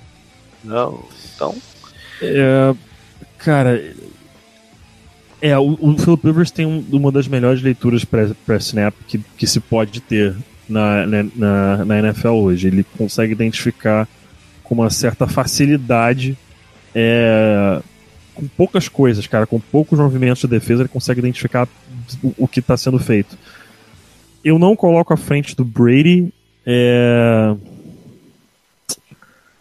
Não, 0.62 1.04
então... 1.34 1.54
É, 2.22 2.72
cara, 3.38 3.82
é, 5.40 5.58
o, 5.58 5.76
o 5.80 5.98
Philip 5.98 6.24
Rivers 6.24 6.52
tem 6.52 6.64
um, 6.64 6.84
uma 6.92 7.10
das 7.10 7.26
melhores 7.26 7.60
leituras 7.60 8.04
para 8.04 8.56
snap 8.58 8.94
que, 9.08 9.18
que 9.36 9.44
se 9.44 9.58
pode 9.58 10.00
ter 10.00 10.36
na, 10.68 11.04
na, 11.34 11.84
na 11.84 11.98
NFL 11.98 12.28
hoje. 12.28 12.68
Ele 12.68 12.86
consegue 12.96 13.32
identificar 13.32 14.06
com 14.62 14.76
uma 14.76 14.88
certa 14.88 15.26
facilidade 15.26 16.38
é, 16.94 17.82
com 18.34 18.48
poucas 18.48 18.88
coisas, 18.88 19.26
cara, 19.26 19.46
com 19.46 19.60
poucos 19.60 19.98
movimentos 19.98 20.42
de 20.42 20.48
defesa, 20.48 20.82
ele 20.82 20.88
consegue 20.88 21.20
identificar 21.20 21.68
o, 22.22 22.34
o 22.44 22.48
que 22.48 22.60
está 22.60 22.76
sendo 22.76 22.98
feito. 22.98 23.36
Eu 24.44 24.58
não 24.58 24.74
coloco 24.74 25.12
à 25.12 25.16
frente 25.16 25.54
do 25.54 25.64
Brady. 25.64 26.32
É... 26.66 27.54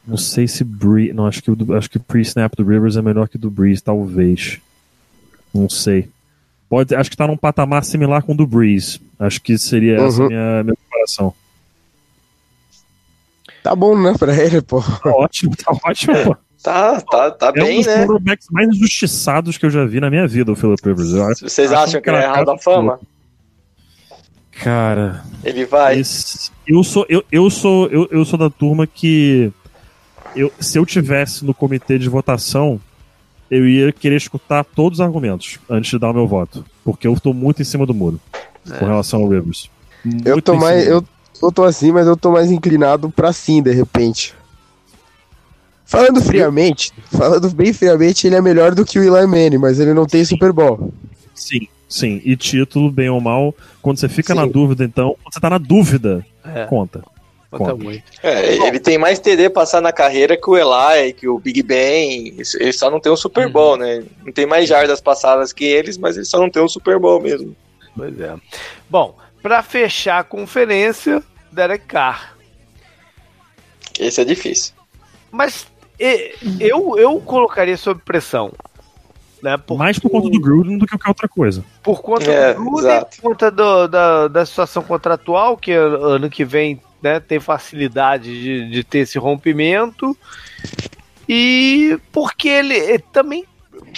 Não 0.07 0.17
sei 0.17 0.47
se 0.47 0.63
Bree... 0.63 1.13
Não, 1.13 1.27
acho 1.27 1.43
que 1.43 1.51
o, 1.51 1.75
acho 1.77 1.89
que 1.89 1.97
o 1.97 2.01
pre-snap 2.01 2.55
do 2.55 2.65
Rivers 2.65 2.97
é 2.97 3.01
melhor 3.01 3.27
que 3.29 3.35
o 3.35 3.39
do 3.39 3.51
Breeze, 3.51 3.83
talvez. 3.83 4.59
Não 5.53 5.69
sei. 5.69 6.09
Pode, 6.67 6.95
acho 6.95 7.09
que 7.09 7.13
está 7.13 7.27
num 7.27 7.37
patamar 7.37 7.83
similar 7.83 8.23
com 8.23 8.33
o 8.33 8.35
do 8.35 8.47
Breeze. 8.47 8.99
Acho 9.19 9.41
que 9.41 9.57
seria 9.57 9.99
uhum. 9.99 10.07
essa 10.07 10.23
a 10.23 10.27
minha, 10.27 10.63
minha 10.63 10.75
comparação. 10.75 11.33
Tá 13.61 13.75
bom, 13.75 13.99
né, 13.99 14.15
pra 14.17 14.35
ele, 14.35 14.61
pô. 14.61 14.81
Tá 14.81 15.11
ótimo, 15.11 15.55
tá 15.55 15.71
ótimo, 15.83 16.13
pô. 16.23 16.37
Tá, 16.63 17.01
tá, 17.01 17.31
tá 17.31 17.47
é 17.47 17.51
bem, 17.51 17.73
um 17.73 17.77
dos 17.77 17.87
né? 17.87 18.05
quarterbacks 18.05 18.47
mais 18.51 18.69
injustiçados 18.69 19.57
que 19.57 19.65
eu 19.65 19.69
já 19.69 19.83
vi 19.85 19.99
na 19.99 20.09
minha 20.09 20.27
vida, 20.27 20.51
o 20.51 20.55
Philip 20.55 20.81
Rivers. 20.85 21.11
Eu 21.11 21.49
Vocês 21.49 21.71
acham 21.71 21.99
que 21.99 22.09
ele 22.09 22.17
é 22.17 22.27
Hall 22.27 22.45
da 22.45 22.57
Fama? 22.57 22.99
Cara. 24.51 25.23
Ele 25.43 25.65
vai. 25.65 25.99
Esse, 25.99 26.51
eu 26.67 26.83
sou, 26.83 27.05
eu, 27.09 27.23
eu 27.31 27.49
sou, 27.49 27.87
eu, 27.87 28.07
eu 28.11 28.23
sou 28.23 28.37
da 28.37 28.49
turma 28.49 28.85
que. 28.85 29.51
Eu, 30.35 30.51
se 30.59 30.77
eu 30.77 30.85
tivesse 30.85 31.43
no 31.43 31.53
comitê 31.53 31.97
de 31.97 32.07
votação, 32.07 32.79
eu 33.49 33.67
ia 33.67 33.91
querer 33.91 34.15
escutar 34.15 34.63
todos 34.63 34.99
os 34.99 35.05
argumentos 35.05 35.59
antes 35.69 35.89
de 35.89 35.97
dar 35.97 36.11
o 36.11 36.13
meu 36.13 36.27
voto. 36.27 36.63
Porque 36.85 37.07
eu 37.07 37.19
tô 37.19 37.33
muito 37.33 37.61
em 37.61 37.65
cima 37.65 37.85
do 37.85 37.93
muro 37.93 38.19
é. 38.69 38.77
com 38.77 38.85
relação 38.85 39.21
ao 39.21 39.27
Rivers. 39.27 39.69
eu 40.23 40.41
tô 40.41 40.55
mais. 40.55 40.87
Eu, 40.87 41.03
eu 41.41 41.51
tô 41.51 41.63
assim, 41.63 41.91
mas 41.91 42.05
eu 42.05 42.15
tô 42.15 42.31
mais 42.31 42.51
inclinado 42.51 43.09
pra 43.09 43.33
sim, 43.33 43.63
de 43.63 43.71
repente. 43.71 44.35
Falando 45.91 46.21
friamente, 46.21 46.93
falando 47.11 47.49
bem 47.49 47.73
friamente, 47.73 48.25
ele 48.25 48.37
é 48.37 48.41
melhor 48.41 48.73
do 48.73 48.85
que 48.85 48.97
o 48.97 49.03
Eli 49.03 49.27
Manning, 49.27 49.57
mas 49.57 49.77
ele 49.77 49.93
não 49.93 50.05
tem 50.05 50.23
Super 50.23 50.53
Bowl. 50.53 50.93
Sim, 51.35 51.67
sim. 51.85 52.21
E 52.23 52.37
título, 52.37 52.89
bem 52.89 53.09
ou 53.09 53.19
mal, 53.19 53.53
quando 53.81 53.99
você 53.99 54.07
fica 54.07 54.33
sim. 54.33 54.39
na 54.39 54.45
dúvida, 54.45 54.85
então, 54.85 55.17
quando 55.21 55.33
você 55.33 55.39
tá 55.41 55.49
na 55.49 55.57
dúvida, 55.57 56.25
é. 56.45 56.65
conta. 56.65 57.03
Conta 57.49 57.75
muito. 57.75 58.03
É, 58.23 58.55
ele 58.67 58.79
tem 58.79 58.97
mais 58.97 59.19
TD 59.19 59.49
passar 59.49 59.81
na 59.81 59.91
carreira 59.91 60.37
que 60.37 60.49
o 60.49 60.55
Eli, 60.55 61.11
que 61.11 61.27
o 61.27 61.37
Big 61.37 61.61
Ben. 61.61 62.37
Ele 62.37 62.71
só 62.71 62.89
não 62.89 63.01
tem 63.01 63.11
um 63.11 63.17
Super 63.17 63.47
uhum. 63.47 63.51
Bowl, 63.51 63.75
né? 63.75 64.01
Não 64.23 64.31
tem 64.31 64.45
mais 64.45 64.69
jardas 64.69 65.01
passadas 65.01 65.51
que 65.51 65.65
eles, 65.65 65.97
mas 65.97 66.15
ele 66.15 66.25
só 66.25 66.39
não 66.39 66.49
tem 66.49 66.63
um 66.63 66.69
Super 66.69 66.97
Bowl 66.97 67.19
mesmo. 67.19 67.53
Pois 67.97 68.17
é. 68.17 68.33
Bom, 68.89 69.17
para 69.41 69.61
fechar 69.61 70.19
a 70.19 70.23
conferência, 70.23 71.21
Derek 71.51 71.85
Carr. 71.85 72.37
Esse 73.99 74.21
é 74.21 74.23
difícil. 74.23 74.73
Mas 75.29 75.65
eu, 76.59 76.97
eu 76.97 77.19
colocaria 77.21 77.77
sob 77.77 78.01
pressão. 78.03 78.51
Né, 79.41 79.57
por, 79.57 79.75
Mais 79.77 79.97
por 79.97 80.11
conta 80.11 80.29
do 80.29 80.39
Gruden 80.39 80.77
do 80.77 80.85
que 80.85 80.91
qualquer 80.91 81.09
outra 81.09 81.27
coisa. 81.27 81.65
Por 81.81 82.01
conta 82.01 82.29
é, 82.29 82.53
do 82.53 82.63
Gruden, 82.63 83.01
por 83.01 83.21
conta 83.21 83.49
do, 83.49 83.87
da, 83.87 84.27
da 84.27 84.45
situação 84.45 84.83
contratual, 84.83 85.57
que 85.57 85.71
ano 85.71 86.29
que 86.29 86.45
vem 86.45 86.79
né, 87.01 87.19
tem 87.19 87.39
facilidade 87.39 88.39
de, 88.39 88.69
de 88.69 88.83
ter 88.83 88.99
esse 88.99 89.17
rompimento. 89.17 90.15
E 91.27 91.97
porque 92.11 92.49
ele, 92.49 92.75
ele 92.75 93.03
também 93.11 93.45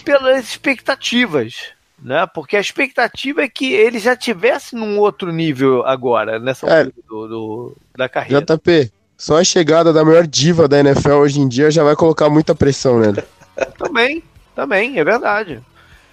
pelas 0.06 0.46
expectativas 0.46 1.74
né? 2.04 2.28
Porque 2.28 2.58
a 2.58 2.60
expectativa 2.60 3.42
é 3.42 3.48
que 3.48 3.72
ele 3.72 3.98
já 3.98 4.16
tivesse 4.16 4.76
num 4.76 5.00
outro 5.00 5.32
nível 5.32 5.86
agora, 5.86 6.38
nessa 6.38 6.68
é, 6.68 6.84
do, 6.84 7.28
do, 7.28 7.78
da 7.98 8.10
carreira. 8.10 8.46
JP, 8.46 8.92
só 9.18 9.40
a 9.40 9.44
chegada 9.44 9.94
da 9.94 10.04
maior 10.04 10.28
diva 10.28 10.68
da 10.68 10.80
NFL 10.80 11.14
hoje 11.14 11.40
em 11.40 11.48
dia 11.48 11.72
já 11.72 11.84
vai 11.84 11.96
colocar 11.96 12.30
muita 12.30 12.54
pressão 12.56 13.00
nele. 13.00 13.24
também, 13.78 14.24
também, 14.56 15.00
é 15.00 15.04
verdade. 15.04 15.62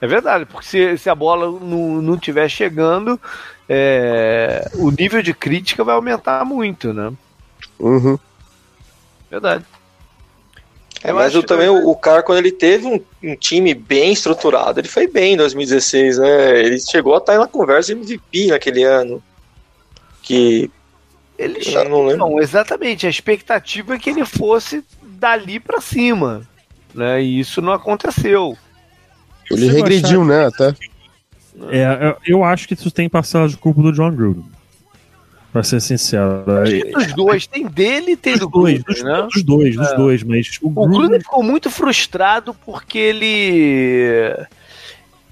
É 0.00 0.06
verdade, 0.06 0.46
porque 0.46 0.66
se, 0.66 0.98
se 0.98 1.10
a 1.10 1.14
bola 1.14 1.46
não, 1.60 2.00
não 2.00 2.16
tiver 2.16 2.48
chegando, 2.48 3.20
é, 3.68 4.70
o 4.74 4.90
nível 4.90 5.22
de 5.22 5.34
crítica 5.34 5.84
vai 5.84 5.94
aumentar 5.94 6.44
muito, 6.44 6.92
né? 6.92 7.12
Uhum. 7.78 8.18
Verdade. 9.30 9.64
É, 11.02 11.12
mas 11.12 11.34
eu 11.34 11.42
também 11.42 11.68
o, 11.68 11.88
o 11.88 11.96
Carr, 11.96 12.22
quando 12.22 12.38
ele 12.38 12.52
teve 12.52 12.86
um, 12.86 13.00
um, 13.22 13.34
time 13.34 13.72
bem 13.72 14.12
estruturado, 14.12 14.80
ele 14.80 14.88
foi 14.88 15.06
bem 15.06 15.32
em 15.32 15.36
2016, 15.36 16.18
né? 16.18 16.58
Ele 16.60 16.78
chegou 16.78 17.14
a 17.14 17.18
estar 17.18 17.38
na 17.38 17.46
conversa 17.46 17.92
MVP 17.92 18.48
naquele 18.48 18.82
ano. 18.82 19.22
Que. 20.22 20.70
Ele 21.40 21.62
chegou, 21.62 21.88
não, 21.88 22.06
lembro. 22.06 22.42
exatamente. 22.42 23.06
A 23.06 23.10
expectativa 23.10 23.94
é 23.94 23.98
que 23.98 24.10
ele 24.10 24.26
fosse 24.26 24.84
dali 25.02 25.58
para 25.58 25.80
cima. 25.80 26.42
Né? 26.94 27.22
E 27.22 27.40
isso 27.40 27.62
não 27.62 27.72
aconteceu. 27.72 28.56
Ele 29.50 29.70
regrediu, 29.70 30.24
né? 30.24 30.46
Até. 30.46 30.74
É, 31.70 32.16
eu 32.26 32.44
acho 32.44 32.68
que 32.68 32.74
isso 32.74 32.90
tem 32.90 33.08
parcela 33.08 33.48
de 33.48 33.56
culpa 33.56 33.80
do 33.82 33.92
John 33.92 34.14
Gruden. 34.14 34.44
Pra 35.50 35.62
ser 35.62 35.80
sincero. 35.80 36.44
Dos 36.94 37.12
dois, 37.14 37.46
tem 37.46 37.66
dele 37.66 38.12
e 38.12 38.16
tem 38.16 38.36
do 38.36 38.48
Gruden, 38.48 38.82
dos, 38.86 39.02
né? 39.02 39.28
Dos 39.32 39.42
dois, 39.42 39.76
dos 39.76 39.88
é. 39.88 39.96
dois, 39.96 40.22
mas 40.22 40.58
o, 40.62 40.68
o 40.68 40.70
Gruden... 40.70 40.98
Gruden 40.98 41.20
ficou 41.20 41.42
muito 41.42 41.70
frustrado 41.70 42.54
porque 42.54 42.98
ele 42.98 44.36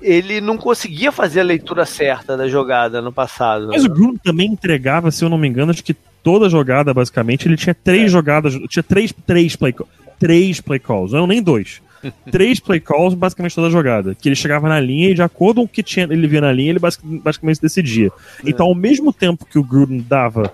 ele 0.00 0.40
não 0.40 0.56
conseguia 0.56 1.10
fazer 1.10 1.40
a 1.40 1.44
leitura 1.44 1.84
certa 1.84 2.36
da 2.36 2.48
jogada 2.48 3.02
no 3.02 3.12
passado. 3.12 3.68
Mas 3.68 3.82
né? 3.82 3.88
o 3.88 3.92
Gruden 3.92 4.20
também 4.22 4.50
entregava, 4.50 5.10
se 5.10 5.24
eu 5.24 5.28
não 5.28 5.38
me 5.38 5.48
engano, 5.48 5.70
acho 5.70 5.84
que 5.84 5.96
toda 6.22 6.48
jogada, 6.48 6.92
basicamente, 6.92 7.46
ele 7.46 7.56
tinha 7.56 7.74
três 7.74 8.04
é. 8.04 8.08
jogadas, 8.08 8.54
tinha 8.68 8.82
três, 8.82 9.12
três 9.26 9.56
play 9.56 9.74
três 10.18 10.60
play 10.60 10.78
calls, 10.78 11.12
não 11.12 11.26
nem 11.26 11.42
dois. 11.42 11.80
três 12.30 12.60
play 12.60 12.80
calls 12.80 13.14
basicamente 13.14 13.54
toda 13.54 13.68
a 13.68 13.70
jogada. 13.70 14.14
Que 14.14 14.28
ele 14.28 14.36
chegava 14.36 14.68
na 14.68 14.80
linha 14.80 15.10
e 15.10 15.14
de 15.14 15.22
acordo 15.22 15.60
com 15.60 15.66
o 15.66 15.68
que 15.68 15.82
tinha, 15.82 16.06
ele 16.10 16.26
via 16.26 16.40
na 16.40 16.52
linha, 16.52 16.70
ele 16.70 16.78
basicamente 16.78 17.60
decidia. 17.60 18.08
É. 18.44 18.50
Então, 18.50 18.66
ao 18.66 18.74
mesmo 18.74 19.12
tempo 19.12 19.46
que 19.46 19.58
o 19.58 19.64
Gruden 19.64 20.04
dava, 20.06 20.52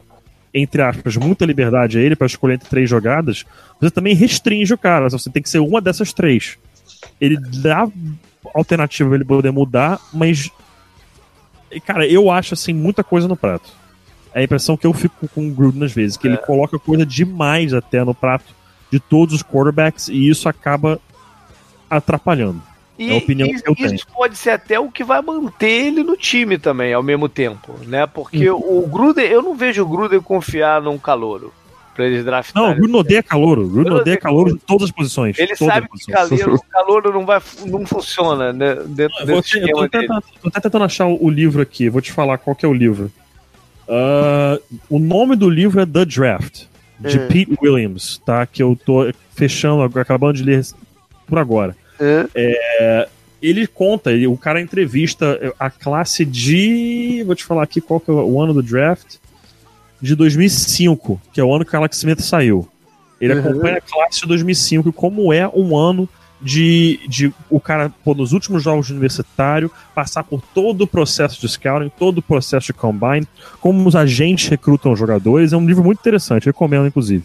entre 0.53 0.83
aspas, 0.83 1.17
muita 1.17 1.45
liberdade 1.45 1.99
a 1.99 2.01
ele 2.01 2.17
para 2.17 2.27
escolher 2.27 2.55
entre 2.55 2.69
três 2.69 2.89
jogadas, 2.89 3.45
você 3.81 3.91
também 3.91 4.15
restringe 4.15 4.73
o 4.73 4.79
cara. 4.79 5.09
Você 5.11 5.31
tem 5.31 5.43
que 5.43 5.51
ser 5.51 5.59
uma 5.59 5.81
dessas 5.81 6.13
três. 6.13 6.57
Ele 7.21 7.37
dá 7.37 7.89
alternativa 8.53 9.15
ele 9.15 9.25
poder 9.25 9.51
mudar, 9.51 10.01
mas. 10.13 10.51
Cara, 11.85 12.07
eu 12.07 12.31
acho 12.31 12.55
assim 12.55 12.73
muita 12.73 13.03
coisa 13.03 13.27
no 13.27 13.37
prato. 13.37 13.73
É 14.33 14.41
a 14.41 14.45
impressão 14.45 14.77
que 14.77 14.87
eu 14.87 14.93
fico 14.93 15.29
com 15.29 15.49
o 15.49 15.51
Gruden 15.51 15.85
às 15.85 15.93
vezes, 15.93 16.17
que 16.17 16.27
é. 16.27 16.31
ele 16.31 16.39
coloca 16.39 16.79
coisa 16.79 17.07
demais 17.07 17.73
até 17.73 18.05
no 18.05 18.15
prato 18.15 18.55
de 18.91 19.01
todos 19.01 19.35
os 19.35 19.43
quarterbacks 19.43 20.09
e 20.09 20.29
isso 20.29 20.49
acaba 20.49 21.01
atrapalhando. 21.89 22.63
E, 22.99 23.11
é 23.11 23.15
a 23.15 23.19
opinião 23.19 23.49
que 23.49 23.69
eu 23.69 23.75
tenho. 23.75 23.95
Isso 23.95 24.07
pode 24.07 24.37
ser 24.37 24.51
até 24.51 24.79
o 24.79 24.91
que 24.91 25.03
vai 25.03 25.21
manter 25.21 25.87
ele 25.87 26.03
no 26.03 26.17
time 26.17 26.59
também, 26.59 26.93
ao 26.93 27.03
mesmo 27.03 27.29
tempo, 27.29 27.75
né? 27.87 28.07
Porque 28.07 28.49
uhum. 28.51 28.85
o 28.85 28.87
Gruden, 28.87 29.25
eu 29.25 29.43
não 29.43 29.57
vejo 29.57 29.83
o 29.83 29.89
Gruden 29.89 30.21
confiar 30.21 30.81
num 30.81 30.99
calouro 30.99 31.53
pra 31.95 32.07
eles 32.07 32.25
draftarem. 32.25 32.69
Não, 32.69 32.75
o 32.75 32.77
Gruden 32.77 32.97
odeia 32.97 33.23
calouro. 33.23 33.65
O 33.65 33.69
Gruden 33.69 33.93
odeia 33.93 34.17
calouro 34.17 34.51
em 34.51 34.57
todas 34.57 34.85
as 34.85 34.91
posições. 34.91 35.39
Ele 35.39 35.55
sabe 35.57 35.89
que 35.89 36.13
calouro, 36.13 36.61
calouro 36.71 37.13
não, 37.13 37.25
vai, 37.25 37.41
não 37.67 37.87
funciona 37.87 38.53
né, 38.53 38.75
dentro 38.87 39.17
não, 39.21 39.27
desse 39.27 39.59
eu 39.59 39.69
tô, 39.69 39.89
tentando, 39.89 40.25
tô 40.43 40.49
até 40.49 40.61
tentando 40.61 40.85
achar 40.85 41.07
o 41.07 41.31
livro 41.31 41.63
aqui, 41.63 41.89
vou 41.89 42.01
te 42.01 42.13
falar 42.13 42.39
qual 42.39 42.55
que 42.55 42.67
é 42.67 42.69
o 42.69 42.73
livro. 42.73 43.11
Uh, 43.87 44.61
o 44.89 44.99
nome 44.99 45.37
do 45.37 45.49
livro 45.49 45.81
é 45.81 45.87
The 45.87 46.05
Draft, 46.05 46.65
de. 46.99 47.19
Pete 47.21 47.57
Williams, 47.63 48.21
tá? 48.25 48.47
Que 48.47 48.63
eu 48.63 48.79
tô 48.85 49.11
fechando, 49.35 49.83
acabando 49.99 50.35
de 50.35 50.43
ler 50.43 50.65
por 51.27 51.39
agora. 51.39 51.77
É. 52.01 52.27
É, 52.35 53.09
ele 53.43 53.67
conta, 53.67 54.11
ele, 54.11 54.27
o 54.27 54.37
cara 54.37 54.61
entrevista 54.61 55.55
a 55.59 55.71
classe 55.71 56.25
de. 56.25 57.23
Vou 57.27 57.35
te 57.35 57.45
falar 57.45 57.63
aqui 57.63 57.81
qual 57.81 58.01
que 58.01 58.11
é 58.11 58.15
o 58.15 58.41
ano 58.41 58.55
do 58.55 58.63
draft. 58.63 59.17
De 60.05 60.15
2005, 60.15 61.19
que 61.33 61.41
é 61.41 61.45
o 61.45 61.55
ano 61.55 61.65
que 61.65 61.75
o 61.75 61.79
Alex 61.79 61.97
Smith 61.97 62.21
saiu. 62.21 62.69
Ele 63.19 63.33
uhum. 63.33 63.41
acompanha 63.41 63.79
a 63.79 63.81
classe 63.81 64.21
de 64.21 64.29
2005 64.29 64.93
como 64.93 65.33
é 65.33 65.49
um 65.49 65.75
ano 65.75 66.07
de, 66.43 67.01
de 67.09 67.33
o 67.49 67.59
cara, 67.59 67.91
pô, 68.05 68.15
nos 68.15 68.33
últimos 68.35 68.63
jogos 68.63 68.89
de 68.89 68.93
universitário, 68.93 69.71
passar 69.95 70.23
por 70.23 70.43
todo 70.53 70.83
o 70.83 70.87
processo 70.87 71.41
de 71.41 71.49
scouting, 71.49 71.91
todo 71.99 72.19
o 72.19 72.23
processo 72.23 72.67
de 72.67 72.75
combine, 72.75 73.27
como 73.63 73.89
os 73.89 73.97
agentes 73.97 74.47
recrutam 74.49 74.93
os 74.93 74.99
jogadores. 74.99 75.55
É 75.55 75.57
um 75.57 75.67
livro 75.67 75.83
muito 75.83 76.01
interessante, 76.01 76.45
recomendo, 76.45 76.87
inclusive. 76.87 77.25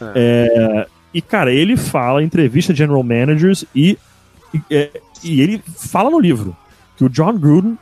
É. 0.00 0.12
É, 0.16 0.86
e, 1.14 1.22
cara, 1.22 1.52
ele 1.52 1.76
fala 1.76 2.24
entrevista 2.24 2.74
general 2.74 3.04
managers 3.04 3.64
e, 3.72 3.96
e, 4.52 4.60
é, 4.68 5.00
e 5.22 5.40
ele 5.40 5.62
fala 5.76 6.10
no 6.10 6.18
livro 6.18 6.56
que 6.96 7.04
o 7.04 7.08
John 7.08 7.38
Gruden 7.38 7.78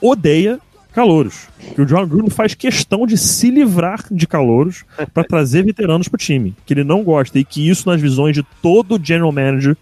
odeia 0.00 0.58
calouros. 0.94 1.48
Que 1.74 1.82
o 1.82 1.86
John 1.86 2.06
Gruden 2.06 2.30
faz 2.30 2.54
questão 2.54 3.06
de 3.06 3.18
se 3.18 3.50
livrar 3.50 4.04
de 4.10 4.26
calouros 4.26 4.84
para 5.12 5.24
trazer 5.28 5.64
veteranos 5.64 6.08
pro 6.08 6.16
time. 6.16 6.54
Que 6.64 6.72
ele 6.72 6.84
não 6.84 7.02
gosta. 7.02 7.38
E 7.38 7.44
que 7.44 7.68
isso, 7.68 7.88
nas 7.88 8.00
visões 8.00 8.34
de 8.34 8.42
todo 8.62 9.00
general 9.02 9.32
manager, 9.32 9.76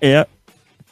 é 0.00 0.26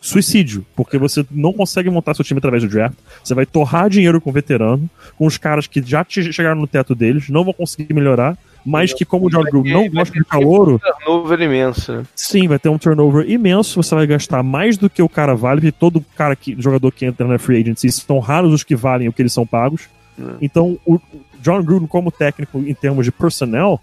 suicídio. 0.00 0.64
Porque 0.76 0.98
você 0.98 1.24
não 1.30 1.52
consegue 1.52 1.88
montar 1.88 2.14
seu 2.14 2.24
time 2.24 2.38
através 2.38 2.62
do 2.62 2.68
draft. 2.68 2.96
Você 3.22 3.34
vai 3.34 3.46
torrar 3.46 3.88
dinheiro 3.88 4.20
com 4.20 4.30
veterano, 4.30 4.88
com 5.16 5.26
os 5.26 5.38
caras 5.38 5.66
que 5.66 5.82
já 5.82 6.04
chegaram 6.08 6.60
no 6.60 6.66
teto 6.66 6.94
deles, 6.94 7.28
não 7.28 7.44
vão 7.44 7.54
conseguir 7.54 7.94
melhorar 7.94 8.36
mas 8.64 8.92
que 8.92 9.04
como 9.04 9.26
o 9.26 9.30
John 9.30 9.42
Gruden 9.42 9.72
não 9.72 9.88
gosta 9.90 10.18
de 10.18 10.24
calouro... 10.24 10.76
Um 10.76 11.04
turnover 11.04 11.40
imenso. 11.40 11.92
Né? 11.92 12.02
Sim, 12.14 12.48
vai 12.48 12.58
ter 12.58 12.68
um 12.68 12.78
turnover 12.78 13.28
imenso, 13.28 13.82
você 13.82 13.94
vai 13.94 14.06
gastar 14.06 14.42
mais 14.42 14.78
do 14.78 14.88
que 14.88 15.02
o 15.02 15.08
cara 15.08 15.34
vale, 15.34 15.60
porque 15.60 15.72
todo 15.72 16.04
cara 16.16 16.34
que, 16.34 16.56
jogador 16.58 16.90
que 16.92 17.04
entra 17.04 17.26
na 17.26 17.38
free 17.38 17.60
agency, 17.60 17.90
são 17.92 18.18
raros 18.18 18.52
os 18.52 18.64
que 18.64 18.74
valem 18.74 19.08
o 19.08 19.12
que 19.12 19.22
eles 19.22 19.32
são 19.32 19.46
pagos. 19.46 19.88
É. 20.18 20.22
Então, 20.40 20.78
o 20.86 20.98
John 21.40 21.62
Gruden 21.62 21.86
como 21.86 22.10
técnico 22.10 22.58
em 22.58 22.74
termos 22.74 23.04
de 23.04 23.12
personnel 23.12 23.80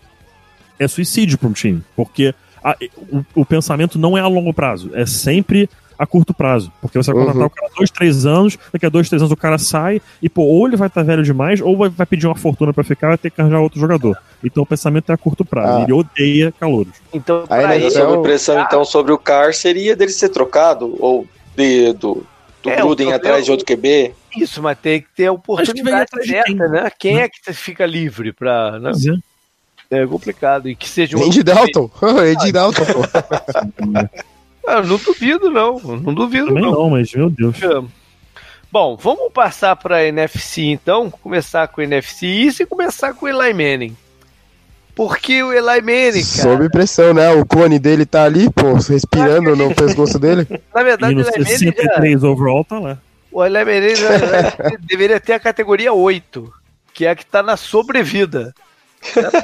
é 0.79 0.87
suicídio 0.87 1.37
para 1.37 1.49
um 1.49 1.53
time, 1.53 1.83
porque 1.95 2.33
a, 2.63 2.75
o, 3.11 3.41
o 3.41 3.45
pensamento 3.45 3.99
não 3.99 4.17
é 4.17 4.21
a 4.21 4.27
longo 4.27 4.53
prazo, 4.53 4.89
é 4.93 5.05
sempre 5.05 5.69
a 6.01 6.07
curto 6.07 6.33
prazo. 6.33 6.71
Porque 6.81 6.97
você 6.97 7.13
vai 7.13 7.21
contratar 7.21 7.41
uhum. 7.41 7.47
o 7.47 7.49
cara 7.51 7.71
dois, 7.77 7.91
três 7.91 8.25
anos, 8.25 8.57
daqui 8.73 8.87
a 8.87 8.89
dois, 8.89 9.07
três 9.07 9.21
anos 9.21 9.31
o 9.31 9.37
cara 9.37 9.59
sai 9.59 10.01
e, 10.19 10.27
pô, 10.27 10.41
ou 10.41 10.67
ele 10.67 10.75
vai 10.75 10.87
estar 10.87 11.01
tá 11.01 11.05
velho 11.05 11.21
demais, 11.21 11.61
ou 11.61 11.77
vai, 11.77 11.89
vai 11.89 12.07
pedir 12.07 12.25
uma 12.25 12.35
fortuna 12.35 12.73
para 12.73 12.83
ficar 12.83 13.07
e 13.07 13.09
vai 13.09 13.17
ter 13.19 13.29
que 13.29 13.39
arranjar 13.39 13.59
outro 13.59 13.79
jogador. 13.79 14.17
Então 14.43 14.63
o 14.63 14.65
pensamento 14.65 15.11
é 15.11 15.13
a 15.13 15.17
curto 15.17 15.45
prazo. 15.45 15.77
Ah. 15.77 15.83
Ele 15.83 15.93
odeia 15.93 16.51
calouros. 16.59 16.93
Então, 17.13 17.43
a 17.47 17.75
ele, 17.75 17.91
sobre 17.91 18.21
pressão, 18.23 18.59
então, 18.61 18.83
sobre 18.83 19.11
o 19.11 19.17
Car 19.17 19.53
seria 19.53 19.95
dele 19.95 20.11
ser 20.11 20.29
trocado? 20.29 20.95
Ou 20.99 21.27
de, 21.55 21.93
do, 21.93 22.25
do 22.63 22.69
é, 22.71 22.77
Gruden 22.77 23.13
atrás 23.13 23.45
de 23.45 23.51
outro 23.51 23.63
QB? 23.63 24.15
Isso, 24.35 24.59
mas 24.59 24.79
tem 24.79 25.01
que 25.01 25.07
ter 25.15 25.27
a 25.27 25.33
oportunidade 25.33 26.09
certa, 26.25 26.67
né? 26.67 26.91
Quem 26.97 27.19
é 27.19 27.29
que 27.29 27.53
fica 27.53 27.85
livre 27.85 28.33
pra. 28.33 28.79
Né? 28.79 28.91
É. 29.91 29.99
é 30.01 30.07
complicado. 30.07 30.67
E 30.67 30.75
que 30.75 30.89
seja 30.89 31.15
um. 31.15 31.23
Andy 31.23 31.43
Dalton. 31.43 31.91
Andy 32.01 32.51
Dalton, 32.51 32.85
pô. 32.85 33.01
Ah, 34.65 34.81
não 34.81 34.97
duvido, 34.97 35.49
não. 35.49 35.79
Não 35.79 36.13
duvido, 36.13 36.47
Também 36.47 36.63
não. 36.63 36.71
não, 36.71 36.89
mas 36.89 37.11
meu 37.13 37.29
Deus. 37.29 37.57
Bom, 38.71 38.95
vamos 38.95 39.33
passar 39.33 39.75
para 39.75 40.07
NFC 40.07 40.61
então. 40.63 41.09
Começar 41.09 41.67
com 41.67 41.81
o 41.81 41.83
NFC 41.83 42.25
East 42.25 42.59
e 42.61 42.65
começar 42.65 43.13
com 43.13 43.25
o 43.25 43.29
Eli 43.29 43.53
Manning. 43.53 43.97
Porque 44.95 45.43
o 45.43 45.51
Eli 45.51 45.81
Manning, 45.81 46.23
cara. 46.23 46.43
Sob 46.43 46.69
pressão, 46.69 47.13
né? 47.13 47.31
O 47.31 47.45
clone 47.45 47.79
dele 47.79 48.05
tá 48.05 48.23
ali, 48.23 48.49
pô, 48.49 48.73
respirando 48.73 49.55
no 49.55 49.75
pescoço 49.75 50.17
dele. 50.17 50.47
Na 50.73 50.83
verdade, 50.83 51.15
o 51.15 51.19
Eli 51.19 51.31
Manning. 51.31 51.45
63 51.45 52.21
já... 52.21 52.27
overall 52.27 52.63
tá 52.63 52.79
lá. 52.79 52.97
O 53.29 53.43
Eli 53.43 53.65
Manning 53.65 53.95
já, 53.95 54.09
deveria 54.79 55.19
ter 55.19 55.33
a 55.33 55.39
categoria 55.39 55.91
8, 55.91 56.53
que 56.93 57.05
é 57.05 57.09
a 57.09 57.15
que 57.15 57.25
tá 57.25 57.43
na 57.43 57.57
sobrevida. 57.57 58.53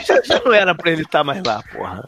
Já, 0.06 0.22
já 0.24 0.42
não 0.46 0.54
era 0.54 0.76
pra 0.76 0.92
ele 0.92 1.02
estar 1.02 1.20
tá 1.20 1.24
mais 1.24 1.44
lá, 1.44 1.64
porra. 1.74 2.08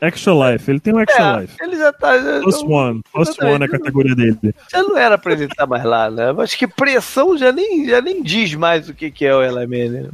Extra 0.00 0.32
Life, 0.52 0.70
ele 0.70 0.78
tem 0.78 0.94
um 0.94 1.00
Extra 1.00 1.24
é, 1.24 1.40
Life. 1.40 1.56
Ele 1.60 1.76
já 1.76 1.92
tá. 1.92 2.18
Já, 2.18 2.40
plus 2.40 2.62
One, 2.62 3.00
Plus 3.12 3.38
One 3.40 3.62
é 3.62 3.64
a 3.64 3.68
categoria 3.68 4.14
dele. 4.14 4.54
Já 4.70 4.82
não 4.82 4.96
era 4.96 5.18
pra 5.18 5.32
ele 5.32 5.44
estar 5.44 5.66
mais 5.66 5.84
lá, 5.84 6.10
né? 6.10 6.34
Acho 6.38 6.56
que 6.56 6.68
pressão 6.68 7.36
já 7.36 7.50
nem, 7.50 7.88
já 7.88 8.00
nem 8.00 8.22
diz 8.22 8.54
mais 8.54 8.88
o 8.88 8.94
que, 8.94 9.10
que 9.10 9.26
é 9.26 9.34
o 9.34 9.42
Eli 9.42 9.66
Manning. 9.66 10.10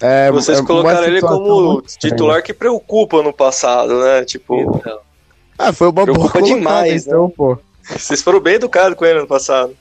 É, 0.00 0.32
Vocês 0.32 0.58
é 0.58 0.62
colocaram 0.64 1.04
ele 1.04 1.20
como 1.20 1.80
titular 1.82 2.42
que 2.42 2.52
preocupa 2.52 3.22
no 3.22 3.32
passado, 3.32 4.00
né? 4.00 4.24
Tipo. 4.24 4.76
Então. 4.76 4.98
Ah, 5.56 5.72
foi 5.72 5.88
uma 5.88 6.02
preocupa 6.02 6.40
boa 6.40 6.42
demais, 6.42 7.06
então, 7.06 7.28
né? 7.28 7.32
pô. 7.36 7.58
Vocês 7.84 8.20
foram 8.20 8.40
bem 8.40 8.54
educados 8.54 8.98
com 8.98 9.04
ele 9.04 9.20
no 9.20 9.26
passado. 9.28 9.76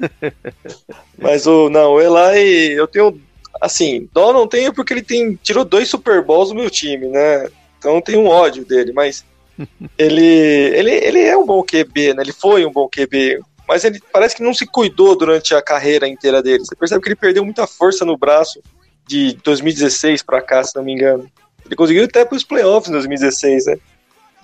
Mas 1.16 1.46
o. 1.46 1.70
Não, 1.70 1.92
o 1.92 2.00
Eli, 2.00 2.72
eu 2.72 2.88
tenho. 2.88 3.20
Assim, 3.60 4.08
dó 4.12 4.32
não 4.32 4.48
tenho 4.48 4.72
porque 4.72 4.92
ele 4.92 5.02
tem, 5.02 5.38
tirou 5.40 5.64
dois 5.64 5.88
Super 5.88 6.24
Bowls 6.24 6.48
do 6.48 6.54
meu 6.54 6.70
time, 6.70 7.06
né? 7.06 7.48
Então 7.80 8.00
tenho 8.00 8.20
um 8.20 8.28
ódio 8.28 8.64
dele, 8.64 8.92
mas 8.92 9.24
ele, 9.98 10.22
ele, 10.22 10.90
ele 10.90 11.20
é 11.20 11.36
um 11.36 11.46
bom 11.46 11.62
QB, 11.62 12.14
né? 12.14 12.22
Ele 12.22 12.32
foi 12.32 12.64
um 12.66 12.70
bom 12.70 12.86
QB, 12.88 13.40
mas 13.66 13.84
ele 13.84 14.00
parece 14.12 14.36
que 14.36 14.42
não 14.42 14.52
se 14.52 14.66
cuidou 14.66 15.16
durante 15.16 15.54
a 15.54 15.62
carreira 15.62 16.06
inteira 16.06 16.42
dele. 16.42 16.64
Você 16.64 16.76
percebe 16.76 17.02
que 17.02 17.08
ele 17.08 17.16
perdeu 17.16 17.44
muita 17.44 17.66
força 17.66 18.04
no 18.04 18.16
braço 18.16 18.60
de 19.08 19.32
2016 19.42 20.22
para 20.22 20.42
cá, 20.42 20.62
se 20.62 20.76
não 20.76 20.84
me 20.84 20.92
engano. 20.92 21.26
Ele 21.64 21.74
conseguiu 21.74 22.04
até 22.04 22.24
para 22.24 22.36
os 22.36 22.44
playoffs 22.44 22.88
em 22.88 22.92
2016, 22.92 23.66
né? 23.66 23.76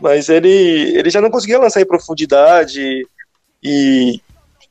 Mas 0.01 0.29
ele, 0.29 0.49
ele 0.97 1.11
já 1.11 1.21
não 1.21 1.31
conseguia 1.31 1.59
lançar 1.59 1.81
em 1.81 1.87
profundidade 1.87 3.07
e 3.63 4.21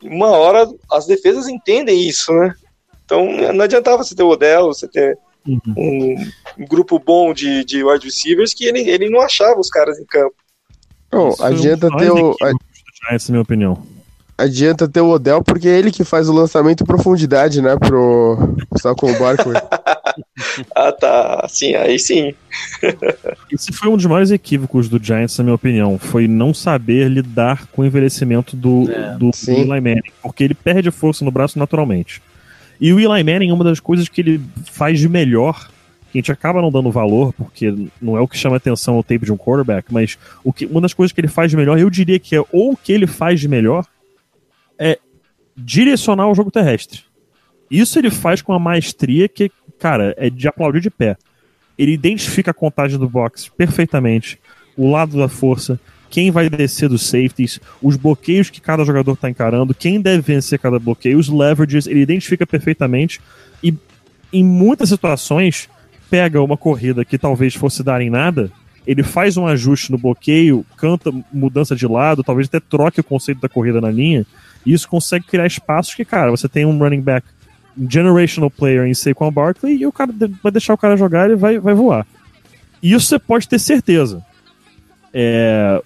uma 0.01 0.29
hora 0.29 0.67
as 0.91 1.05
defesas 1.05 1.47
entendem 1.47 2.07
isso, 2.07 2.33
né? 2.33 2.53
Então 3.03 3.25
não 3.53 3.65
adiantava 3.65 4.03
você 4.03 4.15
ter 4.15 4.23
o 4.23 4.29
Odell, 4.29 4.67
você 4.67 4.87
ter 4.87 5.17
uhum. 5.47 5.59
um, 5.77 6.31
um, 6.57 6.65
grupo 6.65 6.99
bom 6.99 7.33
de, 7.33 7.63
de 7.63 7.83
wide 7.83 8.05
receivers 8.05 8.53
que 8.53 8.65
ele, 8.65 8.81
ele 8.81 9.09
não 9.09 9.21
achava 9.21 9.59
os 9.59 9.69
caras 9.69 9.99
em 9.99 10.05
campo. 10.05 10.35
Não, 11.11 11.33
adianta 11.39 11.89
ter 11.97 12.11
o. 12.11 12.35
Essa 13.09 13.29
é 13.29 13.29
a 13.29 13.33
minha 13.33 13.41
opinião 13.41 13.95
adianta 14.37 14.87
ter 14.87 15.01
o 15.01 15.09
Odell, 15.09 15.43
porque 15.43 15.67
é 15.67 15.77
ele 15.77 15.91
que 15.91 16.03
faz 16.03 16.27
o 16.27 16.33
lançamento 16.33 16.83
em 16.83 16.85
profundidade, 16.85 17.61
né, 17.61 17.75
pro 17.77 18.55
Saquon 18.77 19.13
Barkley. 19.17 19.55
ah, 20.75 20.91
tá. 20.91 21.45
Sim, 21.47 21.75
aí 21.75 21.97
sim. 21.97 22.33
Esse 23.51 23.71
foi 23.71 23.89
um 23.89 23.95
dos 23.95 24.05
maiores 24.05 24.31
equívocos 24.31 24.89
do 24.89 25.01
Giants, 25.01 25.37
na 25.37 25.43
minha 25.43 25.55
opinião. 25.55 25.97
Foi 25.97 26.27
não 26.27 26.53
saber 26.53 27.09
lidar 27.09 27.67
com 27.67 27.81
o 27.81 27.85
envelhecimento 27.85 28.55
do, 28.55 28.89
é, 28.91 29.13
do, 29.13 29.31
do 29.31 29.51
Eli 29.51 29.81
Manning, 29.81 30.11
porque 30.21 30.43
ele 30.43 30.53
perde 30.53 30.91
força 30.91 31.23
no 31.23 31.31
braço 31.31 31.57
naturalmente. 31.57 32.21
E 32.79 32.91
o 32.91 32.99
Eli 32.99 33.23
Manning, 33.23 33.51
uma 33.51 33.63
das 33.63 33.79
coisas 33.79 34.09
que 34.09 34.19
ele 34.19 34.41
faz 34.71 34.99
de 34.99 35.07
melhor 35.07 35.69
que 36.15 36.19
a 36.19 36.21
gente 36.21 36.31
acaba 36.31 36.61
não 36.61 36.71
dando 36.71 36.89
valor, 36.91 37.33
porque 37.33 37.73
não 38.01 38.15
é 38.15 38.21
o 38.21 38.27
que 38.27 38.37
chama 38.37 38.55
atenção 38.55 38.97
o 38.97 39.03
tape 39.03 39.25
de 39.25 39.33
um 39.33 39.37
quarterback, 39.37 39.93
mas 39.93 40.17
o 40.43 40.53
que, 40.53 40.65
uma 40.65 40.79
das 40.79 40.93
coisas 40.93 41.11
que 41.11 41.19
ele 41.19 41.27
faz 41.27 41.51
de 41.51 41.57
melhor, 41.57 41.77
eu 41.77 41.89
diria 41.89 42.17
que 42.17 42.35
é 42.35 42.39
ou 42.51 42.71
o 42.71 42.77
que 42.77 42.93
ele 42.93 43.05
faz 43.05 43.39
de 43.39 43.49
melhor, 43.49 43.85
é 44.79 44.97
direcionar 45.57 46.29
o 46.29 46.35
jogo 46.35 46.49
terrestre. 46.49 47.01
Isso 47.69 47.99
ele 47.99 48.09
faz 48.09 48.41
com 48.41 48.53
uma 48.53 48.59
maestria 48.59 49.27
que, 49.27 49.51
cara, 49.77 50.13
é 50.17 50.29
de 50.29 50.47
aplaudir 50.47 50.79
de 50.79 50.89
pé. 50.89 51.17
Ele 51.77 51.91
identifica 51.91 52.51
a 52.51 52.53
contagem 52.53 52.97
do 52.97 53.09
box 53.09 53.49
perfeitamente, 53.49 54.39
o 54.77 54.89
lado 54.89 55.17
da 55.17 55.27
força, 55.27 55.77
quem 56.09 56.31
vai 56.31 56.49
descer 56.49 56.87
dos 56.87 57.05
safeties, 57.05 57.59
os 57.81 57.97
bloqueios 57.97 58.49
que 58.49 58.61
cada 58.61 58.85
jogador 58.85 59.13
está 59.13 59.29
encarando, 59.29 59.73
quem 59.73 59.99
deve 59.99 60.21
vencer 60.21 60.59
cada 60.59 60.79
bloqueio, 60.79 61.17
os 61.17 61.27
leverages, 61.27 61.87
ele 61.87 61.99
identifica 61.99 62.47
perfeitamente 62.47 63.19
e 63.61 63.73
em 64.31 64.43
muitas 64.43 64.89
situações 64.89 65.67
pega 66.09 66.41
uma 66.41 66.57
corrida 66.57 67.05
que 67.05 67.17
talvez 67.17 67.55
fosse 67.55 67.83
dar 67.83 68.01
em 68.01 68.09
nada, 68.09 68.51
ele 68.85 69.03
faz 69.03 69.35
um 69.37 69.47
ajuste 69.47 69.91
no 69.91 69.97
bloqueio, 69.97 70.65
canta 70.77 71.11
mudança 71.31 71.75
de 71.75 71.87
lado, 71.87 72.23
talvez 72.23 72.47
até 72.47 72.59
troque 72.59 72.99
o 72.99 73.03
conceito 73.03 73.41
da 73.41 73.49
corrida 73.49 73.81
na 73.81 73.89
linha 73.89 74.25
e 74.65 74.73
isso 74.73 74.87
consegue 74.87 75.25
criar 75.25 75.45
espaços 75.45 75.93
que, 75.93 76.03
cara, 76.03 76.31
você 76.31 76.49
tem 76.49 76.65
um 76.65 76.77
running 76.77 77.01
back, 77.01 77.25
um 77.77 77.89
generational 77.89 78.49
player 78.49 78.85
em 78.85 78.93
Saquon 78.93 79.31
Barkley 79.31 79.77
e 79.77 79.85
o 79.85 79.91
cara 79.91 80.13
vai 80.41 80.51
deixar 80.51 80.73
o 80.73 80.77
cara 80.77 80.97
jogar 80.97 81.29
e 81.29 81.35
vai, 81.35 81.59
vai 81.59 81.73
voar. 81.73 82.05
Isso 82.81 83.07
você 83.07 83.19
pode 83.19 83.47
ter 83.47 83.59
certeza. 83.59 84.23
É, 85.13 85.81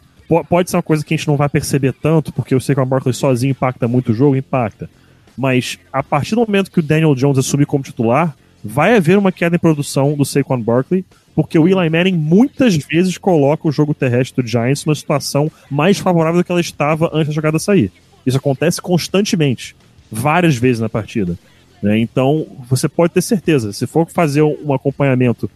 pode 0.49 0.69
ser 0.69 0.77
uma 0.77 0.83
coisa 0.83 1.03
que 1.03 1.13
a 1.13 1.17
gente 1.17 1.27
não 1.27 1.37
vai 1.37 1.49
perceber 1.49 1.93
tanto, 1.93 2.31
porque 2.31 2.55
o 2.55 2.61
Saquon 2.61 2.85
Barkley 2.85 3.13
sozinho 3.13 3.51
impacta 3.51 3.87
muito 3.87 4.11
o 4.11 4.15
jogo, 4.15 4.35
impacta. 4.35 4.89
Mas 5.37 5.79
a 5.91 6.03
partir 6.03 6.35
do 6.35 6.41
momento 6.41 6.71
que 6.71 6.79
o 6.79 6.83
Daniel 6.83 7.15
Jones 7.15 7.37
assumir 7.37 7.65
como 7.65 7.83
titular, 7.83 8.35
vai 8.64 8.95
haver 8.95 9.18
uma 9.18 9.31
queda 9.31 9.56
em 9.56 9.60
produção 9.60 10.15
do 10.15 10.26
Saquon 10.26 10.61
Barkley, 10.61 11.06
porque 11.36 11.57
o 11.57 11.68
Eli 11.68 11.90
Manning 11.90 12.18
muitas 12.18 12.76
vezes 12.76 13.18
coloca 13.18 13.68
o 13.68 13.72
jogo 13.72 13.94
terrestre 13.94 14.44
do 14.44 14.48
Giants 14.48 14.86
numa 14.86 14.95
situação 14.95 15.49
mais 15.69 15.98
favorável 15.98 16.41
do 16.41 16.44
que 16.44 16.52
ela 16.52 16.60
estava 16.60 17.10
antes 17.14 17.27
da 17.27 17.34
jogada 17.34 17.60
sair. 17.60 17.91
Isso 18.26 18.38
acontece 18.38 18.81
constantemente, 18.81 19.76
várias 20.11 20.57
vezes 20.57 20.81
na 20.81 20.90
partida. 20.90 21.38
Né? 21.81 21.98
Então, 21.99 22.45
você 22.68 22.90
pode 22.90 23.14
ter 23.14 23.22
certeza, 23.22 23.72
se 23.72 23.88
for 23.88 24.10
fazer 24.10 24.41
um 24.41 24.73
acompanhamento 24.73 25.49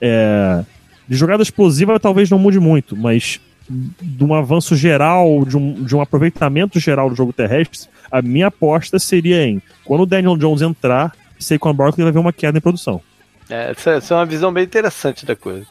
é, 0.00 0.62
de 1.08 1.16
jogada 1.16 1.42
explosiva, 1.42 1.98
talvez 1.98 2.28
não 2.28 2.38
mude 2.38 2.60
muito, 2.60 2.96
mas 2.96 3.40
de 3.68 4.24
um 4.24 4.34
avanço 4.34 4.74
geral, 4.74 5.44
de 5.44 5.56
um, 5.56 5.84
de 5.84 5.94
um 5.94 6.00
aproveitamento 6.00 6.78
geral 6.80 7.08
do 7.08 7.16
jogo 7.16 7.32
terrestre, 7.32 7.88
a 8.10 8.20
minha 8.20 8.48
aposta 8.48 8.98
seria 8.98 9.46
em 9.46 9.62
quando 9.84 10.02
o 10.02 10.06
Daniel 10.06 10.36
Jones 10.36 10.60
entrar, 10.60 11.14
Saquon 11.40 11.74
Barkley 11.74 12.04
vai 12.04 12.12
ver 12.12 12.18
uma 12.18 12.32
queda 12.32 12.58
em 12.58 12.60
produção. 12.60 13.00
É, 13.48 13.72
essa, 13.72 13.92
essa 13.92 14.14
é 14.14 14.16
uma 14.16 14.26
visão 14.26 14.52
bem 14.52 14.64
interessante 14.64 15.26
da 15.26 15.34
coisa. 15.34 15.66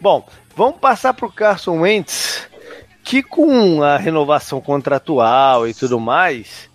Bom, 0.00 0.26
vamos 0.56 0.78
passar 0.80 1.14
para 1.14 1.26
o 1.26 1.32
Carson 1.32 1.80
Wentz 1.80 2.48
que 3.04 3.22
com 3.22 3.82
a 3.82 3.98
renovação 3.98 4.60
contratual 4.60 5.68
e 5.68 5.74
tudo 5.74 6.00
mais, 6.00 6.70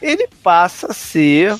ele 0.00 0.26
passa 0.42 0.90
a 0.90 0.94
ser 0.94 1.54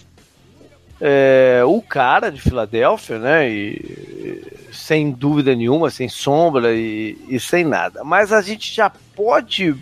é, 0.99 1.63
o 1.67 1.83
cara 1.83 2.31
de 2.31 2.41
Filadélfia, 2.41 3.19
né? 3.19 3.49
E, 3.49 4.59
sem 4.73 5.11
dúvida 5.11 5.55
nenhuma, 5.55 5.91
sem 5.91 6.09
sombra 6.09 6.75
e, 6.75 7.19
e 7.29 7.39
sem 7.39 7.65
nada. 7.65 8.03
Mas 8.03 8.33
a 8.33 8.41
gente 8.41 8.75
já 8.75 8.91
pode 9.15 9.77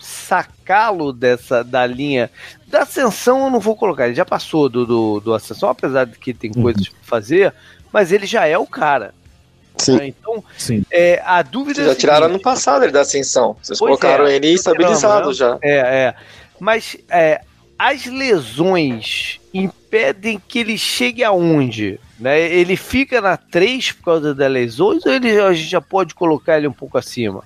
sacá-lo 0.00 1.12
dessa 1.12 1.62
da 1.62 1.86
linha 1.86 2.30
da 2.74 2.82
ascensão 2.82 3.44
eu 3.44 3.50
não 3.50 3.60
vou 3.60 3.76
colocar, 3.76 4.06
ele 4.06 4.16
já 4.16 4.24
passou 4.24 4.68
do, 4.68 4.84
do, 4.84 5.20
do 5.20 5.32
ascensão, 5.32 5.68
apesar 5.68 6.06
de 6.06 6.18
que 6.18 6.34
tem 6.34 6.50
uhum. 6.56 6.62
coisas 6.62 6.88
para 6.88 6.98
fazer, 7.02 7.54
mas 7.92 8.10
ele 8.10 8.26
já 8.26 8.46
é 8.46 8.58
o 8.58 8.66
cara. 8.66 9.14
Sim. 9.76 9.96
Né? 9.96 10.06
Então, 10.08 10.42
Sim. 10.58 10.84
É, 10.90 11.22
a 11.24 11.42
dúvida 11.42 11.76
Vocês 11.76 11.86
é 11.86 11.90
já 11.90 11.96
tiraram 11.96 12.28
no 12.28 12.40
passado 12.40 12.84
ele 12.84 12.92
da 12.92 13.02
ascensão. 13.02 13.56
Vocês 13.62 13.78
colocaram 13.78 14.26
é, 14.26 14.34
ele 14.34 14.48
estabilizado 14.48 15.28
né? 15.28 15.34
já. 15.34 15.58
É, 15.62 15.76
é. 15.76 16.14
Mas 16.58 16.96
é, 17.08 17.40
as 17.78 18.06
lesões 18.06 19.40
impedem 19.52 20.40
que 20.46 20.58
ele 20.58 20.76
chegue 20.76 21.22
aonde? 21.22 22.00
Né? 22.18 22.40
Ele 22.40 22.76
fica 22.76 23.20
na 23.20 23.36
3 23.36 23.92
por 23.92 24.04
causa 24.04 24.34
das 24.34 24.50
lesões 24.50 25.04
ou 25.06 25.12
ele, 25.12 25.40
a 25.40 25.52
gente 25.52 25.70
já 25.70 25.80
pode 25.80 26.14
colocar 26.14 26.56
ele 26.56 26.68
um 26.68 26.72
pouco 26.72 26.98
acima? 26.98 27.44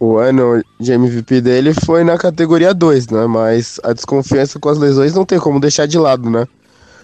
O 0.00 0.16
ano 0.16 0.62
de 0.78 0.92
MVP 0.92 1.40
dele 1.40 1.74
foi 1.74 2.04
na 2.04 2.16
categoria 2.16 2.72
2, 2.72 3.08
né? 3.08 3.26
Mas 3.26 3.80
a 3.82 3.92
desconfiança 3.92 4.58
com 4.58 4.68
as 4.68 4.78
lesões 4.78 5.14
não 5.14 5.24
tem 5.24 5.38
como 5.38 5.60
deixar 5.60 5.86
de 5.86 5.98
lado, 5.98 6.30
né? 6.30 6.46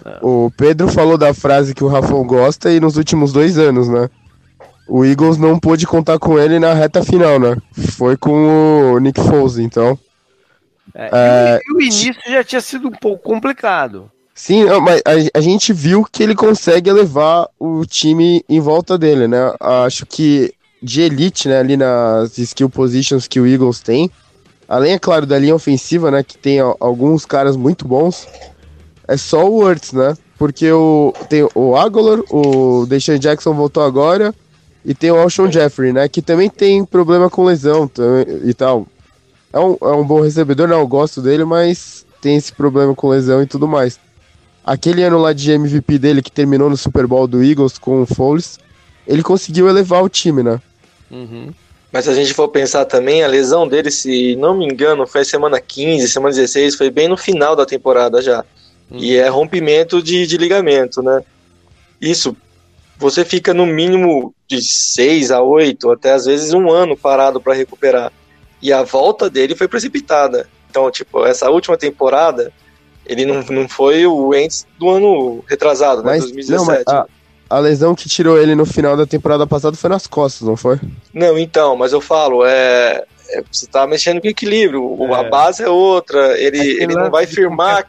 É. 0.05 0.19
O 0.21 0.51
Pedro 0.55 0.87
falou 0.87 1.17
da 1.17 1.33
frase 1.33 1.73
que 1.73 1.83
o 1.83 1.87
Rafão 1.87 2.25
gosta 2.25 2.71
e 2.71 2.79
nos 2.79 2.95
últimos 2.95 3.33
dois 3.33 3.57
anos, 3.57 3.89
né? 3.89 4.09
o 4.87 5.03
Eagles 5.03 5.37
não 5.37 5.59
pôde 5.59 5.87
contar 5.87 6.19
com 6.19 6.39
ele 6.39 6.59
na 6.59 6.73
reta 6.73 7.03
final, 7.03 7.39
né? 7.39 7.57
Foi 7.97 8.15
com 8.15 8.93
o 8.93 8.99
Nick 8.99 9.19
Foles, 9.19 9.57
então. 9.57 9.97
É, 10.93 11.09
é, 11.11 11.59
e 11.65 11.73
o 11.73 11.81
início 11.81 12.15
já 12.27 12.43
tinha 12.43 12.61
sido 12.61 12.87
um 12.87 12.91
pouco 12.91 13.23
complicado. 13.23 14.11
Sim, 14.33 14.65
mas 14.81 15.01
a, 15.05 15.37
a, 15.39 15.41
gente 15.41 15.71
viu 15.71 16.05
que 16.09 16.21
ele 16.21 16.35
consegue 16.35 16.91
levar 16.91 17.47
o 17.57 17.85
time 17.85 18.43
em 18.49 18.59
volta 18.59 18.97
dele, 18.97 19.27
né? 19.27 19.53
Acho 19.59 20.05
que 20.05 20.53
de 20.85 21.01
elite, 21.01 21.47
né, 21.47 21.59
ali 21.59 21.75
nas 21.75 22.37
skill 22.37 22.69
positions 22.69 23.27
que 23.27 23.39
o 23.39 23.47
Eagles 23.47 23.79
tem, 23.79 24.11
além, 24.69 24.93
é 24.93 24.99
claro, 24.99 25.25
da 25.25 25.37
linha 25.39 25.55
ofensiva, 25.55 26.11
né, 26.11 26.21
que 26.21 26.37
tem 26.37 26.59
alguns 26.59 27.25
caras 27.25 27.57
muito 27.57 27.87
bons, 27.87 28.27
é 29.07 29.17
só 29.17 29.45
o 29.49 29.61
Wurtz, 29.61 29.93
né? 29.93 30.15
Porque 30.37 30.71
o, 30.71 31.13
tem 31.29 31.47
o 31.55 31.75
Aguilar, 31.75 32.19
o 32.29 32.85
Deshaun 32.85 33.17
Jackson 33.17 33.53
voltou 33.53 33.83
agora, 33.83 34.33
e 34.83 34.93
tem 34.93 35.09
o 35.09 35.15
Alshon 35.15 35.51
Jeffrey, 35.51 35.91
né? 35.91 36.07
Que 36.07 36.21
também 36.21 36.49
tem 36.49 36.85
problema 36.85 37.29
com 37.29 37.45
lesão 37.45 37.89
e 38.43 38.53
tal. 38.53 38.85
É 39.51 39.59
um, 39.59 39.77
é 39.81 39.91
um 39.91 40.03
bom 40.03 40.21
recebedor, 40.21 40.67
não, 40.67 40.79
eu 40.79 40.87
gosto 40.87 41.21
dele, 41.21 41.45
mas 41.45 42.05
tem 42.21 42.35
esse 42.35 42.51
problema 42.51 42.93
com 42.93 43.09
lesão 43.09 43.41
e 43.41 43.47
tudo 43.47 43.67
mais. 43.67 43.99
aquele 44.63 45.03
ano 45.03 45.17
lá 45.17 45.33
de 45.33 45.51
MVP 45.51 45.97
dele, 45.97 46.21
que 46.21 46.31
terminou 46.31 46.69
no 46.69 46.77
Super 46.77 47.07
Bowl 47.07 47.27
do 47.27 47.43
Eagles 47.43 47.77
com 47.77 48.01
o 48.01 48.05
Foles, 48.05 48.59
ele 49.07 49.23
conseguiu 49.23 49.69
elevar 49.69 50.03
o 50.03 50.09
time, 50.09 50.43
né? 50.43 50.59
Uhum. 51.09 51.53
Mas 51.91 52.05
se 52.05 52.11
a 52.11 52.13
gente 52.13 52.33
for 52.33 52.49
pensar 52.49 52.85
também, 52.85 53.23
a 53.23 53.27
lesão 53.27 53.67
dele, 53.67 53.89
se 53.89 54.35
não 54.35 54.57
me 54.57 54.65
engano, 54.65 55.07
foi 55.07 55.23
semana 55.23 55.61
15, 55.61 56.09
semana 56.09 56.35
16, 56.35 56.75
foi 56.75 56.89
bem 56.89 57.07
no 57.07 57.15
final 57.15 57.55
da 57.55 57.65
temporada 57.65 58.21
já. 58.21 58.43
Uhum. 58.91 58.99
E 58.99 59.15
é 59.15 59.27
rompimento 59.29 60.01
de, 60.01 60.27
de 60.27 60.37
ligamento, 60.37 61.01
né? 61.01 61.23
Isso, 62.01 62.35
você 62.97 63.23
fica 63.23 63.53
no 63.53 63.65
mínimo 63.65 64.33
de 64.47 64.61
6 64.61 65.31
a 65.31 65.41
8, 65.41 65.91
até 65.91 66.11
às 66.11 66.25
vezes 66.25 66.53
um 66.53 66.69
ano 66.69 66.97
parado 66.97 67.39
para 67.39 67.53
recuperar. 67.53 68.11
E 68.61 68.73
a 68.73 68.83
volta 68.83 69.29
dele 69.29 69.55
foi 69.55 69.67
precipitada. 69.67 70.49
Então, 70.69 70.91
tipo, 70.91 71.25
essa 71.25 71.49
última 71.49 71.77
temporada, 71.77 72.51
ele 73.05 73.25
não, 73.25 73.41
não 73.43 73.69
foi 73.69 74.05
o 74.05 74.33
Ents 74.33 74.67
do 74.77 74.89
ano 74.89 75.43
retrasado, 75.47 76.03
né? 76.03 76.11
Mas, 76.13 76.23
2017. 76.23 76.57
Não, 76.57 76.65
mas 76.65 76.87
a, 76.87 77.07
a, 77.49 77.59
lesão 77.59 77.95
que 77.95 78.09
tirou 78.09 78.37
ele 78.37 78.55
no 78.55 78.65
final 78.65 78.95
da 78.95 79.05
temporada 79.05 79.45
passada 79.45 79.75
foi 79.75 79.89
nas 79.89 80.07
costas, 80.07 80.47
não 80.47 80.57
foi? 80.57 80.79
Não, 81.13 81.37
então, 81.37 81.75
mas 81.75 81.93
eu 81.93 82.01
falo, 82.01 82.45
é. 82.45 83.03
é 83.29 83.43
você 83.51 83.67
tá 83.67 83.85
mexendo 83.85 84.21
com 84.21 84.27
equilíbrio. 84.27 84.97
É. 85.05 85.13
A 85.15 85.23
base 85.23 85.63
é 85.63 85.69
outra. 85.69 86.39
Ele, 86.39 86.59
ele 86.59 86.93
não 86.93 87.09
vai 87.09 87.25
firmar. 87.25 87.85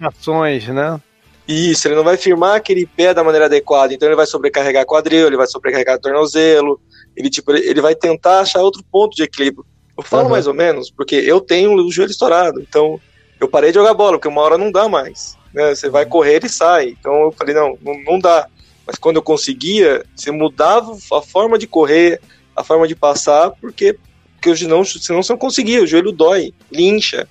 né? 0.72 1.00
Isso, 1.48 1.86
ele 1.86 1.94
não 1.94 2.02
vai 2.02 2.16
firmar 2.16 2.56
aquele 2.56 2.86
pé 2.86 3.14
da 3.14 3.22
maneira 3.22 3.46
adequada. 3.46 3.94
Então 3.94 4.08
ele 4.08 4.16
vai 4.16 4.26
sobrecarregar 4.26 4.84
quadril, 4.84 5.26
ele 5.26 5.36
vai 5.36 5.46
sobrecarregar 5.46 6.00
tornozelo. 6.00 6.80
Ele, 7.16 7.30
tipo, 7.30 7.52
ele 7.52 7.80
vai 7.80 7.94
tentar 7.94 8.40
achar 8.40 8.60
outro 8.60 8.82
ponto 8.90 9.16
de 9.16 9.22
equilíbrio. 9.22 9.64
Eu 9.96 10.02
falo 10.02 10.24
uhum. 10.24 10.30
mais 10.30 10.46
ou 10.46 10.52
menos, 10.52 10.90
porque 10.90 11.14
eu 11.14 11.40
tenho 11.40 11.72
o 11.72 11.90
joelho 11.90 12.10
estourado, 12.10 12.60
então 12.60 13.00
eu 13.40 13.48
parei 13.48 13.70
de 13.70 13.76
jogar 13.78 13.94
bola, 13.94 14.12
porque 14.12 14.28
uma 14.28 14.42
hora 14.42 14.58
não 14.58 14.70
dá 14.70 14.88
mais. 14.88 15.36
Né? 15.54 15.74
Você 15.74 15.88
vai 15.88 16.04
correr 16.04 16.44
e 16.44 16.48
sai. 16.48 16.94
Então 17.00 17.14
eu 17.22 17.32
falei, 17.32 17.54
não, 17.54 17.78
não, 17.80 17.98
não 18.02 18.18
dá. 18.18 18.46
Mas 18.86 18.96
quando 18.96 19.16
eu 19.16 19.22
conseguia, 19.22 20.04
você 20.14 20.30
mudava 20.30 20.96
a 21.12 21.20
forma 21.20 21.58
de 21.58 21.66
correr, 21.66 22.20
a 22.54 22.62
forma 22.62 22.86
de 22.86 22.94
passar, 22.94 23.50
porque, 23.50 23.98
porque 24.34 24.64
não, 24.66 24.84
senão 24.84 25.22
você 25.22 25.32
não 25.32 25.38
conseguia, 25.38 25.82
o 25.82 25.86
joelho 25.86 26.12
dói, 26.12 26.54
lincha. 26.70 27.28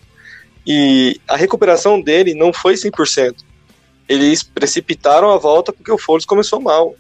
E 0.68 1.20
a 1.28 1.38
recuperação 1.38 2.02
dele 2.02 2.34
não 2.34 2.52
foi 2.52 2.74
100%. 2.74 3.36
Eles 4.10 4.44
precipitaram 4.44 5.32
a 5.32 5.38
volta 5.38 5.72
porque 5.72 5.92
o 5.92 5.98
Foles 5.98 6.26
começou 6.26 6.60
mal. 6.60 6.96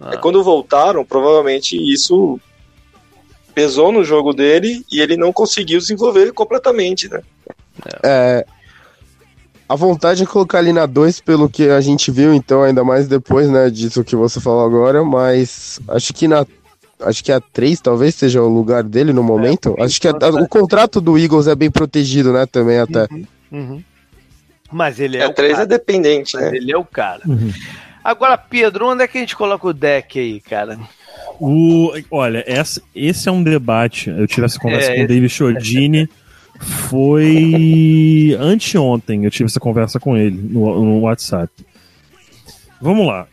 Ah. 0.00 0.12
E 0.14 0.18
quando 0.18 0.44
voltaram, 0.44 1.04
provavelmente 1.04 1.76
isso 1.76 2.38
pesou 3.54 3.90
no 3.90 4.04
jogo 4.04 4.34
dele 4.34 4.84
e 4.92 5.00
ele 5.00 5.16
não 5.16 5.32
conseguiu 5.32 5.78
desenvolver 5.78 6.32
completamente, 6.32 7.08
né? 7.08 7.22
É, 8.02 8.46
a 9.68 9.74
vontade 9.74 10.22
é 10.22 10.26
colocar 10.26 10.58
ali 10.58 10.72
na 10.72 10.86
2 10.86 11.20
pelo 11.20 11.48
que 11.48 11.68
a 11.68 11.80
gente 11.80 12.10
viu, 12.10 12.32
então, 12.32 12.62
ainda 12.62 12.84
mais 12.84 13.08
depois, 13.08 13.48
né, 13.50 13.68
disso 13.68 14.04
que 14.04 14.14
você 14.14 14.40
falou 14.40 14.64
agora, 14.64 15.04
mas 15.04 15.80
acho 15.88 16.12
que 16.12 16.28
na 16.28 16.46
acho 17.00 17.22
que 17.22 17.30
a 17.30 17.40
3 17.40 17.80
talvez 17.80 18.14
seja 18.14 18.42
o 18.42 18.48
lugar 18.48 18.82
dele 18.82 19.12
no 19.12 19.22
momento. 19.22 19.74
É, 19.78 19.84
acho 19.84 20.00
que 20.00 20.08
a, 20.08 20.12
a, 20.12 20.28
o 20.28 20.48
contrato 20.48 21.00
do 21.00 21.18
Eagles 21.18 21.46
é 21.46 21.54
bem 21.54 21.70
protegido, 21.70 22.32
né, 22.32 22.46
também 22.46 22.78
até. 22.78 23.06
Uhum, 23.10 23.26
uhum. 23.52 23.84
Mas 24.72 24.98
ele 24.98 25.16
é, 25.16 25.22
é 25.22 25.26
o 25.26 25.32
3 25.32 25.60
é 25.60 25.66
dependente, 25.66 26.36
né? 26.36 26.50
Ele 26.54 26.72
é 26.72 26.76
o 26.76 26.84
cara. 26.84 27.22
Uhum. 27.26 27.52
Agora, 28.02 28.36
Pedro, 28.38 28.88
onde 28.88 29.02
é 29.02 29.08
que 29.08 29.18
a 29.18 29.20
gente 29.20 29.36
coloca 29.36 29.66
o 29.66 29.72
deck 29.72 30.18
aí, 30.18 30.40
cara? 30.40 30.78
O, 31.40 31.92
olha, 32.10 32.42
essa, 32.46 32.80
esse 32.94 33.28
é 33.28 33.32
um 33.32 33.42
debate. 33.42 34.10
Eu 34.10 34.26
tive 34.26 34.46
essa 34.46 34.58
conversa 34.58 34.92
é, 34.92 34.96
com 34.96 35.04
o 35.04 35.06
David 35.06 35.28
Chodini. 35.28 36.08
Foi 36.60 38.36
anteontem 38.38 39.24
eu 39.24 39.30
tive 39.30 39.46
essa 39.46 39.60
conversa 39.60 40.00
com 40.00 40.16
ele 40.16 40.36
no, 40.36 40.84
no 40.84 41.00
WhatsApp. 41.00 41.52
Vamos 42.80 43.06
lá. 43.06 43.26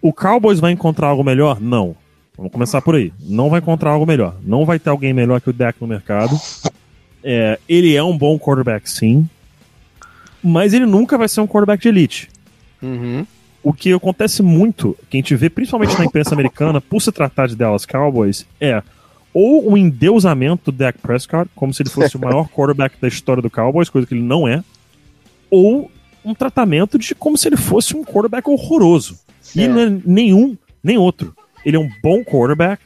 O 0.00 0.12
Cowboys 0.12 0.60
vai 0.60 0.72
encontrar 0.72 1.08
algo 1.08 1.22
melhor? 1.22 1.60
Não. 1.60 1.94
Vamos 2.36 2.52
começar 2.52 2.80
por 2.80 2.94
aí. 2.94 3.12
Não 3.20 3.50
vai 3.50 3.60
encontrar 3.60 3.90
algo 3.90 4.06
melhor. 4.06 4.36
Não 4.42 4.64
vai 4.64 4.78
ter 4.78 4.90
alguém 4.90 5.12
melhor 5.12 5.40
que 5.40 5.50
o 5.50 5.52
Deck 5.52 5.78
no 5.80 5.86
mercado. 5.86 6.38
É, 7.22 7.58
ele 7.68 7.94
é 7.94 8.02
um 8.02 8.16
bom 8.16 8.38
quarterback, 8.38 8.88
sim. 8.88 9.28
Mas 10.42 10.72
ele 10.72 10.86
nunca 10.86 11.18
vai 11.18 11.28
ser 11.28 11.42
um 11.42 11.46
quarterback 11.46 11.82
de 11.82 11.88
elite. 11.88 12.28
Uhum 12.80 13.26
o 13.62 13.72
que 13.72 13.92
acontece 13.92 14.42
muito, 14.42 14.96
que 15.08 15.16
a 15.16 15.20
gente 15.20 15.34
vê 15.36 15.50
principalmente 15.50 15.98
na 15.98 16.04
imprensa 16.04 16.34
americana, 16.34 16.80
por 16.80 17.00
se 17.00 17.12
tratar 17.12 17.46
de 17.46 17.56
Dallas 17.56 17.84
Cowboys, 17.84 18.46
é 18.60 18.82
ou 19.32 19.72
o 19.72 19.78
endeusamento 19.78 20.70
do 20.70 20.76
Dak 20.76 20.98
Prescott, 20.98 21.50
como 21.54 21.72
se 21.72 21.82
ele 21.82 21.90
fosse 21.90 22.16
o 22.16 22.20
maior 22.20 22.48
quarterback 22.50 22.96
da 23.00 23.08
história 23.08 23.42
do 23.42 23.50
Cowboys, 23.50 23.88
coisa 23.88 24.06
que 24.06 24.14
ele 24.14 24.22
não 24.22 24.46
é, 24.46 24.62
ou 25.50 25.90
um 26.24 26.34
tratamento 26.34 26.98
de 26.98 27.14
como 27.14 27.36
se 27.36 27.48
ele 27.48 27.56
fosse 27.56 27.96
um 27.96 28.04
quarterback 28.04 28.48
horroroso. 28.48 29.18
E 29.54 29.66
não 29.66 29.80
é 29.80 30.00
nenhum, 30.04 30.56
nem 30.82 30.98
outro. 30.98 31.34
Ele 31.64 31.76
é 31.76 31.80
um 31.80 31.90
bom 32.02 32.22
quarterback, 32.22 32.82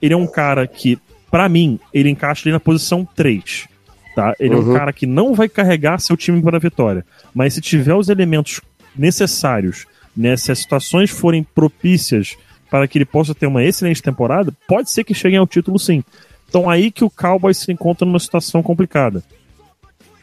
ele 0.00 0.14
é 0.14 0.16
um 0.16 0.26
cara 0.26 0.66
que, 0.66 0.98
para 1.30 1.48
mim, 1.48 1.78
ele 1.92 2.08
encaixa 2.08 2.42
ali 2.44 2.52
na 2.52 2.60
posição 2.60 3.06
3. 3.16 3.68
Tá? 4.14 4.34
Ele 4.40 4.54
uhum. 4.54 4.60
é 4.60 4.64
um 4.64 4.68
uhum. 4.68 4.74
cara 4.74 4.92
que 4.92 5.06
não 5.06 5.34
vai 5.34 5.48
carregar 5.48 6.00
seu 6.00 6.16
time 6.16 6.42
para 6.42 6.56
a 6.56 6.60
vitória. 6.60 7.04
Mas 7.34 7.54
se 7.54 7.60
tiver 7.60 7.94
os 7.94 8.08
elementos 8.08 8.60
necessários 8.96 9.86
né, 10.18 10.36
se 10.36 10.50
as 10.50 10.58
situações 10.58 11.10
forem 11.10 11.44
propícias 11.44 12.36
para 12.70 12.86
que 12.86 12.98
ele 12.98 13.04
possa 13.04 13.34
ter 13.34 13.46
uma 13.46 13.62
excelente 13.62 14.02
temporada, 14.02 14.52
pode 14.66 14.90
ser 14.90 15.04
que 15.04 15.14
cheguem 15.14 15.38
ao 15.38 15.46
título 15.46 15.78
sim. 15.78 16.02
Então 16.48 16.68
aí 16.68 16.90
que 16.90 17.04
o 17.04 17.10
Cowboys 17.10 17.58
se 17.58 17.72
encontra 17.72 18.06
numa 18.06 18.18
situação 18.18 18.62
complicada. 18.62 19.22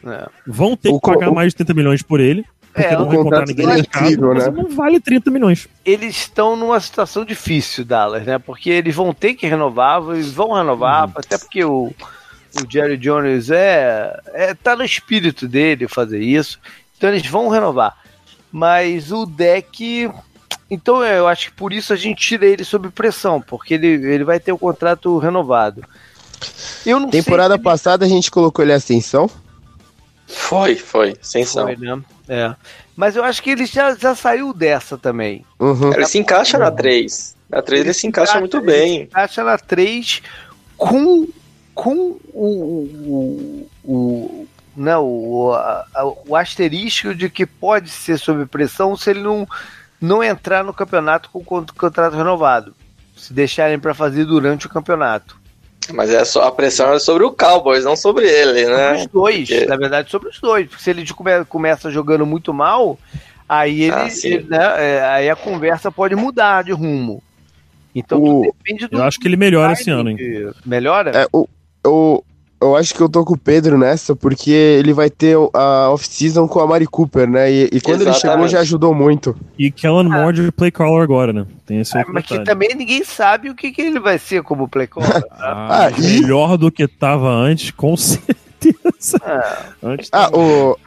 É. 0.04 0.28
Vão 0.46 0.76
ter 0.76 0.90
o 0.90 1.00
que 1.00 1.10
pagar 1.10 1.30
o... 1.30 1.34
mais 1.34 1.52
de 1.52 1.56
30 1.56 1.74
milhões 1.74 2.02
por 2.02 2.20
ele. 2.20 2.44
Porque 2.72 2.88
é, 2.88 2.98
não 2.98 3.06
vai 3.06 3.16
encontrar 3.16 3.46
ninguém 3.46 3.64
é 3.64 3.74
mercado, 3.74 4.34
né? 4.34 4.50
não 4.50 4.68
vale 4.68 5.00
30 5.00 5.30
milhões. 5.30 5.66
Eles 5.82 6.14
estão 6.14 6.54
numa 6.56 6.78
situação 6.78 7.24
difícil, 7.24 7.86
Dallas, 7.86 8.26
né? 8.26 8.38
Porque 8.38 8.68
eles 8.68 8.94
vão 8.94 9.14
ter 9.14 9.32
que 9.32 9.46
renovar, 9.46 10.02
eles 10.10 10.30
vão 10.30 10.52
renovar, 10.52 11.06
uhum. 11.06 11.12
até 11.16 11.38
porque 11.38 11.64
o, 11.64 11.86
o 11.86 12.70
Jerry 12.70 12.98
Jones 12.98 13.50
é, 13.50 14.20
é 14.34 14.54
tá 14.54 14.76
no 14.76 14.84
espírito 14.84 15.48
dele 15.48 15.88
fazer 15.88 16.20
isso. 16.20 16.60
Então 16.96 17.08
eles 17.08 17.26
vão 17.26 17.48
renovar. 17.48 17.96
Mas 18.52 19.10
o 19.10 19.24
deck. 19.24 20.10
Então 20.70 21.04
eu 21.04 21.28
acho 21.28 21.46
que 21.46 21.52
por 21.52 21.72
isso 21.72 21.92
a 21.92 21.96
gente 21.96 22.20
tira 22.20 22.46
ele 22.46 22.64
sob 22.64 22.90
pressão, 22.90 23.40
porque 23.40 23.74
ele, 23.74 23.86
ele 23.86 24.24
vai 24.24 24.40
ter 24.40 24.52
o 24.52 24.58
contrato 24.58 25.16
renovado. 25.18 25.84
Eu 26.84 27.00
não 27.00 27.10
Temporada 27.10 27.58
passada 27.58 28.04
a 28.04 28.08
gente 28.08 28.30
colocou 28.30 28.64
ele 28.64 28.72
ascensão? 28.72 29.30
Foi, 30.26 30.74
foi, 30.74 31.16
ascensão. 31.20 31.64
Foi, 31.64 31.76
né? 31.76 32.00
É. 32.28 32.54
Mas 32.96 33.14
eu 33.14 33.22
acho 33.22 33.42
que 33.42 33.50
ele 33.50 33.66
já, 33.66 33.94
já 33.94 34.14
saiu 34.14 34.52
dessa 34.52 34.98
também. 34.98 35.44
Uhum. 35.58 35.92
Ele 35.92 36.06
se 36.06 36.18
encaixa 36.18 36.58
na 36.58 36.70
3. 36.70 37.36
Na 37.48 37.62
3 37.62 37.80
ele, 37.80 37.88
ele 37.88 37.94
se 37.94 38.06
encaixa, 38.06 38.32
encaixa 38.32 38.40
muito 38.40 38.60
bem. 38.60 38.96
Ele 38.96 38.98
se 38.98 39.04
encaixa 39.04 39.44
na 39.44 39.58
3 39.58 40.22
com, 40.76 41.28
com 41.74 42.16
o, 42.32 42.46
o, 43.04 43.68
o, 43.84 44.48
né, 44.76 44.96
o, 44.96 45.52
a, 45.52 45.86
o 46.26 46.34
asterisco 46.34 47.14
de 47.14 47.30
que 47.30 47.46
pode 47.46 47.90
ser 47.90 48.18
sob 48.18 48.46
pressão 48.46 48.96
se 48.96 49.10
ele 49.10 49.20
não, 49.20 49.46
não 50.00 50.22
entrar 50.22 50.64
no 50.64 50.74
campeonato 50.74 51.30
com 51.30 51.38
o 51.38 51.44
contrato 51.44 52.16
renovado. 52.16 52.74
Se 53.16 53.32
deixarem 53.32 53.78
para 53.78 53.94
fazer 53.94 54.24
durante 54.24 54.66
o 54.66 54.70
campeonato. 54.70 55.38
Mas 55.92 56.10
é 56.10 56.24
só 56.24 56.44
a 56.44 56.52
pressão 56.52 56.92
é 56.92 56.98
sobre 56.98 57.24
o 57.24 57.32
Cowboys, 57.32 57.84
não 57.84 57.96
sobre 57.96 58.26
ele, 58.26 58.66
né? 58.66 58.88
Sobre 58.88 58.98
os 58.98 59.06
dois, 59.06 59.48
Porque... 59.48 59.66
na 59.66 59.76
verdade, 59.76 60.10
sobre 60.10 60.28
os 60.28 60.40
dois. 60.40 60.68
Porque 60.68 60.82
se 60.82 60.90
ele 60.90 61.06
come, 61.12 61.44
começa 61.44 61.90
jogando 61.90 62.26
muito 62.26 62.52
mal, 62.52 62.98
aí 63.48 63.84
ele, 63.84 63.92
ah, 63.92 64.08
ele 64.24 64.46
né, 64.48 64.74
é, 64.78 65.04
aí 65.04 65.30
a 65.30 65.36
conversa 65.36 65.90
pode 65.90 66.14
mudar 66.16 66.64
de 66.64 66.72
rumo. 66.72 67.22
Então 67.94 68.22
o... 68.22 68.42
depende 68.42 68.88
do. 68.88 68.98
Eu 68.98 69.04
acho 69.04 69.18
que 69.18 69.28
ele 69.28 69.36
melhora 69.36 69.72
esse 69.72 69.88
ano, 69.88 70.10
hein? 70.10 70.18
Melhora? 70.64 71.12
É, 71.16 71.26
o, 71.32 71.48
o, 71.86 72.22
eu 72.60 72.74
acho 72.74 72.94
que 72.94 73.00
eu 73.00 73.08
tô 73.08 73.24
com 73.24 73.34
o 73.34 73.38
Pedro 73.38 73.76
nessa, 73.76 74.16
porque 74.16 74.50
ele 74.50 74.92
vai 74.92 75.10
ter 75.10 75.36
a 75.52 75.90
off-season 75.90 76.48
com 76.48 76.60
a 76.60 76.66
Mari 76.66 76.86
Cooper, 76.86 77.28
né? 77.28 77.50
E, 77.50 77.64
e 77.64 77.80
quando 77.80 78.00
Exatamente. 78.02 78.26
ele 78.26 78.32
chegou 78.32 78.48
já 78.48 78.60
ajudou 78.60 78.94
muito. 78.94 79.36
E 79.58 79.70
Kellen 79.70 80.06
ah. 80.12 80.22
Moore 80.22 80.44
de 80.46 80.52
play 80.52 80.70
caller 80.70 81.02
agora, 81.02 81.32
né? 81.32 81.46
Tem 81.66 81.80
esse 81.80 81.96
ah, 81.96 82.04
Mas 82.08 82.24
que 82.24 82.42
também 82.44 82.74
ninguém 82.74 83.04
sabe 83.04 83.50
o 83.50 83.54
que, 83.54 83.70
que 83.70 83.82
ele 83.82 84.00
vai 84.00 84.18
ser 84.18 84.42
como 84.42 84.68
play 84.68 84.86
caller. 84.86 85.22
ah, 85.32 85.86
ah, 85.86 86.00
melhor 86.00 86.56
do 86.56 86.72
que 86.72 86.88
tava 86.88 87.28
antes, 87.28 87.70
com 87.70 87.94
certeza. 87.96 89.20
Ah, 89.22 89.64
antes 89.82 90.08
ah 90.12 90.30
o, 90.32 90.78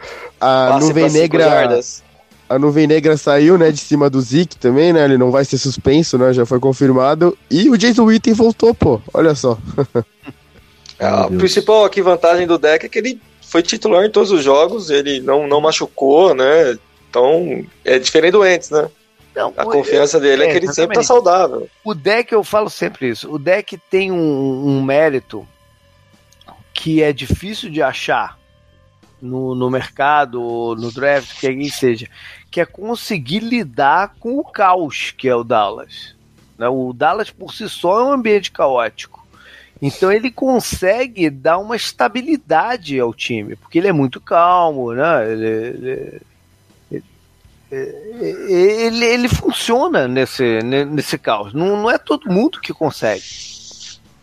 a 0.41 0.79
nuvem 0.79 1.09
negra... 1.09 1.79
A 2.49 2.57
nuvem 2.57 2.87
negra 2.87 3.15
saiu, 3.15 3.59
né, 3.59 3.71
de 3.71 3.77
cima 3.77 4.09
do 4.09 4.19
Zeke 4.19 4.57
também, 4.57 4.91
né? 4.91 5.05
Ele 5.05 5.19
não 5.19 5.29
vai 5.29 5.45
ser 5.45 5.59
suspenso, 5.59 6.17
né? 6.17 6.33
Já 6.33 6.47
foi 6.47 6.59
confirmado. 6.59 7.37
E 7.47 7.69
o 7.69 7.77
Jason 7.77 8.05
Witten 8.05 8.33
voltou, 8.33 8.73
pô. 8.73 8.99
Olha 9.13 9.35
só. 9.35 9.55
a 10.99 11.27
principal 11.27 11.85
aqui 11.85 12.01
vantagem 12.01 12.45
do 12.45 12.57
deck 12.57 12.85
é 12.85 12.89
que 12.89 12.99
ele 12.99 13.21
foi 13.41 13.63
titular 13.63 14.05
em 14.05 14.11
todos 14.11 14.31
os 14.31 14.43
jogos, 14.43 14.89
ele 14.89 15.19
não, 15.21 15.47
não 15.47 15.61
machucou, 15.61 16.35
né? 16.35 16.77
Então, 17.09 17.65
é 17.83 17.97
diferente 17.97 18.33
do 18.33 18.43
antes, 18.43 18.69
né? 18.69 18.89
Não, 19.35 19.53
a 19.55 19.63
confiança 19.63 20.19
dele 20.19 20.43
é, 20.43 20.47
é 20.47 20.51
que 20.51 20.57
ele 20.57 20.73
sempre 20.73 20.95
tá 20.95 21.03
saudável. 21.03 21.69
O 21.83 21.93
deck, 21.93 22.31
eu 22.33 22.43
falo 22.43 22.69
sempre 22.69 23.09
isso, 23.09 23.31
o 23.31 23.39
deck 23.39 23.77
tem 23.89 24.11
um, 24.11 24.67
um 24.67 24.83
mérito 24.83 25.47
que 26.73 27.01
é 27.01 27.11
difícil 27.11 27.69
de 27.69 27.81
achar 27.81 28.37
no, 29.21 29.53
no 29.55 29.69
mercado, 29.69 30.75
no 30.77 30.91
draft, 30.91 31.39
que 31.39 31.47
alguém 31.47 31.69
seja, 31.69 32.07
que 32.49 32.61
é 32.61 32.65
conseguir 32.65 33.39
lidar 33.39 34.15
com 34.19 34.37
o 34.37 34.43
caos 34.43 35.11
que 35.17 35.27
é 35.27 35.35
o 35.35 35.43
Dallas. 35.43 36.15
Né? 36.57 36.67
O 36.67 36.93
Dallas 36.93 37.29
por 37.29 37.53
si 37.53 37.67
só 37.69 37.99
é 37.99 38.03
um 38.03 38.11
ambiente 38.11 38.51
caótico. 38.51 39.18
Então 39.81 40.11
ele 40.11 40.29
consegue 40.29 41.29
dar 41.29 41.57
uma 41.57 41.75
estabilidade 41.75 42.99
ao 42.99 43.13
time, 43.13 43.55
porque 43.55 43.77
ele 43.77 43.87
é 43.87 43.93
muito 43.93 44.19
calmo, 44.19 44.93
né? 44.93 45.31
Ele, 45.31 45.47
ele, 45.47 46.21
ele, 46.91 47.03
ele, 47.71 49.05
ele 49.05 49.29
funciona 49.29 50.07
nesse, 50.07 50.61
nesse 50.63 51.17
caos. 51.17 51.53
Não, 51.53 51.77
não 51.77 51.89
é 51.89 51.97
todo 51.97 52.31
mundo 52.31 52.59
que 52.59 52.73
consegue. 52.73 53.23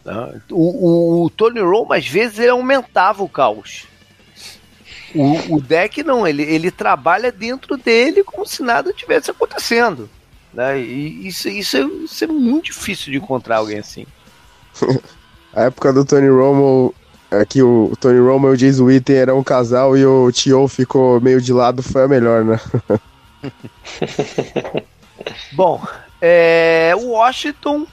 Né? 0.05 0.41
O, 0.51 1.23
o, 1.23 1.25
o 1.25 1.31
Tony 1.31 1.61
Romo, 1.61 1.93
às 1.93 2.07
vezes, 2.07 2.39
ele 2.39 2.51
aumentava 2.51 3.23
o 3.23 3.29
caos. 3.29 3.87
O, 5.15 5.57
o 5.57 5.61
deck 5.61 6.03
não, 6.03 6.27
ele, 6.27 6.43
ele 6.43 6.71
trabalha 6.71 7.33
dentro 7.33 7.77
dele 7.77 8.23
como 8.23 8.45
se 8.45 8.63
nada 8.63 8.93
tivesse 8.93 9.31
acontecendo. 9.31 10.11
Né? 10.53 10.81
E 10.81 11.29
isso, 11.29 11.49
isso, 11.49 11.77
é, 11.77 11.81
isso 11.81 12.25
é 12.25 12.27
muito 12.27 12.67
difícil 12.67 13.13
de 13.13 13.19
encontrar 13.19 13.59
alguém 13.59 13.79
assim. 13.79 14.07
A 15.57 15.63
época 15.63 15.91
do 15.91 16.05
Tony 16.05 16.29
Romo, 16.29 16.95
é 17.31 17.43
que 17.47 17.63
o 17.63 17.95
Tony 17.99 18.21
Romo 18.21 18.49
e 18.49 18.51
o 18.51 18.57
Jason 18.59 18.85
Witten 18.85 19.17
eram 19.17 19.39
um 19.39 19.43
casal 19.43 19.97
e 19.97 20.05
o 20.05 20.31
Tio 20.31 20.69
ficou 20.69 21.19
meio 21.19 21.41
de 21.41 21.51
lado, 21.51 21.83
foi 21.83 22.03
a 22.03 22.09
melhor, 22.09 22.45
né? 22.45 22.61
Bom, 25.53 25.83
é, 26.21 26.93
o 26.95 27.13
Washington 27.13 27.87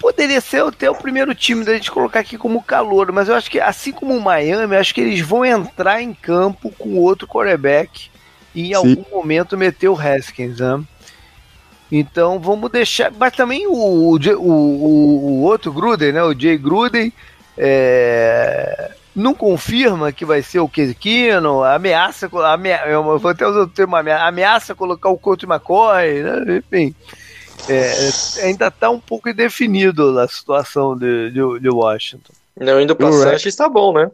poderia 0.00 0.40
ser 0.40 0.62
até 0.62 0.90
o 0.90 0.94
primeiro 0.94 1.34
time 1.34 1.62
da 1.62 1.74
gente 1.74 1.90
colocar 1.90 2.20
aqui 2.20 2.38
como 2.38 2.62
calor, 2.62 3.12
mas 3.12 3.28
eu 3.28 3.34
acho 3.34 3.50
que 3.50 3.60
assim 3.60 3.92
como 3.92 4.16
o 4.16 4.22
Miami, 4.22 4.76
acho 4.76 4.94
que 4.94 5.02
eles 5.02 5.20
vão 5.20 5.44
entrar 5.44 6.00
em 6.00 6.14
campo 6.14 6.72
com 6.78 6.96
outro 6.96 7.28
quarterback 7.28 8.08
e 8.54 8.62
em 8.62 8.66
Sim. 8.68 8.74
algum 8.74 9.04
momento 9.14 9.58
meter 9.58 9.88
o 9.88 10.00
Haskins, 10.00 10.58
né? 10.58 10.82
Então 11.90 12.38
vamos 12.38 12.70
deixar. 12.70 13.12
Mas 13.12 13.34
também 13.34 13.66
o, 13.66 13.72
o, 13.72 14.16
o, 14.16 14.48
o 14.48 15.42
outro 15.42 15.72
Gruden, 15.72 16.12
né? 16.12 16.22
O 16.22 16.38
Jay 16.38 16.58
Gruden. 16.58 17.12
É, 17.58 18.90
não 19.16 19.32
confirma 19.32 20.12
que 20.12 20.26
vai 20.26 20.42
ser 20.42 20.58
o 20.58 20.68
Kino, 20.68 21.64
ameaça, 21.64 22.28
ameaça, 22.52 22.86
eu 22.86 23.18
vou 23.18 23.30
até 23.30 23.46
usar 23.46 23.60
o 23.60 23.66
termo 23.66 23.96
ameaça 23.96 24.74
colocar 24.74 25.08
o 25.08 25.16
Coach 25.16 25.46
McCoy, 25.46 26.22
né? 26.22 26.58
enfim. 26.58 26.94
É, 27.66 28.44
ainda 28.44 28.68
está 28.68 28.90
um 28.90 29.00
pouco 29.00 29.30
indefinido 29.30 30.18
a 30.20 30.28
situação 30.28 30.94
de, 30.94 31.30
de, 31.30 31.60
de 31.60 31.68
Washington. 31.70 32.32
Não 32.60 32.78
indo 32.78 32.94
pra 32.94 33.10
Sanches 33.10 33.46
está 33.46 33.68
bom, 33.68 33.94
né? 33.94 34.10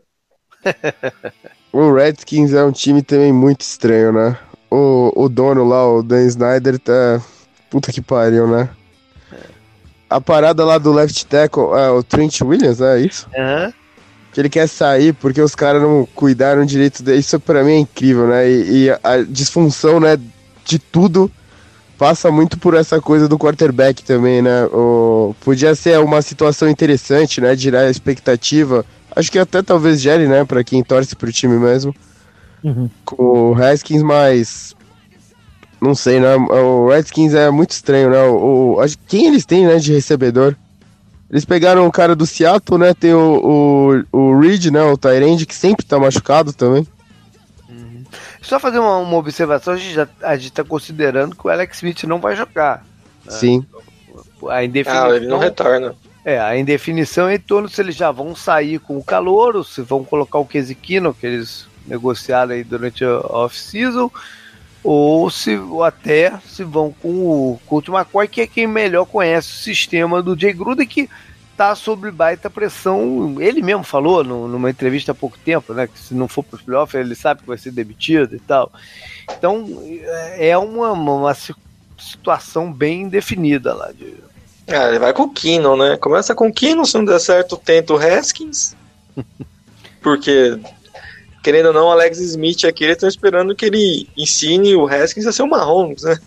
o 1.73 1.93
Redskins 1.93 2.53
é 2.53 2.63
um 2.63 2.71
time 2.71 3.03
também 3.03 3.33
muito 3.33 3.63
estranho, 3.63 4.13
né? 4.13 4.39
O, 4.71 5.25
o 5.25 5.29
dono 5.29 5.65
lá, 5.65 5.85
o 5.87 6.03
Dan 6.03 6.25
Snyder, 6.27 6.79
tá 6.79 7.21
Puta 7.73 7.91
que 7.91 8.03
pariu, 8.03 8.47
né? 8.47 8.69
A 10.11 10.21
parada 10.21 10.63
lá 10.63 10.77
do 10.77 10.93
left 10.93 11.25
tackle, 11.25 11.73
é, 11.73 11.89
o 11.89 12.03
Trent 12.03 12.43
Williams, 12.43 12.83
é 12.83 13.01
isso? 13.01 13.27
Uhum. 13.35 13.73
Que 14.31 14.41
ele 14.43 14.51
quer 14.51 14.69
sair 14.69 15.15
porque 15.15 15.41
os 15.41 15.55
caras 15.55 15.81
não 15.81 16.07
cuidaram 16.15 16.67
direito 16.67 17.03
dele. 17.03 17.21
Isso 17.21 17.41
pra 17.41 17.65
mim 17.65 17.73
é 17.73 17.79
incrível, 17.79 18.27
né? 18.27 18.47
E, 18.47 18.85
e, 18.85 18.91
a 18.91 19.23
disfunção, 19.27 19.99
né, 19.99 20.19
de 20.67 20.79
tudo 20.79 21.33
passa 21.97 22.31
muito 22.31 22.59
por 22.59 22.75
essa 22.75 23.01
coisa 23.01 23.27
do 23.27 23.39
quarterback 23.39 24.05
também, 24.05 24.43
né? 24.43 24.67
O, 24.67 25.35
podia 25.41 25.75
ser 25.75 25.99
uma 25.99 26.21
situação 26.21 26.69
interessante, 26.69 27.41
né? 27.41 27.57
De 27.57 27.63
gerar 27.63 27.89
expectativa. 27.89 28.85
Acho 29.17 29.33
que 29.33 29.39
até 29.39 29.63
talvez 29.63 29.99
gere, 29.99 30.29
né? 30.29 30.45
Pra 30.45 30.63
quem 30.63 30.85
torce 30.85 31.17
pro 31.17 31.33
time 31.33 31.57
mesmo. 31.57 31.95
Uhum. 32.63 32.91
Com 33.03 33.53
o 33.53 33.55
Haskins, 33.55 34.03
mas 34.03 34.77
não 35.83 35.97
sei, 35.97 36.21
né? 36.21 36.37
O 36.37 36.89
Redskins 36.89 37.35
é 37.35 37.51
muito 37.51 37.73
estranho, 37.73 38.11
né? 38.11 38.23
O, 38.23 38.81
o, 38.81 38.85
quem 39.09 39.27
eles 39.27 39.45
têm, 39.45 39.67
né, 39.67 39.79
de 39.79 39.93
recebedor? 39.93 40.55
Eles 41.29 41.45
pegaram 41.45 41.87
o 41.87 41.93
cara 41.93 42.15
do 42.15 42.25
Seattle, 42.25 42.79
né? 42.79 42.95
Tem 42.95 43.13
o, 43.13 44.05
o, 44.13 44.17
o 44.17 44.39
Reed, 44.39 44.67
né? 44.67 44.81
O 44.83 44.97
Tyrande, 44.97 45.45
que 45.45 45.55
sempre 45.55 45.85
tá 45.85 45.99
machucado 45.99 46.53
também. 46.53 46.87
Uhum. 47.69 48.05
Só 48.41 48.61
fazer 48.61 48.79
uma, 48.79 48.99
uma, 48.99 49.17
observação, 49.17 49.75
a 49.75 49.77
gente, 49.77 49.95
já, 49.95 50.09
a 50.23 50.37
gente 50.37 50.53
tá 50.53 50.63
considerando 50.63 51.35
que 51.35 51.45
o 51.45 51.51
Alex 51.51 51.79
Smith 51.79 52.05
não 52.05 52.21
vai 52.21 52.37
jogar. 52.37 52.87
Né? 53.25 53.33
Sim. 53.33 53.67
A 54.49 54.63
indefinição, 54.65 55.11
ah, 55.11 55.17
ele 55.17 55.27
não 55.27 55.39
retorna. 55.39 55.97
É, 56.25 56.39
a 56.39 56.57
indefinição 56.57 57.27
é 57.29 57.35
em 57.35 57.41
torno 57.41 57.69
se 57.69 57.81
eles 57.81 57.97
já 57.97 58.13
vão 58.13 58.37
sair 58.37 58.79
com 58.79 58.97
o 58.97 59.03
calor, 59.03 59.57
ou 59.57 59.65
se 59.65 59.83
vão 59.83 60.05
colocar 60.05 60.39
o 60.39 60.47
Kesikino, 60.47 61.13
que 61.13 61.27
eles 61.27 61.67
negociaram 61.87 62.53
aí 62.53 62.63
durante 62.63 63.05
a 63.05 63.19
off-season, 63.19 64.09
ou 64.85 65.31
se 65.31 65.57
ou 65.57 65.85
até 65.85 66.39
se 66.47 66.65
vão 66.65 66.95
com 67.01 67.09
o 67.09 67.61
Colt 67.67 67.89
McCoy, 67.89 68.27
que 68.29 68.41
é 68.41 68.47
quem 68.47 68.67
melhor 68.67 69.07
conhece 69.07 69.49
o 69.49 69.63
sistema 69.63 70.23
do 70.23 70.39
Jay 70.39 70.53
Gruden, 70.53 70.87
que 70.87 71.09
está 71.53 71.75
sob 71.75 72.11
baita 72.11 72.51
pressão. 72.51 73.37
Ele 73.41 73.63
mesmo 73.63 73.85
falou 73.85 74.25
no, 74.25 74.49
numa 74.49 74.71
entrevista 74.71 75.13
há 75.13 75.15
pouco 75.15 75.39
tempo, 75.39 75.73
né, 75.73 75.87
que 75.87 75.99
se 75.99 76.15
não 76.15 76.27
for 76.27 76.43
para 76.43 76.57
os 76.57 76.63
playoffs, 76.63 77.01
ele 77.01 77.15
sabe 77.15 77.43
que 77.43 77.49
vai 77.49 77.59
ser 77.59 77.71
demitido 77.71 78.35
e 78.35 78.41
tal. 78.41 78.73
Então 79.31 79.67
é 80.37 80.57
uma, 80.59 80.93
uma 80.93 81.37
situação 81.99 82.73
bem 82.73 83.09
definida 83.09 83.75
lá. 83.75 83.93
De... 83.93 84.15
É, 84.67 84.89
ele 84.89 84.99
vai 84.99 85.13
com 85.13 85.25
o 85.25 85.31
Kino, 85.31 85.77
né? 85.77 85.97
Começa 85.97 86.35
com 86.35 86.49
o 86.49 86.53
Kino, 86.53 86.85
se 86.85 86.95
não 86.95 87.05
der 87.05 87.21
certo, 87.21 87.57
tenta 87.57 87.93
o 87.93 87.97
Haskins. 87.97 88.75
porque 90.03 90.59
querendo 91.43 91.67
ou 91.67 91.73
não, 91.73 91.87
o 91.87 91.91
Alex 91.91 92.19
Smith 92.19 92.65
aqui, 92.65 92.85
eles 92.85 92.97
estão 92.97 93.09
esperando 93.09 93.55
que 93.55 93.67
ele 93.67 94.09
ensine 94.17 94.75
o 94.77 94.87
Haskins 94.87 95.27
a 95.27 95.33
ser 95.33 95.43
o 95.43 95.49
Mahomes, 95.49 96.03
né? 96.03 96.19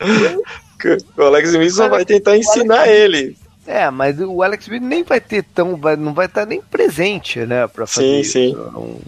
o 1.16 1.22
Alex 1.22 1.50
Smith 1.50 1.72
só 1.72 1.88
vai 1.88 2.04
tentar 2.04 2.36
ensinar 2.36 2.88
ele. 2.88 3.36
É, 3.66 3.90
mas 3.90 4.18
o 4.20 4.42
Alex 4.42 4.64
Smith 4.64 4.82
nem 4.82 5.02
vai 5.02 5.20
ter 5.20 5.44
tão. 5.44 5.76
Vai, 5.76 5.96
não 5.96 6.12
vai 6.12 6.26
estar 6.26 6.44
nem 6.44 6.60
presente, 6.60 7.40
né? 7.40 7.66
Pra 7.68 7.86
fazer 7.86 8.06
sim, 8.06 8.20
isso. 8.20 8.32
sim. 8.32 8.54
Não... 8.54 8.98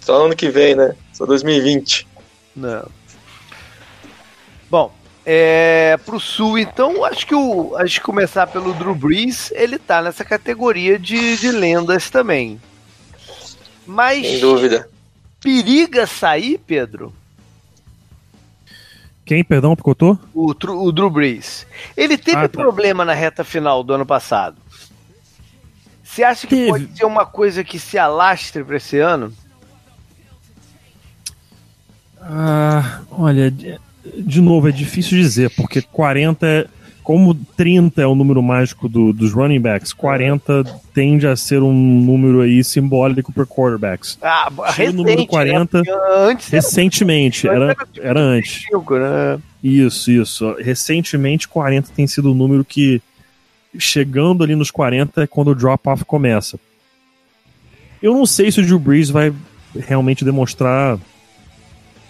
Só 0.00 0.24
ano 0.26 0.34
que 0.34 0.48
vem, 0.48 0.74
né? 0.74 0.94
Só 1.12 1.24
2020. 1.24 2.06
Não. 2.56 2.86
Bom, 4.68 4.92
é, 5.24 5.98
pro 6.04 6.18
Sul, 6.18 6.58
então, 6.58 7.04
acho 7.04 7.26
que 7.26 7.34
o, 7.34 7.76
a 7.76 7.86
gente 7.86 8.00
começar 8.00 8.46
pelo 8.46 8.72
Drew 8.74 8.94
Brees, 8.94 9.52
ele 9.52 9.78
tá 9.78 10.02
nessa 10.02 10.24
categoria 10.24 10.98
de, 10.98 11.36
de 11.36 11.50
lendas 11.50 12.10
também. 12.10 12.60
Mas. 13.90 14.24
Sem 14.24 14.40
dúvida. 14.40 14.88
Periga 15.40 16.06
sair, 16.06 16.58
Pedro? 16.58 17.12
Quem, 19.24 19.42
perdão, 19.42 19.74
picotou? 19.74 20.18
O, 20.34 20.50
o 20.50 20.92
Drew 20.92 21.10
Brees. 21.10 21.66
Ele 21.96 22.16
teve 22.16 22.36
ah, 22.36 22.48
tá. 22.48 22.60
problema 22.60 23.04
na 23.04 23.14
reta 23.14 23.42
final 23.42 23.82
do 23.82 23.92
ano 23.92 24.06
passado. 24.06 24.56
Você 26.04 26.22
acha 26.22 26.46
que 26.46 26.54
teve. 26.54 26.70
pode 26.70 26.96
ser 26.96 27.04
uma 27.04 27.24
coisa 27.26 27.64
que 27.64 27.78
se 27.78 27.98
alastre 27.98 28.62
para 28.64 28.76
esse 28.76 28.98
ano? 28.98 29.32
Ah, 32.20 33.00
olha, 33.10 33.50
de 33.50 34.40
novo, 34.40 34.68
é 34.68 34.72
difícil 34.72 35.18
dizer, 35.18 35.50
porque 35.56 35.80
40 35.80 36.46
é 36.46 36.68
como 37.02 37.34
30 37.34 38.02
é 38.02 38.06
o 38.06 38.14
número 38.14 38.42
mágico 38.42 38.88
do, 38.88 39.12
dos 39.12 39.32
running 39.32 39.60
backs, 39.60 39.92
40 39.92 40.64
tende 40.94 41.26
a 41.26 41.34
ser 41.34 41.62
um 41.62 41.72
número 41.72 42.40
aí 42.40 42.62
simbólico 42.62 43.32
para 43.32 43.46
quarterbacks. 43.46 44.18
Ah, 44.22 44.50
recente, 44.66 44.90
o 44.90 44.92
número 44.92 45.26
40 45.26 45.82
né? 45.82 45.84
antes 46.18 46.48
recentemente, 46.48 47.48
era, 47.48 47.76
era 47.98 48.20
antes. 48.20 48.64
Né? 48.72 49.40
Isso, 49.62 50.10
isso. 50.10 50.54
Recentemente 50.58 51.48
40 51.48 51.90
tem 51.94 52.06
sido 52.06 52.32
o 52.32 52.34
número 52.34 52.64
que 52.64 53.02
chegando 53.78 54.42
ali 54.42 54.54
nos 54.54 54.70
40 54.70 55.22
é 55.22 55.26
quando 55.26 55.48
o 55.48 55.54
drop-off 55.54 56.04
começa. 56.04 56.58
Eu 58.02 58.14
não 58.14 58.26
sei 58.26 58.50
se 58.50 58.60
o 58.60 58.64
Drew 58.64 58.78
Brees 58.78 59.10
vai 59.10 59.32
realmente 59.78 60.24
demonstrar 60.24 60.98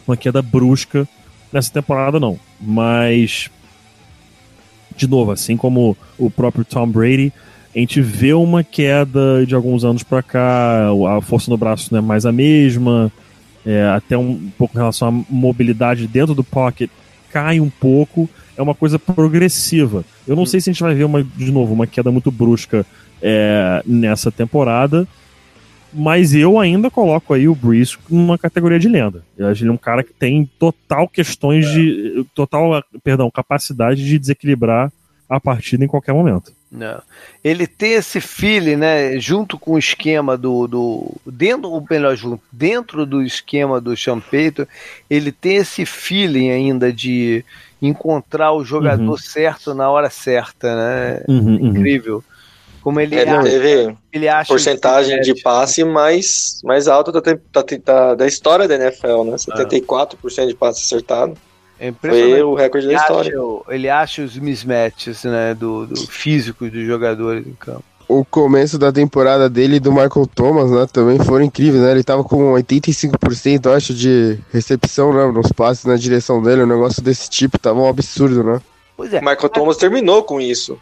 uma 0.07 0.17
queda 0.17 0.41
brusca 0.41 1.07
nessa 1.53 1.73
temporada, 1.73 2.19
não. 2.21 2.39
Mas 2.61 3.51
de 5.01 5.09
novo, 5.09 5.33
assim 5.33 5.57
como 5.57 5.97
o 6.19 6.31
próprio 6.31 6.65
Tom 6.65 6.87
Brady, 6.87 7.33
a 7.75 7.79
gente 7.79 8.03
vê 8.03 8.35
uma 8.35 8.63
queda 8.63 9.47
de 9.47 9.55
alguns 9.55 9.83
anos 9.83 10.03
para 10.03 10.23
cá, 10.23 10.89
a 11.17 11.21
força 11.23 11.51
no 11.51 11.57
braço 11.57 11.89
não 11.91 11.99
é 11.99 12.03
mais 12.03 12.27
a 12.27 12.33
mesma, 12.33 13.11
é, 13.65 13.85
até 13.85 14.19
um 14.19 14.51
pouco 14.59 14.77
em 14.77 14.79
relação 14.79 15.09
à 15.09 15.33
mobilidade 15.33 16.07
dentro 16.07 16.35
do 16.35 16.45
pocket 16.45 16.91
cai 17.33 17.61
um 17.61 17.71
pouco, 17.71 18.29
é 18.57 18.63
uma 18.63 18.75
coisa 18.75 18.99
progressiva. 18.99 20.05
Eu 20.27 20.37
não 20.37 20.45
sei 20.45 20.61
se 20.61 20.69
a 20.69 20.73
gente 20.73 20.83
vai 20.83 20.95
ver 20.95 21.05
uma, 21.05 21.23
de 21.23 21.51
novo 21.51 21.73
uma 21.73 21.87
queda 21.87 22.11
muito 22.11 22.31
brusca 22.31 22.85
é, 23.23 23.83
nessa 23.87 24.31
temporada, 24.31 25.09
mas 25.93 26.35
eu 26.35 26.59
ainda 26.59 26.91
coloco 26.91 27.35
aí 27.35 27.49
o 27.49 27.55
Breeze 27.55 27.97
numa 28.09 28.39
categoria 28.39 28.79
de 28.79 28.89
lenda. 28.89 29.25
Eu 29.37 29.49
acho 29.49 29.63
ele 29.63 29.71
é 29.71 29.73
um 29.73 29.79
cara 29.79 30.03
que 30.03 30.13
tem 30.13 30.49
total 30.59 31.09
questões 31.09 31.69
de. 31.71 32.25
total, 32.35 32.83
perdão, 33.03 33.31
capacidade 33.31 34.05
de 34.05 34.19
desequilibrar 34.19 34.93
a 35.29 35.41
partida 35.41 35.85
em 35.85 35.89
qualquer 35.89 36.13
momento. 36.13 36.53
Não. 36.71 37.03
Ele 37.43 37.67
tem 37.67 37.95
esse 37.95 38.21
feeling, 38.21 38.77
né? 38.77 39.19
Junto 39.19 39.59
com 39.59 39.73
o 39.73 39.79
esquema 39.79 40.37
do. 40.37 40.69
do 40.69 41.17
dentro, 41.27 41.69
ou 41.71 41.85
melhor, 41.89 42.15
junto, 42.15 42.43
dentro 42.53 43.05
do 43.05 43.23
esquema 43.23 43.81
do 43.81 43.97
Champeito, 43.97 44.69
ele 45.09 45.33
tem 45.33 45.57
esse 45.57 45.85
feeling 45.85 46.51
ainda 46.51 46.93
de 46.93 47.45
encontrar 47.83 48.53
o 48.53 48.65
jogador 48.65 49.11
uhum. 49.11 49.17
certo 49.17 49.75
na 49.75 49.91
hora 49.91 50.11
certa, 50.11 50.77
né? 50.77 51.25
Uhum, 51.27 51.57
uhum. 51.57 51.73
Como 52.83 52.99
ele, 52.99 53.15
é, 53.15 53.29
acha, 53.29 53.43
teve 53.43 53.97
ele 54.13 54.29
acha 54.29 54.49
porcentagem 54.49 55.21
de 55.21 55.41
passe 55.43 55.85
mais, 55.85 56.61
mais 56.65 56.89
alta 56.89 57.13
da, 57.13 57.21
da, 57.21 57.37
da, 57.85 58.15
da 58.15 58.27
história 58.27 58.67
da 58.67 58.75
NFL, 58.75 59.25
né? 59.25 59.37
74% 59.37 60.47
de 60.47 60.55
passe 60.55 60.83
acertado. 60.85 61.37
É 61.79 61.93
Foi 61.93 62.43
o 62.43 62.55
recorde 62.55 62.87
da 62.87 62.95
história. 62.95 63.33
Acha, 63.33 63.75
ele 63.75 63.89
acha 63.89 64.23
os 64.23 64.37
mismatches 64.37 65.25
né, 65.25 65.55
do, 65.55 65.87
do 65.87 66.07
físico 66.07 66.69
dos 66.69 66.87
jogadores 66.87 67.47
em 67.47 67.55
campo. 67.55 67.85
O 68.07 68.25
começo 68.25 68.77
da 68.77 68.93
temporada 68.93 69.49
dele 69.49 69.77
e 69.77 69.81
do 69.81 69.91
Michael 69.93 70.27
Thomas, 70.35 70.71
né, 70.71 70.87
também 70.93 71.19
foram 71.21 71.45
incríveis, 71.45 71.83
né? 71.83 71.93
Ele 71.93 72.03
tava 72.03 72.25
com 72.25 72.53
85%, 72.55 73.75
acho, 73.75 73.95
de 73.95 74.39
recepção, 74.53 75.13
né, 75.15 75.33
nos 75.33 75.53
passes 75.53 75.85
na 75.85 75.97
direção 75.97 76.43
dele, 76.43 76.65
um 76.65 76.67
negócio 76.67 77.01
desse 77.01 77.31
tipo, 77.31 77.59
tava 77.59 77.81
um 77.81 77.89
absurdo, 77.89 78.43
né? 78.43 78.61
Pois 78.97 79.15
é. 79.15 79.21
Michael 79.21 79.49
Thomas 79.49 79.77
terminou 79.77 80.25
com 80.25 80.41
isso. 80.41 80.77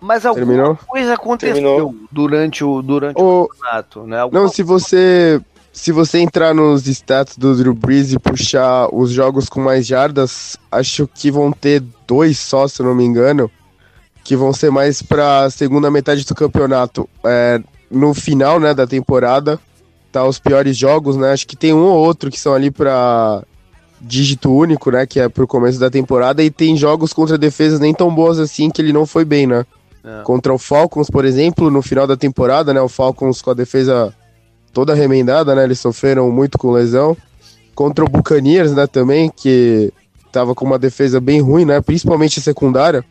Mas 0.00 0.24
alguma 0.24 0.46
Terminou? 0.46 0.78
coisa 0.86 1.14
aconteceu 1.14 1.54
Terminou. 1.54 1.94
durante 2.10 2.64
o 2.64 2.80
durante 2.80 3.20
o, 3.20 3.42
o 3.42 3.48
campeonato, 3.48 4.06
né? 4.06 4.20
Alguma 4.20 4.42
não, 4.42 4.48
se 4.48 4.62
você 4.62 5.40
se 5.72 5.92
você 5.92 6.18
entrar 6.18 6.54
nos 6.54 6.86
status 6.86 7.36
do 7.36 7.54
Drew 7.54 7.74
Brees 7.74 8.12
e 8.12 8.18
puxar 8.18 8.88
os 8.92 9.10
jogos 9.10 9.48
com 9.48 9.60
mais 9.60 9.86
jardas, 9.86 10.56
acho 10.70 11.06
que 11.06 11.30
vão 11.30 11.52
ter 11.52 11.82
dois 12.06 12.38
só, 12.38 12.66
se 12.66 12.80
eu 12.82 12.86
não 12.86 12.94
me 12.94 13.04
engano, 13.04 13.50
que 14.24 14.34
vão 14.34 14.52
ser 14.52 14.70
mais 14.70 15.00
para 15.00 15.48
segunda 15.50 15.90
metade 15.90 16.24
do 16.24 16.34
campeonato. 16.34 17.08
É, 17.24 17.60
no 17.90 18.14
final, 18.14 18.58
né, 18.58 18.74
da 18.74 18.86
temporada, 18.86 19.60
tá 20.10 20.24
os 20.24 20.38
piores 20.38 20.76
jogos, 20.76 21.16
né? 21.16 21.32
Acho 21.32 21.46
que 21.46 21.56
tem 21.56 21.72
um 21.72 21.84
ou 21.84 21.98
outro 21.98 22.30
que 22.30 22.40
são 22.40 22.52
ali 22.52 22.70
para 22.70 23.42
dígito 24.00 24.50
único, 24.50 24.90
né, 24.90 25.06
que 25.06 25.20
é 25.20 25.28
pro 25.28 25.46
começo 25.46 25.78
da 25.78 25.90
temporada 25.90 26.42
e 26.42 26.50
tem 26.50 26.74
jogos 26.76 27.12
contra 27.12 27.36
defesas 27.36 27.78
nem 27.78 27.92
tão 27.92 28.12
boas 28.12 28.38
assim 28.38 28.70
que 28.70 28.80
ele 28.80 28.94
não 28.94 29.04
foi 29.04 29.24
bem, 29.24 29.46
né? 29.46 29.64
É. 30.02 30.22
Contra 30.22 30.52
o 30.52 30.58
Falcons, 30.58 31.10
por 31.10 31.24
exemplo, 31.24 31.70
no 31.70 31.82
final 31.82 32.06
da 32.06 32.16
temporada, 32.16 32.72
né, 32.72 32.80
o 32.80 32.88
Falcons 32.88 33.42
com 33.42 33.50
a 33.50 33.54
defesa 33.54 34.14
toda 34.72 34.94
remendada, 34.94 35.54
né? 35.54 35.64
Eles 35.64 35.80
sofreram 35.80 36.30
muito 36.30 36.58
com 36.58 36.70
lesão. 36.70 37.16
Contra 37.74 38.04
o 38.04 38.08
Buccaneers, 38.08 38.72
né, 38.72 38.86
também, 38.86 39.30
que 39.30 39.92
tava 40.30 40.54
com 40.54 40.64
uma 40.64 40.78
defesa 40.78 41.20
bem 41.20 41.40
ruim, 41.40 41.64
né? 41.64 41.80
Principalmente 41.80 42.40
secundária. 42.40 43.04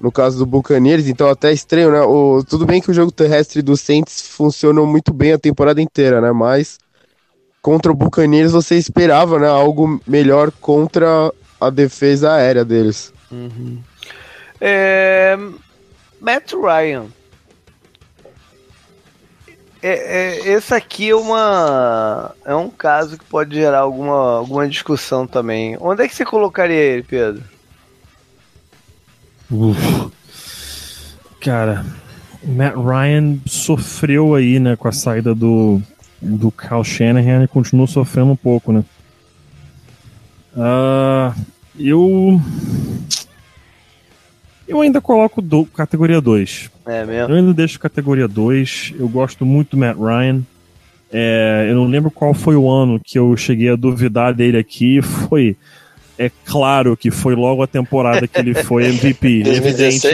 No 0.00 0.12
caso 0.12 0.38
do 0.38 0.46
Buccaneers, 0.46 1.08
então 1.08 1.28
até 1.28 1.52
estranho, 1.52 1.90
né? 1.90 2.00
O, 2.02 2.44
tudo 2.44 2.64
bem 2.64 2.80
que 2.80 2.90
o 2.90 2.94
jogo 2.94 3.10
terrestre 3.10 3.62
do 3.62 3.76
Saints 3.76 4.28
funcionou 4.28 4.86
muito 4.86 5.12
bem 5.12 5.32
a 5.32 5.38
temporada 5.38 5.82
inteira, 5.82 6.20
né? 6.20 6.30
Mas 6.30 6.78
contra 7.60 7.90
o 7.90 7.94
Buccaneers 7.94 8.52
você 8.52 8.76
esperava, 8.76 9.40
né? 9.40 9.48
Algo 9.48 10.00
melhor 10.06 10.52
contra 10.60 11.32
a 11.60 11.70
defesa 11.70 12.32
aérea 12.32 12.64
deles. 12.64 13.12
Uhum. 13.32 13.78
É... 14.60 15.36
Matt 16.20 16.52
Ryan 16.52 17.06
é, 19.82 19.90
é, 19.90 20.48
esse 20.54 20.74
aqui 20.74 21.10
é 21.10 21.14
uma 21.14 22.34
é 22.44 22.54
um 22.54 22.68
caso 22.68 23.16
que 23.16 23.24
pode 23.24 23.54
gerar 23.54 23.80
alguma, 23.80 24.38
alguma 24.38 24.68
discussão 24.68 25.26
também. 25.26 25.76
Onde 25.80 26.02
é 26.02 26.08
que 26.08 26.14
você 26.14 26.24
colocaria 26.24 26.76
ele, 26.76 27.02
Pedro? 27.04 27.42
Uf. 29.50 30.10
Cara, 31.40 31.86
Matt 32.42 32.74
Ryan 32.74 33.38
sofreu 33.46 34.34
aí, 34.34 34.58
né, 34.58 34.74
com 34.74 34.88
a 34.88 34.92
saída 34.92 35.34
do 35.34 35.80
do 36.20 36.50
Kyle 36.50 36.84
Shanahan 36.84 37.44
e 37.44 37.48
continua 37.48 37.86
sofrendo 37.86 38.32
um 38.32 38.36
pouco, 38.36 38.72
né? 38.72 38.84
Uh, 40.56 41.32
eu 41.78 42.40
eu 44.68 44.80
ainda 44.80 45.00
coloco 45.00 45.40
do, 45.40 45.64
categoria 45.64 46.20
2. 46.20 46.70
É 46.86 47.04
mesmo? 47.04 47.32
Eu 47.32 47.36
ainda 47.38 47.54
deixo 47.54 47.80
categoria 47.80 48.28
2. 48.28 48.94
Eu 48.98 49.08
gosto 49.08 49.44
muito 49.44 49.70
do 49.70 49.76
Matt 49.78 49.96
Ryan. 49.96 50.42
É, 51.10 51.66
eu 51.70 51.74
não 51.74 51.86
lembro 51.86 52.10
qual 52.10 52.34
foi 52.34 52.54
o 52.54 52.68
ano 52.70 53.00
que 53.02 53.18
eu 53.18 53.34
cheguei 53.36 53.70
a 53.70 53.76
duvidar 53.76 54.34
dele 54.34 54.58
aqui. 54.58 55.00
Foi. 55.00 55.56
É 56.18 56.30
claro 56.44 56.96
que 56.96 57.12
foi 57.12 57.36
logo 57.36 57.62
a 57.62 57.66
temporada 57.66 58.26
que 58.26 58.38
ele 58.40 58.52
foi 58.52 58.86
MVP. 58.90 59.44
evidente, 59.46 60.08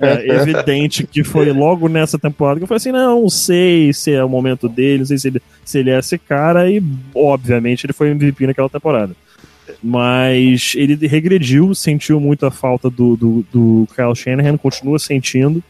é, 0.00 0.28
evidente 0.28 1.06
que 1.06 1.22
foi 1.22 1.52
logo 1.52 1.88
nessa 1.88 2.18
temporada 2.18 2.58
que 2.58 2.64
eu 2.64 2.66
falei 2.66 2.78
assim: 2.78 2.90
não, 2.90 3.22
não 3.22 3.30
sei 3.30 3.92
se 3.92 4.12
é 4.12 4.24
o 4.24 4.28
momento 4.28 4.68
dele, 4.68 4.98
não 4.98 5.06
sei 5.06 5.18
se 5.18 5.28
ele, 5.28 5.42
se 5.64 5.78
ele 5.78 5.90
é 5.90 5.98
esse 6.00 6.18
cara, 6.18 6.68
e 6.68 6.82
obviamente 7.14 7.86
ele 7.86 7.92
foi 7.92 8.10
MVP 8.10 8.44
naquela 8.48 8.68
temporada. 8.68 9.14
Mas 9.82 10.74
ele 10.76 11.06
regrediu, 11.06 11.74
sentiu 11.74 12.20
muito 12.20 12.46
a 12.46 12.50
falta 12.50 12.88
do, 12.88 13.16
do, 13.16 13.46
do 13.52 13.88
Kyle 13.94 14.14
Shanahan, 14.14 14.56
continua 14.56 14.98
sentindo, 14.98 15.62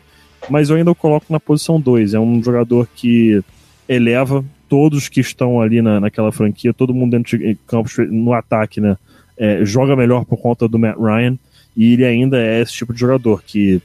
mas 0.48 0.70
eu 0.70 0.76
ainda 0.76 0.90
o 0.90 0.94
coloco 0.94 1.26
na 1.30 1.40
posição 1.40 1.80
2. 1.80 2.14
É 2.14 2.20
um 2.20 2.42
jogador 2.42 2.88
que 2.94 3.42
eleva 3.88 4.44
todos 4.68 5.08
que 5.08 5.20
estão 5.20 5.60
ali 5.60 5.82
na, 5.82 6.00
naquela 6.00 6.30
franquia, 6.30 6.72
todo 6.72 6.94
mundo 6.94 7.10
dentro 7.10 7.36
de 7.36 7.56
campo 7.66 7.90
no 8.08 8.32
ataque, 8.32 8.80
né? 8.80 8.96
É, 9.36 9.64
joga 9.64 9.96
melhor 9.96 10.24
por 10.24 10.36
conta 10.36 10.68
do 10.68 10.78
Matt 10.78 10.96
Ryan, 10.98 11.38
e 11.76 11.94
ele 11.94 12.04
ainda 12.04 12.38
é 12.38 12.60
esse 12.60 12.72
tipo 12.72 12.92
de 12.92 13.00
jogador 13.00 13.42
que 13.42 13.80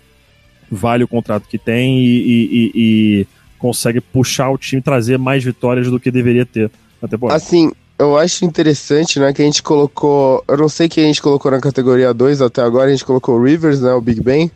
vale 0.70 1.04
o 1.04 1.08
contrato 1.08 1.48
que 1.48 1.58
tem 1.58 2.00
e, 2.00 2.06
e, 2.06 2.44
e, 2.44 2.72
e 2.76 3.28
consegue 3.58 4.02
puxar 4.02 4.50
o 4.50 4.58
time, 4.58 4.82
trazer 4.82 5.18
mais 5.18 5.44
vitórias 5.44 5.90
do 5.90 6.00
que 6.00 6.12
deveria 6.12 6.46
ter 6.46 6.70
na 7.02 7.08
temporada. 7.08 7.38
Assim, 7.38 7.72
eu 7.98 8.18
acho 8.18 8.44
interessante, 8.44 9.20
né, 9.20 9.32
que 9.32 9.42
a 9.42 9.46
gente 9.46 9.64
colocou. 9.64 10.44
Eu 10.48 10.58
não 10.58 10.70
sei 10.70 10.90
quem 10.90 11.06
a 11.06 11.08
gente 11.08 11.22
colocou 11.22 11.50
na 11.50 11.62
categoria 11.62 12.14
2 12.14 12.42
até 12.42 12.62
agora, 12.62 12.88
a 12.88 12.92
gente 12.92 13.06
colocou 13.06 13.36
o 13.36 13.44
Rivers, 13.44 13.82
né? 13.82 13.94
O 13.94 14.02
Big 14.02 14.22
Ben. 14.22 14.52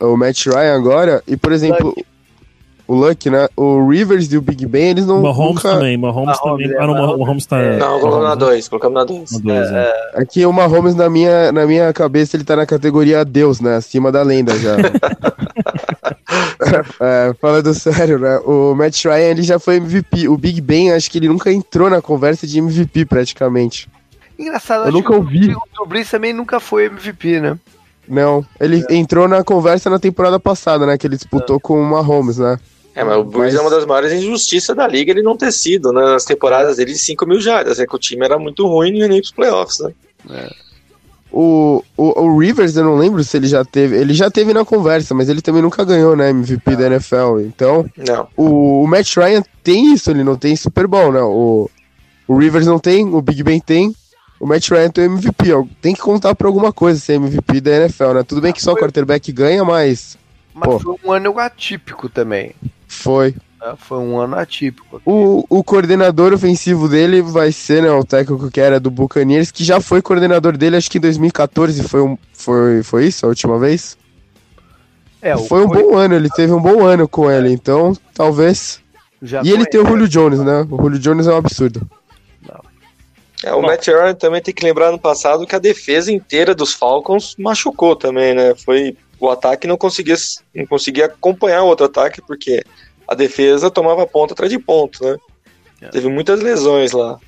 O 0.00 0.16
Matt 0.16 0.46
Ryan 0.46 0.74
agora. 0.74 1.22
E, 1.28 1.36
por 1.36 1.52
exemplo, 1.52 1.88
Luck. 1.88 2.06
o 2.88 2.94
Luck, 2.94 3.30
né? 3.30 3.48
O 3.56 3.86
Rivers 3.88 4.32
e 4.32 4.38
o 4.38 4.42
Big 4.42 4.66
Ben, 4.66 4.90
eles 4.90 5.06
não. 5.06 5.20
Mahomes 5.20 5.56
nunca... 5.56 5.68
também, 5.74 5.96
Mahomes, 5.96 6.38
Mahomes 6.42 6.66
também. 6.66 6.76
É, 6.76 6.82
ah, 6.82 6.86
não, 6.86 6.94
Mahomes, 6.94 7.18
Mahomes 7.18 7.46
tá. 7.46 7.58
É, 7.58 7.76
não, 7.76 8.00
colocamos 8.00 8.28
na 8.28 8.34
2, 8.34 8.68
colocamos 8.68 8.98
na 8.98 9.04
2. 9.04 9.32
É, 9.46 9.74
é. 9.74 10.20
Aqui 10.22 10.44
o 10.46 10.52
Mahomes, 10.52 10.94
na 10.94 11.10
minha, 11.10 11.52
na 11.52 11.66
minha 11.66 11.92
cabeça, 11.92 12.36
ele 12.36 12.44
tá 12.44 12.56
na 12.56 12.66
categoria 12.66 13.24
Deus, 13.24 13.60
né? 13.60 13.76
Acima 13.76 14.10
da 14.10 14.22
lenda 14.22 14.58
já. 14.58 14.76
é, 17.00 17.34
falando 17.40 17.74
sério, 17.74 18.18
né? 18.18 18.38
O 18.38 18.74
Matt 18.74 19.04
Ryan 19.04 19.30
ele 19.30 19.42
já 19.42 19.58
foi 19.58 19.76
MVP. 19.76 20.28
O 20.28 20.36
Big 20.36 20.60
Ben, 20.60 20.92
acho 20.92 21.10
que 21.10 21.18
ele 21.18 21.28
nunca 21.28 21.52
entrou 21.52 21.90
na 21.90 22.00
conversa 22.00 22.46
de 22.46 22.58
MVP 22.58 23.06
praticamente. 23.06 23.88
Engraçado, 24.38 24.86
eu 24.86 24.92
nunca 24.92 25.14
ouvi. 25.14 25.54
O 25.78 25.86
Brees 25.86 26.10
também 26.10 26.32
nunca 26.32 26.58
foi 26.58 26.86
MVP, 26.86 27.40
né? 27.40 27.58
Não, 28.08 28.44
ele 28.60 28.84
é. 28.88 28.94
entrou 28.94 29.28
na 29.28 29.44
conversa 29.44 29.88
na 29.88 29.98
temporada 29.98 30.38
passada, 30.40 30.84
né? 30.86 30.98
Que 30.98 31.06
ele 31.06 31.16
disputou 31.16 31.56
é. 31.56 31.60
com 31.60 31.80
o 31.80 31.84
Mahomes, 31.84 32.38
né? 32.38 32.58
É, 32.94 33.04
mas 33.04 33.16
o 33.16 33.24
Brees 33.24 33.54
mas... 33.54 33.54
é 33.54 33.60
uma 33.60 33.70
das 33.70 33.86
maiores 33.86 34.12
injustiças 34.12 34.76
da 34.76 34.86
liga 34.86 35.12
ele 35.12 35.22
não 35.22 35.36
ter 35.36 35.52
sido, 35.52 35.92
né? 35.92 36.02
Nas 36.02 36.24
temporadas 36.24 36.76
dele 36.76 36.92
de 36.92 36.98
5 36.98 37.26
mil 37.26 37.40
jardas. 37.40 37.78
É 37.78 37.86
que 37.86 37.94
o 37.94 37.98
time 37.98 38.24
era 38.24 38.38
muito 38.38 38.66
ruim 38.66 38.98
e 38.98 39.08
nem 39.08 39.20
pros 39.20 39.32
playoffs, 39.32 39.78
né? 39.80 39.92
É. 40.30 40.50
O, 41.32 41.82
o, 41.96 42.24
o, 42.24 42.38
Rivers, 42.38 42.76
eu 42.76 42.84
não 42.84 42.96
lembro 42.96 43.24
se 43.24 43.36
ele 43.38 43.46
já 43.46 43.64
teve. 43.64 43.96
Ele 43.96 44.12
já 44.12 44.30
teve 44.30 44.52
na 44.52 44.66
conversa, 44.66 45.14
mas 45.14 45.30
ele 45.30 45.40
também 45.40 45.62
nunca 45.62 45.82
ganhou, 45.82 46.14
né? 46.14 46.28
MVP 46.28 46.76
da 46.76 46.86
NFL. 46.86 47.40
Então, 47.40 47.86
não. 47.96 48.28
O, 48.36 48.82
o 48.82 48.86
Matt 48.86 49.16
Ryan 49.16 49.42
tem 49.64 49.94
isso, 49.94 50.10
ele 50.10 50.22
não 50.22 50.36
tem 50.36 50.54
Super 50.54 50.86
Bowl, 50.86 51.10
né? 51.10 51.22
O, 51.22 51.70
o 52.28 52.36
Rivers 52.36 52.66
não 52.66 52.78
tem, 52.78 53.06
o 53.06 53.22
Big 53.22 53.42
Ben 53.42 53.58
tem. 53.58 53.94
O 54.38 54.46
Matt 54.46 54.68
Ryan 54.68 54.90
tem 54.90 55.04
MVP. 55.04 55.48
Tem 55.80 55.94
que 55.94 56.00
contar 56.02 56.34
pra 56.34 56.48
alguma 56.48 56.70
coisa 56.70 57.00
ser 57.00 57.14
MVP 57.14 57.60
da 57.62 57.76
NFL, 57.76 58.12
né? 58.12 58.22
Tudo 58.22 58.42
bem 58.42 58.52
que 58.52 58.62
só 58.62 58.72
o 58.72 58.76
quarterback 58.76 59.32
ganha, 59.32 59.64
mas. 59.64 60.18
Mas 60.52 60.68
pô, 60.68 60.78
foi 60.78 60.96
um 61.02 61.12
ano 61.12 61.38
atípico 61.38 62.10
também. 62.10 62.52
Foi. 62.86 63.34
É, 63.62 63.76
foi 63.76 63.98
um 63.98 64.18
ano 64.18 64.36
atípico. 64.36 65.00
O, 65.04 65.44
o 65.48 65.62
coordenador 65.62 66.32
ofensivo 66.32 66.88
dele 66.88 67.22
vai 67.22 67.52
ser 67.52 67.82
né, 67.82 67.90
o 67.92 68.04
técnico 68.04 68.50
que 68.50 68.60
era 68.60 68.80
do 68.80 68.90
Buccaneers, 68.90 69.52
que 69.52 69.62
já 69.62 69.80
foi 69.80 70.02
coordenador 70.02 70.56
dele, 70.56 70.76
acho 70.76 70.90
que 70.90 70.98
em 70.98 71.02
2014 71.02 71.82
foi, 71.84 72.02
um, 72.02 72.18
foi, 72.32 72.82
foi 72.82 73.06
isso 73.06 73.24
a 73.24 73.28
última 73.28 73.58
vez? 73.60 73.96
É, 75.20 75.36
foi 75.36 75.64
um 75.64 75.68
foi... 75.68 75.80
bom 75.80 75.96
ano, 75.96 76.16
ele 76.16 76.28
teve 76.28 76.52
um 76.52 76.60
bom 76.60 76.84
ano 76.84 77.06
com 77.06 77.30
ele, 77.30 77.52
então 77.52 77.96
talvez. 78.12 78.80
Já 79.22 79.40
e 79.44 79.50
ele 79.52 79.64
tem 79.64 79.80
o 79.80 79.86
Julio 79.86 80.08
Jones, 80.08 80.40
né? 80.40 80.66
O 80.68 80.76
Julio 80.76 80.98
Jones 80.98 81.28
é 81.28 81.32
um 81.32 81.36
absurdo. 81.36 81.88
É, 83.44 83.52
o 83.52 83.60
Bom. 83.60 83.66
Matt 83.68 83.86
Ryan 83.86 84.14
também 84.14 84.40
tem 84.40 84.54
que 84.54 84.64
lembrar 84.64 84.92
no 84.92 84.98
passado 84.98 85.46
que 85.46 85.54
a 85.54 85.60
defesa 85.60 86.12
inteira 86.12 86.54
dos 86.54 86.72
Falcons 86.72 87.34
machucou 87.38 87.96
também, 87.96 88.34
né? 88.34 88.54
Foi 88.54 88.96
o 89.18 89.30
ataque 89.30 89.68
não 89.68 89.76
conseguia 89.76 90.16
não 90.54 90.66
conseguia 90.66 91.06
acompanhar 91.06 91.62
o 91.62 91.66
outro 91.66 91.86
ataque 91.86 92.20
porque 92.20 92.64
a 93.12 93.14
defesa 93.14 93.70
tomava 93.70 94.06
ponto 94.06 94.32
atrás 94.32 94.50
de 94.50 94.58
ponto, 94.58 95.04
né? 95.04 95.16
É. 95.80 95.88
Teve 95.88 96.08
muitas 96.08 96.40
lesões 96.40 96.92
lá. 96.92 97.18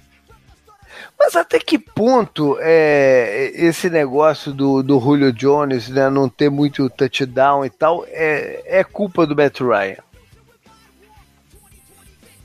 Mas 1.18 1.36
até 1.36 1.58
que 1.58 1.78
ponto 1.78 2.56
é, 2.60 3.52
esse 3.54 3.88
negócio 3.88 4.52
do, 4.52 4.82
do 4.82 4.98
Julio 4.98 5.32
Jones 5.32 5.88
né, 5.88 6.10
não 6.10 6.28
ter 6.28 6.50
muito 6.50 6.90
touchdown 6.90 7.64
e 7.64 7.70
tal 7.70 8.04
é, 8.08 8.62
é 8.66 8.84
culpa 8.84 9.26
do 9.26 9.36
Matt 9.36 9.60
Ryan? 9.60 10.02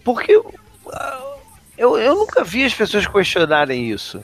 Porque 0.04 0.40
eu, 1.78 1.98
eu 1.98 2.16
nunca 2.16 2.44
vi 2.44 2.64
as 2.64 2.74
pessoas 2.74 3.08
questionarem 3.08 3.90
isso. 3.90 4.24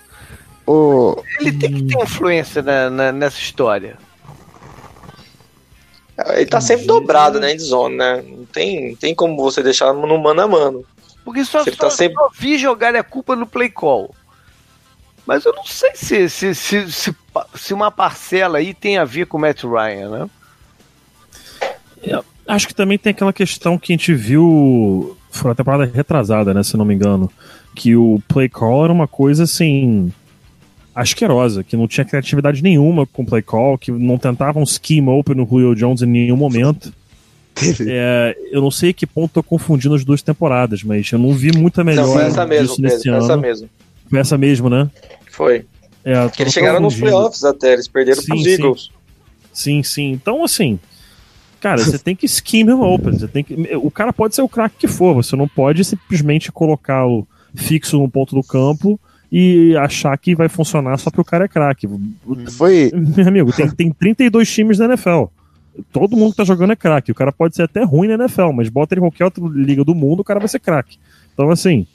O... 0.66 1.22
Ele 1.40 1.52
tem 1.54 1.74
que 1.74 1.84
ter 1.84 2.02
influência 2.02 2.62
na, 2.62 2.90
na, 2.90 3.12
nessa 3.12 3.38
história. 3.38 3.98
Ele 6.34 6.46
tá 6.46 6.62
sempre 6.62 6.86
dobrado, 6.86 7.40
né, 7.40 7.54
em 7.54 7.60
zone, 7.60 7.98
né? 7.98 8.24
Não 8.26 8.46
tem, 8.46 8.96
tem 8.96 9.14
como 9.14 9.36
você 9.36 9.62
deixar 9.62 9.94
no 9.94 10.18
mano 10.18 10.42
a 10.42 10.48
mano. 10.48 10.86
Porque 11.26 11.44
só, 11.44 11.64
só, 11.64 11.72
tá 11.72 11.90
sempre... 11.90 12.16
só 12.16 12.30
vi 12.34 12.58
jogar 12.58 12.96
a 12.96 13.04
culpa 13.04 13.36
no 13.36 13.46
play 13.46 13.70
call. 13.70 14.16
Mas 15.26 15.44
eu 15.44 15.54
não 15.54 15.66
sei 15.66 15.92
se, 15.96 16.30
se, 16.30 16.54
se, 16.54 16.92
se, 16.92 17.16
se 17.56 17.74
uma 17.74 17.90
parcela 17.90 18.60
aí 18.60 18.74
tem 18.74 18.98
a 18.98 19.04
ver 19.04 19.26
com 19.26 19.38
o 19.38 19.42
Matt 19.42 19.64
Ryan, 19.64 20.10
né? 20.10 20.30
Eu 22.04 22.24
acho 22.48 22.68
que 22.68 22.76
também 22.76 22.98
tem 22.98 23.10
aquela 23.10 23.34
questão 23.34 23.78
que 23.78 23.92
a 23.92 23.96
gente 23.96 24.14
viu. 24.14 25.18
Foi 25.32 25.52
a 25.52 25.56
temporada 25.56 25.86
retrasada, 25.86 26.54
né? 26.54 26.62
Se 26.62 26.78
não 26.78 26.86
me 26.86 26.94
engano. 26.94 27.30
Que 27.74 27.96
o 27.96 28.22
play 28.28 28.48
call 28.48 28.86
era 28.86 28.94
uma 28.94 29.08
coisa 29.08 29.44
assim. 29.44 30.14
Asquerosa, 30.96 31.62
que 31.62 31.76
não 31.76 31.90
tinha 31.90 32.06
criatividade 32.06 32.64
nenhuma 32.64 33.06
com 33.06 33.24
o 33.24 33.26
play 33.26 33.42
call, 33.42 33.78
que 33.78 33.92
não 33.92 34.18
tentavam 34.18 34.64
um 34.64 34.66
scheme 34.66 35.10
open 35.10 35.36
no 35.36 35.46
Julio 35.46 35.76
Jones 35.76 36.02
em 36.02 36.06
nenhum 36.06 36.38
momento. 36.38 36.94
É, 37.88 38.36
eu 38.52 38.62
não 38.62 38.72
sei 38.72 38.94
que 38.94 39.06
ponto 39.06 39.34
tô 39.34 39.44
confundindo 39.44 39.96
as 39.96 40.04
duas 40.06 40.22
temporadas, 40.22 40.84
mas 40.84 41.10
eu 41.12 41.20
não 41.20 41.34
vi 41.34 41.52
muita 41.58 41.84
melhor. 41.84 42.06
Não, 42.06 42.14
foi 42.14 42.24
essa 42.24 42.46
mesmo, 42.46 42.76
Pedro, 42.76 43.02
foi 43.02 43.14
essa 43.14 43.38
mesmo. 43.38 43.70
Foi 44.10 44.20
essa 44.20 44.38
mesmo, 44.38 44.70
né? 44.70 44.90
Foi. 45.32 45.66
É, 46.04 46.14
eles 46.40 46.54
chegaram 46.54 46.80
nos 46.80 46.96
playoffs 46.96 47.44
até, 47.44 47.74
eles 47.74 47.88
perderam 47.88 48.22
sim, 48.22 48.28
pros 48.28 48.46
Eagles. 48.46 48.90
Sim, 49.52 49.84
sim. 49.84 50.12
Então, 50.12 50.44
assim, 50.44 50.80
cara, 51.60 51.84
você 51.84 51.98
tem 51.98 52.16
que 52.16 52.28
scheme 52.28 52.72
him 52.72 52.82
open. 52.82 53.18
Você 53.18 53.28
tem 53.28 53.44
que, 53.44 53.54
o 53.76 53.92
cara 53.92 54.14
pode 54.14 54.36
ser 54.36 54.42
o 54.42 54.50
craque 54.50 54.76
que 54.80 54.88
for, 54.88 55.14
você 55.14 55.36
não 55.36 55.48
pode 55.48 55.84
simplesmente 55.84 56.52
colocá-lo 56.52 57.28
fixo 57.56 57.98
no 57.98 58.10
ponto 58.10 58.36
do 58.36 58.44
campo 58.44 59.00
e 59.38 59.76
achar 59.76 60.18
que 60.18 60.34
vai 60.34 60.48
funcionar 60.48 60.98
só 60.98 61.10
porque 61.10 61.20
o 61.20 61.26
cara 61.26 61.44
é 61.44 61.48
craque. 61.50 61.90
Foi. 62.58 62.90
Meu 63.18 63.28
amigo, 63.28 63.52
tem, 63.52 63.70
tem 63.70 63.92
32 63.92 64.50
times 64.50 64.80
na 64.80 64.86
NFL. 64.86 65.26
Todo 65.92 66.16
mundo 66.16 66.32
que 66.32 66.38
tá 66.38 66.46
jogando 66.46 66.72
é 66.72 66.76
craque. 66.78 67.12
O 67.12 67.16
cara 67.16 67.34
pode 67.34 67.54
ser 67.54 67.64
até 67.64 67.84
ruim 67.84 68.08
na 68.08 68.14
NFL, 68.14 68.54
mas 68.54 68.70
bota 68.70 68.94
ele 68.94 69.02
em 69.02 69.04
qualquer 69.04 69.26
outra 69.26 69.44
liga 69.54 69.84
do 69.84 69.94
mundo, 69.94 70.22
o 70.22 70.24
cara 70.24 70.40
vai 70.40 70.48
ser 70.48 70.60
craque. 70.60 70.98
Então, 71.34 71.50
assim, 71.50 71.86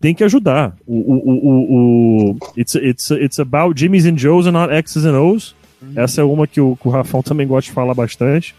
tem 0.00 0.14
que 0.14 0.22
ajudar. 0.22 0.76
O, 0.86 0.94
o, 0.94 1.16
o, 1.26 2.30
o, 2.30 2.38
it's, 2.56 2.76
it's, 2.76 3.10
it's 3.10 3.40
about 3.40 3.76
Jimmy's 3.76 4.06
and 4.06 4.16
Joe's 4.16 4.46
and 4.46 4.52
not 4.52 4.72
X's 4.72 5.04
and 5.04 5.20
O's. 5.20 5.56
Essa 5.96 6.20
é 6.20 6.24
uma 6.24 6.46
que 6.46 6.60
o, 6.60 6.76
que 6.76 6.86
o 6.86 6.90
Rafão 6.92 7.20
também 7.20 7.48
gosta 7.48 7.68
de 7.68 7.74
falar 7.74 7.94
bastante. 7.94 8.54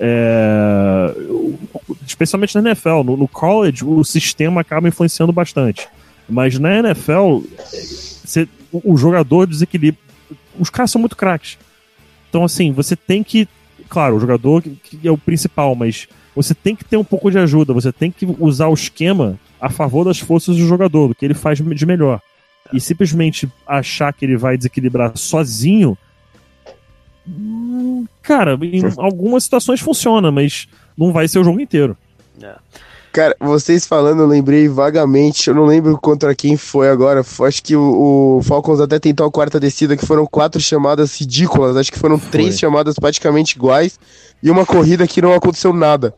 É, 0.00 1.14
especialmente 2.04 2.56
na 2.56 2.70
NFL. 2.70 3.04
No, 3.04 3.16
no, 3.16 3.28
college, 3.28 3.84
o 3.84 4.02
sistema 4.02 4.62
acaba 4.62 4.88
influenciando 4.88 5.32
bastante. 5.32 5.86
Mas 6.28 6.58
na 6.58 6.78
NFL, 6.78 7.42
você, 8.24 8.48
o, 8.72 8.96
jogador 8.96 9.46
desequilibra. 9.46 10.00
Os 10.58 10.70
caras 10.70 10.90
são 10.90 11.00
muito 11.00 11.16
craques. 11.16 11.58
Então, 12.28 12.44
assim, 12.44 12.72
você 12.72 12.96
tem 12.96 13.22
que. 13.22 13.48
Claro, 13.88 14.16
o 14.16 14.20
jogador 14.20 14.62
que 14.62 15.06
é 15.06 15.10
o 15.10 15.18
principal, 15.18 15.74
mas 15.74 16.08
você 16.34 16.54
tem 16.54 16.74
que 16.74 16.84
ter 16.84 16.96
um 16.96 17.04
pouco 17.04 17.30
de 17.30 17.38
ajuda. 17.38 17.72
Você 17.72 17.92
tem 17.92 18.10
que 18.10 18.26
usar 18.38 18.68
o 18.68 18.74
esquema 18.74 19.38
a 19.60 19.68
favor 19.68 20.04
das 20.04 20.18
forças 20.18 20.56
do 20.56 20.66
jogador, 20.66 21.08
do 21.08 21.14
que 21.14 21.24
ele 21.24 21.34
faz 21.34 21.58
de 21.58 21.86
melhor. 21.86 22.20
E 22.72 22.80
simplesmente 22.80 23.48
achar 23.66 24.12
que 24.12 24.24
ele 24.24 24.36
vai 24.36 24.56
desequilibrar 24.56 25.16
sozinho. 25.16 25.96
Hum, 27.26 28.06
cara, 28.22 28.58
em 28.62 28.82
algumas 28.96 29.44
situações 29.44 29.80
funciona, 29.80 30.30
mas 30.30 30.68
não 30.96 31.12
vai 31.12 31.28
ser 31.28 31.38
o 31.38 31.44
jogo 31.44 31.60
inteiro. 31.60 31.96
É. 32.42 32.56
Cara, 33.14 33.36
vocês 33.38 33.86
falando, 33.86 34.22
eu 34.22 34.26
lembrei 34.26 34.66
vagamente, 34.66 35.46
eu 35.46 35.54
não 35.54 35.64
lembro 35.66 35.96
contra 35.96 36.34
quem 36.34 36.56
foi 36.56 36.88
agora. 36.88 37.20
Acho 37.20 37.62
que 37.62 37.76
o, 37.76 38.38
o 38.38 38.42
Falcons 38.42 38.80
até 38.80 38.98
tentou 38.98 39.24
a 39.24 39.30
quarta 39.30 39.60
descida, 39.60 39.96
que 39.96 40.04
foram 40.04 40.26
quatro 40.26 40.60
chamadas 40.60 41.20
ridículas. 41.20 41.76
Acho 41.76 41.92
que 41.92 41.98
foram 42.00 42.18
foi. 42.18 42.28
três 42.32 42.58
chamadas 42.58 42.96
praticamente 42.96 43.54
iguais 43.54 44.00
e 44.42 44.50
uma 44.50 44.66
corrida 44.66 45.06
que 45.06 45.22
não 45.22 45.32
aconteceu 45.32 45.72
nada. 45.72 46.12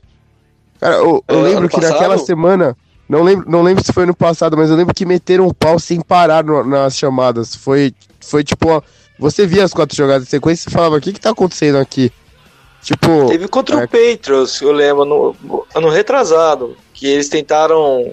Cara, 0.80 0.94
eu, 0.94 1.22
eu 1.28 1.40
é, 1.40 1.42
lembro 1.50 1.68
que 1.68 1.76
passado? 1.76 1.92
naquela 1.92 2.16
semana 2.16 2.74
não 3.06 3.22
lembro, 3.22 3.44
não 3.46 3.62
lembro 3.62 3.84
se 3.84 3.92
foi 3.92 4.06
no 4.06 4.16
passado, 4.16 4.56
mas 4.56 4.70
eu 4.70 4.76
lembro 4.76 4.94
que 4.94 5.04
meteram 5.04 5.46
o 5.46 5.52
pau 5.52 5.78
sem 5.78 6.00
parar 6.00 6.42
no, 6.42 6.64
nas 6.64 6.96
chamadas. 6.96 7.54
Foi, 7.54 7.92
foi 8.22 8.42
tipo, 8.42 8.70
ó, 8.70 8.80
você 9.18 9.46
via 9.46 9.64
as 9.64 9.74
quatro 9.74 9.94
jogadas 9.94 10.24
de 10.24 10.30
sequência 10.30 10.70
e 10.70 10.72
falava: 10.72 10.96
o 10.96 11.00
que, 11.02 11.12
que 11.12 11.20
tá 11.20 11.28
acontecendo 11.28 11.76
aqui? 11.76 12.10
Tipo. 12.82 13.26
Teve 13.26 13.48
contra 13.48 13.80
é... 13.80 13.84
o 13.84 13.86
Patriots, 13.86 14.62
eu 14.62 14.72
lembro, 14.72 15.04
no, 15.04 15.66
ano 15.74 15.90
retrasado, 15.90 16.74
que 16.96 17.06
eles 17.06 17.28
tentaram 17.28 18.12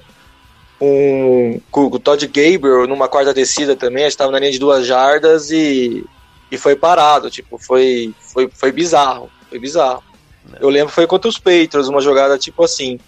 um, 0.79 1.59
com 1.71 1.85
o 1.85 1.97
Todd 1.97 2.27
Gabriel 2.27 2.85
numa 2.85 3.07
quarta 3.07 3.33
descida 3.33 3.75
também, 3.75 4.03
a 4.03 4.09
gente 4.09 4.17
tava 4.17 4.31
na 4.31 4.39
linha 4.39 4.51
de 4.51 4.59
duas 4.59 4.85
jardas 4.85 5.49
e, 5.49 6.05
e 6.51 6.57
foi 6.57 6.75
parado. 6.75 7.31
Tipo, 7.31 7.57
foi, 7.57 8.13
foi, 8.19 8.49
foi 8.53 8.71
bizarro. 8.71 9.31
Foi 9.49 9.57
bizarro. 9.57 10.03
Eu 10.59 10.69
lembro 10.69 10.89
que 10.89 10.95
foi 10.95 11.07
contra 11.07 11.29
os 11.29 11.37
Patriots, 11.37 11.87
uma 11.87 12.01
jogada 12.01 12.37
tipo 12.37 12.61
assim. 12.61 12.99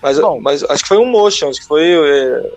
Mas, 0.00 0.18
mas 0.40 0.64
acho 0.64 0.82
que 0.82 0.88
foi 0.88 0.96
um 0.96 1.06
motion, 1.06 1.50
acho 1.50 1.60
que 1.60 1.66
foi. 1.66 1.84
É, 1.84 2.52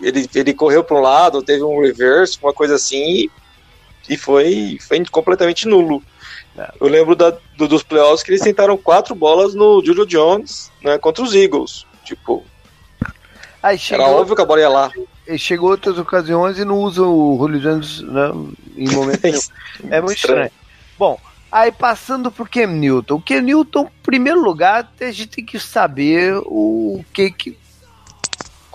ele, 0.00 0.28
ele 0.34 0.54
correu 0.54 0.82
para 0.82 0.96
um 0.96 1.02
lado, 1.02 1.42
teve 1.42 1.62
um 1.62 1.80
reverse, 1.80 2.38
uma 2.42 2.52
coisa 2.52 2.76
assim, 2.76 3.28
e 4.08 4.16
foi, 4.16 4.78
foi 4.80 5.04
completamente 5.06 5.68
nulo. 5.68 6.02
É. 6.56 6.72
Eu 6.80 6.88
lembro 6.88 7.14
da, 7.14 7.36
do, 7.56 7.68
dos 7.68 7.82
playoffs 7.82 8.22
que 8.22 8.30
eles 8.30 8.40
tentaram 8.40 8.76
quatro 8.76 9.14
bolas 9.14 9.54
no 9.54 9.84
Julio 9.84 10.06
Jones 10.06 10.70
né, 10.82 10.98
contra 10.98 11.22
os 11.22 11.34
Eagles. 11.34 11.86
Tipo. 12.04 12.44
Aí 13.62 13.78
chegou, 13.78 14.06
era 14.06 14.14
óbvio 14.14 14.36
que 14.36 14.42
a 14.42 14.46
bola 14.46 14.60
ia 14.60 14.68
lá. 14.68 14.90
Chegou 15.36 15.70
outras 15.70 15.98
ocasiões 15.98 16.58
e 16.58 16.64
não 16.64 16.80
usa 16.80 17.02
o 17.02 17.36
Julio 17.38 17.60
Jones 17.60 18.00
né, 18.02 18.30
em 18.76 18.88
momento 18.90 19.22
nenhum. 19.22 19.38
É 19.90 20.00
muito 20.00 20.16
estranho. 20.16 20.46
estranho. 20.46 20.50
Bom, 20.98 21.18
Aí 21.50 21.70
passando 21.70 22.30
pro 22.30 22.44
Ken 22.44 22.66
Newton. 22.66 23.14
O 23.14 23.22
Ken 23.22 23.40
Newton, 23.40 23.84
em 23.84 24.02
primeiro 24.02 24.42
lugar, 24.42 24.92
a 25.00 25.04
gente 25.10 25.28
tem 25.28 25.44
que 25.44 25.58
saber 25.58 26.36
o 26.44 27.04
que 27.12 27.30
que 27.30 27.56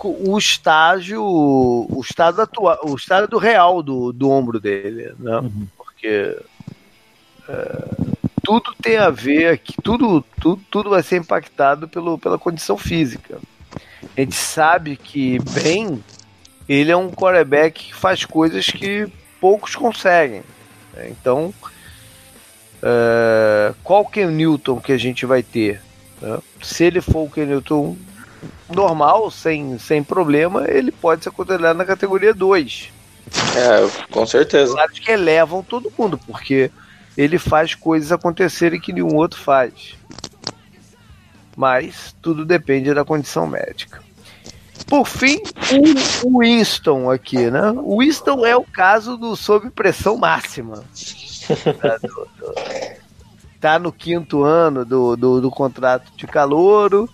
o 0.04 0.36
estágio, 0.36 1.22
o 1.22 2.00
estado 2.00 2.42
atual, 2.42 2.76
o 2.82 2.96
estado 2.96 3.38
real 3.38 3.84
do, 3.84 4.12
do 4.12 4.28
ombro 4.28 4.58
dele, 4.58 5.14
né? 5.16 5.36
Uhum. 5.38 5.68
Porque 5.76 6.36
tudo 8.42 8.74
tem 8.82 8.96
a 8.96 9.10
ver 9.10 9.48
aqui, 9.48 9.74
tudo, 9.82 10.24
tudo, 10.40 10.62
tudo 10.70 10.90
vai 10.90 11.02
ser 11.02 11.16
impactado 11.16 11.88
pelo, 11.88 12.18
pela 12.18 12.38
condição 12.38 12.76
física. 12.76 13.38
A 14.16 14.20
gente 14.20 14.34
sabe 14.34 14.96
que 14.96 15.38
bem 15.50 16.02
ele 16.68 16.90
é 16.90 16.96
um 16.96 17.10
quarterback 17.10 17.84
que 17.84 17.94
faz 17.94 18.24
coisas 18.24 18.66
que 18.66 19.06
poucos 19.40 19.74
conseguem. 19.74 20.42
Né? 20.94 21.08
Então, 21.10 21.52
Uh, 22.82 23.72
qual 23.84 24.04
que 24.04 24.18
é 24.18 24.26
o 24.26 24.30
Newton 24.30 24.80
que 24.80 24.90
a 24.90 24.98
gente 24.98 25.24
vai 25.24 25.40
ter? 25.40 25.80
Né? 26.20 26.38
Se 26.60 26.82
ele 26.82 27.00
for 27.00 27.26
o 27.26 27.30
Ken 27.30 27.46
Newton 27.46 27.96
normal, 28.68 29.30
sem, 29.30 29.78
sem 29.78 30.02
problema, 30.02 30.68
ele 30.68 30.90
pode 30.90 31.22
ser 31.22 31.30
considerado 31.30 31.76
na 31.76 31.84
categoria 31.84 32.34
2. 32.34 32.90
É, 33.56 34.10
com 34.10 34.26
certeza. 34.26 34.72
Claro 34.72 34.90
que 34.90 35.10
elevam 35.12 35.62
todo 35.62 35.92
mundo, 35.96 36.18
porque 36.26 36.72
ele 37.16 37.38
faz 37.38 37.74
coisas 37.74 38.12
acontecerem 38.12 38.80
que 38.80 38.92
nenhum 38.92 39.14
outro 39.14 39.40
faz. 39.40 39.96
Mas 41.56 42.14
tudo 42.22 42.44
depende 42.44 42.94
da 42.94 43.04
condição 43.04 43.46
médica. 43.46 44.00
Por 44.86 45.06
fim, 45.06 45.40
o 46.24 46.40
Winston 46.40 47.10
aqui, 47.10 47.50
né? 47.50 47.72
O 47.76 48.00
Winston 48.00 48.44
é 48.44 48.56
o 48.56 48.64
caso 48.64 49.16
do 49.16 49.34
sob 49.36 49.70
pressão 49.70 50.16
máxima. 50.16 50.82
Tá, 51.80 51.96
do, 51.96 52.28
tá 53.60 53.78
no 53.78 53.92
quinto 53.92 54.44
ano 54.44 54.84
do, 54.84 55.16
do, 55.16 55.40
do 55.40 55.50
contrato 55.50 56.12
de 56.16 56.24
calouro, 56.24 57.10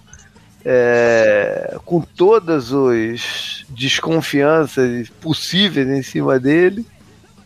é, 0.62 1.78
com 1.86 2.02
todas 2.02 2.70
as 2.74 3.64
desconfianças 3.70 5.08
possíveis 5.20 5.88
em 5.88 6.02
cima 6.02 6.38
dele. 6.38 6.86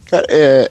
Cara, 0.07 0.27
é, 0.29 0.69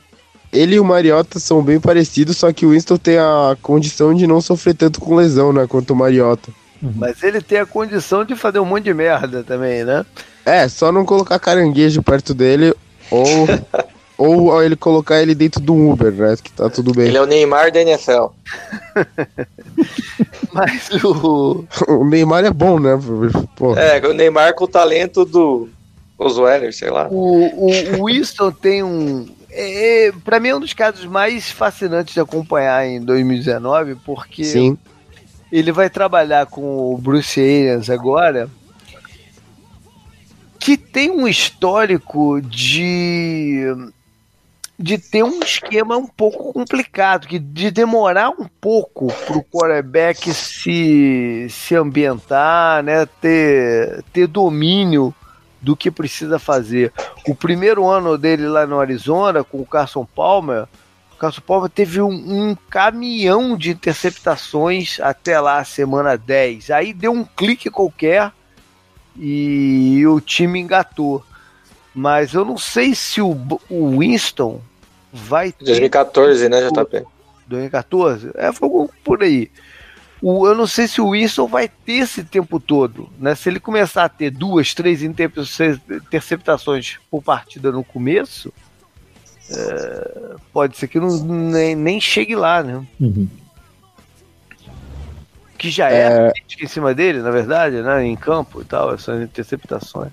ele 0.52 0.76
e 0.76 0.80
o 0.80 0.86
Mariota 0.86 1.40
são 1.40 1.62
bem 1.62 1.80
parecidos, 1.80 2.38
só 2.38 2.52
que 2.52 2.66
o 2.66 2.72
Winston 2.72 2.98
tem 2.98 3.18
a 3.18 3.58
condição 3.62 4.14
de 4.14 4.28
não 4.28 4.42
sofrer 4.42 4.76
tanto 4.76 5.00
com 5.00 5.16
lesão, 5.16 5.52
né, 5.54 5.66
quanto 5.68 5.92
o 5.92 5.96
Mariota. 5.96 6.52
Uhum. 6.82 6.94
Mas 6.96 7.22
ele 7.24 7.42
tem 7.42 7.60
a 7.60 7.66
condição 7.66 8.26
de 8.26 8.36
fazer 8.36 8.60
um 8.60 8.66
monte 8.66 8.86
de 8.86 8.94
merda 8.94 9.44
também, 9.44 9.84
né? 9.84 10.06
É, 10.46 10.68
só 10.68 10.92
não 10.92 11.06
colocar 11.06 11.38
caranguejo 11.38 12.02
perto 12.02 12.34
dele 12.34 12.74
ou 13.10 13.48
ou 14.22 14.62
ele 14.62 14.76
colocar 14.76 15.22
ele 15.22 15.34
dentro 15.34 15.60
do 15.60 15.74
Uber, 15.74 16.12
né? 16.12 16.36
Que 16.42 16.52
tá 16.52 16.70
tudo 16.70 16.94
bem. 16.94 17.08
Ele 17.08 17.18
é 17.18 17.22
o 17.22 17.26
Neymar 17.26 17.72
da 17.72 17.82
NFL. 17.82 18.28
Mas 20.54 20.90
o. 21.04 21.66
O 21.88 22.06
Neymar 22.06 22.46
é 22.46 22.52
bom, 22.52 22.80
né? 22.80 22.92
Pô. 23.56 23.76
É, 23.76 24.00
o 24.06 24.14
Neymar 24.14 24.54
com 24.54 24.66
o 24.66 24.68
talento 24.68 25.26
do. 25.26 25.70
Osweiler, 26.18 26.72
sei 26.72 26.92
lá. 26.92 27.08
O, 27.10 27.68
o, 27.68 28.00
o 28.00 28.06
Winston 28.06 28.52
tem 28.52 28.84
um. 28.84 29.28
É, 29.52 30.08
é 30.08 30.12
para 30.12 30.40
mim 30.40 30.50
é 30.50 30.56
um 30.56 30.60
dos 30.60 30.74
casos 30.74 31.06
mais 31.06 31.52
fascinantes 31.52 32.14
de 32.14 32.20
acompanhar 32.20 32.86
em 32.88 33.02
2019, 33.02 33.96
porque 34.06 34.44
Sim. 34.44 34.78
ele 35.52 35.72
vai 35.72 35.90
trabalhar 35.90 36.46
com 36.46 36.94
o 36.94 36.98
Bruce 36.98 37.40
Arians 37.40 37.90
agora, 37.90 38.50
que 40.60 40.78
tem 40.78 41.12
um 41.12 41.28
histórico 41.28 42.42
de 42.42 43.66
de 44.82 44.98
ter 44.98 45.24
um 45.24 45.40
esquema 45.42 45.96
um 45.96 46.08
pouco 46.08 46.52
complicado, 46.52 47.28
que 47.28 47.38
de 47.38 47.70
demorar 47.70 48.30
um 48.30 48.48
pouco 48.60 49.08
para 49.28 49.38
o 49.38 49.44
quarterback 49.44 50.34
se, 50.34 51.46
se 51.50 51.76
ambientar, 51.76 52.84
né, 52.84 53.06
ter, 53.22 54.04
ter 54.12 54.26
domínio 54.26 55.14
do 55.62 55.76
que 55.76 55.92
precisa 55.92 56.40
fazer. 56.40 56.92
O 57.28 57.36
primeiro 57.36 57.88
ano 57.88 58.18
dele 58.18 58.48
lá 58.48 58.66
no 58.66 58.80
Arizona, 58.80 59.44
com 59.44 59.60
o 59.62 59.66
Carson 59.66 60.06
Palmer, 60.06 60.68
o 61.14 61.16
Carson 61.18 61.42
Palmer 61.42 61.70
teve 61.70 62.02
um, 62.02 62.10
um 62.10 62.58
caminhão 62.70 63.56
de 63.56 63.72
interceptações 63.72 65.00
até 65.00 65.40
lá, 65.40 65.64
semana 65.64 66.18
10. 66.18 66.72
Aí 66.72 66.94
deu 66.94 67.12
um 67.12 67.24
clique 67.24 67.70
qualquer 67.70 68.32
e 69.16 70.06
o 70.08 70.20
time 70.20 70.60
engatou. 70.60 71.24
Mas 71.94 72.34
eu 72.34 72.44
não 72.44 72.58
sei 72.58 72.96
se 72.96 73.22
o, 73.22 73.38
o 73.70 74.00
Winston 74.00 74.62
vai 75.12 75.52
ter. 75.52 75.66
2014, 75.66 76.50
né, 76.50 76.70
JP? 76.70 77.06
2014? 77.46 78.32
É, 78.36 78.52
foi 78.52 78.70
por 79.04 79.22
aí. 79.22 79.52
O, 80.22 80.46
eu 80.48 80.54
não 80.54 80.68
sei 80.68 80.88
se 80.88 81.02
o 81.02 81.12
Winston 81.12 81.48
vai 81.48 81.68
ter 81.68 81.94
esse 81.94 82.24
tempo 82.24 82.60
todo. 82.60 83.10
Né? 83.18 83.34
Se 83.34 83.50
ele 83.50 83.60
começar 83.60 84.06
a 84.06 84.10
ter 84.10 84.30
duas, 84.30 84.74
três 84.74 85.02
interceptações 85.02 87.00
por 87.10 87.24
partida 87.24 87.72
no 87.72 87.84
começo, 87.84 88.54
é, 89.50 90.36
pode 90.54 90.78
ser 90.78 90.88
que 90.88 91.00
não, 91.00 91.10
nem, 91.24 91.76
nem 91.76 92.00
chegue 92.00 92.36
lá, 92.36 92.62
né? 92.62 92.86
Uhum. 93.00 93.28
Que 95.58 95.70
já 95.70 95.92
é, 95.92 96.28
é... 96.28 96.34
em 96.62 96.68
cima 96.68 96.94
dele, 96.94 97.22
na 97.22 97.32
verdade, 97.32 97.82
né? 97.82 98.06
Em 98.06 98.16
campo 98.16 98.62
e 98.62 98.66
tal, 98.66 98.94
essas 98.94 99.22
interceptações. 99.22 100.12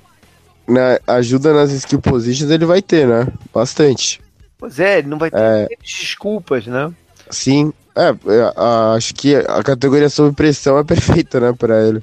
Na, 0.67 0.99
ajuda 1.07 1.55
nas 1.55 1.71
skill 1.71 2.01
positions 2.01 2.51
ele 2.51 2.67
vai 2.67 2.83
ter, 2.83 3.07
né? 3.07 3.27
Bastante. 3.55 4.21
Pois 4.59 4.81
é, 4.81 4.99
ele 4.99 5.09
não 5.09 5.19
vai 5.19 5.31
ter 5.31 5.39
é... 5.39 5.69
desculpas, 5.83 6.67
né? 6.67 6.93
Sim, 7.31 7.73
é, 7.95 8.09
é 8.09 8.53
acho 8.97 9.15
que 9.15 9.35
a 9.37 9.63
categoria 9.63 10.09
sob 10.09 10.35
pressão 10.35 10.79
é 10.79 10.85
perfeita, 10.85 11.41
né, 11.41 11.55
pra 11.57 11.87
ele. 11.87 12.03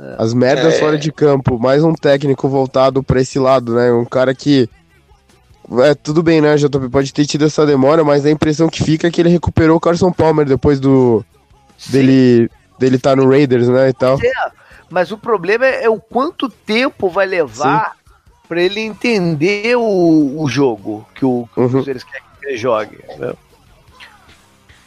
É. 0.00 0.16
As 0.18 0.34
merdas 0.34 0.74
é... 0.74 0.78
fora 0.78 0.98
de 0.98 1.10
campo, 1.10 1.58
mais 1.58 1.82
um 1.82 1.94
técnico 1.94 2.48
voltado 2.48 3.02
para 3.02 3.20
esse 3.20 3.38
lado, 3.38 3.74
né? 3.74 3.92
Um 3.92 4.04
cara 4.04 4.34
que. 4.34 4.68
É, 5.82 5.94
tudo 5.94 6.22
bem, 6.22 6.40
né, 6.40 6.54
JP? 6.56 6.88
Pode 6.90 7.12
ter 7.12 7.26
tido 7.26 7.44
essa 7.44 7.66
demora, 7.66 8.04
mas 8.04 8.24
a 8.24 8.30
impressão 8.30 8.68
que 8.68 8.84
fica 8.84 9.08
é 9.08 9.10
que 9.10 9.20
ele 9.20 9.30
recuperou 9.30 9.76
o 9.76 9.80
Carson 9.80 10.12
Palmer 10.12 10.46
depois 10.46 10.78
do. 10.78 11.24
Sim. 11.78 11.92
dele 11.92 12.50
dele 12.78 12.98
tá 12.98 13.16
no 13.16 13.28
Raiders, 13.28 13.68
né? 13.68 13.88
E 13.88 13.92
tal. 13.92 14.18
É, 14.22 14.50
mas 14.90 15.10
o 15.10 15.18
problema 15.18 15.66
é, 15.66 15.84
é 15.84 15.90
o 15.90 15.98
quanto 15.98 16.48
tempo 16.48 17.08
vai 17.08 17.26
levar 17.26 17.92
para 18.48 18.60
ele 18.60 18.80
entender 18.80 19.76
o, 19.76 20.40
o 20.40 20.48
jogo 20.48 21.06
que, 21.14 21.24
o, 21.24 21.48
que 21.52 21.60
uhum. 21.60 21.84
eles 21.86 22.04
querem 22.04 22.22
que 22.40 22.46
ele 22.46 22.56
jogue. 22.56 22.98
Né? 23.18 23.32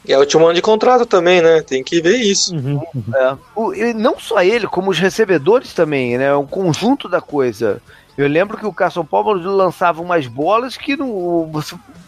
E 0.09 0.11
é 0.11 0.17
o 0.17 0.21
último 0.21 0.45
ano 0.45 0.55
de 0.55 0.61
contrato 0.63 1.05
também, 1.05 1.39
né? 1.39 1.61
Tem 1.61 1.83
que 1.83 2.01
ver 2.01 2.17
isso. 2.17 2.55
Uhum, 2.55 2.81
uhum. 2.95 3.15
É. 3.15 3.37
O, 3.55 3.71
não 3.93 4.17
só 4.19 4.41
ele, 4.41 4.65
como 4.65 4.89
os 4.89 4.97
recebedores 4.97 5.71
também, 5.71 6.17
né? 6.17 6.33
O 6.33 6.47
conjunto 6.47 7.07
da 7.07 7.21
coisa. 7.21 7.79
Eu 8.17 8.27
lembro 8.27 8.57
que 8.57 8.65
o 8.65 8.73
Carson 8.73 9.05
Palmer 9.05 9.35
lançava 9.35 10.01
umas 10.01 10.25
bolas 10.25 10.75
que 10.75 10.97
não, 10.97 11.51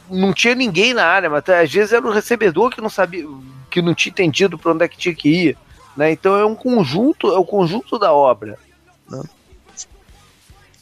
não 0.10 0.34
tinha 0.34 0.56
ninguém 0.56 0.96
na 0.96 1.06
área, 1.06 1.30
mas 1.30 1.48
às 1.48 1.72
vezes 1.72 1.94
era 1.94 2.04
o 2.04 2.12
recebedor 2.12 2.72
que 2.72 2.82
não 2.82 2.90
sabia, 2.90 3.24
que 3.70 3.84
não 3.84 3.94
tinha 3.94 4.10
entendido 4.10 4.58
para 4.58 4.72
onde 4.72 4.84
é 4.84 4.88
que 4.88 4.98
tinha 4.98 5.14
que 5.14 5.30
ir. 5.30 5.58
Né? 5.96 6.12
Então 6.12 6.36
é 6.36 6.44
um 6.44 6.56
conjunto, 6.56 7.28
é 7.28 7.38
o 7.38 7.46
conjunto 7.46 8.00
da 8.00 8.12
obra. 8.12 8.58
Né? 9.08 9.22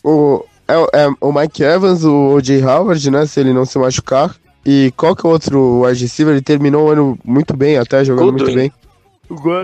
O, 0.01 0.45
é, 0.65 1.03
é, 1.03 1.09
o 1.19 1.33
Mike 1.33 1.63
Evans, 1.63 2.05
o 2.05 2.35
O.J. 2.35 2.63
Howard, 2.63 3.11
né? 3.11 3.25
Se 3.25 3.41
ele 3.41 3.51
não 3.51 3.65
se 3.65 3.77
machucar. 3.77 4.33
E 4.65 4.93
qual 4.95 5.15
que 5.15 5.25
é 5.25 5.29
o 5.29 5.31
outro 5.31 5.81
wide 5.83 6.01
receiver? 6.01 6.33
Ele 6.33 6.41
terminou 6.41 6.87
o 6.87 6.89
ano 6.89 7.17
muito 7.23 7.55
bem, 7.55 7.77
até 7.77 8.03
jogando 8.03 8.33
muito 8.33 8.53
bem. 8.53 8.71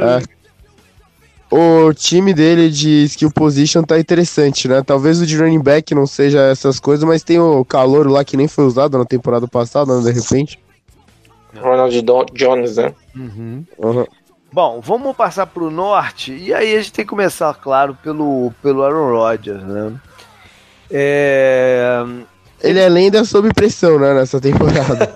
É. 0.02 0.36
O 1.52 1.94
time 1.94 2.34
dele 2.34 2.70
de 2.70 3.04
skill 3.04 3.32
position 3.32 3.84
tá 3.84 4.00
interessante, 4.00 4.68
né? 4.68 4.82
Talvez 4.84 5.22
o 5.22 5.26
de 5.26 5.38
running 5.38 5.62
back 5.62 5.94
não 5.94 6.08
seja 6.08 6.40
essas 6.42 6.80
coisas, 6.80 7.08
mas 7.08 7.24
tem 7.24 7.40
o 7.40 7.64
calor 7.64 8.10
lá 8.10 8.26
que 8.26 8.36
nem 8.36 8.48
foi 8.48 8.66
usado 8.66 8.98
na 8.98 9.06
temporada 9.06 9.48
passada, 9.48 9.96
né, 9.98 10.12
de 10.12 10.20
repente. 10.20 10.60
Ronald 11.56 12.04
Jones, 12.34 12.78
né? 12.78 12.94
Uhum. 13.16 13.64
Uhum. 13.78 14.06
Bom, 14.52 14.82
vamos 14.82 15.16
passar 15.16 15.46
pro 15.46 15.70
norte, 15.70 16.34
e 16.34 16.54
aí 16.54 16.76
a 16.76 16.78
gente 16.78 16.94
tem 16.94 17.06
que 17.06 17.10
começar, 17.10 17.54
claro, 17.56 17.98
pelo, 18.02 18.52
pelo 18.62 18.84
Aaron 18.84 19.12
Rodgers, 19.12 19.64
né? 19.64 19.94
É, 20.90 22.06
ele 22.66 22.80
é 22.80 22.90
lenda 22.90 23.24
sob 23.24 23.54
pressão, 23.54 24.00
né, 24.00 24.14
nessa 24.14 24.42
temporada. 24.42 25.14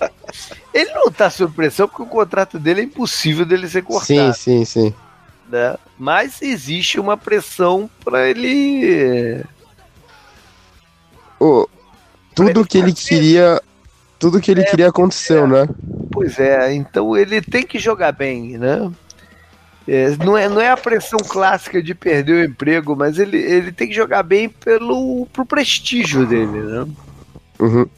ele 0.72 0.90
não 0.92 1.10
tá 1.10 1.28
sob 1.28 1.54
pressão 1.54 1.86
porque 1.86 2.02
o 2.02 2.06
contrato 2.06 2.58
dele 2.58 2.80
é 2.80 2.84
impossível 2.84 3.44
dele 3.44 3.68
ser 3.68 3.82
cortado. 3.82 4.06
Sim, 4.06 4.32
sim, 4.32 4.64
sim. 4.64 4.94
Né? 5.50 5.76
Mas 5.98 6.42
existe 6.42 6.98
uma 6.98 7.16
pressão 7.16 7.88
para 8.04 8.28
ele. 8.28 9.44
Oh, 11.38 11.66
tudo 12.34 12.60
ele 12.60 12.66
que 12.66 12.78
ele 12.78 12.92
queria. 12.92 13.62
Tudo 14.18 14.40
que 14.40 14.50
ele 14.50 14.62
é, 14.62 14.64
queria 14.64 14.88
aconteceu, 14.88 15.44
é. 15.44 15.46
né? 15.46 15.68
Pois 16.10 16.38
é, 16.40 16.74
então 16.74 17.16
ele 17.16 17.40
tem 17.40 17.64
que 17.64 17.78
jogar 17.78 18.12
bem, 18.12 18.58
né? 18.58 18.90
É, 19.88 20.10
não, 20.22 20.36
é, 20.36 20.50
não 20.50 20.60
é 20.60 20.70
a 20.70 20.76
pressão 20.76 21.18
clássica 21.18 21.82
de 21.82 21.94
perder 21.94 22.32
o 22.32 22.44
emprego, 22.44 22.94
mas 22.94 23.18
ele, 23.18 23.38
ele 23.38 23.72
tem 23.72 23.88
que 23.88 23.94
jogar 23.94 24.22
bem 24.22 24.46
pelo 24.46 25.26
pro 25.32 25.46
prestígio 25.46 26.26
dele, 26.26 26.60
né? 26.60 26.86
Uhum. 27.58 27.88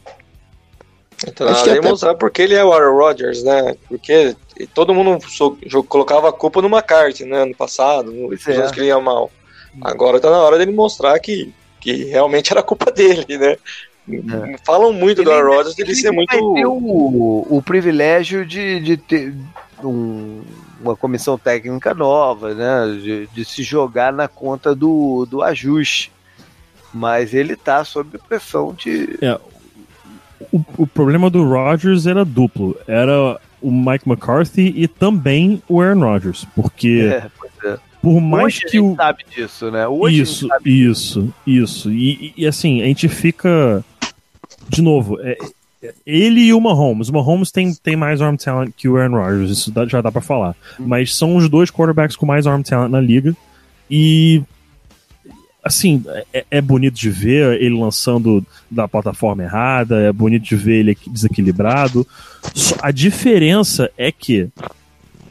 Então, 1.27 1.49
Acho 1.49 1.65
que 1.65 1.71
até... 1.71 1.81
mostrar 1.81 2.15
porque 2.15 2.43
ele 2.43 2.55
é 2.55 2.65
o 2.65 2.73
Aaron 2.73 2.97
Rodgers, 2.97 3.43
né? 3.43 3.77
Porque 3.89 4.37
todo 4.73 4.95
mundo 4.95 5.19
colocava 5.89 6.29
a 6.29 6.33
culpa 6.33 6.63
numa 6.63 6.81
carta, 6.81 7.27
né? 7.27 7.45
No 7.45 7.57
passado, 7.57 8.13
no 8.13 8.33
é. 8.33 8.37
que 8.37 8.79
ele 8.79 8.87
ia 8.87 9.01
mal. 9.01 9.29
Agora 9.83 10.21
tá 10.21 10.31
na 10.31 10.39
hora 10.39 10.59
dele 10.59 10.73
mostrar 10.73 11.19
que, 11.19 11.53
que 11.81 12.05
realmente 12.05 12.53
era 12.53 12.63
culpa 12.63 12.91
dele, 12.93 13.37
né? 13.37 13.57
É. 14.09 14.57
Falam 14.65 14.93
muito 14.93 15.21
ele 15.21 15.25
do 15.27 15.33
Aaron 15.33 15.55
Rodgers 15.55 15.79
ele 15.79 15.95
ser 15.95 16.11
muito. 16.11 16.31
Vai 16.31 16.63
ter 16.63 16.67
o, 16.67 17.47
o 17.49 17.63
privilégio 17.63 18.45
de, 18.45 18.81
de 18.81 18.97
ter 18.97 19.35
um, 19.85 20.43
uma 20.81 20.97
comissão 20.97 21.39
técnica 21.39 21.95
nova, 21.95 22.55
né? 22.55 22.99
De, 23.01 23.27
de, 23.29 23.45
se 23.45 23.63
jogar 23.63 24.13
na 24.13 24.27
conta 24.27 24.75
do, 24.75 25.27
do 25.27 25.43
ajuste. 25.43 26.11
Mas 26.93 27.35
ele 27.35 27.55
tá 27.57 27.85
sob 27.85 28.19
pressão 28.29 28.75
de. 28.75 29.19
É, 29.23 29.39
o, 30.53 30.65
o 30.79 30.87
problema 30.87 31.31
do 31.31 31.45
Rodgers 31.45 32.07
era 32.07 32.25
duplo. 32.25 32.77
Era 32.87 33.39
o 33.61 33.71
Mike 33.71 34.09
McCarthy 34.09 34.73
e 34.77 34.89
também 34.89 35.63
o 35.69 35.81
Aaron 35.81 36.01
Rodgers. 36.01 36.47
Porque. 36.55 37.11
É. 37.13 37.40
Por 38.03 38.21
mais 38.21 38.45
Hoje 38.45 38.61
que 38.61 38.67
a 38.67 38.81
gente 38.81 38.93
o. 38.93 38.97
sabe 38.97 39.25
disso, 39.35 39.71
né? 39.71 39.87
Hoje 39.87 40.23
isso, 40.23 40.49
isso, 40.65 41.35
isso. 41.47 41.93
E, 41.93 42.33
e, 42.37 42.47
assim, 42.47 42.83
a 42.83 42.87
gente 42.87 43.09
fica. 43.09 43.85
De 44.69 44.81
novo, 44.81 45.19
é, 45.21 45.37
ele 46.07 46.41
e 46.41 46.55
o 46.55 46.61
Mahomes. 46.61 47.09
O 47.09 47.13
Mahomes 47.13 47.51
tem, 47.51 47.75
tem 47.75 47.97
mais 47.97 48.23
arm 48.23 48.37
talent 48.37 48.73
que 48.77 48.89
o 48.89 48.97
Aaron 48.97 49.17
Rodgers, 49.17 49.51
isso 49.51 49.71
dá, 49.71 49.87
já 49.87 50.01
dá 50.01 50.11
para 50.11 50.23
falar. 50.23 50.57
Hum. 50.79 50.85
Mas 50.87 51.15
são 51.15 51.37
os 51.37 51.49
dois 51.49 51.71
quarterbacks 51.71 52.17
com 52.17 52.25
mais 52.25 52.47
arm 52.47 52.63
talent 52.63 52.91
na 52.91 53.01
liga. 53.01 53.37
E. 53.91 54.43
Assim, 55.63 56.03
é, 56.33 56.47
é, 56.51 56.61
bonito 56.63 56.95
de 56.95 57.11
ver 57.11 57.61
ele 57.61 57.79
lançando 57.79 58.43
da 58.71 58.89
plataforma 58.89 59.43
errada, 59.43 60.01
é 60.01 60.11
bonito 60.11 60.43
de 60.43 60.57
ver 60.57 60.79
ele 60.79 60.97
desequilibrado. 61.07 62.07
A 62.81 62.91
diferença 62.91 63.91
é 63.99 64.11
que 64.11 64.49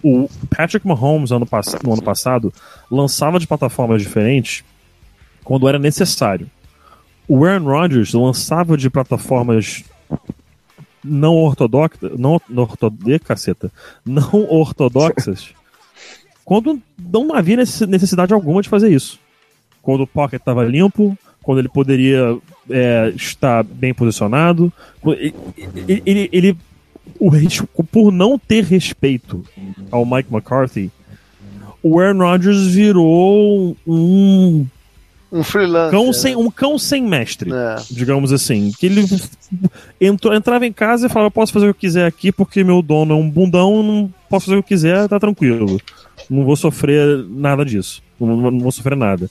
o 0.03 0.29
Patrick 0.49 0.87
Mahomes 0.87 1.31
ano 1.31 1.47
no 1.83 1.93
ano 1.93 2.01
passado 2.01 2.53
lançava 2.89 3.39
de 3.39 3.47
plataformas 3.47 4.01
diferentes 4.01 4.63
quando 5.43 5.67
era 5.67 5.79
necessário. 5.79 6.49
O 7.27 7.45
Aaron 7.45 7.65
Rodgers 7.65 8.13
lançava 8.13 8.75
de 8.77 8.89
plataformas 8.89 9.83
não 11.03 11.35
ortodoxas, 11.35 12.11
não, 12.17 12.41
ortodoxas, 12.55 13.19
caceta, 13.23 13.71
não 14.05 14.45
ortodoxas, 14.49 15.53
quando 16.43 16.81
não 16.97 17.33
havia 17.33 17.57
necessidade 17.57 18.33
alguma 18.33 18.61
de 18.61 18.69
fazer 18.69 18.89
isso. 18.89 19.19
Quando 19.81 20.01
o 20.01 20.07
pocket 20.07 20.41
estava 20.41 20.63
limpo, 20.63 21.17
quando 21.41 21.59
ele 21.59 21.69
poderia 21.69 22.37
é, 22.69 23.13
estar 23.15 23.63
bem 23.63 23.93
posicionado, 23.93 24.71
ele, 25.05 26.03
ele, 26.05 26.29
ele 26.31 26.57
o, 27.19 27.83
por 27.83 28.11
não 28.11 28.37
ter 28.37 28.63
respeito 28.63 29.43
ao 29.91 30.05
Mike 30.05 30.31
McCarthy, 30.31 30.91
o 31.81 31.99
Aaron 31.99 32.19
Rodgers 32.19 32.67
virou 32.67 33.75
um 33.87 34.65
Um 35.31 35.43
freelancer. 35.43 35.91
Cão 35.91 36.11
sem, 36.11 36.35
né? 36.35 36.41
um 36.41 36.51
cão 36.51 36.77
sem 36.77 37.03
mestre, 37.03 37.51
é. 37.53 37.75
digamos 37.89 38.33
assim. 38.33 38.71
Que 38.77 38.87
ele 38.87 39.05
entrou, 39.99 40.33
entrava 40.33 40.65
em 40.65 40.73
casa 40.73 41.05
e 41.05 41.09
falava: 41.09 41.27
Eu 41.27 41.31
posso 41.31 41.53
fazer 41.53 41.65
o 41.69 41.73
que 41.73 41.77
eu 41.77 41.89
quiser 41.89 42.05
aqui 42.05 42.31
porque 42.31 42.63
meu 42.63 42.81
dono 42.81 43.13
é 43.13 43.17
um 43.17 43.29
bundão, 43.29 43.83
não 43.83 44.13
posso 44.29 44.47
fazer 44.47 44.57
o 44.57 44.63
que 44.63 44.73
eu 44.73 44.77
quiser, 44.77 45.07
tá 45.07 45.19
tranquilo. 45.19 45.79
Não 46.29 46.43
vou 46.43 46.55
sofrer 46.55 47.25
nada 47.29 47.63
disso. 47.63 48.03
Não, 48.19 48.51
não 48.51 48.59
vou 48.59 48.71
sofrer 48.71 48.97
nada. 48.97 49.29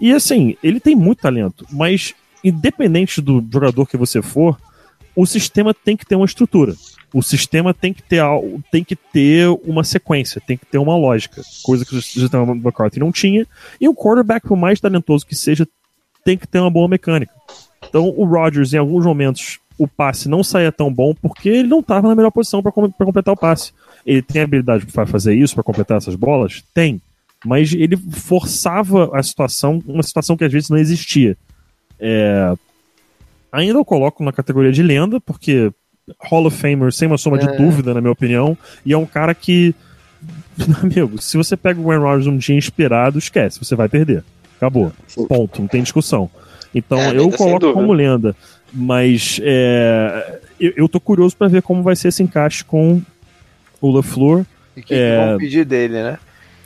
E 0.00 0.12
assim, 0.12 0.56
ele 0.62 0.80
tem 0.80 0.96
muito 0.96 1.20
talento, 1.20 1.66
mas 1.70 2.14
independente 2.42 3.20
do 3.20 3.44
jogador 3.52 3.86
que 3.86 3.96
você 3.96 4.20
for, 4.20 4.58
o 5.14 5.26
sistema 5.26 5.74
tem 5.74 5.96
que 5.96 6.06
ter 6.06 6.16
uma 6.16 6.24
estrutura. 6.26 6.74
O 7.12 7.22
sistema 7.22 7.74
tem 7.74 7.92
que 7.92 8.02
ter 8.02 8.22
tem 8.70 8.82
que 8.82 8.96
ter 8.96 9.48
uma 9.64 9.84
sequência, 9.84 10.40
tem 10.40 10.56
que 10.56 10.64
ter 10.64 10.78
uma 10.78 10.96
lógica, 10.96 11.42
coisa 11.62 11.84
que 11.84 11.94
o 11.94 12.00
sistema 12.00 12.52
McCarthy 12.52 13.00
não 13.00 13.12
tinha. 13.12 13.46
E 13.80 13.88
o 13.88 13.94
quarterback, 13.94 14.48
por 14.48 14.56
mais 14.56 14.80
talentoso 14.80 15.26
que 15.26 15.34
seja, 15.34 15.68
tem 16.24 16.38
que 16.38 16.46
ter 16.46 16.58
uma 16.58 16.70
boa 16.70 16.88
mecânica. 16.88 17.32
Então 17.86 18.08
o 18.16 18.24
Rodgers, 18.24 18.72
em 18.72 18.78
alguns 18.78 19.04
momentos, 19.04 19.60
o 19.78 19.86
passe 19.86 20.28
não 20.28 20.42
saía 20.42 20.72
tão 20.72 20.92
bom 20.92 21.14
porque 21.14 21.48
ele 21.48 21.68
não 21.68 21.80
estava 21.80 22.08
na 22.08 22.14
melhor 22.14 22.30
posição 22.30 22.62
para 22.62 22.72
completar 22.72 23.34
o 23.34 23.36
passe. 23.36 23.72
Ele 24.06 24.22
tem 24.22 24.42
habilidade 24.42 24.86
para 24.86 25.06
fazer 25.06 25.34
isso, 25.34 25.54
para 25.54 25.64
completar 25.64 25.98
essas 25.98 26.14
bolas? 26.14 26.62
Tem. 26.72 27.00
Mas 27.44 27.72
ele 27.72 27.96
forçava 27.96 29.10
a 29.16 29.22
situação, 29.22 29.82
uma 29.86 30.02
situação 30.02 30.36
que 30.36 30.44
às 30.44 30.52
vezes 30.52 30.70
não 30.70 30.78
existia. 30.78 31.36
É... 31.98 32.54
Ainda 33.50 33.78
eu 33.78 33.84
coloco 33.84 34.24
na 34.24 34.32
categoria 34.32 34.72
de 34.72 34.82
lenda, 34.82 35.20
porque 35.20 35.72
Hall 36.18 36.46
of 36.46 36.56
Famer 36.56 36.92
sem 36.92 37.06
uma 37.06 37.18
soma 37.18 37.38
é. 37.38 37.40
de 37.40 37.56
dúvida, 37.56 37.94
na 37.94 38.00
minha 38.00 38.12
opinião, 38.12 38.56
e 38.84 38.92
é 38.92 38.98
um 38.98 39.06
cara 39.06 39.34
que, 39.34 39.74
amigo, 40.82 41.20
se 41.20 41.36
você 41.36 41.56
pega 41.56 41.80
o 41.80 41.90
Aaron 41.90 42.02
Rodgers 42.02 42.26
um 42.26 42.36
dia 42.36 42.56
inspirado, 42.56 43.18
esquece, 43.18 43.58
você 43.58 43.74
vai 43.74 43.88
perder. 43.88 44.24
Acabou. 44.56 44.92
Ponto, 45.28 45.60
não 45.60 45.68
tem 45.68 45.82
discussão. 45.82 46.30
Então 46.74 46.98
é, 46.98 47.16
eu 47.16 47.30
coloco 47.30 47.72
como 47.72 47.92
lenda, 47.92 48.34
mas 48.72 49.40
é, 49.42 50.40
eu, 50.58 50.72
eu 50.76 50.88
tô 50.88 51.00
curioso 51.00 51.36
para 51.36 51.48
ver 51.48 51.62
como 51.62 51.82
vai 51.82 51.94
ser 51.94 52.08
esse 52.08 52.22
encaixe 52.22 52.64
com 52.64 53.02
o 53.80 53.90
LaFleur. 53.90 54.44
E 54.76 54.82
que, 54.82 54.94
é, 54.94 55.18
que 55.18 55.26
vão 55.26 55.38
pedir 55.38 55.64
dele, 55.64 56.02
né? 56.02 56.18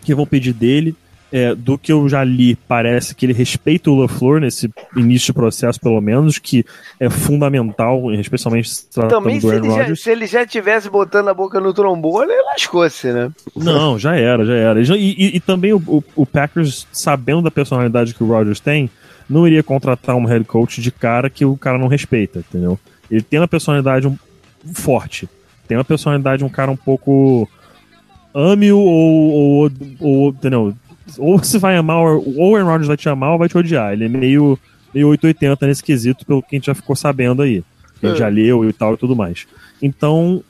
Que 0.04 0.14
vão 0.14 0.26
pedir 0.26 0.52
dele 0.52 0.94
é, 1.32 1.54
do 1.54 1.76
que 1.76 1.92
eu 1.92 2.08
já 2.08 2.22
li, 2.22 2.54
parece 2.54 3.14
que 3.14 3.26
ele 3.26 3.32
respeita 3.32 3.90
o 3.90 4.00
LaFleur 4.00 4.40
nesse 4.40 4.70
início 4.96 5.26
de 5.26 5.32
processo, 5.32 5.80
pelo 5.80 6.00
menos, 6.00 6.38
que 6.38 6.64
é 7.00 7.10
fundamental, 7.10 8.12
especialmente 8.14 8.70
se 8.70 8.88
tratando 8.88 9.22
Também, 9.22 9.40
do 9.40 9.50
Aaron 9.50 9.68
Rodgers. 9.68 10.02
se 10.02 10.10
ele 10.10 10.26
já 10.26 10.46
tivesse 10.46 10.88
botando 10.88 11.28
a 11.28 11.34
boca 11.34 11.60
no 11.60 11.74
trombone, 11.74 12.32
ele 12.32 12.42
lascou-se, 12.42 13.12
né? 13.12 13.30
Não, 13.56 13.98
já 13.98 14.16
era, 14.16 14.44
já 14.44 14.54
era. 14.54 14.80
E, 14.80 14.84
e, 14.96 15.36
e 15.36 15.40
também 15.40 15.72
o, 15.72 15.82
o, 15.86 16.04
o, 16.14 16.26
Packers, 16.26 16.86
sabendo 16.92 17.42
da 17.42 17.50
personalidade 17.50 18.14
que 18.14 18.22
o 18.22 18.28
Rodgers 18.28 18.60
tem, 18.60 18.88
não 19.28 19.46
iria 19.46 19.62
contratar 19.62 20.14
um 20.14 20.24
head 20.24 20.44
coach 20.44 20.80
de 20.80 20.92
cara 20.92 21.28
que 21.28 21.44
o 21.44 21.56
cara 21.56 21.76
não 21.76 21.88
respeita, 21.88 22.38
entendeu? 22.38 22.78
Ele 23.10 23.22
tem 23.22 23.40
uma 23.40 23.48
personalidade 23.48 24.10
forte, 24.74 25.28
tem 25.66 25.76
uma 25.76 25.84
personalidade 25.84 26.44
um 26.44 26.48
cara 26.48 26.70
um 26.70 26.76
pouco 26.76 27.48
ame-o 28.32 28.78
ou, 28.78 29.32
ou, 29.32 29.70
ou, 30.00 30.28
entendeu? 30.28 30.74
Ou 31.18 31.38
você 31.38 31.58
vai 31.58 31.76
amar, 31.76 31.98
ou 31.98 32.50
o 32.50 32.56
Aaron 32.56 32.66
Rodgers 32.66 32.88
vai 32.88 32.96
te 32.96 33.08
amar 33.08 33.32
ou 33.32 33.38
vai 33.38 33.48
te 33.48 33.56
odiar. 33.56 33.92
Ele 33.92 34.04
é 34.04 34.08
meio, 34.08 34.58
meio 34.92 35.08
880 35.08 35.66
nesse 35.66 35.82
quesito, 35.82 36.26
pelo 36.26 36.42
que 36.42 36.54
a 36.54 36.58
gente 36.58 36.66
já 36.66 36.74
ficou 36.74 36.96
sabendo 36.96 37.42
aí. 37.42 37.62
Que 38.00 38.06
a 38.06 38.08
gente 38.10 38.18
é. 38.18 38.20
já 38.20 38.28
leu 38.28 38.68
e 38.68 38.72
tal 38.72 38.94
e 38.94 38.96
tudo 38.96 39.16
mais. 39.16 39.46
Então, 39.80 40.42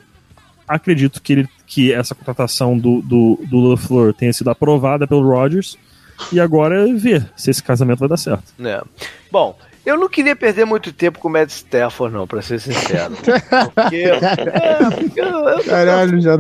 acredito 0.67 1.23
que, 1.23 1.33
ele, 1.33 1.49
que 1.67 1.93
essa 1.93 2.15
contratação 2.15 2.77
do, 2.77 3.01
do, 3.03 3.41
do 3.49 3.61
LaFleur 3.61 4.13
tenha 4.13 4.33
sido 4.33 4.51
aprovada 4.51 5.07
pelo 5.07 5.23
Rodgers. 5.23 5.79
E 6.33 6.41
agora 6.41 6.89
é 6.89 6.93
ver 6.95 7.31
se 7.37 7.51
esse 7.51 7.63
casamento 7.63 7.99
vai 7.99 8.09
dar 8.09 8.17
certo. 8.17 8.45
É. 8.65 8.83
Bom, 9.31 9.57
eu 9.85 9.97
não 9.97 10.09
queria 10.09 10.35
perder 10.35 10.65
muito 10.65 10.93
tempo 10.93 11.19
com 11.19 11.29
o 11.29 11.31
Matt 11.31 11.51
Stafford, 11.51 12.13
não, 12.13 12.27
pra 12.27 12.43
ser 12.43 12.59
sincero. 12.59 13.15
Porque. 13.75 13.97
é, 13.97 14.91
porque 14.91 15.21
eu, 15.21 15.49
eu, 15.49 15.65
Caralho, 15.65 16.21
já. 16.21 16.37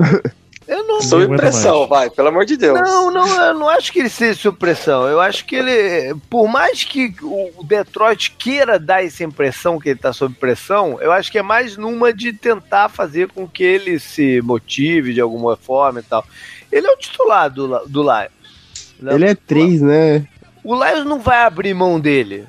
Eu 0.66 0.84
não. 0.84 1.00
Sob 1.00 1.36
pressão, 1.36 1.86
vai, 1.86 2.10
pelo 2.10 2.28
amor 2.28 2.44
de 2.44 2.56
Deus. 2.56 2.80
Não, 2.80 3.10
não, 3.10 3.44
eu 3.44 3.54
não 3.54 3.68
acho 3.68 3.92
que 3.92 4.00
ele 4.00 4.08
seja 4.08 4.40
sob 4.40 4.58
pressão. 4.58 5.06
Eu 5.06 5.20
acho 5.20 5.44
que 5.44 5.54
ele. 5.54 6.14
Por 6.28 6.48
mais 6.48 6.82
que 6.82 7.14
o 7.22 7.62
Detroit 7.62 8.32
queira 8.32 8.78
dar 8.78 9.04
essa 9.04 9.22
impressão 9.22 9.78
que 9.78 9.90
ele 9.90 9.98
tá 9.98 10.12
sob 10.12 10.34
pressão, 10.34 11.00
eu 11.00 11.12
acho 11.12 11.30
que 11.30 11.38
é 11.38 11.42
mais 11.42 11.76
numa 11.76 12.12
de 12.12 12.32
tentar 12.32 12.88
fazer 12.88 13.28
com 13.28 13.46
que 13.46 13.62
ele 13.62 14.00
se 14.00 14.40
motive 14.42 15.14
de 15.14 15.20
alguma 15.20 15.56
forma 15.56 16.00
e 16.00 16.02
tal. 16.02 16.24
Ele 16.72 16.86
é 16.86 16.90
o 16.90 16.96
titular 16.96 17.48
do, 17.48 17.68
do 17.86 18.02
Lions. 18.02 18.94
Né? 18.98 19.14
Ele 19.14 19.24
é 19.26 19.34
três, 19.34 19.80
né? 19.80 20.26
O 20.64 20.74
Lions 20.74 21.06
não 21.06 21.20
vai 21.20 21.42
abrir 21.44 21.74
mão 21.74 22.00
dele. 22.00 22.44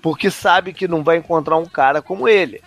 Porque 0.00 0.30
sabe 0.30 0.72
que 0.72 0.86
não 0.86 1.02
vai 1.02 1.16
encontrar 1.16 1.56
um 1.56 1.66
cara 1.66 2.00
como 2.00 2.28
ele. 2.28 2.62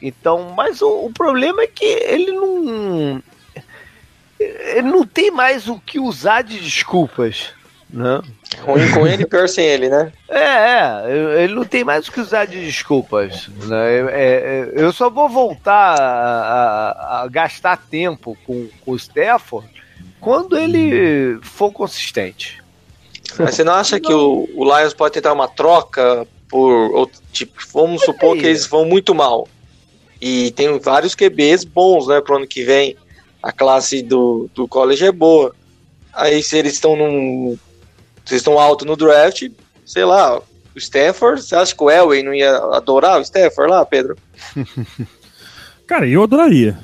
Então, 0.00 0.52
mas 0.54 0.82
o, 0.82 1.06
o 1.06 1.10
problema 1.10 1.62
é 1.62 1.66
que 1.66 1.86
ele 1.86 2.32
não 2.32 3.22
não 4.82 5.06
tem 5.06 5.30
mais 5.30 5.68
o 5.68 5.78
que 5.78 5.98
usar 5.98 6.42
de 6.42 6.58
desculpas. 6.58 7.50
Né? 7.92 8.22
Ruim 8.62 8.90
com 8.90 9.06
ele, 9.06 9.26
pior 9.26 9.46
sem 9.46 9.66
ele, 9.66 9.90
né? 9.90 10.12
É, 10.28 11.04
é, 11.04 11.44
ele 11.44 11.54
não 11.54 11.64
tem 11.64 11.84
mais 11.84 12.08
o 12.08 12.12
que 12.12 12.20
usar 12.20 12.46
de 12.46 12.64
desculpas. 12.64 13.48
Né? 13.48 13.98
É, 13.98 14.02
é, 14.10 14.72
eu 14.74 14.92
só 14.92 15.10
vou 15.10 15.28
voltar 15.28 16.00
a, 16.00 16.90
a, 16.90 17.22
a 17.22 17.28
gastar 17.28 17.76
tempo 17.76 18.36
com, 18.46 18.68
com 18.82 18.92
o 18.92 18.96
Stafford 18.96 19.68
quando 20.20 20.56
ele 20.56 21.38
for 21.42 21.70
consistente. 21.70 22.62
Mas 23.38 23.56
você 23.56 23.64
não 23.64 23.74
acha 23.74 23.96
não. 23.96 24.02
que 24.02 24.12
o, 24.12 24.48
o 24.54 24.64
Lions 24.64 24.94
pode 24.94 25.14
tentar 25.14 25.32
uma 25.32 25.48
troca 25.48 26.26
por. 26.48 26.94
Ou, 26.94 27.10
tipo, 27.32 27.60
vamos 27.72 28.02
supor 28.02 28.36
que 28.36 28.46
eles 28.46 28.66
vão 28.66 28.84
muito 28.84 29.14
mal. 29.14 29.48
E 30.20 30.52
tem 30.52 30.78
vários 30.78 31.14
QBs 31.14 31.64
bons, 31.64 32.06
né, 32.06 32.20
pro 32.20 32.36
ano 32.36 32.46
que 32.46 32.62
vem 32.62 32.96
a 33.42 33.52
classe 33.52 34.02
do, 34.02 34.48
do 34.54 34.68
college 34.68 35.04
é 35.04 35.12
boa. 35.12 35.54
Aí 36.14 36.42
se 36.42 36.56
eles 36.56 36.74
estão 36.74 36.96
num. 36.96 37.58
Se 38.24 38.36
estão 38.36 38.58
alto 38.58 38.84
no 38.84 38.96
draft, 38.96 39.50
sei 39.84 40.04
lá, 40.04 40.38
o 40.38 40.42
Stanford, 40.76 41.42
você 41.42 41.56
acha 41.56 41.74
que 41.74 41.82
o 41.82 41.90
Elway 41.90 42.22
não 42.22 42.32
ia 42.32 42.56
adorar 42.56 43.18
o 43.18 43.22
Stanford 43.22 43.70
lá, 43.70 43.84
Pedro? 43.84 44.16
Cara, 45.86 46.06
eu 46.06 46.22
adoraria. 46.22 46.78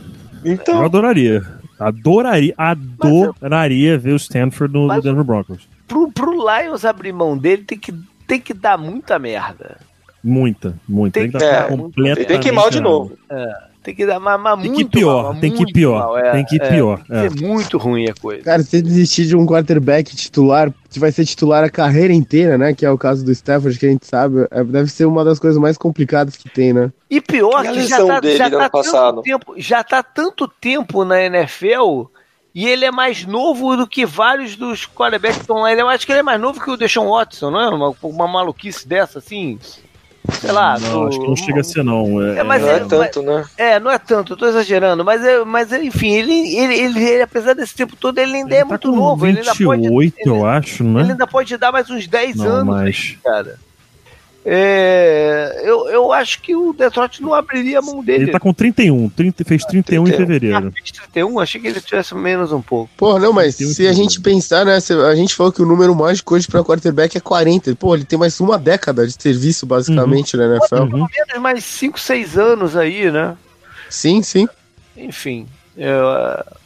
Então. 0.45 0.81
Eu 0.81 0.87
adoraria. 0.87 1.59
Adoraria, 1.79 2.55
adoraria 2.59 3.97
ver 3.97 4.13
o 4.13 4.17
Stanford 4.17 4.75
no, 4.75 4.89
no 4.89 5.01
Denver 5.01 5.23
Broncos. 5.23 5.69
Pro, 5.87 6.11
pro 6.11 6.33
Lions 6.33 6.85
abrir 6.85 7.13
mão 7.13 7.39
dele, 7.39 7.63
tem 7.63 7.79
que, 7.79 7.95
tem 8.27 8.41
que 8.41 8.53
dar 8.53 8.77
muita 8.77 9.17
merda. 9.17 9.79
Muita, 10.23 10.75
muita. 10.89 11.21
Tem, 11.21 11.31
tem 11.31 11.41
que, 11.41 11.47
é, 11.47 11.63
completamente. 11.63 12.27
Tem 12.27 12.41
que 12.41 12.49
ir 12.49 12.53
mal 12.53 12.69
de 12.69 12.81
novo. 12.81 13.17
É. 13.31 13.68
Tem 13.83 13.95
que 13.95 14.05
dar 14.05 14.19
mas 14.19 14.61
tem 14.61 14.73
que 14.73 14.83
ir 14.83 14.85
pior, 14.87 15.23
mal, 15.23 15.41
tem 15.41 15.53
que 15.53 15.63
ir 15.63 15.73
pior, 15.73 15.99
mal, 15.99 16.19
é, 16.19 16.33
tem 16.33 16.45
que 16.45 16.57
ir 16.57 16.63
é, 16.63 16.69
pior. 16.69 17.01
É, 17.11 17.27
é. 17.27 17.31
muito 17.31 17.79
ruim 17.79 18.09
a 18.09 18.15
coisa. 18.15 18.43
Cara, 18.43 18.63
se 18.63 18.83
desistir 18.83 19.27
de 19.27 19.37
um 19.37 19.47
quarterback 19.47 20.15
titular, 20.15 20.73
que 20.91 20.99
vai 20.99 21.13
ser 21.13 21.25
titular 21.25 21.65
a 21.65 21.71
carreira 21.71 22.13
inteira, 22.13 22.59
né? 22.59 22.75
Que 22.75 22.85
é 22.85 22.91
o 22.91 22.99
caso 22.99 23.25
do 23.25 23.33
Stafford, 23.33 23.79
que 23.79 23.87
a 23.87 23.91
gente 23.91 24.07
sabe, 24.07 24.47
é, 24.51 24.65
deve 24.65 24.91
ser 24.91 25.07
uma 25.07 25.25
das 25.25 25.39
coisas 25.39 25.59
mais 25.59 25.79
complicadas 25.79 26.37
que 26.37 26.51
tem, 26.51 26.73
né? 26.73 26.93
E 27.09 27.21
pior 27.21 27.63
que, 27.63 27.73
que 27.73 27.87
já 27.87 28.05
tá, 28.05 28.21
já 28.23 28.51
tá 28.51 28.69
tanto 28.69 29.23
tempo, 29.23 29.55
já 29.57 29.85
tá 29.85 30.03
tanto 30.03 30.49
tempo 30.49 31.05
na 31.05 31.23
NFL 31.23 32.09
e 32.55 32.67
ele 32.67 32.85
é 32.85 32.91
mais 32.91 33.25
novo 33.25 33.77
do 33.77 33.87
que 33.87 34.05
vários 34.05 34.57
dos 34.57 34.87
quarterbacks 34.87 35.39
que 35.39 35.45
estão 35.45 35.59
lá. 35.59 35.73
Eu 35.73 35.89
acho 35.89 36.05
que 36.05 36.13
ele 36.13 36.21
é 36.21 36.25
mais 36.25 36.41
novo 36.41 36.61
que 36.61 36.71
o 36.71 36.77
Deshaun 36.77 37.09
Watson, 37.09 37.51
não 37.51 37.61
é? 37.61 37.69
Uma, 37.69 37.95
uma 38.03 38.27
maluquice 38.27 38.87
dessa, 38.87 39.21
assim 39.21 39.59
sei 40.33 40.53
lá. 40.53 40.79
Não, 40.79 41.03
do, 41.03 41.09
acho 41.09 41.21
que 41.21 41.27
não 41.27 41.37
chega 41.37 41.61
a 41.61 41.65
ser, 41.65 41.83
não. 41.83 42.23
É, 42.23 42.39
é, 42.39 42.43
mas 42.43 42.63
não 42.63 42.69
é, 42.69 42.77
é 42.77 42.81
tanto, 42.81 43.23
mas, 43.23 43.25
né? 43.25 43.45
É, 43.57 43.81
não 43.81 43.91
é 43.91 43.99
tanto, 43.99 44.33
eu 44.33 44.37
tô 44.37 44.47
exagerando. 44.47 45.05
Mas, 45.05 45.25
é, 45.25 45.45
mas 45.45 45.73
enfim, 45.73 46.13
ele, 46.13 46.57
ele, 46.57 46.75
ele, 46.75 47.05
ele 47.05 47.23
apesar 47.23 47.55
desse 47.55 47.75
tempo 47.75 47.97
todo, 47.97 48.19
ele 48.19 48.37
ainda 48.37 48.55
ele 48.55 48.57
é 48.57 48.63
tá 48.63 48.69
muito 48.69 48.93
novo. 48.93 49.25
28, 49.25 49.39
ele 49.39 49.49
ainda 49.49 49.91
pode, 49.91 50.15
eu 50.27 50.47
acho, 50.47 50.85
né? 50.85 51.01
Ele 51.01 51.13
ainda 51.13 51.27
pode 51.27 51.57
dar 51.57 51.73
mais 51.73 51.89
uns 51.91 52.07
10 52.07 52.37
não, 52.37 52.47
anos, 52.47 52.75
mas... 52.75 53.19
cara. 53.23 53.59
É, 54.51 55.61
eu, 55.63 55.91
eu 55.91 56.11
acho 56.11 56.41
que 56.41 56.57
o 56.57 56.73
Detroit 56.73 57.21
não 57.21 57.35
abriria 57.35 57.81
a 57.81 57.83
mão 57.83 58.03
dele. 58.03 58.25
Ele 58.25 58.33
tá 58.33 58.41
com 58.41 58.55
31, 58.55 59.11
30, 59.11 59.45
fez 59.45 59.63
31 59.63 60.03
ah, 60.03 60.09
em 60.09 60.13
fevereiro. 60.13 60.69
Ah, 60.69 60.73
fez 60.73 60.91
31? 60.91 61.39
Achei 61.39 61.61
que 61.61 61.67
ele 61.67 61.81
tivesse 61.83 62.15
menos 62.15 62.51
um 62.51 62.63
pouco. 62.63 62.91
Pô, 62.97 63.19
não, 63.19 63.31
mas 63.31 63.57
se 63.57 63.87
a 63.87 63.93
gente 63.93 64.19
pensar, 64.23 64.65
né? 64.65 64.79
A 65.07 65.15
gente 65.15 65.35
falou 65.35 65.53
que 65.53 65.61
o 65.61 65.67
número 65.67 65.95
mágico 65.95 66.35
hoje 66.35 66.49
pra 66.49 66.65
quarterback 66.65 67.15
é 67.15 67.21
40. 67.21 67.77
Pô, 67.77 67.95
ele 67.95 68.07
tem 68.07 68.19
mais 68.19 68.41
uma 68.41 68.57
década 68.57 69.07
de 69.07 69.23
serviço, 69.23 69.67
basicamente, 69.67 70.35
uhum. 70.35 70.43
na 70.43 70.57
NFL. 70.57 70.77
Pelo 70.77 70.97
menos 70.97 71.43
mais 71.43 71.63
5, 71.63 72.01
6 72.01 72.39
anos 72.39 72.75
aí, 72.75 73.11
né? 73.11 73.37
Sim, 73.91 74.23
sim. 74.23 74.49
Enfim, 74.97 75.47
eu, 75.77 76.07
uh... 76.07 76.57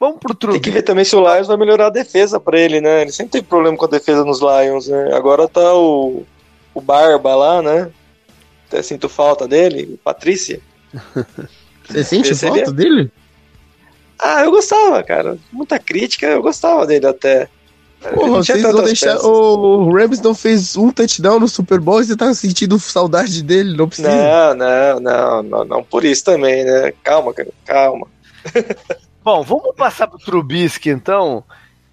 Vamos 0.00 0.18
pro 0.18 0.34
truque. 0.34 0.54
Tem 0.54 0.62
que 0.62 0.70
ver 0.70 0.82
também 0.82 1.04
se 1.04 1.14
o 1.14 1.20
Lions 1.20 1.46
vai 1.46 1.58
melhorar 1.58 1.88
a 1.88 1.90
defesa 1.90 2.40
pra 2.40 2.58
ele, 2.58 2.80
né? 2.80 3.02
Ele 3.02 3.12
sempre 3.12 3.32
tem 3.32 3.42
problema 3.42 3.76
com 3.76 3.84
a 3.84 3.88
defesa 3.88 4.24
nos 4.24 4.40
Lions, 4.40 4.88
né? 4.88 5.14
Agora 5.14 5.46
tá 5.46 5.74
o 5.74 6.24
o 6.74 6.80
Barba 6.80 7.34
lá, 7.34 7.62
né? 7.62 7.90
Até 8.68 8.82
sinto 8.82 9.08
falta 9.08 9.48
dele, 9.48 9.98
Patrícia. 10.02 10.60
Você 11.88 12.04
sente 12.04 12.34
falta 12.34 12.72
dele? 12.72 13.10
Ah, 14.18 14.44
eu 14.44 14.50
gostava, 14.50 15.02
cara. 15.02 15.38
Muita 15.50 15.78
crítica, 15.78 16.26
eu 16.26 16.42
gostava 16.42 16.86
dele 16.86 17.06
até. 17.06 17.48
Porra, 18.14 18.42
vocês 18.42 18.62
vão 18.62 18.84
deixar. 18.84 19.18
O 19.18 19.92
Rams 19.92 20.20
não 20.20 20.34
fez 20.34 20.76
um 20.76 20.90
touchdown 20.90 21.40
no 21.40 21.48
Super 21.48 21.80
Bowl 21.80 22.00
e 22.00 22.04
você 22.04 22.16
tá 22.16 22.32
sentindo 22.32 22.78
saudade 22.78 23.42
dele, 23.42 23.76
não 23.76 23.88
precisa. 23.88 24.08
Não, 24.08 24.54
não, 24.54 25.00
não, 25.00 25.42
não, 25.42 25.64
não 25.64 25.84
por 25.84 26.04
isso 26.04 26.24
também, 26.24 26.64
né? 26.64 26.92
Calma, 27.02 27.34
cara, 27.34 27.50
calma. 27.64 28.06
Bom, 29.22 29.42
vamos 29.42 29.74
passar 29.76 30.06
pro 30.06 30.18
Trubisky 30.18 30.88
então, 30.88 31.44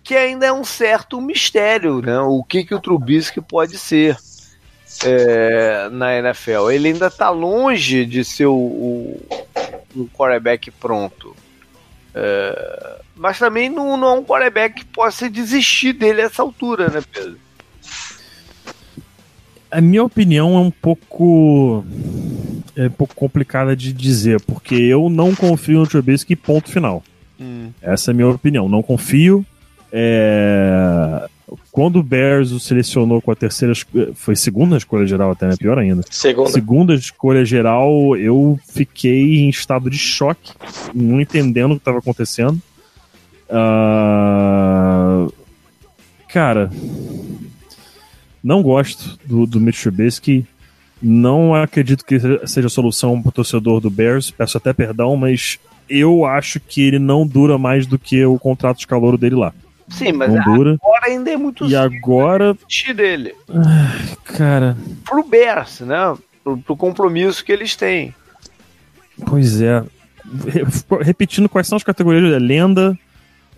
que 0.01 0.15
ainda 0.15 0.45
é 0.45 0.53
um 0.53 0.63
certo 0.63 1.19
mistério, 1.19 2.01
né? 2.01 2.19
O 2.19 2.41
que, 2.41 2.63
que 2.63 2.73
o 2.73 2.79
Trubisky 2.79 3.41
pode 3.41 3.77
ser 3.77 4.17
é, 5.05 5.89
na 5.89 6.17
NFL. 6.17 6.71
Ele 6.71 6.89
ainda 6.89 7.09
tá 7.09 7.29
longe 7.29 8.05
de 8.05 8.23
ser 8.23 8.45
o, 8.45 8.55
o 8.55 9.21
um 9.95 10.07
quarterback 10.07 10.71
pronto. 10.71 11.35
É, 12.13 12.99
mas 13.15 13.39
também 13.39 13.69
não, 13.69 13.97
não 13.97 14.07
é 14.07 14.19
um 14.19 14.23
quarterback 14.23 14.75
que 14.75 14.85
possa 14.85 15.29
desistir 15.29 15.93
dele 15.93 16.21
a 16.21 16.25
essa 16.25 16.41
altura, 16.41 16.89
né, 16.89 17.01
Pedro? 17.11 17.37
A 19.69 19.81
minha 19.81 20.03
opinião 20.03 20.55
é 20.55 20.59
um 20.59 20.71
pouco 20.71 21.85
é 22.75 22.85
um 22.85 22.91
pouco 22.91 23.13
complicada 23.15 23.75
de 23.75 23.91
dizer, 23.91 24.39
porque 24.41 24.75
eu 24.75 25.09
não 25.09 25.35
confio 25.35 25.79
no 25.79 25.87
Trubisky 25.87 26.35
ponto 26.35 26.69
final. 26.69 27.03
Hum. 27.39 27.71
Essa 27.81 28.11
é 28.11 28.13
a 28.13 28.15
minha 28.15 28.29
opinião. 28.29 28.69
Não 28.69 28.81
confio. 28.81 29.45
É... 29.91 31.27
Quando 31.71 31.99
o 31.99 32.03
Bears 32.03 32.51
o 32.51 32.59
selecionou 32.59 33.21
com 33.21 33.31
a 33.31 33.35
terceira 33.35 33.73
foi 34.15 34.35
segunda 34.35 34.75
escolha 34.75 35.05
geral 35.05 35.31
até, 35.31 35.47
né? 35.47 35.55
Pior 35.57 35.79
ainda. 35.79 36.03
Segunda. 36.09 36.49
Segunda 36.49 36.93
escolha 36.93 37.45
geral, 37.45 38.17
eu 38.17 38.59
fiquei 38.67 39.39
em 39.39 39.49
estado 39.49 39.89
de 39.89 39.97
choque, 39.97 40.51
não 40.93 41.21
entendendo 41.21 41.71
o 41.71 41.75
que 41.75 41.81
estava 41.81 41.99
acontecendo. 41.99 42.61
Uh... 43.49 45.31
Cara, 46.27 46.69
não 48.43 48.61
gosto 48.61 49.17
do, 49.25 49.45
do 49.45 49.59
Mitch 49.59 49.81
Trubisky. 49.81 50.45
Não 51.01 51.53
acredito 51.55 52.03
que 52.03 52.19
seja 52.45 52.67
a 52.67 52.69
solução 52.69 53.21
para 53.21 53.29
o 53.29 53.31
torcedor 53.31 53.79
do 53.79 53.89
Bears. 53.89 54.31
Peço 54.31 54.57
até 54.57 54.73
perdão, 54.73 55.15
mas 55.15 55.59
eu 55.89 56.25
acho 56.25 56.59
que 56.59 56.81
ele 56.81 56.99
não 56.99 57.25
dura 57.25 57.57
mais 57.57 57.85
do 57.85 57.97
que 57.97 58.25
o 58.25 58.37
contrato 58.37 58.79
de 58.79 58.87
calor 58.87 59.17
dele 59.17 59.35
lá. 59.35 59.53
Sim, 59.89 60.11
mas 60.11 60.35
agora 60.35 60.77
ainda 61.05 61.31
é 61.31 61.38
muito 61.38 61.65
E 61.65 61.76
agora. 61.76 62.57
dele. 62.95 63.34
Ai, 63.49 64.18
cara. 64.23 64.77
Pro 65.05 65.23
Bears, 65.23 65.80
né? 65.81 66.15
Pro, 66.43 66.57
pro 66.57 66.76
compromisso 66.76 67.43
que 67.43 67.51
eles 67.51 67.76
têm. 67.76 68.14
Pois 69.26 69.61
é. 69.61 69.84
Repetindo 71.01 71.47
quais 71.47 71.68
são 71.68 71.77
as 71.77 71.84
categorias: 71.84 72.34
é 72.34 72.39
lenda, 72.39 72.97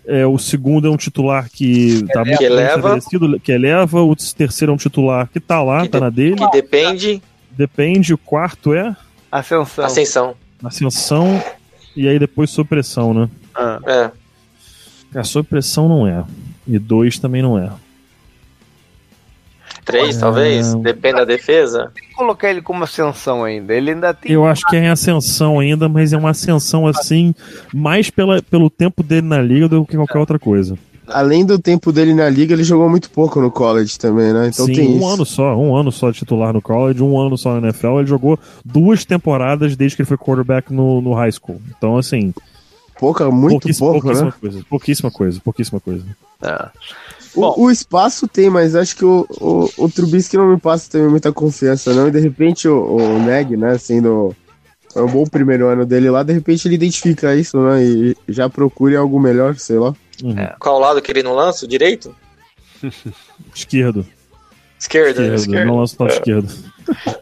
é, 0.06 0.26
o 0.26 0.38
segundo 0.38 0.86
é 0.86 0.90
um 0.90 0.96
titular 0.96 1.48
que 1.50 2.04
tá 2.12 2.24
muito 2.24 2.38
que 2.38 2.44
eleva. 2.44 2.98
que 3.42 3.52
eleva, 3.52 4.02
o 4.02 4.14
terceiro 4.16 4.72
é 4.72 4.74
um 4.74 4.78
titular 4.78 5.28
que 5.28 5.40
tá 5.40 5.62
lá, 5.62 5.82
que 5.82 5.88
tá 5.88 5.98
de, 5.98 6.04
na 6.04 6.10
dele. 6.10 6.36
Que 6.36 6.50
depende. 6.50 7.22
Depende, 7.50 8.14
o 8.14 8.18
quarto 8.18 8.72
é? 8.72 8.96
Ascensão. 9.30 9.84
Ascensão. 9.84 10.34
Ascensão, 10.64 11.42
e 11.96 12.08
aí 12.08 12.18
depois 12.18 12.50
supressão, 12.50 13.12
né? 13.12 13.28
Ah. 13.54 13.80
É. 13.86 14.10
A 15.14 15.24
supressão 15.24 15.88
não 15.88 16.06
é. 16.06 16.24
E 16.66 16.78
dois 16.78 17.18
também 17.18 17.42
não 17.42 17.58
é. 17.58 17.70
Três, 19.84 20.16
é... 20.16 20.20
talvez? 20.20 20.74
Depende 20.74 21.16
da 21.16 21.24
defesa. 21.24 21.90
Tem 21.94 22.08
que 22.08 22.14
colocar 22.14 22.50
ele 22.50 22.62
como 22.62 22.84
ascensão 22.84 23.44
ainda. 23.44 23.74
Ele 23.74 23.90
ainda 23.90 24.14
tem. 24.14 24.30
Eu 24.30 24.46
acho 24.46 24.64
que 24.68 24.76
é 24.76 24.84
em 24.84 24.88
ascensão 24.88 25.58
ainda, 25.58 25.88
mas 25.88 26.12
é 26.12 26.16
uma 26.16 26.30
ascensão 26.30 26.86
assim, 26.86 27.34
mais 27.74 28.10
pela, 28.10 28.40
pelo 28.42 28.70
tempo 28.70 29.02
dele 29.02 29.26
na 29.26 29.40
liga 29.40 29.68
do 29.68 29.84
que 29.84 29.96
qualquer 29.96 30.18
outra 30.18 30.38
coisa. 30.38 30.78
Além 31.08 31.44
do 31.44 31.58
tempo 31.58 31.90
dele 31.90 32.14
na 32.14 32.28
liga, 32.28 32.54
ele 32.54 32.62
jogou 32.62 32.88
muito 32.88 33.10
pouco 33.10 33.40
no 33.40 33.50
college 33.50 33.98
também, 33.98 34.32
né? 34.32 34.48
Então 34.52 34.66
Sim, 34.66 34.74
tem 34.74 34.88
um 34.88 34.98
isso. 34.98 35.06
ano 35.08 35.26
só, 35.26 35.56
um 35.56 35.74
ano 35.74 35.90
só 35.90 36.10
de 36.10 36.18
titular 36.18 36.52
no 36.52 36.62
college, 36.62 37.02
um 37.02 37.18
ano 37.18 37.36
só 37.36 37.54
na 37.54 37.66
NFL. 37.66 37.98
Ele 37.98 38.06
jogou 38.06 38.38
duas 38.64 39.04
temporadas 39.04 39.74
desde 39.74 39.96
que 39.96 40.02
ele 40.02 40.08
foi 40.08 40.16
quarterback 40.16 40.72
no, 40.72 41.00
no 41.00 41.12
high 41.14 41.32
school. 41.32 41.60
Então, 41.76 41.96
assim. 41.96 42.32
Pouca, 43.00 43.30
muito 43.30 43.66
pouco, 43.78 43.98
pouquíssima 43.98 44.26
né? 44.26 44.34
Coisa, 44.38 44.64
pouquíssima 44.68 45.10
coisa, 45.10 45.40
pouquíssima 45.40 45.80
coisa. 45.80 46.04
É. 46.42 46.68
O, 47.34 47.64
o, 47.64 47.70
espaço 47.70 48.28
tem, 48.28 48.50
mas 48.50 48.76
acho 48.76 48.94
que 48.94 49.04
o, 49.06 49.26
o, 49.40 49.84
o 49.84 49.88
Trubisky 49.88 50.36
não 50.36 50.52
me 50.52 50.60
passa 50.60 50.90
também 50.90 51.08
muita 51.08 51.32
confiança, 51.32 51.94
não. 51.94 52.08
E 52.08 52.10
de 52.10 52.20
repente 52.20 52.68
o, 52.68 52.96
o 52.96 53.18
Neg, 53.20 53.56
né, 53.56 53.78
sendo 53.78 54.36
é 54.94 55.00
um 55.00 55.06
bom 55.06 55.24
primeiro 55.24 55.66
ano 55.68 55.86
dele 55.86 56.10
lá, 56.10 56.22
de 56.22 56.34
repente 56.34 56.68
ele 56.68 56.74
identifica 56.74 57.34
isso, 57.34 57.58
né? 57.58 57.82
E 57.82 58.16
já 58.28 58.50
procure 58.50 58.94
algo 58.96 59.18
melhor, 59.18 59.56
sei 59.56 59.78
lá. 59.78 59.94
Uhum. 60.22 60.38
É. 60.38 60.54
Qual 60.60 60.78
lado 60.78 61.00
que 61.00 61.10
ele 61.10 61.22
não 61.22 61.34
lança? 61.34 61.64
O 61.64 61.68
direito? 61.68 62.14
Esquerdo. 63.54 64.04
Esquerdo, 64.78 65.22
esquerdo. 65.22 65.34
esquerdo. 65.36 65.66
Não 65.66 65.76
lança 65.76 65.96
o 65.98 66.06
é. 66.06 66.10
esquerdo. 66.10 66.48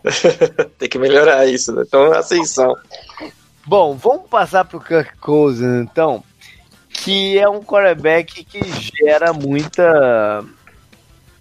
Tem 0.76 0.88
que 0.88 0.98
melhorar 0.98 1.46
isso, 1.46 1.72
né? 1.72 1.84
Então, 1.86 2.12
ascensão. 2.12 2.74
Bom, 3.68 3.94
vamos 3.94 4.30
passar 4.30 4.64
pro 4.64 4.80
Kirk 4.80 5.18
Cousins, 5.18 5.82
então 5.82 6.24
que 6.88 7.38
é 7.38 7.46
um 7.46 7.62
quarterback 7.62 8.42
que 8.42 8.60
gera 8.96 9.34
muita. 9.34 10.42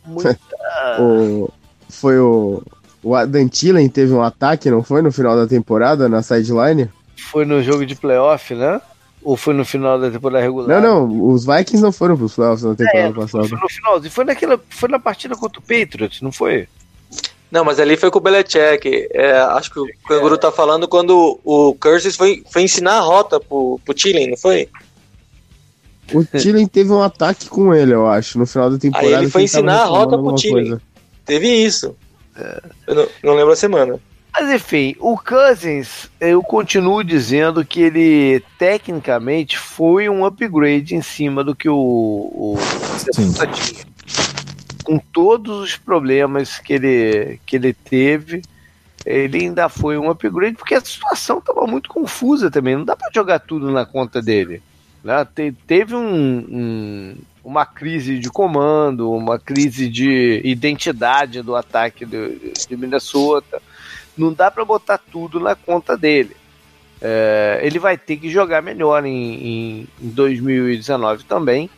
Muita. 0.06 0.38
o, 1.00 1.50
foi 1.90 2.20
o. 2.20 2.62
O 3.02 3.16
Adam 3.16 3.48
Thielen 3.48 3.88
teve 3.88 4.12
um 4.12 4.22
ataque, 4.22 4.70
não 4.70 4.84
foi? 4.84 5.02
No 5.02 5.10
final 5.10 5.38
da 5.38 5.48
temporada, 5.48 6.10
na 6.10 6.22
sideline? 6.22 6.90
Foi 7.16 7.46
no 7.46 7.64
jogo 7.64 7.86
de 7.86 7.96
playoff, 7.96 8.54
né? 8.54 8.82
Ou 9.24 9.38
foi 9.38 9.54
no 9.54 9.64
final 9.64 9.98
da 9.98 10.12
temporada 10.12 10.44
regular? 10.44 10.82
Não, 10.82 11.08
não, 11.08 11.30
os 11.32 11.46
Vikings 11.46 11.82
não 11.82 11.94
foram 11.94 12.18
pros 12.18 12.36
playoffs 12.36 12.64
na 12.64 12.76
temporada 12.76 13.08
é, 13.08 13.14
passada. 13.14 13.48
Foi 13.48 13.58
no 13.58 13.70
final, 13.70 14.06
e 14.06 14.10
foi 14.10 14.26
naquela. 14.26 14.60
Foi 14.70 14.90
na 14.90 15.00
partida 15.00 15.34
contra 15.38 15.60
o 15.60 15.64
Patriots, 15.64 16.22
não 16.22 16.32
foi? 16.34 16.68
Não, 17.50 17.64
mas 17.64 17.80
ali 17.80 17.96
foi 17.96 18.12
com 18.12 18.20
o 18.20 18.22
Belichick. 18.22 19.08
É, 19.12 19.32
acho 19.40 19.72
que 19.72 19.80
o 19.80 19.88
Canguru 20.08 20.38
tá 20.38 20.52
falando 20.52 20.88
quando 20.88 21.40
o 21.44 21.74
Curses 21.76 22.16
foi, 22.16 22.44
foi 22.52 22.64
ensinar 22.64 22.98
a 22.98 23.02
rota 23.02 23.40
pro, 23.40 23.80
pro 23.86 23.94
Thielen, 23.94 24.32
não 24.32 24.38
foi? 24.38 24.70
O 26.14 26.24
Tillen 26.24 26.68
teve 26.68 26.92
um 26.92 27.02
ataque 27.02 27.50
com 27.50 27.74
ele, 27.74 27.94
eu 27.94 28.08
acho, 28.08 28.40
no 28.40 28.46
final 28.46 28.70
da 28.70 28.78
temporada. 28.78 29.08
Aí 29.08 29.24
ele 29.24 29.30
foi 29.30 29.44
ensinar 29.44 29.82
a 29.82 29.86
rota 29.86 30.18
pro 30.18 30.36
Tillen. 30.36 30.80
Teve 31.26 31.50
isso. 31.50 31.96
É. 32.36 32.62
Eu 32.88 32.96
não, 32.96 33.08
não, 33.24 33.36
lembro 33.36 33.52
a 33.52 33.56
semana. 33.56 34.00
Mas 34.34 34.50
enfim, 34.54 34.96
o 35.00 35.18
Cousins, 35.18 36.10
eu 36.22 36.42
continuo 36.44 37.04
dizendo 37.04 37.66
que 37.66 37.82
ele 37.82 38.44
tecnicamente 38.58 39.58
foi 39.58 40.08
um 40.08 40.24
upgrade 40.26 40.96
em 40.96 41.02
cima 41.02 41.44
do 41.44 41.56
que 41.56 41.68
o, 41.68 41.76
o 41.76 42.58
tinha. 43.12 43.87
Com 44.88 44.98
todos 44.98 45.60
os 45.60 45.76
problemas 45.76 46.60
que 46.60 46.72
ele, 46.72 47.42
que 47.46 47.58
ele 47.58 47.74
teve, 47.74 48.42
ele 49.06 49.40
ainda 49.40 49.68
foi 49.68 49.98
um 49.98 50.10
upgrade, 50.10 50.56
porque 50.56 50.76
a 50.76 50.80
situação 50.80 51.40
estava 51.40 51.68
muito 51.68 51.90
confusa 51.90 52.50
também. 52.50 52.78
Não 52.78 52.86
dá 52.86 52.96
para 52.96 53.12
jogar 53.14 53.40
tudo 53.40 53.70
na 53.70 53.86
conta 53.86 54.22
dele. 54.22 54.62
Né? 55.04 55.28
Te, 55.36 55.52
teve 55.68 55.94
um, 55.94 56.38
um, 56.50 57.16
uma 57.44 57.66
crise 57.66 58.18
de 58.18 58.30
comando, 58.30 59.12
uma 59.12 59.38
crise 59.38 59.90
de 59.90 60.40
identidade 60.46 61.42
do 61.42 61.54
ataque 61.54 62.06
de, 62.06 62.54
de 62.54 62.78
Minnesota. 62.78 63.62
Não 64.18 64.32
dá 64.32 64.50
para 64.50 64.64
botar 64.64 64.98
tudo 64.98 65.38
na 65.38 65.54
conta 65.54 65.98
dele. 65.98 66.34
É, 67.02 67.60
ele 67.62 67.78
vai 67.78 67.98
ter 67.98 68.16
que 68.16 68.30
jogar 68.30 68.64
melhor 68.64 69.06
em, 69.06 69.84
em 70.02 70.10
2019 70.10 71.26
também. 71.26 71.70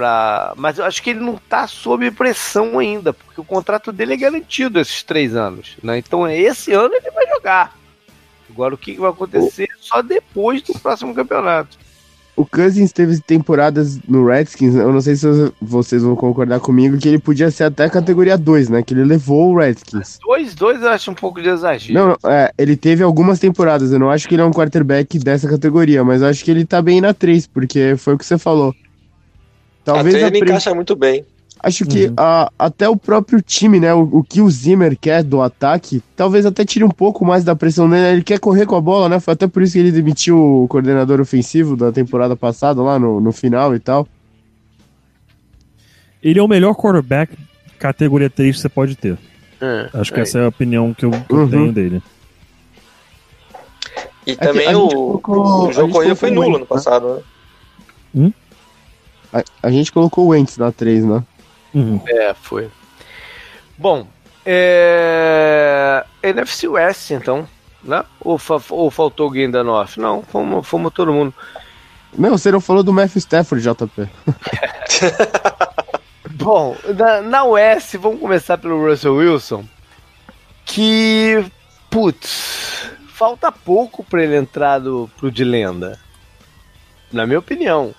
Pra, 0.00 0.54
mas 0.56 0.78
eu 0.78 0.86
acho 0.86 1.02
que 1.02 1.10
ele 1.10 1.20
não 1.20 1.34
está 1.34 1.66
sob 1.66 2.10
pressão 2.12 2.78
ainda, 2.78 3.12
porque 3.12 3.38
o 3.38 3.44
contrato 3.44 3.92
dele 3.92 4.14
é 4.14 4.16
garantido 4.16 4.80
esses 4.80 5.02
três 5.02 5.36
anos. 5.36 5.76
Né? 5.82 5.98
Então 5.98 6.26
esse 6.26 6.72
ano 6.72 6.94
ele 6.94 7.10
vai 7.10 7.26
jogar. 7.28 7.76
Agora 8.48 8.74
o 8.74 8.78
que, 8.78 8.94
vai 8.94 9.10
acontecer 9.10 9.68
só 9.78 10.00
depois 10.00 10.62
do 10.62 10.72
próximo 10.72 11.14
campeonato. 11.14 11.76
O 12.34 12.46
Cousins 12.46 12.92
teve 12.92 13.20
temporadas 13.20 14.00
no 14.08 14.26
Redskins, 14.26 14.74
eu 14.74 14.90
não 14.90 15.02
sei 15.02 15.16
se 15.16 15.26
vocês 15.60 16.02
vão 16.02 16.16
concordar 16.16 16.60
comigo, 16.60 16.96
que 16.96 17.06
ele 17.06 17.18
podia 17.18 17.50
ser 17.50 17.64
até 17.64 17.86
categoria 17.90 18.38
2, 18.38 18.70
né? 18.70 18.82
Que 18.82 18.94
ele 18.94 19.04
levou 19.04 19.52
o 19.52 19.58
Redskins. 19.58 20.18
2, 20.26 20.54
2 20.54 20.80
eu 20.80 20.88
acho 20.88 21.10
um 21.10 21.14
pouco 21.14 21.42
de 21.42 21.50
exagero. 21.50 21.92
Não, 21.92 22.30
é, 22.30 22.50
ele 22.56 22.74
teve 22.74 23.02
algumas 23.02 23.38
temporadas, 23.38 23.92
eu 23.92 23.98
não 23.98 24.08
acho 24.08 24.26
que 24.26 24.34
ele 24.34 24.40
é 24.40 24.46
um 24.46 24.50
quarterback 24.50 25.18
dessa 25.18 25.46
categoria, 25.46 26.02
mas 26.02 26.22
eu 26.22 26.28
acho 26.28 26.42
que 26.42 26.50
ele 26.50 26.64
tá 26.64 26.80
bem 26.80 27.02
na 27.02 27.12
3, 27.12 27.46
porque 27.48 27.96
foi 27.98 28.14
o 28.14 28.18
que 28.18 28.24
você 28.24 28.38
falou. 28.38 28.74
Talvez 29.94 30.14
até 30.16 30.26
ele 30.26 30.38
pre... 30.38 30.48
encaixa 30.50 30.74
muito 30.74 30.96
bem. 30.96 31.24
Acho 31.62 31.84
que 31.84 32.06
uhum. 32.06 32.14
a, 32.16 32.50
até 32.58 32.88
o 32.88 32.96
próprio 32.96 33.42
time, 33.42 33.78
né? 33.78 33.92
O, 33.92 34.00
o, 34.00 34.24
que 34.24 34.40
o 34.40 34.50
Zimmer 34.50 34.96
quer 34.98 35.22
do 35.22 35.42
ataque, 35.42 36.02
talvez 36.16 36.46
até 36.46 36.64
tire 36.64 36.84
um 36.84 36.90
pouco 36.90 37.24
mais 37.24 37.44
da 37.44 37.54
pressão 37.54 37.88
dele. 37.88 38.16
Ele 38.16 38.22
quer 38.22 38.38
correr 38.38 38.64
com 38.64 38.76
a 38.76 38.80
bola, 38.80 39.10
né? 39.10 39.20
Foi 39.20 39.34
até 39.34 39.46
por 39.46 39.62
isso 39.62 39.74
que 39.74 39.78
ele 39.78 39.92
demitiu 39.92 40.38
o 40.38 40.68
coordenador 40.68 41.20
ofensivo 41.20 41.76
da 41.76 41.92
temporada 41.92 42.34
passada, 42.34 42.80
lá 42.80 42.98
no, 42.98 43.20
no 43.20 43.30
final 43.30 43.74
e 43.74 43.78
tal. 43.78 44.08
Ele 46.22 46.38
é 46.38 46.42
o 46.42 46.48
melhor 46.48 46.74
quarterback 46.74 47.36
categoria 47.78 48.30
3 48.30 48.56
que 48.56 48.62
você 48.62 48.68
pode 48.68 48.96
ter. 48.96 49.18
É, 49.60 49.90
Acho 49.92 50.12
que 50.12 50.20
é. 50.20 50.22
essa 50.22 50.38
é 50.38 50.44
a 50.44 50.48
opinião 50.48 50.94
que 50.94 51.04
eu, 51.04 51.10
que 51.10 51.32
uhum. 51.34 51.42
eu 51.42 51.50
tenho 51.50 51.72
dele. 51.72 52.02
E 54.26 54.32
é 54.32 54.36
também 54.36 54.74
o, 54.74 55.18
colocou, 55.18 55.68
o 55.68 55.72
jogo 55.72 55.92
corrida 55.92 56.14
foi 56.14 56.30
nulo 56.30 56.58
no 56.58 56.66
passado, 56.66 57.16
né? 57.16 57.22
Hum? 58.14 58.32
A, 59.32 59.42
a 59.62 59.70
gente 59.70 59.92
colocou 59.92 60.26
o 60.26 60.28
Wentz 60.28 60.58
na 60.58 60.72
3, 60.72 61.04
né? 61.04 61.22
Uhum. 61.74 62.00
É, 62.06 62.34
foi. 62.34 62.70
Bom, 63.78 64.06
é... 64.44 66.04
NFC 66.22 66.68
West, 66.68 67.10
então, 67.10 67.48
né? 67.82 68.04
Ou, 68.20 68.38
fa 68.38 68.60
ou 68.70 68.90
faltou 68.90 69.24
alguém 69.24 69.50
da 69.50 69.62
North? 69.62 69.96
Não, 69.96 70.22
fomos, 70.22 70.66
fomos 70.66 70.92
todo 70.92 71.12
mundo. 71.12 71.32
Não, 72.16 72.36
você 72.36 72.50
não 72.50 72.60
falou 72.60 72.82
do 72.82 72.92
Matthew 72.92 73.18
Stafford, 73.20 73.62
JP. 73.62 74.08
Bom, 76.32 76.76
na, 76.96 77.20
na 77.20 77.44
West, 77.44 77.94
vamos 77.96 78.20
começar 78.20 78.58
pelo 78.58 78.84
Russell 78.84 79.14
Wilson, 79.14 79.64
que, 80.64 81.44
putz, 81.88 82.90
falta 83.12 83.52
pouco 83.52 84.02
para 84.02 84.24
ele 84.24 84.36
entrar 84.36 84.78
do, 84.78 85.08
pro 85.16 85.30
de 85.30 85.44
lenda, 85.44 85.98
na 87.12 87.26
minha 87.26 87.38
opinião, 87.38 87.94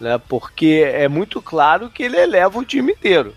né? 0.00 0.20
Porque 0.28 0.84
é 0.86 1.08
muito 1.08 1.40
claro 1.40 1.90
que 1.90 2.02
ele 2.02 2.16
eleva 2.16 2.58
o 2.58 2.64
time 2.64 2.92
inteiro. 2.92 3.34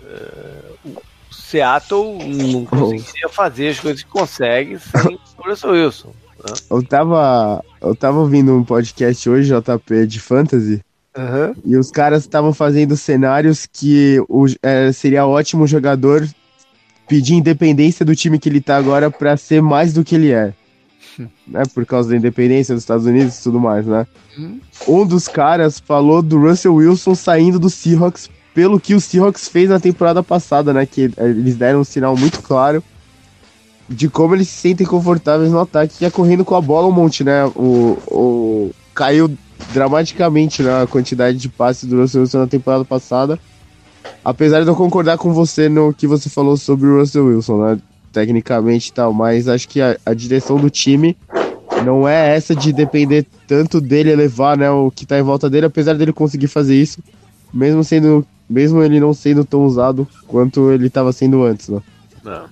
Uh, 0.00 0.98
o 1.30 1.34
Seattle 1.34 2.18
não 2.28 2.64
conseguia 2.64 3.28
fazer 3.28 3.68
as 3.68 3.80
coisas 3.80 4.02
que 4.02 4.08
consegue 4.08 4.78
sem 4.78 5.18
o 5.38 5.48
Russell 5.48 5.72
Wilson. 5.72 6.12
Né? 6.38 6.54
Eu 6.70 6.82
tava, 6.82 7.64
eu 7.80 7.94
tava 7.94 8.18
ouvindo 8.18 8.54
um 8.54 8.64
podcast 8.64 9.28
hoje, 9.28 9.52
JP, 9.52 10.06
de 10.06 10.20
Fantasy, 10.20 10.80
Uhum. 11.16 11.54
E 11.64 11.76
os 11.76 11.90
caras 11.90 12.22
estavam 12.22 12.52
fazendo 12.52 12.94
cenários 12.96 13.66
que 13.66 14.20
o, 14.28 14.46
é, 14.62 14.92
seria 14.92 15.26
ótimo 15.26 15.66
jogador 15.66 16.28
pedir 17.08 17.34
independência 17.34 18.04
do 18.04 18.14
time 18.14 18.38
que 18.38 18.48
ele 18.48 18.60
tá 18.60 18.76
agora 18.76 19.10
para 19.10 19.36
ser 19.36 19.62
mais 19.62 19.94
do 19.94 20.04
que 20.04 20.14
ele 20.14 20.32
é. 20.32 20.52
Né? 21.46 21.62
Por 21.74 21.84
causa 21.86 22.10
da 22.10 22.16
independência 22.16 22.74
dos 22.74 22.82
Estados 22.82 23.06
Unidos 23.06 23.38
e 23.38 23.42
tudo 23.42 23.60
mais, 23.60 23.86
né? 23.86 24.06
Uhum. 24.36 24.60
Um 24.88 25.06
dos 25.06 25.28
caras 25.28 25.78
falou 25.78 26.22
do 26.22 26.38
Russell 26.38 26.74
Wilson 26.74 27.14
saindo 27.14 27.58
do 27.58 27.70
Seahawks 27.70 28.30
pelo 28.54 28.80
que 28.80 28.94
o 28.94 29.00
Seahawks 29.00 29.48
fez 29.48 29.68
na 29.68 29.78
temporada 29.78 30.22
passada, 30.22 30.72
né? 30.72 30.86
Que 30.86 31.10
eles 31.18 31.56
deram 31.56 31.80
um 31.80 31.84
sinal 31.84 32.16
muito 32.16 32.40
claro 32.40 32.82
de 33.88 34.08
como 34.08 34.34
eles 34.34 34.48
se 34.48 34.60
sentem 34.60 34.86
confortáveis 34.86 35.50
no 35.50 35.60
ataque, 35.60 35.98
que 35.98 36.04
é 36.04 36.10
correndo 36.10 36.44
com 36.44 36.54
a 36.54 36.60
bola 36.60 36.88
um 36.88 36.92
monte, 36.92 37.22
né? 37.22 37.44
O, 37.54 37.98
o 38.08 38.70
caiu 38.94 39.30
dramaticamente 39.72 40.62
né, 40.62 40.82
a 40.82 40.86
quantidade 40.86 41.38
de 41.38 41.48
passes 41.48 41.88
do 41.88 42.00
Russell 42.00 42.22
Wilson 42.22 42.38
na 42.38 42.46
temporada 42.46 42.84
passada. 42.84 43.38
Apesar 44.24 44.62
de 44.62 44.68
eu 44.68 44.76
concordar 44.76 45.18
com 45.18 45.32
você 45.32 45.68
no 45.68 45.92
que 45.92 46.06
você 46.06 46.28
falou 46.28 46.56
sobre 46.56 46.86
o 46.86 46.98
Russell 46.98 47.26
Wilson, 47.26 47.64
né? 47.64 47.78
Tecnicamente 48.16 48.88
e 48.88 48.92
tal, 48.94 49.12
mas 49.12 49.46
acho 49.46 49.68
que 49.68 49.78
a, 49.78 49.94
a 50.06 50.14
direção 50.14 50.56
do 50.56 50.70
time 50.70 51.14
não 51.84 52.08
é 52.08 52.34
essa 52.34 52.56
de 52.56 52.72
depender 52.72 53.26
tanto 53.46 53.78
dele 53.78 54.10
elevar 54.10 54.56
né, 54.56 54.70
o 54.70 54.90
que 54.90 55.04
tá 55.04 55.18
em 55.18 55.22
volta 55.22 55.50
dele, 55.50 55.66
apesar 55.66 55.92
dele 55.92 56.14
conseguir 56.14 56.48
fazer 56.48 56.74
isso, 56.74 56.98
mesmo 57.52 57.84
sendo. 57.84 58.26
Mesmo 58.48 58.82
ele 58.82 58.98
não 58.98 59.12
sendo 59.12 59.44
tão 59.44 59.66
usado 59.66 60.08
quanto 60.26 60.70
ele 60.70 60.86
estava 60.86 61.12
sendo 61.12 61.44
antes, 61.44 61.68
né? 61.68 61.82
Não. 62.24 62.48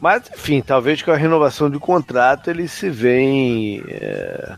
Mas, 0.00 0.22
enfim, 0.32 0.62
talvez 0.62 1.02
com 1.02 1.10
a 1.10 1.16
renovação 1.16 1.68
de 1.68 1.78
contrato 1.80 2.50
eles 2.50 2.70
se 2.70 2.88
veem 2.88 3.82
é, 3.88 4.54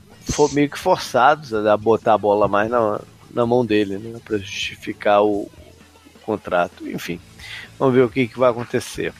meio 0.53 0.69
que 0.69 0.79
forçados 0.79 1.55
a 1.55 1.77
botar 1.79 2.15
a 2.15 2.19
bola 2.19 2.47
mais 2.47 2.69
na, 2.69 3.01
na 3.33 3.47
mão 3.47 3.65
dele, 3.65 3.97
né? 3.97 4.21
Para 4.23 4.37
justificar 4.37 5.23
o, 5.23 5.43
o, 5.43 5.51
contrato. 6.27 6.87
Enfim, 6.87 7.19
vamos 7.79 7.95
ver 7.95 8.03
o 8.03 8.09
que, 8.09 8.27
que 8.29 8.39
vai 8.39 8.51
acontecer. 8.51 9.15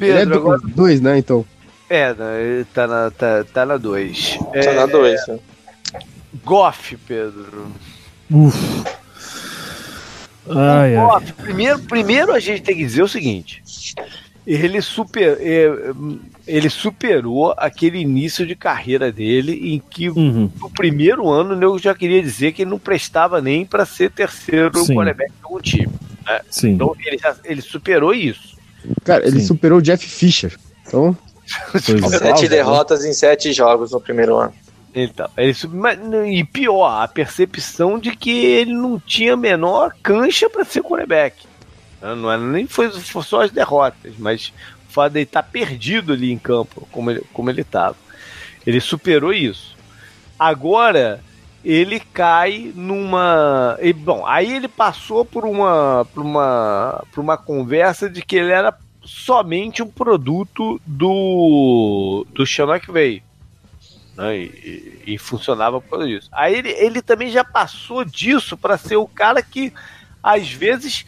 Pedro, 0.00 0.16
ele 0.16 0.22
é 0.22 0.26
do, 0.26 0.34
agora... 0.34 0.60
dois, 0.64 1.00
né, 1.00 1.18
então? 1.18 1.44
É, 1.88 2.14
né, 2.14 2.42
ele 2.42 2.64
tá 2.64 2.86
na 2.86 3.08
2. 3.08 3.14
Tá, 3.16 3.44
tá 3.52 3.66
na 3.66 3.76
dois. 3.76 4.38
Tá 4.52 4.58
é, 4.58 4.74
na 4.74 4.86
2. 4.86 5.28
É... 5.28 5.38
Goff, 6.44 6.96
Pedro. 7.06 7.72
Uf. 8.30 8.84
Ai, 10.48 10.94
Goff, 10.94 11.26
ai. 11.26 11.44
Primeiro, 11.44 11.78
primeiro 11.80 12.32
a 12.32 12.40
gente 12.40 12.62
tem 12.62 12.76
que 12.76 12.84
dizer 12.84 13.02
o 13.02 13.08
seguinte: 13.08 13.62
ele 14.46 14.80
super. 14.80 15.36
É, 15.40 15.68
ele 16.46 16.70
superou 16.70 17.54
aquele 17.56 17.98
início 17.98 18.46
de 18.46 18.56
carreira 18.56 19.12
dele 19.12 19.74
em 19.74 19.78
que 19.78 20.08
uhum. 20.08 20.50
no 20.60 20.70
primeiro 20.70 21.28
ano 21.28 21.60
eu 21.62 21.78
já 21.78 21.94
queria 21.94 22.20
dizer 22.20 22.52
que 22.52 22.62
ele 22.62 22.70
não 22.70 22.78
prestava 22.78 23.40
nem 23.40 23.64
para 23.64 23.84
ser 23.84 24.10
terceiro 24.10 24.70
quarterback 24.86 25.30
de 25.30 25.44
algum 25.44 25.60
time. 25.60 25.92
Né? 26.26 26.40
Sim. 26.50 26.70
Então 26.70 26.96
ele, 27.04 27.18
já, 27.18 27.36
ele 27.44 27.60
superou 27.60 28.14
isso. 28.14 28.56
Cara, 29.04 29.26
ele 29.26 29.40
Sim. 29.40 29.46
superou 29.46 29.78
o 29.78 29.82
Jeff 29.82 30.06
Fisher. 30.06 30.56
Então. 30.86 31.16
sete 32.18 32.48
derrotas 32.48 33.04
em 33.04 33.12
sete 33.12 33.52
jogos 33.52 33.90
no 33.92 34.00
primeiro 34.00 34.36
ano. 34.36 34.54
Então, 34.94 35.28
ele, 35.36 35.54
e 36.28 36.44
pior, 36.44 37.02
a 37.02 37.06
percepção 37.06 37.98
de 37.98 38.16
que 38.16 38.30
ele 38.30 38.72
não 38.72 38.98
tinha 38.98 39.34
a 39.34 39.36
menor 39.36 39.94
cancha 40.02 40.50
para 40.50 40.64
ser 40.64 40.82
quarterback. 40.82 41.46
Não 42.02 42.30
era 42.30 42.42
nem 42.42 42.66
foi, 42.66 42.90
foi 42.90 43.22
só 43.22 43.42
as 43.42 43.50
derrotas, 43.50 44.14
mas 44.18 44.52
o 44.88 44.92
fato 44.92 45.12
de 45.12 45.20
ele 45.20 45.24
estar 45.24 45.42
tá 45.42 45.48
perdido 45.48 46.12
ali 46.12 46.32
em 46.32 46.38
campo, 46.38 46.88
como 46.90 47.10
ele, 47.10 47.22
como 47.32 47.50
ele 47.50 47.60
estava. 47.60 47.96
Ele 48.66 48.80
superou 48.80 49.32
isso. 49.32 49.76
Agora, 50.38 51.22
ele 51.64 52.00
cai 52.00 52.72
numa. 52.74 53.76
E, 53.80 53.92
bom, 53.92 54.26
aí 54.26 54.54
ele 54.54 54.68
passou 54.68 55.24
por 55.24 55.44
uma, 55.44 56.06
por, 56.14 56.22
uma, 56.22 57.04
por 57.12 57.20
uma 57.20 57.36
conversa 57.36 58.08
de 58.08 58.22
que 58.22 58.36
ele 58.36 58.52
era 58.52 58.74
somente 59.02 59.82
um 59.82 59.88
produto 59.88 60.80
do, 60.86 62.26
do 62.32 62.46
Sean 62.46 62.66
McVay. 62.66 63.22
Né? 64.16 64.38
E, 64.38 65.02
e, 65.06 65.18
funcionava 65.18 65.80
por 65.80 66.06
disso. 66.06 66.28
Aí 66.32 66.54
ele, 66.54 66.70
ele 66.70 67.02
também 67.02 67.30
já 67.30 67.44
passou 67.44 68.04
disso 68.04 68.56
para 68.56 68.78
ser 68.78 68.96
o 68.96 69.06
cara 69.06 69.42
que 69.42 69.72
às 70.22 70.50
vezes 70.50 71.04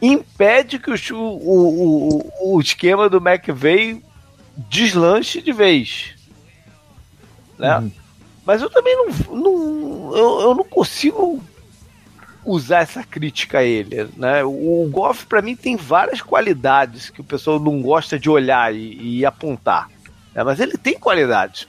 impede 0.00 0.78
que 0.78 0.90
o, 0.90 1.16
o, 1.16 2.20
o, 2.40 2.54
o 2.56 2.60
esquema 2.60 3.08
do 3.08 3.18
McVeigh 3.18 4.02
deslanche 4.56 5.40
de 5.40 5.52
vez. 5.52 6.14
Né? 7.58 7.78
Uhum. 7.78 8.03
Mas 8.46 8.60
eu 8.60 8.68
também 8.70 8.94
não, 8.96 9.36
não 9.36 10.16
eu, 10.16 10.40
eu, 10.40 10.54
não 10.54 10.64
consigo 10.64 11.42
usar 12.44 12.80
essa 12.80 13.02
crítica 13.02 13.58
a 13.58 13.64
ele, 13.64 14.08
né? 14.16 14.44
O, 14.44 14.88
Goff 14.90 15.26
para 15.26 15.40
mim 15.40 15.56
tem 15.56 15.76
várias 15.76 16.20
qualidades 16.20 17.08
que 17.08 17.20
o 17.20 17.24
pessoal 17.24 17.58
não 17.58 17.80
gosta 17.80 18.18
de 18.18 18.28
olhar 18.28 18.74
e, 18.74 19.18
e 19.18 19.26
apontar, 19.26 19.88
né? 20.34 20.44
mas 20.44 20.60
ele 20.60 20.76
tem 20.76 20.98
qualidades. 20.98 21.66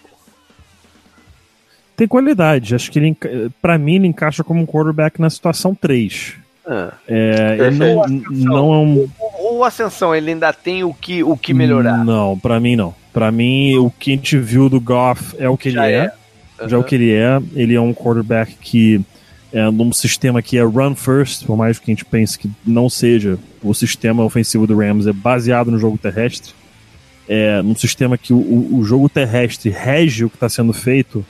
Tem 1.96 2.08
qualidade, 2.08 2.76
acho 2.76 2.92
que 2.92 3.00
ele 3.00 3.16
para 3.62 3.78
mim 3.78 3.96
ele 3.96 4.08
encaixa 4.08 4.44
como 4.44 4.62
um 4.62 4.66
quarterback 4.66 5.20
na 5.22 5.30
situação 5.30 5.74
3. 5.74 6.36
Ah, 6.68 6.94
é, 7.08 7.58
ele 7.60 7.78
não, 7.78 8.08
não 8.08 8.74
é 8.74 8.78
um... 8.78 9.10
O, 9.20 9.58
o 9.60 9.64
Ascensão, 9.64 10.14
ele 10.14 10.32
ainda 10.32 10.52
tem 10.52 10.84
o 10.84 10.94
que, 10.94 11.24
o 11.24 11.38
que 11.38 11.54
melhorar? 11.54 12.04
Não, 12.04 12.38
para 12.38 12.60
mim 12.60 12.76
não. 12.76 12.94
Para 13.14 13.32
mim, 13.32 13.78
o 13.78 13.90
que 13.92 14.12
a 14.12 14.16
gente 14.16 14.38
viu 14.38 14.68
do 14.68 14.82
Goff 14.82 15.36
é 15.40 15.48
o 15.48 15.56
que 15.56 15.70
Já 15.70 15.88
ele 15.88 15.96
é. 15.96 16.06
é. 16.08 16.25
Uhum. 16.60 16.70
Já 16.70 16.78
o 16.78 16.84
que 16.84 16.96
ele 16.96 17.12
é. 17.12 17.42
Ele 17.54 17.76
é 17.76 17.82
um 17.82 17.94
quarterback 17.94 18.56
que 18.56 19.02
é 19.52 19.70
num 19.72 19.94
sistema 19.94 20.42
que 20.42 20.58
é 20.58 20.64
run 20.64 20.96
first, 20.96 21.46
por 21.46 21.56
mais 21.56 21.80
que 21.80 21.90
a 21.90 21.94
gente 21.94 22.06
pense 22.06 22.38
que 22.38 22.50
não 22.66 22.90
seja, 22.90 23.38
o 23.64 23.74
sistema 23.74 24.24
ofensivo 24.24 24.68
do 24.68 24.78
Rams 24.78 25.08
é 25.08 25.14
baseado 25.14 25.72
no 25.72 25.80
jogo 25.80 25.98
terrestre. 25.98 26.54
É 27.28 27.62
num 27.62 27.76
sistema 27.76 28.18
que 28.18 28.34
o, 28.34 28.78
o 28.78 28.84
jogo 28.84 29.10
terrestre 29.10 29.70
rege 29.70 30.26
o 30.26 30.30
que 30.30 30.36
está 30.36 30.50
sendo 30.50 30.74
feito 30.74 31.26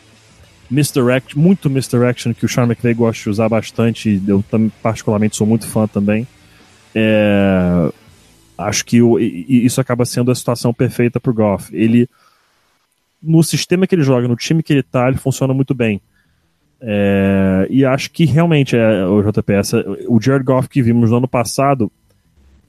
misdirect, 0.70 1.38
muito 1.38 1.70
misdirection 1.70 2.34
que 2.34 2.46
o 2.46 2.50
Sean 2.50 2.66
McVay 2.66 2.94
gosta 2.94 3.24
de 3.24 3.30
usar 3.30 3.50
bastante, 3.50 4.22
eu 4.28 4.44
também, 4.50 4.72
particularmente 4.82 5.36
sou 5.36 5.46
muito 5.46 5.68
fã 5.68 5.88
também. 5.88 6.28
É, 6.94 7.92
acho 8.58 8.86
que 8.86 9.02
o, 9.02 9.20
isso 9.20 9.80
acaba 9.80 10.06
sendo 10.06 10.32
a 10.32 10.36
situação 10.36 10.74
perfeita 10.74 11.20
pro 11.20 11.34
Goff. 11.34 11.76
Ele, 11.76 12.10
no 13.26 13.44
sistema 13.44 13.88
que 13.88 13.96
ele 13.96 14.04
joga, 14.04 14.28
no 14.28 14.36
time 14.36 14.62
que 14.62 14.74
ele 14.74 14.84
tá, 14.84 15.08
ele 15.08 15.18
funciona 15.18 15.54
muito 15.54 15.74
bem. 15.74 16.00
É, 16.80 17.68
e 17.70 17.84
acho 17.84 18.12
que 18.12 18.26
realmente 18.26 18.76
é 18.76 19.06
o 19.06 19.22
JP, 19.24 19.54
essa, 19.54 19.84
o 20.08 20.22
Jared 20.22 20.46
Goff 20.46 20.70
que 20.70 20.82
vimos 20.82 21.10
no 21.10 21.18
ano 21.18 21.28
passado 21.28 21.92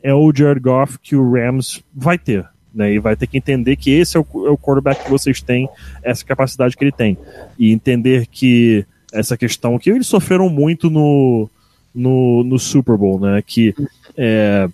é 0.02 0.14
o 0.14 0.32
Jared 0.34 0.60
Goff 0.60 0.98
que 0.98 1.16
o 1.16 1.32
Rams 1.32 1.82
vai 1.94 2.16
ter 2.16 2.48
né? 2.76 2.92
E 2.92 2.98
vai 2.98 3.16
ter 3.16 3.26
que 3.26 3.38
entender 3.38 3.74
que 3.76 3.90
esse 3.90 4.18
é 4.18 4.20
o, 4.20 4.46
é 4.46 4.50
o 4.50 4.58
quarterback 4.58 5.04
que 5.04 5.10
vocês 5.10 5.40
têm, 5.40 5.66
essa 6.02 6.22
capacidade 6.22 6.76
que 6.76 6.84
ele 6.84 6.92
tem. 6.92 7.16
E 7.58 7.72
entender 7.72 8.26
que 8.26 8.84
essa 9.12 9.36
questão 9.36 9.78
que 9.78 9.88
eles 9.88 10.06
sofreram 10.06 10.50
muito 10.50 10.90
no, 10.90 11.48
no, 11.94 12.44
no 12.44 12.58
Super 12.58 12.98
Bowl, 12.98 13.18
né? 13.18 13.42
Que 13.44 13.74
é, 14.14 14.68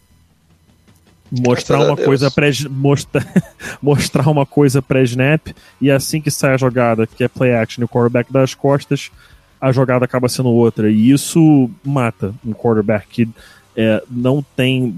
mostrar 1.41 1.81
uma 1.81 1.97
coisa 1.97 2.31
pré 2.31 2.51
mostrar, 2.71 3.27
mostrar 3.81 4.29
uma 4.29 4.45
coisa 4.45 4.83
pré-snap 4.83 5.49
e 5.81 5.91
assim 5.91 6.21
que 6.21 6.31
sai 6.31 6.55
a 6.55 6.59
jogada, 6.59 7.07
que 7.07 7.25
é 7.25 7.29
play 7.29 7.55
action, 7.55 7.85
o 7.85 7.89
quarterback 7.89 8.31
das 8.31 8.55
costas, 8.55 9.11
a 9.59 9.73
jogada 9.73 10.05
acaba 10.05 10.29
sendo 10.29 10.51
outra. 10.51 10.91
E 10.91 11.11
isso 11.11 11.71
mata 11.83 12.35
um 12.45 12.53
quarterback 12.53 13.07
que 13.09 13.29
é, 13.75 14.03
não 14.11 14.45
tem 14.55 14.95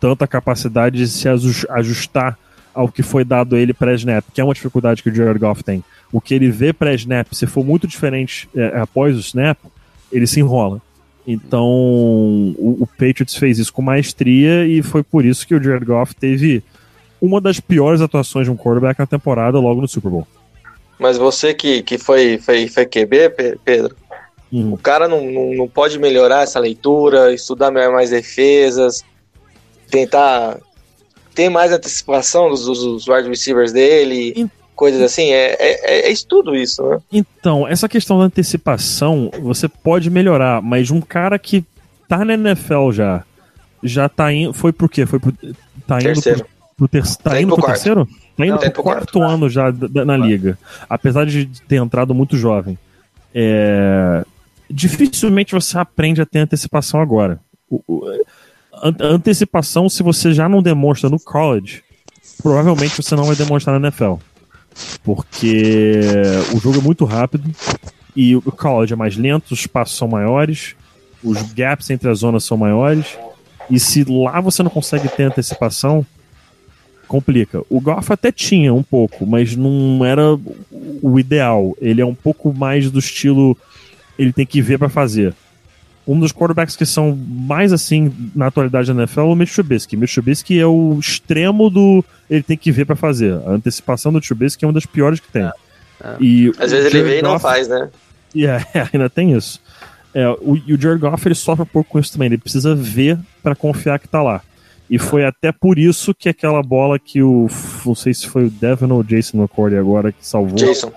tanta 0.00 0.26
capacidade 0.26 0.96
de 0.96 1.06
se 1.06 1.28
ajustar 1.28 2.36
ao 2.74 2.88
que 2.88 3.02
foi 3.02 3.24
dado 3.24 3.56
a 3.56 3.58
ele 3.58 3.72
pré-snap, 3.72 4.24
que 4.32 4.40
é 4.40 4.44
uma 4.44 4.54
dificuldade 4.54 5.02
que 5.02 5.10
o 5.10 5.14
Jared 5.14 5.38
Goff 5.38 5.62
tem. 5.62 5.82
O 6.12 6.20
que 6.20 6.34
ele 6.34 6.50
vê 6.50 6.72
pré-snap, 6.72 7.26
se 7.32 7.46
for 7.46 7.64
muito 7.64 7.86
diferente 7.86 8.48
é, 8.54 8.78
após 8.80 9.16
o 9.16 9.20
snap, 9.20 9.58
ele 10.10 10.26
se 10.26 10.40
enrola. 10.40 10.80
Então, 11.30 11.66
o, 11.66 12.78
o, 12.80 12.86
Patriots 12.86 13.36
fez 13.36 13.58
isso 13.58 13.70
com 13.70 13.82
maestria 13.82 14.66
e 14.66 14.82
foi 14.82 15.02
por 15.02 15.26
isso 15.26 15.46
que 15.46 15.54
o 15.54 15.62
Jared 15.62 15.84
Goff 15.84 16.16
teve 16.16 16.64
uma 17.20 17.38
das 17.38 17.60
piores 17.60 18.00
atuações 18.00 18.46
de 18.46 18.50
um 18.50 18.56
quarterback 18.56 18.98
na 18.98 19.06
temporada 19.06 19.58
logo 19.58 19.82
no 19.82 19.86
Super 19.86 20.10
Bowl. 20.10 20.26
Mas 20.98 21.18
você 21.18 21.52
que, 21.52 21.82
que 21.82 21.98
foi, 21.98 22.38
foi, 22.38 22.66
foi 22.66 22.86
QB, 22.86 23.58
Pedro, 23.62 23.94
uhum. 24.50 24.72
o 24.72 24.78
cara 24.78 25.06
não, 25.06 25.30
não, 25.30 25.52
não, 25.52 25.68
pode 25.68 25.98
melhorar 25.98 26.44
essa 26.44 26.58
leitura, 26.58 27.34
estudar 27.34 27.70
mais 27.70 28.08
defesas, 28.08 29.04
tentar 29.90 30.58
ter 31.34 31.50
mais 31.50 31.70
antecipação 31.70 32.48
dos, 32.48 32.64
dos 32.64 33.06
wide 33.06 33.28
receivers 33.28 33.70
dele 33.70 34.48
coisas 34.78 35.02
assim. 35.02 35.32
É, 35.32 35.56
é, 35.58 36.06
é 36.06 36.10
estudo 36.10 36.54
isso, 36.54 36.88
né? 36.88 36.98
Então, 37.12 37.66
essa 37.66 37.88
questão 37.88 38.16
da 38.20 38.26
antecipação, 38.26 39.28
você 39.42 39.68
pode 39.68 40.08
melhorar, 40.08 40.62
mas 40.62 40.92
um 40.92 41.00
cara 41.00 41.36
que 41.36 41.64
tá 42.06 42.24
na 42.24 42.34
NFL 42.34 42.92
já, 42.92 43.24
já 43.82 44.08
tá 44.08 44.32
indo. 44.32 44.54
Foi 44.54 44.72
por 44.72 44.88
quê? 44.88 45.04
Foi 45.04 45.18
pro, 45.18 45.32
tá 45.84 45.98
indo 45.98 46.04
terceiro. 46.04 46.38
Pro, 46.38 46.48
pro 46.76 46.88
ter, 46.88 47.02
tá, 47.02 47.30
tá 47.30 47.42
indo 47.42 47.48
pro, 47.48 47.56
pro 47.56 47.66
terceiro? 47.66 48.06
Tá 48.36 48.46
indo 48.46 48.52
Não, 48.52 48.58
pro 48.70 48.82
quarto, 48.84 49.12
quarto 49.12 49.22
ano 49.22 49.50
já 49.50 49.72
da, 49.72 50.04
na 50.04 50.16
liga. 50.16 50.56
Apesar 50.88 51.26
de 51.26 51.46
ter 51.66 51.76
entrado 51.76 52.14
muito 52.14 52.36
jovem. 52.36 52.78
É, 53.34 54.24
dificilmente 54.70 55.52
você 55.52 55.76
aprende 55.76 56.22
a 56.22 56.26
ter 56.26 56.38
antecipação 56.38 57.00
agora. 57.00 57.40
O, 57.68 57.82
o, 57.88 58.04
antecipação, 59.00 59.88
se 59.88 60.04
você 60.04 60.32
já 60.32 60.48
não 60.48 60.62
demonstra 60.62 61.10
no 61.10 61.18
college, 61.18 61.82
provavelmente 62.40 63.02
você 63.02 63.16
não 63.16 63.24
vai 63.24 63.34
demonstrar 63.34 63.78
na 63.78 63.88
NFL 63.88 64.14
porque 65.02 66.00
o 66.54 66.60
jogo 66.60 66.78
é 66.78 66.82
muito 66.82 67.04
rápido 67.04 67.50
e 68.14 68.36
o 68.36 68.42
college 68.42 68.92
é 68.92 68.96
mais 68.96 69.16
lento, 69.16 69.52
os 69.52 69.66
passos 69.66 69.96
são 69.96 70.08
maiores, 70.08 70.74
os 71.22 71.52
gaps 71.52 71.90
entre 71.90 72.08
as 72.08 72.18
zonas 72.18 72.44
são 72.44 72.56
maiores, 72.56 73.18
e 73.70 73.78
se 73.78 74.04
lá 74.04 74.40
você 74.40 74.62
não 74.62 74.70
consegue 74.70 75.08
ter 75.08 75.24
antecipação, 75.24 76.04
complica. 77.06 77.62
O 77.70 77.80
Goff 77.80 78.12
até 78.12 78.30
tinha 78.30 78.72
um 78.72 78.82
pouco, 78.82 79.26
mas 79.26 79.56
não 79.56 80.04
era 80.04 80.38
o 81.02 81.18
ideal. 81.18 81.76
Ele 81.80 82.00
é 82.00 82.06
um 82.06 82.14
pouco 82.14 82.52
mais 82.52 82.90
do 82.90 82.98
estilo 82.98 83.56
ele 84.18 84.32
tem 84.32 84.44
que 84.44 84.60
ver 84.60 84.78
para 84.78 84.88
fazer 84.88 85.32
um 86.08 86.18
dos 86.18 86.32
quarterbacks 86.32 86.74
que 86.74 86.86
são 86.86 87.14
mais 87.14 87.70
assim 87.70 88.10
na 88.34 88.46
atualidade 88.46 88.90
da 88.90 89.02
NFL 89.02 89.20
é 89.20 89.24
o 89.24 89.34
Mitch 89.34 89.52
Trubisky. 89.54 89.94
Mitch 89.94 90.14
Trubisky 90.14 90.58
é 90.58 90.66
o 90.66 90.98
extremo 90.98 91.68
do 91.68 92.02
ele 92.30 92.42
tem 92.42 92.56
que 92.56 92.72
ver 92.72 92.86
para 92.86 92.96
fazer. 92.96 93.34
A 93.46 93.50
antecipação 93.50 94.10
do 94.10 94.18
Trubisky 94.18 94.64
é 94.64 94.68
uma 94.68 94.72
das 94.72 94.86
piores 94.86 95.20
que 95.20 95.30
tem. 95.30 95.42
É, 95.42 95.52
é. 96.02 96.16
E 96.18 96.50
Às 96.58 96.72
vezes 96.72 96.86
ele 96.86 97.02
vê 97.02 97.18
e 97.18 97.22
não 97.22 97.38
faz, 97.38 97.68
né? 97.68 97.90
Yeah, 98.34 98.66
é, 98.72 98.88
ainda 98.90 99.10
tem 99.10 99.36
isso. 99.36 99.60
É, 100.14 100.26
o, 100.28 100.56
e 100.66 100.72
o 100.72 100.80
Jared 100.80 100.98
Goff 100.98 101.28
ele 101.28 101.34
sofre 101.34 101.62
um 101.62 101.66
pouco 101.66 101.90
com 101.90 101.98
isso 101.98 102.12
também. 102.12 102.26
Ele 102.26 102.38
precisa 102.38 102.74
ver 102.74 103.18
para 103.42 103.54
confiar 103.54 103.98
que 103.98 104.08
tá 104.08 104.22
lá. 104.22 104.40
E 104.88 104.98
foi 104.98 105.26
até 105.26 105.52
por 105.52 105.78
isso 105.78 106.14
que 106.14 106.30
aquela 106.30 106.62
bola 106.62 106.98
que 106.98 107.22
o. 107.22 107.48
Não 107.84 107.94
sei 107.94 108.14
se 108.14 108.26
foi 108.26 108.46
o 108.46 108.50
Devin 108.50 108.90
ou 108.90 109.00
o 109.00 109.04
Jason 109.04 109.36
McCourty 109.36 109.76
agora 109.76 110.10
que 110.10 110.26
salvou. 110.26 110.56
Jason. 110.56 110.90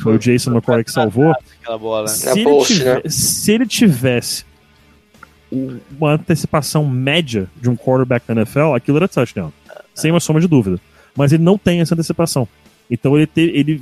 Foi 0.00 0.16
o 0.16 0.18
Jason 0.18 0.52
McCoy 0.52 0.84
que 0.84 0.90
salvou. 0.90 1.32
Bola, 1.78 2.02
né? 2.02 2.08
se, 2.08 2.30
ele 2.30 2.44
post, 2.44 2.74
tivesse, 2.74 3.04
né? 3.04 3.10
se 3.10 3.52
ele 3.52 3.66
tivesse 3.66 4.44
uma 5.98 6.12
antecipação 6.12 6.86
média 6.86 7.48
de 7.60 7.70
um 7.70 7.76
quarterback 7.76 8.24
na 8.28 8.42
NFL, 8.42 8.74
aquilo 8.74 8.96
era 8.98 9.08
touchdown. 9.08 9.52
Sem 9.94 10.10
uma 10.10 10.20
soma 10.20 10.40
de 10.40 10.48
dúvida. 10.48 10.80
Mas 11.16 11.32
ele 11.32 11.42
não 11.42 11.56
tem 11.56 11.80
essa 11.80 11.94
antecipação. 11.94 12.48
Então 12.90 13.16
ele, 13.16 13.26
te, 13.26 13.40
ele 13.40 13.74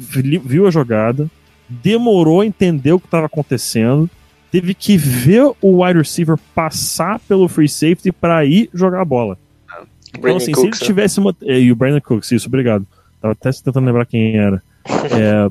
viu 0.45 0.67
a 0.67 0.71
jogada, 0.71 1.31
demorou 1.69 2.43
a 2.43 2.47
entender 2.47 2.93
o 2.93 3.01
que 3.01 3.07
estava 3.07 3.27
acontecendo, 3.27 4.09
teve 4.51 4.75
que 4.75 4.97
ver 4.97 5.51
o 5.61 5.83
wide 5.83 5.99
receiver 5.99 6.37
passar 6.55 7.19
pelo 7.21 7.49
free 7.49 7.69
safety 7.69 8.13
para 8.13 8.45
ir 8.45 8.69
jogar 8.75 9.01
a 9.01 9.05
bola. 9.05 9.39
Então, 10.15 10.37
assim, 10.37 10.53
Cooks, 10.53 10.79
se 10.79 10.85
ele 10.85 10.87
tivesse 10.87 11.19
uma. 11.19 11.35
E 11.41 11.73
o 11.73 11.77
Brandon 11.77 12.01
Cooks, 12.01 12.31
isso, 12.33 12.47
obrigado. 12.47 12.87
Tava 13.21 13.33
até 13.33 13.51
tentando 13.51 13.87
lembrar 13.87 14.07
quem 14.07 14.37
era. 14.37 14.63
É, 15.15 15.49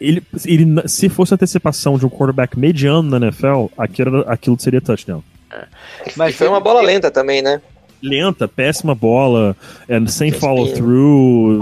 ele, 0.00 0.22
ele, 0.44 0.88
se 0.88 1.08
fosse 1.08 1.34
antecipação 1.34 1.98
de 1.98 2.06
um 2.06 2.10
quarterback 2.10 2.58
mediano 2.58 3.10
na 3.10 3.26
NFL, 3.26 3.66
aquilo, 3.76 4.24
aquilo 4.28 4.58
seria 4.58 4.80
touchdown. 4.80 5.22
É. 5.50 5.66
Mas 6.16 6.34
foi 6.34 6.48
uma 6.48 6.60
bola 6.60 6.82
lenta 6.82 7.10
também, 7.10 7.40
né? 7.40 7.60
Lenta, 8.02 8.46
péssima 8.46 8.94
bola, 8.94 9.56
é, 9.88 10.04
sem 10.06 10.30
follow-through, 10.30 11.58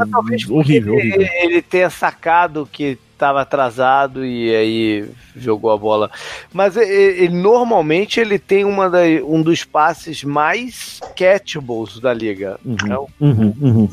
horrível, 0.51 0.99
ele, 0.99 1.13
horrível. 1.13 1.29
Ele 1.41 1.63
tenha 1.63 1.89
sacado 1.89 2.69
que 2.71 2.99
estava 3.13 3.43
atrasado 3.43 4.27
e 4.27 4.55
aí 4.55 5.09
jogou 5.37 5.71
a 5.71 5.77
bola. 5.77 6.11
Mas 6.53 6.77
ele, 6.77 7.25
ele, 7.25 7.35
normalmente 7.35 8.19
ele 8.19 8.41
tem 8.41 8.65
uma 8.65 8.91
da, 8.91 9.03
um 9.25 9.41
dos 9.41 9.63
passes 9.63 10.25
mais 10.25 10.99
catchables 11.17 12.01
da 12.01 12.13
liga. 12.13 12.59
Uhum, 12.65 12.77
né? 12.85 12.99
uhum, 13.21 13.55
uhum. 13.61 13.89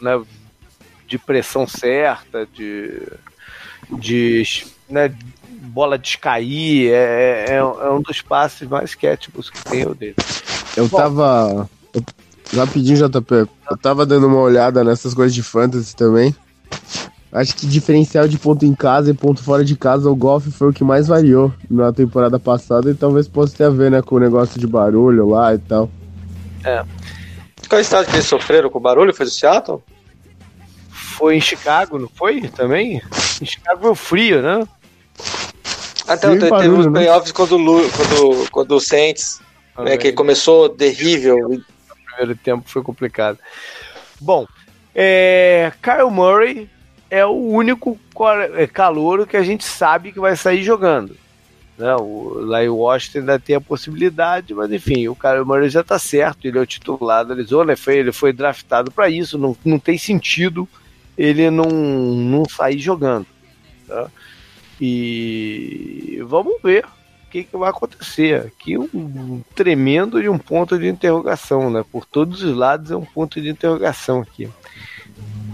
Né? 0.00 0.22
De 1.06 1.18
pressão 1.18 1.66
certa, 1.66 2.46
de 2.46 3.02
de 3.98 4.44
né, 4.88 5.12
bola 5.70 5.98
descair, 5.98 6.90
é, 6.90 7.44
é, 7.48 7.54
é, 7.56 7.64
um 7.64 8.02
dos 8.02 8.20
passes 8.20 8.68
mais 8.68 8.94
catchable 8.94 9.42
que 9.42 9.64
tem 9.64 9.86
o 9.86 9.94
dele. 9.94 10.16
Eu 10.76 10.88
Bom, 10.88 10.96
tava. 10.98 11.68
Eu, 11.92 12.02
rapidinho, 12.58 12.96
JP, 12.96 13.34
eu 13.70 13.76
tava 13.80 14.04
dando 14.04 14.26
uma 14.26 14.40
olhada 14.40 14.82
nessas 14.82 15.14
coisas 15.14 15.34
de 15.34 15.42
fantasy 15.42 15.94
também. 15.94 16.34
Acho 17.32 17.54
que 17.54 17.66
diferencial 17.66 18.26
de 18.26 18.36
ponto 18.36 18.64
em 18.64 18.74
casa 18.74 19.10
e 19.10 19.14
ponto 19.14 19.40
fora 19.42 19.64
de 19.64 19.76
casa, 19.76 20.10
o 20.10 20.16
golfe 20.16 20.50
foi 20.50 20.70
o 20.70 20.72
que 20.72 20.82
mais 20.82 21.06
variou 21.06 21.52
na 21.70 21.92
temporada 21.92 22.40
passada 22.40 22.90
e 22.90 22.94
talvez 22.94 23.28
possa 23.28 23.56
ter 23.56 23.64
a 23.64 23.70
ver, 23.70 23.88
né, 23.88 24.02
com 24.02 24.16
o 24.16 24.20
negócio 24.20 24.58
de 24.58 24.66
barulho 24.66 25.28
lá 25.28 25.54
e 25.54 25.58
tal. 25.58 25.88
É. 26.64 26.84
Qual 27.68 27.78
é 27.78 27.78
o 27.78 27.80
estado 27.80 28.06
que 28.06 28.16
eles 28.16 28.26
sofreram 28.26 28.68
com 28.68 28.78
o 28.78 28.82
barulho? 28.82 29.14
Foi 29.14 29.24
do 29.24 29.30
Seattle? 29.30 29.80
Foi 31.20 31.36
em 31.36 31.40
Chicago, 31.40 31.98
não 31.98 32.08
foi? 32.08 32.40
Também? 32.48 33.02
Em 33.42 33.44
Chicago 33.44 33.82
foi 33.82 33.94
frio, 33.94 34.40
né? 34.40 34.66
Até 36.08 36.32
Sim, 36.32 36.38
teve 36.38 36.50
barulho, 36.50 36.78
os 36.78 36.86
né? 36.86 36.92
playoffs 36.92 37.30
quando, 37.30 37.58
quando, 37.58 38.50
quando 38.50 38.70
o 38.72 38.80
Saints, 38.80 39.38
né, 39.78 39.98
que 39.98 40.12
começou 40.12 40.70
terrível. 40.70 41.36
O 41.36 42.06
primeiro 42.06 42.40
tempo 42.42 42.66
foi 42.66 42.82
complicado. 42.82 43.38
Bom, 44.18 44.46
é, 44.94 45.70
Kyle 45.82 46.10
Murray 46.10 46.70
é 47.10 47.26
o 47.26 47.36
único 47.36 48.00
é, 48.54 48.66
calouro 48.66 49.26
que 49.26 49.36
a 49.36 49.42
gente 49.42 49.62
sabe 49.62 50.12
que 50.12 50.20
vai 50.20 50.34
sair 50.36 50.62
jogando. 50.62 51.14
Né? 51.76 51.94
O, 51.96 52.38
lá 52.40 52.64
em 52.64 52.70
Washington 52.70 53.18
ainda 53.18 53.38
tem 53.38 53.56
a 53.56 53.60
possibilidade, 53.60 54.54
mas 54.54 54.72
enfim, 54.72 55.06
o 55.06 55.14
Kyle 55.14 55.44
Murray 55.44 55.68
já 55.68 55.82
está 55.82 55.98
certo, 55.98 56.46
ele 56.46 56.56
é 56.56 56.62
o 56.62 56.66
titular 56.66 57.26
da 57.26 57.34
Arizona, 57.34 57.76
foi, 57.76 57.98
ele 57.98 58.10
foi 58.10 58.32
draftado 58.32 58.90
para 58.90 59.10
isso, 59.10 59.36
não, 59.36 59.54
não 59.62 59.78
tem 59.78 59.98
sentido 59.98 60.66
ele 61.20 61.50
não, 61.50 61.66
não 61.66 62.48
sair 62.48 62.78
jogando. 62.78 63.26
Tá? 63.86 64.10
E 64.80 66.18
vamos 66.24 66.54
ver 66.62 66.86
o 66.86 67.30
que, 67.30 67.44
que 67.44 67.56
vai 67.58 67.68
acontecer. 67.68 68.46
Aqui 68.46 68.78
um 68.78 69.42
tremendo 69.54 70.22
de 70.22 70.30
um 70.30 70.38
ponto 70.38 70.78
de 70.78 70.88
interrogação, 70.88 71.68
né? 71.68 71.84
Por 71.92 72.06
todos 72.06 72.42
os 72.42 72.56
lados 72.56 72.90
é 72.90 72.96
um 72.96 73.04
ponto 73.04 73.38
de 73.38 73.50
interrogação 73.50 74.22
aqui. 74.22 74.48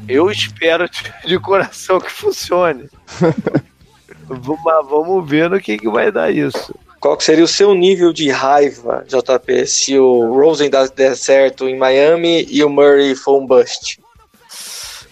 Eu 0.09 0.31
espero 0.31 0.89
de, 1.25 1.39
coração 1.41 1.99
que 1.99 2.13
funcione. 2.13 2.89
Mas 4.29 4.89
vamos 4.89 5.29
ver 5.29 5.51
no 5.51 5.61
que, 5.61 5.77
que 5.77 5.89
vai 5.89 6.13
dar 6.13 6.31
isso. 6.31 6.73
Qual 7.01 7.19
seria 7.21 7.45
o 7.45 7.49
seu 7.49 7.75
nível 7.75 8.13
de 8.13 8.31
raiva, 8.31 9.05
JP, 9.09 9.67
se 9.67 9.99
o 9.99 10.33
Rosen 10.33 10.71
der 10.95 11.17
certo 11.17 11.69
em 11.69 11.77
Miami 11.77 12.47
e 12.49 12.63
o 12.63 12.71
Murray 12.71 13.17
for 13.17 13.43
um 13.43 13.47
bust? 13.47 13.99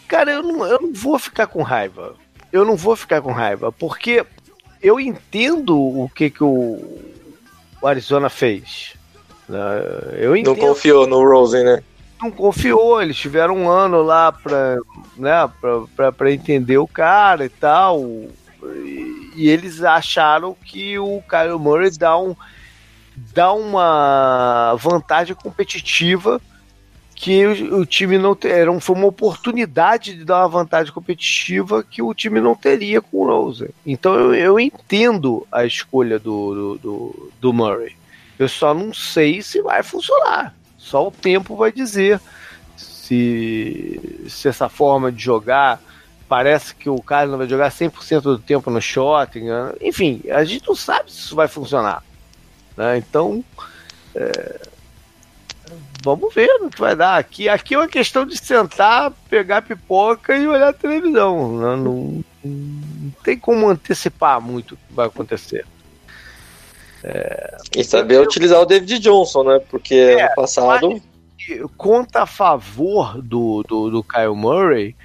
Cara, 0.08 0.32
eu 0.32 0.42
não, 0.42 0.66
eu 0.66 0.80
não 0.80 0.92
vou 0.92 1.18
ficar 1.18 1.46
com 1.46 1.62
raiva. 1.62 2.14
Eu 2.52 2.64
não 2.64 2.76
vou 2.76 2.94
ficar 2.94 3.20
com 3.20 3.32
raiva, 3.32 3.72
porque 3.72 4.24
eu 4.80 5.00
entendo 5.00 5.76
o 5.76 6.08
que, 6.14 6.30
que 6.30 6.44
o, 6.44 7.02
o 7.80 7.86
Arizona 7.86 8.28
fez. 8.28 8.94
Né? 9.48 9.58
Eu 10.18 10.36
entendo. 10.36 10.56
Não 10.56 10.68
confiou 10.68 11.06
no 11.06 11.24
Rosen, 11.24 11.64
né? 11.64 11.82
Não 12.22 12.30
confiou, 12.30 13.02
eles 13.02 13.16
tiveram 13.16 13.56
um 13.56 13.68
ano 13.68 14.02
lá 14.02 14.30
pra, 14.30 14.78
né, 15.16 15.50
pra, 15.60 15.80
pra, 15.96 16.12
pra 16.12 16.32
entender 16.32 16.78
o 16.78 16.86
cara 16.86 17.44
e 17.44 17.48
tal. 17.48 18.00
E, 18.62 19.32
e 19.34 19.48
eles 19.48 19.82
acharam 19.82 20.56
que 20.64 20.98
o 20.98 21.22
Kyle 21.28 21.58
Murray 21.58 21.90
dá, 21.90 22.16
um, 22.16 22.36
dá 23.16 23.52
uma 23.52 24.74
vantagem 24.76 25.34
competitiva 25.34 26.40
que 27.14 27.46
o, 27.46 27.80
o 27.80 27.86
time 27.86 28.18
não 28.18 28.36
era 28.42 28.80
foi 28.80 28.96
uma 28.96 29.06
oportunidade 29.06 30.14
de 30.14 30.24
dar 30.24 30.40
uma 30.40 30.48
vantagem 30.48 30.92
competitiva 30.92 31.82
que 31.82 32.02
o 32.02 32.12
time 32.12 32.40
não 32.40 32.54
teria 32.54 33.00
com 33.00 33.18
o 33.18 33.26
Rosen. 33.26 33.68
Então 33.86 34.14
eu, 34.14 34.34
eu 34.34 34.60
entendo 34.60 35.46
a 35.50 35.64
escolha 35.64 36.18
do, 36.18 36.78
do, 36.78 37.32
do, 37.40 37.52
Murray. 37.52 37.96
Eu 38.38 38.48
só 38.48 38.74
não 38.74 38.92
sei 38.92 39.42
se 39.42 39.62
vai 39.62 39.82
funcionar. 39.82 40.54
Só 40.76 41.06
o 41.06 41.10
tempo 41.10 41.56
vai 41.56 41.70
dizer 41.70 42.20
se, 42.76 44.26
se 44.28 44.48
essa 44.48 44.68
forma 44.68 45.12
de 45.12 45.22
jogar 45.22 45.80
parece 46.28 46.74
que 46.74 46.88
o 46.88 47.00
Cardinals 47.00 47.38
vai 47.38 47.48
jogar 47.48 47.70
100% 47.70 48.22
do 48.22 48.38
tempo 48.38 48.70
no 48.70 48.80
shot, 48.80 49.38
enfim, 49.80 50.22
a 50.30 50.42
gente 50.42 50.66
não 50.66 50.74
sabe 50.74 51.12
se 51.12 51.18
isso 51.18 51.36
vai 51.36 51.46
funcionar. 51.46 52.02
Né? 52.76 52.98
Então, 52.98 53.44
é, 54.14 54.60
vamos 56.04 56.34
ver 56.34 56.58
no 56.60 56.70
que 56.70 56.78
vai 56.78 56.94
dar. 56.94 57.18
Aqui, 57.18 57.48
aqui 57.48 57.74
é 57.74 57.78
uma 57.78 57.88
questão 57.88 58.26
de 58.26 58.36
sentar, 58.36 59.10
pegar 59.28 59.62
pipoca 59.62 60.36
e 60.36 60.46
olhar 60.46 60.68
a 60.68 60.72
televisão. 60.72 61.58
Né? 61.58 61.76
Não, 61.76 62.24
não 62.44 63.12
tem 63.24 63.38
como 63.38 63.68
antecipar 63.68 64.40
muito 64.40 64.74
o 64.74 64.76
que 64.76 64.92
vai 64.92 65.06
acontecer. 65.06 65.66
É, 67.02 67.56
e 67.76 67.82
saber 67.82 68.20
utilizar 68.20 68.60
o 68.60 68.66
David 68.66 68.98
Johnson, 68.98 69.44
né? 69.44 69.58
Porque 69.70 69.94
é, 69.94 70.24
ano 70.24 70.34
passado. 70.36 71.02
Conta 71.76 72.22
a 72.22 72.26
favor 72.26 73.20
do, 73.20 73.62
do, 73.64 73.90
do 73.90 74.02
Kyle 74.02 74.34
Murray, 74.34 74.96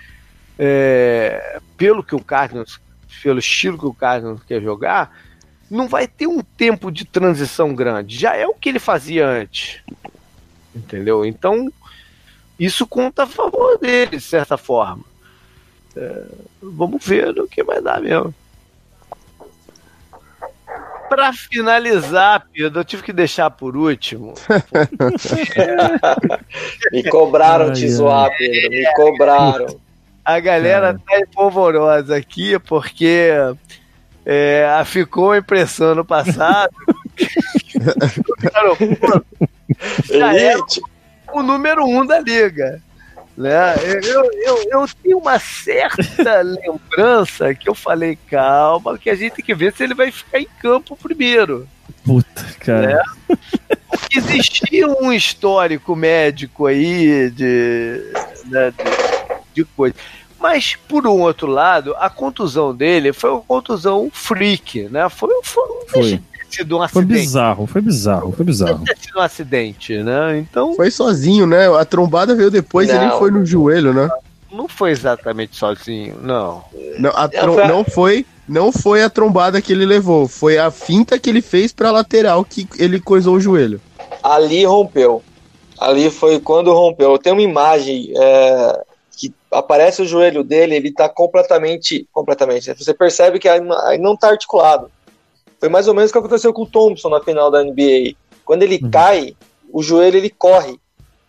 é, 0.58 1.60
pelo 1.76 2.02
que 2.02 2.16
o 2.16 2.24
Cardinals, 2.24 2.80
pelo 3.22 3.40
estilo 3.40 3.78
que 3.78 3.86
o 3.86 3.94
Cardinals 3.94 4.42
quer 4.44 4.62
jogar, 4.62 5.12
não 5.70 5.90
vai 5.90 6.08
ter 6.08 6.28
um 6.28 6.42
tempo 6.42 6.90
de 6.90 7.04
transição 7.04 7.76
grande. 7.76 8.18
Já 8.18 8.38
é 8.38 8.48
o 8.48 8.54
que 8.54 8.70
ele 8.70 8.80
fazia 8.80 9.28
antes. 9.28 9.82
Entendeu? 10.76 11.26
Então, 11.26 11.72
isso 12.60 12.86
conta 12.86 13.24
a 13.24 13.28
favor 13.28 13.78
dele, 13.78 14.18
de 14.18 14.22
certa 14.22 14.58
forma. 14.58 15.06
É, 15.96 16.24
vamos 16.62 17.06
ver 17.06 17.30
o 17.40 17.48
que 17.48 17.64
vai 17.64 17.82
dar 17.82 18.02
mesmo. 18.02 18.34
Para 21.10 21.34
finalizar, 21.34 22.46
Pedro, 22.54 22.82
eu 22.82 22.86
tive 22.86 23.02
que 23.02 23.12
deixar 23.12 23.50
por 23.50 23.76
último. 23.76 24.36
me 26.92 27.04
cobraram 27.10 27.74
te 27.74 27.90
zoar, 27.90 28.30
Pedro. 28.38 28.70
Me 28.70 28.94
cobraram. 28.94 29.80
A 30.24 30.40
galera 30.40 30.94
tá 30.94 31.20
empolvorosa 31.20 32.16
aqui 32.16 32.60
porque 32.60 33.32
é, 34.24 34.84
ficou 34.86 35.32
a 35.32 35.40
impressão 35.40 35.96
no 35.96 36.06
passado. 36.06 36.70
já 40.10 40.36
é 40.36 40.56
o 41.32 41.44
número 41.44 41.86
um 41.86 42.06
da 42.06 42.20
liga. 42.20 42.82
Né? 43.38 43.76
Eu, 44.04 44.30
eu, 44.34 44.64
eu 44.70 44.86
tenho 45.02 45.18
uma 45.18 45.40
certa 45.40 46.42
lembrança 46.44 47.54
que 47.56 47.70
eu 47.70 47.76
falei, 47.76 48.18
calma, 48.30 48.98
que 48.98 49.10
a 49.10 49.16
gente 49.16 49.36
tem 49.36 49.46
que 49.46 49.56
ver 49.56 49.74
se 49.74 49.84
ele 49.84 49.96
vai 49.96 50.12
ficar 50.12 50.42
em 50.42 50.48
campo 50.62 50.96
primeiro. 50.98 51.68
Puta, 52.04 52.46
cara. 52.60 52.88
Né? 52.88 53.38
Porque 53.90 54.20
existia 54.20 54.88
um 54.88 55.14
histórico 55.14 55.96
médico 55.96 56.66
aí 56.66 57.30
de, 57.30 58.12
né, 58.46 58.72
de, 58.72 59.54
de 59.56 59.66
coisa. 59.66 59.96
Mas, 60.38 60.76
por 60.76 61.06
um 61.06 61.22
outro 61.22 61.48
lado, 61.48 61.96
a 61.98 62.10
contusão 62.10 62.74
dele 62.74 63.12
foi 63.12 63.30
uma 63.30 63.42
contusão 63.42 64.10
freak, 64.12 64.84
né? 64.84 65.10
Foi, 65.10 65.30
foi, 65.44 65.68
foi 65.90 66.22
sido 66.56 66.78
um 66.78 66.82
acidente. 66.82 67.08
Foi 67.08 67.18
bizarro, 67.18 67.68
foi 67.68 67.82
bizarro, 67.82 68.32
foi 68.32 68.46
bizarro. 68.46 68.84
Ter 68.86 68.98
sido 68.98 69.20
um 69.20 69.22
acidente, 69.22 69.98
né? 70.04 70.38
Então. 70.38 70.76
Foi 70.76 70.92
sozinho, 70.92 71.46
né? 71.46 71.68
A 71.78 71.86
trombada 71.86 72.36
veio 72.36 72.52
depois 72.52 72.88
não, 72.88 72.96
e 72.96 73.00
nem 73.00 73.18
foi 73.18 73.32
no 73.32 73.46
joelho, 73.46 73.94
né? 73.94 74.10
Não 74.52 74.68
foi 74.68 74.92
exatamente 74.92 75.56
sozinho, 75.56 76.16
não. 76.22 76.64
Não, 76.98 77.12
trom... 77.30 77.68
não 77.68 77.84
foi. 77.84 78.26
Não 78.48 78.72
foi 78.72 79.04
a 79.04 79.10
trombada 79.12 79.62
que 79.62 79.72
ele 79.72 79.86
levou, 79.86 80.28
foi 80.28 80.58
a 80.58 80.72
finta 80.72 81.20
que 81.20 81.30
ele 81.30 81.40
fez 81.40 81.72
pra 81.72 81.92
lateral 81.92 82.44
que 82.44 82.68
ele 82.80 83.00
coisou 83.00 83.36
o 83.36 83.40
joelho. 83.40 83.80
Ali 84.24 84.66
rompeu. 84.66 85.22
Ali 85.80 86.10
foi 86.10 86.40
quando 86.40 86.74
rompeu. 86.74 87.20
Tem 87.20 87.32
uma 87.32 87.44
imagem 87.44 88.12
é, 88.18 88.84
que 89.16 89.32
aparece 89.52 90.02
o 90.02 90.06
joelho 90.06 90.44
dele, 90.44 90.76
ele 90.76 90.92
tá 90.92 91.08
completamente. 91.08 92.08
Completamente. 92.12 92.74
Você 92.74 92.92
percebe 92.92 93.38
que 93.38 93.48
aí 93.48 93.62
não 94.00 94.18
tá 94.18 94.30
articulado. 94.30 94.90
Foi 95.60 95.70
mais 95.70 95.88
ou 95.88 95.94
menos 95.94 96.10
o 96.10 96.14
que 96.14 96.20
aconteceu 96.20 96.54
com 96.54 96.64
o 96.64 96.68
Thompson 96.68 97.10
na 97.10 97.22
final 97.22 97.52
da 97.52 97.64
NBA. 97.64 98.16
Quando 98.46 98.64
ele 98.64 98.80
uhum. 98.82 98.90
cai, 98.90 99.36
o 99.72 99.84
joelho 99.84 100.18
ele 100.18 100.30
corre. 100.30 100.80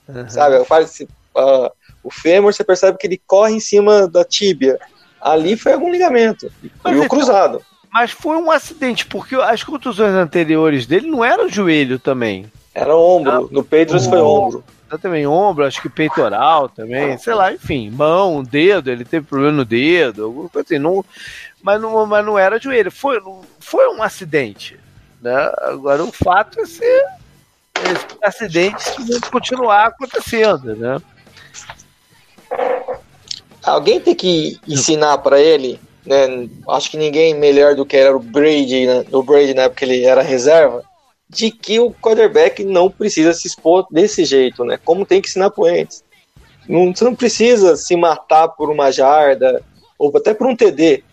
Uhum. 0.09 0.29
Sabe? 0.29 0.57
Uh, 0.57 1.71
o 2.03 2.11
fêmur, 2.11 2.53
você 2.53 2.65
percebe 2.65 2.99
que 2.99 3.07
ele 3.07 3.21
corre 3.27 3.55
em 3.55 3.61
cima 3.61 4.09
da 4.09 4.25
tíbia. 4.25 4.79
Ali 5.21 5.57
foi 5.57 5.73
algum 5.73 5.91
ligamento. 5.91 6.51
Mas 6.83 6.95
e 6.95 6.99
o 6.99 7.05
então, 7.05 7.09
cruzado. 7.09 7.63
Mas 7.93 8.13
foi 8.13 8.37
um 8.37 8.51
acidente, 8.51 9.05
porque 9.05 9.35
as 9.35 9.65
contusões 9.65 10.15
anteriores 10.15 10.87
dele 10.87 11.11
não 11.11 11.25
eram 11.25 11.49
joelho 11.49 11.99
também. 11.99 12.51
Era 12.75 12.97
ombro. 12.97 13.31
Ah, 13.31 13.49
no 13.51 13.65
Pedros 13.65 14.07
foi 14.07 14.21
ombro. 14.21 14.65
Também 14.99 15.27
ombro, 15.27 15.65
acho 15.65 15.81
que 15.81 15.89
peitoral 15.89 16.69
também, 16.69 17.17
sei 17.19 17.35
lá, 17.35 17.53
enfim, 17.53 17.91
mão, 17.91 18.43
dedo, 18.43 18.91
ele 18.91 19.05
teve 19.05 19.27
problema 19.27 19.59
no 19.59 19.65
dedo, 19.65 20.25
alguma 20.25 20.49
coisa 20.49 20.67
assim. 20.67 20.79
Não, 20.79 21.05
mas 21.63 21.81
não, 21.81 22.07
mas 22.07 22.25
não 22.25 22.39
era 22.39 22.59
joelho. 22.59 22.91
Foi, 22.91 23.21
foi 23.61 23.89
um 23.89 24.03
acidente. 24.03 24.79
Né? 25.21 25.53
Agora 25.59 26.03
o 26.03 26.11
fato 26.11 26.61
é 26.61 26.67
ser 26.67 27.05
que 28.95 29.03
vão 29.03 29.21
continuar 29.31 29.87
acontecendo. 29.87 30.77
Né? 30.77 31.01
Alguém 33.63 34.01
tem 34.01 34.15
que 34.15 34.59
ensinar 34.67 35.19
para 35.19 35.41
ele, 35.41 35.81
né? 36.05 36.49
Acho 36.69 36.91
que 36.91 36.97
ninguém 36.97 37.35
melhor 37.35 37.75
do 37.75 37.85
que 37.85 37.97
era 37.97 38.17
o 38.17 38.21
Brady, 38.21 38.87
né? 38.87 39.05
o 39.13 39.23
Brady 39.23 39.55
na 39.55 39.63
época 39.63 39.85
ele 39.85 40.05
era 40.05 40.23
reserva, 40.23 40.83
de 41.31 41.51
que 41.51 41.79
o 41.79 41.93
quarterback 41.93 42.65
não 42.65 42.91
precisa 42.91 43.33
se 43.33 43.47
expor 43.47 43.87
desse 43.91 44.25
jeito, 44.25 44.65
né? 44.65 44.79
Como 44.85 45.07
tem 45.07 45.23
que 45.23 45.29
ensinar 45.29 45.51
pro 45.51 45.69
Ents. 45.69 46.03
Não, 46.69 46.95
você 46.95 47.05
não 47.05 47.15
precisa 47.15 47.77
se 47.77 47.97
matar 47.97 48.49
por 48.49 48.69
uma 48.69 48.91
jarda 48.91 49.63
ou 49.97 50.15
até 50.17 50.35
por 50.35 50.49
um 50.49 50.57
TD. 50.57 51.05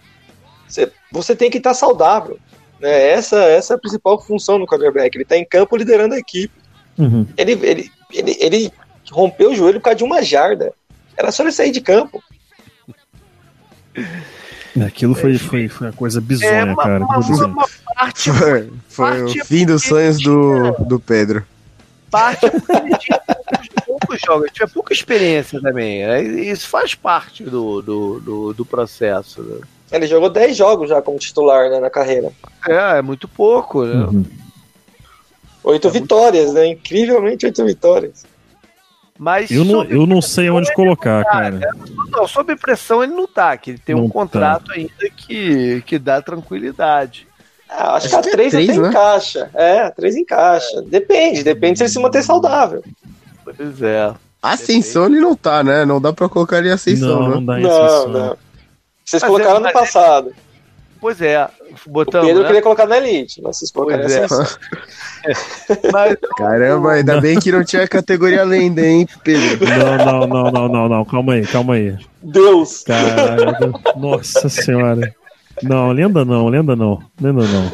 Você, 0.68 0.91
você 1.11 1.35
tem 1.35 1.52
que 1.52 1.57
estar 1.57 1.69
tá 1.69 1.76
saudável. 1.76 2.39
Né? 2.80 3.10
Essa, 3.11 3.44
essa 3.44 3.73
é 3.73 3.76
a 3.76 3.80
principal 3.80 4.19
função 4.19 4.60
do 4.60 4.65
quarterback. 4.65 5.15
Ele 5.15 5.23
está 5.23 5.38
em 5.38 5.45
campo 5.45 5.77
liderando 5.77 6.15
a 6.15 6.19
equipe. 6.19 6.53
Uhum. 6.98 7.27
Ele, 7.38 7.52
ele, 7.52 7.91
ele, 8.11 8.38
ele 8.39 8.72
rompeu 9.11 9.52
o 9.52 9.56
joelho 9.56 9.80
por 9.80 9.85
causa 9.85 9.98
de 9.98 10.03
uma 10.03 10.23
jarda. 10.23 10.73
Era 11.15 11.31
só 11.31 11.44
ele 11.44 11.52
sair 11.52 11.72
de 11.72 11.81
campo. 11.81 12.23
Aquilo 14.86 15.16
foi, 15.16 15.38
foi, 15.38 15.68
foi 15.68 15.88
uma 15.88 15.94
coisa 15.94 16.22
bizonha, 16.22 16.52
é, 16.52 16.64
uma, 16.64 16.76
cara. 16.76 17.06
Uma, 17.06 17.45
uma 17.45 17.68
parte, 17.95 18.32
foi, 18.32 18.70
foi 18.90 19.06
parte 19.06 19.41
o 19.41 19.45
fim 19.45 19.66
dos 19.66 19.84
sonhos 19.84 20.18
do, 20.22 20.72
do 20.86 20.99
Pedro. 20.99 21.45
Parte 22.10 22.45
é 22.45 22.98
tinha 22.98 23.22
poucos 23.86 24.20
jogos, 24.26 24.52
tinha 24.52 24.68
pouca 24.68 24.94
experiência 24.94 25.60
também. 25.62 26.06
Né? 26.06 26.22
Isso 26.24 26.68
faz 26.68 26.95
parte 26.95 27.44
do, 27.44 27.82
do, 27.82 28.20
do, 28.20 28.54
do 28.54 28.66
processo. 28.66 29.41
Né? 29.41 29.60
Ele 29.91 30.08
jogou 30.08 30.30
10 30.30 30.56
jogos 30.56 30.90
já 30.90 31.02
como 31.02 31.18
titular 31.18 31.70
né, 31.70 31.80
na 31.80 31.90
carreira. 31.90 32.32
É, 32.68 32.98
é 32.98 33.02
muito 33.02 33.28
pouco, 33.28 33.84
né? 33.86 34.06
Uhum. 34.06 34.26
Oito 35.64 35.88
é 35.88 35.91
vitórias, 35.91 36.45
muito... 36.45 36.56
né? 36.56 36.68
Incrivelmente 36.68 37.45
oito 37.45 37.66
vitórias. 37.66 38.26
Mas 39.18 39.49
eu 39.49 39.65
não, 39.65 39.84
eu 39.84 40.06
não 40.06 40.22
sei 40.22 40.49
onde 40.49 40.72
colocar, 40.73 41.23
tá, 41.23 41.31
cara. 41.31 41.52
Né? 41.52 41.68
Não, 42.10 42.27
sob 42.27 42.56
pressão 42.56 43.03
ele 43.03 43.14
não 43.14 43.27
tá, 43.27 43.57
que 43.57 43.72
ele 43.72 43.80
tem 43.80 43.95
não 43.95 44.06
um 44.06 44.07
tá. 44.07 44.14
contrato 44.14 44.65
tá. 44.68 44.73
ainda 44.73 45.10
que, 45.15 45.81
que 45.85 45.98
dá 45.98 46.22
tranquilidade. 46.22 47.27
Ah, 47.69 47.95
acho, 47.95 48.07
acho, 48.07 48.22
que 48.22 48.30
a 48.30 48.31
3 48.31 48.53
é 48.53 48.64
até 48.64 48.80
né? 48.80 48.88
encaixa. 48.89 49.49
É, 49.53 49.80
a 49.81 49.91
3 49.91 50.15
encaixa. 50.18 50.81
Depende, 50.84 51.44
depende 51.44 51.80
se 51.80 51.84
ele 51.84 51.91
se 51.91 51.99
manter 51.99 52.23
saudável. 52.23 52.84
Pois 53.44 53.81
é. 53.81 54.14
Ascensão 54.41 55.07
ele 55.07 55.19
não 55.19 55.35
tá, 55.35 55.64
né? 55.64 55.84
Não 55.84 55.99
dá 55.99 56.14
pra 56.14 56.30
colocar 56.30 56.60
ele 56.60 56.69
em 56.69 56.73
ascensão, 56.73 57.19
não, 57.19 57.30
né? 57.30 57.35
Não, 57.35 57.45
dá 57.45 57.60
em 57.60 57.65
ascensão. 57.65 58.07
Não, 58.07 58.19
não. 58.19 58.38
Vocês 59.03 59.23
mas 59.23 59.31
colocaram 59.31 59.57
é, 59.57 59.60
no 59.60 59.72
passado. 59.73 60.34
Pois 60.99 61.22
é, 61.22 61.48
botamos. 61.86 62.26
O 62.26 62.28
Pedro 62.28 62.41
né? 62.41 62.48
queria 62.48 62.62
colocar 62.62 62.86
na 62.86 62.98
Elite, 62.98 63.41
mas 63.41 63.58
vocês 63.58 63.72
colocaram 63.72 64.04
pois 64.04 64.16
é. 64.16 64.26
mas, 65.91 66.18
Caramba, 66.38 66.94
ainda 66.94 67.22
bem 67.22 67.40
que 67.40 67.52
não 67.52 67.64
tinha 67.64 67.88
categoria 67.88 68.44
lenda, 68.44 68.86
hein, 68.86 69.08
Pedro? 69.24 69.68
Não, 69.68 69.98
não, 69.98 70.28
não, 70.28 70.52
não, 70.52 70.68
não, 70.68 70.90
não, 70.90 71.06
calma 71.06 71.34
aí, 71.34 71.45
calma 71.45 71.76
aí. 71.76 71.98
Deus! 72.22 72.84
Caralho, 72.84 73.74
nossa 73.95 74.49
senhora. 74.49 75.14
Não, 75.64 75.91
lenda 75.91 76.24
não, 76.24 76.48
lenda 76.48 76.76
não, 76.76 77.02
lenda 77.20 77.44
não. 77.44 77.72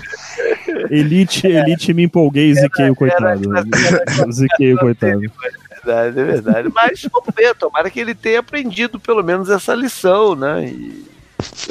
Elite, 0.90 1.48
Elite 1.48 1.94
me 1.94 2.04
empolguei 2.04 2.50
e 2.50 2.56
ziquei 2.56 2.90
o 2.90 2.96
coitado. 2.96 3.42
Ziquei 4.32 4.74
o 4.74 4.78
coitado 4.78 5.22
verdade, 5.84 6.20
é 6.20 6.24
verdade. 6.24 6.70
Mas 6.74 7.02
vamos 7.12 7.30
ver, 7.36 7.54
tomara 7.56 7.90
que 7.90 8.00
ele 8.00 8.16
tenha 8.16 8.40
aprendido 8.40 9.00
pelo 9.00 9.22
menos 9.22 9.50
essa 9.50 9.76
lição, 9.76 10.36
né? 10.36 10.66
E... 10.66 11.12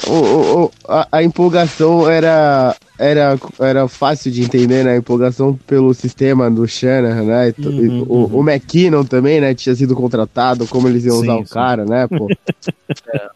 O, 0.06 0.12
o, 0.12 0.70
a, 0.88 1.08
a, 1.12 1.22
empolgação 1.22 2.08
era, 2.08 2.76
era, 2.98 3.38
era 3.58 3.88
fácil 3.88 4.30
de 4.30 4.42
entender, 4.42 4.84
né? 4.84 4.92
A 4.92 4.96
empolgação 4.96 5.58
pelo 5.66 5.92
sistema 5.94 6.50
do 6.50 6.66
Shannon, 6.66 7.24
né? 7.24 7.54
Uhum, 7.58 8.06
o, 8.08 8.14
uhum. 8.14 8.38
o 8.38 8.50
McKinnon 8.50 9.04
também, 9.04 9.40
né? 9.40 9.54
Tinha 9.54 9.74
sido 9.74 9.94
contratado, 9.94 10.66
como 10.66 10.88
eles 10.88 11.04
iam 11.04 11.16
sim, 11.16 11.22
usar 11.22 11.36
sim. 11.36 11.42
o 11.42 11.48
cara, 11.48 11.84
né? 11.84 12.06
Pô. 12.06 12.28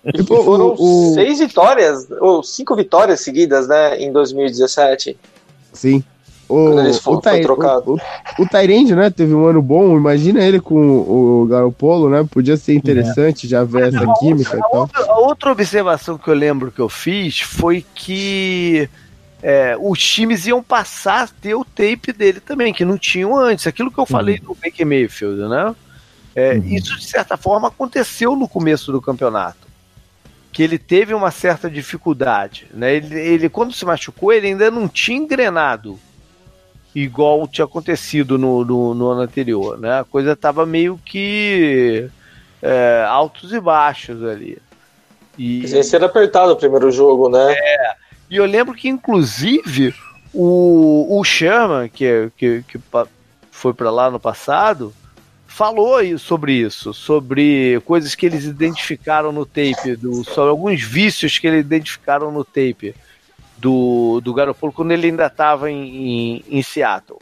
É. 0.04 0.12
Tipo, 0.12 0.44
foram 0.44 0.74
o, 0.78 1.14
seis 1.14 1.38
vitórias, 1.38 2.06
ou 2.20 2.42
cinco 2.42 2.76
vitórias 2.76 3.20
seguidas, 3.20 3.66
né? 3.66 3.98
Em 3.98 4.12
2017. 4.12 5.16
Sim. 5.72 6.04
O, 6.48 6.76
o. 7.06 7.16
O, 8.38 8.48
Tyrande, 8.48 8.94
né? 8.94 9.10
Teve 9.10 9.34
um 9.34 9.46
ano 9.46 9.60
bom. 9.60 9.96
Imagina 9.96 10.44
ele 10.44 10.60
com 10.60 10.76
o 10.76 11.46
Garopolo, 11.46 12.08
né? 12.08 12.26
Podia 12.30 12.56
ser 12.56 12.74
interessante 12.74 13.46
é. 13.46 13.48
já 13.48 13.64
ver 13.64 13.88
essa 13.88 14.06
química 14.20 14.56
outra, 14.56 14.58
e 14.58 14.60
tal. 14.60 14.80
Outra, 14.80 15.12
a 15.12 15.18
outra 15.18 15.52
observação 15.52 16.16
que 16.16 16.28
eu 16.28 16.34
lembro 16.34 16.70
que 16.70 16.80
eu 16.80 16.88
fiz 16.88 17.40
foi 17.40 17.84
que 17.94 18.88
é, 19.42 19.76
os 19.78 19.98
times 19.98 20.46
iam 20.46 20.62
passar 20.62 21.24
a 21.24 21.28
ter 21.28 21.54
o 21.54 21.64
tape 21.64 22.12
dele 22.12 22.40
também, 22.40 22.72
que 22.72 22.84
não 22.84 22.96
tinham 22.96 23.36
antes. 23.36 23.66
Aquilo 23.66 23.90
que 23.90 23.98
eu 23.98 24.06
falei 24.06 24.36
uhum. 24.36 24.54
do 24.54 24.58
Baker 24.62 24.86
Mayfield, 24.86 25.48
né? 25.48 25.74
É, 26.34 26.52
uhum. 26.52 26.64
Isso, 26.64 26.96
de 26.96 27.06
certa 27.06 27.36
forma, 27.36 27.68
aconteceu 27.68 28.36
no 28.36 28.46
começo 28.48 28.92
do 28.92 29.00
campeonato. 29.00 29.66
Que 30.52 30.62
ele 30.62 30.78
teve 30.78 31.12
uma 31.12 31.30
certa 31.30 31.68
dificuldade. 31.68 32.66
Né? 32.72 32.96
Ele, 32.96 33.18
ele, 33.18 33.48
quando 33.48 33.72
se 33.72 33.84
machucou, 33.84 34.32
ele 34.32 34.48
ainda 34.48 34.70
não 34.70 34.86
tinha 34.86 35.18
engrenado 35.18 35.98
igual 37.02 37.46
tinha 37.46 37.66
acontecido 37.66 38.38
no, 38.38 38.64
no, 38.64 38.94
no 38.94 39.10
ano 39.10 39.20
anterior. 39.20 39.78
Né? 39.78 40.00
A 40.00 40.04
coisa 40.04 40.32
estava 40.32 40.64
meio 40.64 40.98
que 41.04 42.08
é, 42.62 43.04
altos 43.06 43.52
e 43.52 43.60
baixos 43.60 44.24
ali. 44.24 44.58
E 45.38 45.68
ser 45.84 46.02
apertado 46.02 46.52
o 46.52 46.56
primeiro 46.56 46.90
jogo, 46.90 47.28
né? 47.28 47.52
É. 47.52 47.94
E 48.30 48.36
eu 48.36 48.46
lembro 48.46 48.74
que, 48.74 48.88
inclusive, 48.88 49.94
o, 50.32 51.18
o 51.18 51.22
Sherman, 51.22 51.90
que, 51.90 52.30
que, 52.34 52.64
que 52.66 52.80
foi 53.50 53.74
para 53.74 53.90
lá 53.90 54.10
no 54.10 54.18
passado, 54.18 54.94
falou 55.46 55.98
sobre 56.18 56.54
isso, 56.54 56.94
sobre 56.94 57.78
coisas 57.84 58.14
que 58.14 58.24
eles 58.24 58.44
identificaram 58.44 59.30
no 59.30 59.44
tape, 59.44 59.94
do, 59.96 60.24
sobre 60.24 60.48
alguns 60.48 60.82
vícios 60.82 61.38
que 61.38 61.46
eles 61.46 61.60
identificaram 61.60 62.32
no 62.32 62.42
tape 62.42 62.94
do, 63.58 64.20
do 64.22 64.34
Garoppolo 64.34 64.72
quando 64.72 64.92
ele 64.92 65.08
ainda 65.08 65.26
estava 65.26 65.70
em, 65.70 65.84
em, 65.84 66.44
em, 66.48 66.62
Seattle. 66.62 67.18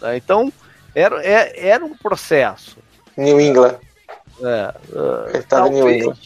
Né? 0.00 0.16
Então, 0.16 0.52
era, 0.94 1.22
era, 1.24 1.50
é, 1.50 1.68
era, 1.68 1.84
um 1.84 1.96
processo. 1.96 2.78
New 3.16 3.40
England. 3.40 3.76
É, 4.42 4.74
uh, 4.92 5.28
ele 5.28 5.38
estava 5.38 5.68
em 5.68 5.72
New 5.72 5.90
England. 5.90 6.18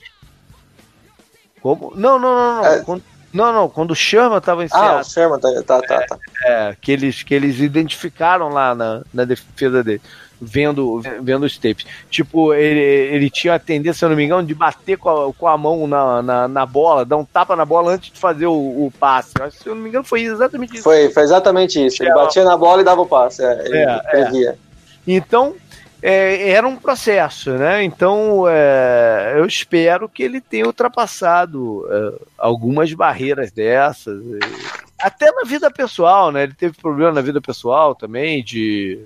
Como? 1.61 1.93
Não, 1.95 2.19
não, 2.19 2.35
não, 2.35 2.57
não. 2.57 2.67
É... 2.67 2.83
Quando, 2.83 3.03
não, 3.33 3.53
não, 3.53 3.69
quando 3.69 3.91
o 3.91 3.97
Sherman 3.97 4.39
estava 4.39 4.65
em 4.65 4.69
Seattle. 4.69 4.97
Ah, 4.97 5.01
o 5.01 5.05
Sherman, 5.05 5.41
tá, 5.41 5.63
tá, 5.63 5.83
tá. 5.83 6.07
tá. 6.07 6.19
É, 6.45 6.71
é, 6.71 6.77
que, 6.81 6.93
eles, 6.93 7.23
que 7.23 7.35
eles 7.35 7.59
identificaram 7.59 8.49
lá 8.49 8.75
na, 8.75 9.03
na 9.13 9.25
defesa 9.25 9.83
dele 9.83 10.01
vendo, 10.45 11.01
vendo 11.21 11.45
os 11.45 11.57
tapes. 11.59 11.87
Tipo, 12.11 12.55
ele, 12.55 12.81
ele 12.81 13.31
tinha 13.31 13.55
a 13.55 13.59
tendência, 13.59 13.99
se 13.99 14.05
eu 14.05 14.09
não 14.11 14.17
me 14.17 14.25
engano, 14.25 14.47
de 14.47 14.55
bater 14.55 14.99
com 14.99 15.09
a, 15.09 15.33
com 15.33 15.49
a 15.49 15.57
mão 15.57 15.87
na, 15.87 16.23
na, 16.23 16.49
na 16.49 16.67
bola, 16.67 17.05
dar 17.05 17.17
um 17.17 17.25
tapa 17.25 17.57
na 17.57 17.65
bola 17.65 17.93
antes 17.93 18.13
de 18.13 18.19
fazer 18.19 18.47
o, 18.47 18.53
o 18.53 18.93
passe. 18.99 19.33
Se 19.51 19.69
eu 19.69 19.75
não 19.75 19.83
me 19.83 19.89
engano, 19.89 20.05
foi 20.05 20.23
exatamente 20.23 20.75
isso. 20.75 20.85
Foi, 20.85 21.11
foi 21.11 21.23
exatamente 21.23 21.85
isso. 21.85 22.03
Ele 22.03 22.11
é, 22.11 22.15
batia 22.15 22.45
na 22.45 22.57
bola 22.57 22.83
e 22.83 22.85
dava 22.85 23.01
o 23.01 23.07
passe. 23.07 23.45
É, 23.45 23.67
ele 23.67 23.79
é, 23.79 23.99
previa. 24.11 24.51
É. 24.51 24.57
Então, 25.07 25.55
é, 26.07 26.51
era 26.51 26.69
um 26.69 26.77
processo, 26.77 27.53
né? 27.53 27.83
Então 27.83 28.45
é, 28.47 29.37
eu 29.39 29.47
espero 29.47 30.07
que 30.07 30.23
ele 30.23 30.39
tenha 30.39 30.67
ultrapassado 30.67 31.87
é, 31.91 32.23
algumas 32.37 32.93
barreiras 32.93 33.51
dessas. 33.51 34.23
Até 34.99 35.33
na 35.33 35.45
vida 35.45 35.71
pessoal, 35.71 36.31
né? 36.31 36.43
Ele 36.43 36.53
teve 36.53 36.75
problema 36.75 37.11
na 37.11 37.23
vida 37.23 37.41
pessoal 37.41 37.95
também, 37.95 38.45
de 38.45 39.01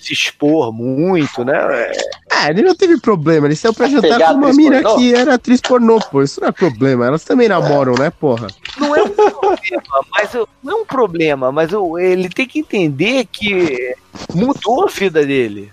se 0.00 0.12
expor 0.12 0.72
muito, 0.72 1.44
né? 1.44 1.92
É, 2.30 2.50
ele 2.50 2.62
não 2.62 2.74
teve 2.74 2.98
problema, 3.00 3.46
ele 3.46 3.56
saiu 3.56 3.74
pra 3.74 3.88
jantar 3.88 4.18
com 4.18 4.34
uma 4.34 4.52
mina 4.52 4.82
pornô? 4.82 4.96
que 4.96 5.14
era 5.14 5.34
atriz 5.34 5.60
pornô, 5.60 6.00
pô. 6.00 6.22
Isso 6.22 6.40
não 6.40 6.48
é 6.48 6.52
problema, 6.52 7.06
elas 7.06 7.24
também 7.24 7.48
namoram, 7.48 7.94
né, 7.94 8.10
porra? 8.10 8.48
Não 8.78 8.96
é 8.96 9.02
um 9.02 9.10
problema, 9.10 9.82
mas 10.10 10.30
não 10.62 10.72
é 10.72 10.82
um 10.82 10.86
problema, 10.86 11.52
mas 11.52 11.70
ele 11.98 12.28
tem 12.28 12.46
que 12.46 12.58
entender 12.58 13.26
que 13.26 13.94
mudou 14.34 14.84
a 14.84 14.86
vida 14.86 15.24
dele. 15.24 15.70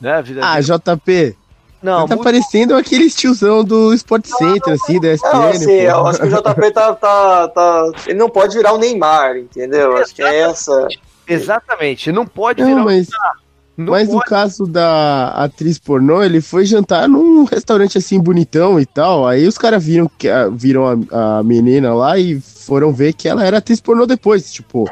Né, 0.00 0.12
a 0.12 0.20
vida 0.20 0.40
ah, 0.44 0.60
dele. 0.60 0.66
JP, 0.66 1.36
não, 1.82 2.06
tá 2.08 2.16
muito... 2.16 2.24
parecendo 2.24 2.76
aquele 2.76 3.08
tiozão 3.08 3.62
do 3.62 3.94
Sport 3.94 4.26
Center, 4.26 4.74
assim, 4.74 5.00
da 5.00 5.12
ESPN. 5.12 5.32
Não, 5.32 5.48
assim, 5.48 5.72
eu 5.72 6.06
acho 6.06 6.20
que 6.20 6.26
o 6.26 6.30
JP 6.30 6.70
tá, 6.72 6.94
tá, 6.94 7.48
tá, 7.48 7.92
Ele 8.06 8.18
não 8.18 8.28
pode 8.28 8.56
virar 8.56 8.72
o 8.72 8.78
Neymar, 8.78 9.36
entendeu? 9.36 9.96
Acho 9.96 10.14
que 10.14 10.22
é 10.22 10.40
essa. 10.40 10.88
Exatamente, 11.28 12.10
não 12.10 12.26
pode 12.26 12.62
não, 12.62 12.68
virar 12.68 12.84
mas... 12.84 13.08
o 13.08 13.48
não 13.78 13.92
Mas 13.92 14.08
pode... 14.08 14.18
no 14.18 14.24
caso 14.24 14.66
da 14.66 15.28
atriz 15.28 15.78
pornô, 15.78 16.20
ele 16.20 16.40
foi 16.40 16.66
jantar 16.66 17.08
num 17.08 17.44
restaurante 17.44 17.96
assim 17.96 18.18
bonitão 18.18 18.80
e 18.80 18.84
tal. 18.84 19.24
Aí 19.24 19.46
os 19.46 19.56
caras 19.56 19.84
viram, 19.84 20.10
que, 20.18 20.28
viram 20.50 20.84
a, 21.12 21.38
a, 21.38 21.42
menina 21.44 21.94
lá 21.94 22.18
e 22.18 22.40
foram 22.40 22.92
ver 22.92 23.12
que 23.12 23.28
ela 23.28 23.46
era 23.46 23.58
atriz 23.58 23.80
pornô 23.80 24.04
depois. 24.04 24.52
Tipo, 24.52 24.90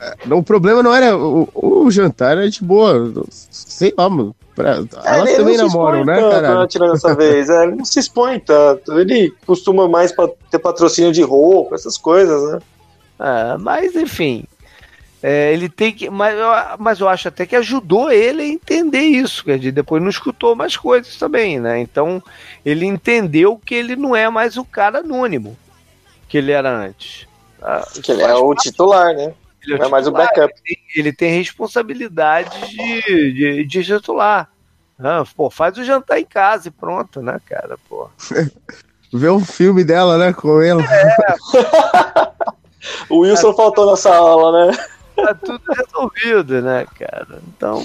é, 0.00 0.32
o 0.32 0.42
problema 0.42 0.82
não 0.82 0.94
era 0.94 1.18
o, 1.18 1.46
o 1.52 1.90
jantar, 1.90 2.38
era 2.38 2.48
de 2.48 2.64
boa. 2.64 3.12
Sei 3.28 3.92
lá, 3.94 4.08
mano. 4.08 4.34
Pra, 4.54 4.76
é, 5.04 5.18
elas 5.18 5.36
também 5.36 5.58
namoram, 5.58 6.02
né, 6.02 6.18
cara? 6.18 6.66
Tirando 6.66 6.92
dessa 6.92 7.14
vez, 7.14 7.50
é, 7.50 7.64
ele 7.64 7.76
não 7.76 7.84
se 7.84 7.98
expõe 7.98 8.40
tanto. 8.40 8.98
Ele 8.98 9.34
costuma 9.44 9.86
mais 9.86 10.12
pra 10.12 10.30
ter 10.50 10.58
patrocínio 10.58 11.12
de 11.12 11.20
roupa, 11.20 11.74
essas 11.74 11.98
coisas, 11.98 12.42
né? 12.52 12.58
Ah, 13.18 13.58
mas 13.60 13.94
enfim, 13.94 14.44
é, 15.22 15.52
ele 15.52 15.68
tem 15.68 15.92
que. 15.92 16.10
Mas 16.10 16.38
eu, 16.38 16.48
mas 16.78 17.00
eu 17.00 17.08
acho 17.08 17.28
até 17.28 17.46
que 17.46 17.56
ajudou 17.56 18.10
ele 18.10 18.42
a 18.42 18.46
entender 18.46 19.00
isso. 19.00 19.44
Quer 19.44 19.58
dizer, 19.58 19.72
depois 19.72 20.02
não 20.02 20.10
escutou 20.10 20.54
mais 20.54 20.76
coisas 20.76 21.16
também, 21.16 21.58
né? 21.58 21.80
Então 21.80 22.22
ele 22.64 22.86
entendeu 22.86 23.60
que 23.64 23.74
ele 23.74 23.96
não 23.96 24.14
é 24.14 24.28
mais 24.28 24.56
o 24.56 24.64
cara 24.64 24.98
anônimo 25.00 25.56
que 26.28 26.38
ele 26.38 26.52
era 26.52 26.70
antes. 26.70 27.26
Ah, 27.62 27.86
que 28.02 28.12
ele 28.12 28.22
é 28.22 28.34
o 28.34 28.54
titular, 28.54 29.14
né? 29.14 29.32
Ele 29.64 29.74
é, 29.74 29.78
não 29.78 29.86
é 29.86 29.88
mais 29.88 30.06
o 30.06 30.12
backup. 30.12 30.52
Ele 30.64 30.76
tem, 30.76 30.78
ele 30.94 31.12
tem 31.12 31.38
responsabilidade 31.38 32.50
de, 32.68 33.32
de, 33.32 33.64
de 33.64 33.84
titular. 33.84 34.48
Ah, 34.98 35.24
pô, 35.36 35.50
faz 35.50 35.76
o 35.76 35.84
jantar 35.84 36.18
em 36.18 36.24
casa 36.24 36.68
e 36.68 36.70
pronto, 36.70 37.20
né, 37.20 37.40
cara? 37.46 37.76
Pô. 37.88 38.08
Vê 39.12 39.30
um 39.30 39.44
filme 39.44 39.84
dela, 39.84 40.18
né, 40.18 40.32
com 40.32 40.60
ela. 40.60 40.82
É. 42.88 43.12
o 43.12 43.20
Wilson 43.20 43.52
faltou 43.54 43.90
nessa 43.90 44.14
aula, 44.14 44.66
né? 44.66 44.78
Tá 45.16 45.34
tudo 45.34 45.62
resolvido, 45.68 46.62
né, 46.62 46.86
cara? 46.98 47.40
Então, 47.48 47.82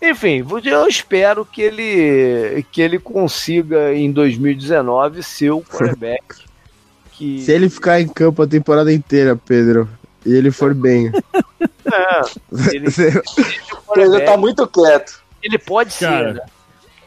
enfim, 0.00 0.44
eu 0.64 0.86
espero 0.86 1.44
que 1.44 1.62
ele 1.62 2.64
que 2.70 2.80
ele 2.80 2.98
consiga 2.98 3.92
em 3.94 4.12
2019 4.12 5.22
ser 5.22 5.50
o 5.50 5.62
quarterback. 5.62 6.46
Que... 7.18 7.42
Se 7.42 7.50
ele 7.50 7.68
ficar 7.68 8.00
em 8.00 8.06
campo 8.06 8.42
a 8.42 8.46
temporada 8.46 8.92
inteira, 8.92 9.34
Pedro, 9.34 9.88
e 10.24 10.32
ele 10.32 10.52
for 10.52 10.72
bem. 10.72 11.10
É, 11.60 12.20
ele, 12.72 12.86
ele 13.96 14.20
tá 14.20 14.36
muito 14.36 14.64
quieto. 14.68 15.20
Ele 15.42 15.58
pode 15.58 15.98
cara, 15.98 16.28
ser, 16.28 16.34
né? 16.34 16.40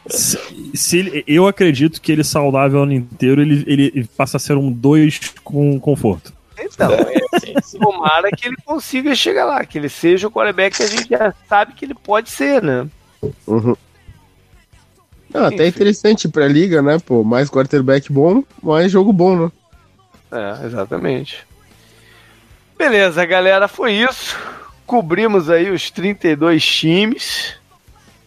Se, 0.08 0.38
se 0.74 0.98
ele, 0.98 1.24
eu 1.26 1.46
acredito 1.46 1.98
que 1.98 2.12
ele 2.12 2.22
saudável 2.24 2.80
o 2.80 2.82
ano 2.82 2.92
inteiro, 2.92 3.40
ele, 3.40 3.64
ele 3.66 4.08
passa 4.14 4.36
a 4.36 4.40
ser 4.40 4.58
um 4.58 4.70
2 4.70 5.32
com 5.42 5.80
conforto. 5.80 6.30
Então, 6.64 6.92
é, 6.92 7.20
assim, 7.32 7.78
tomara 7.78 8.30
que 8.30 8.48
ele 8.48 8.56
consiga 8.64 9.14
chegar 9.14 9.44
lá, 9.44 9.64
que 9.64 9.78
ele 9.78 9.88
seja 9.88 10.28
o 10.28 10.30
quarterback 10.30 10.76
que 10.76 10.82
a 10.82 10.86
gente 10.86 11.08
já 11.08 11.34
sabe 11.48 11.72
que 11.74 11.84
ele 11.84 11.94
pode 11.94 12.30
ser, 12.30 12.62
né? 12.62 12.86
Uhum. 13.46 13.76
Não, 15.32 15.46
até 15.46 15.66
interessante 15.66 16.28
pra 16.28 16.46
liga, 16.46 16.82
né? 16.82 16.98
Pô, 16.98 17.24
mais 17.24 17.48
quarterback 17.48 18.12
bom, 18.12 18.44
mais 18.62 18.92
jogo 18.92 19.12
bom, 19.12 19.36
né? 19.36 19.52
É, 20.30 20.66
exatamente. 20.66 21.46
Beleza, 22.76 23.24
galera, 23.24 23.68
foi 23.68 23.92
isso. 23.92 24.36
Cobrimos 24.86 25.48
aí 25.48 25.70
os 25.70 25.90
32 25.90 26.64
times. 26.64 27.54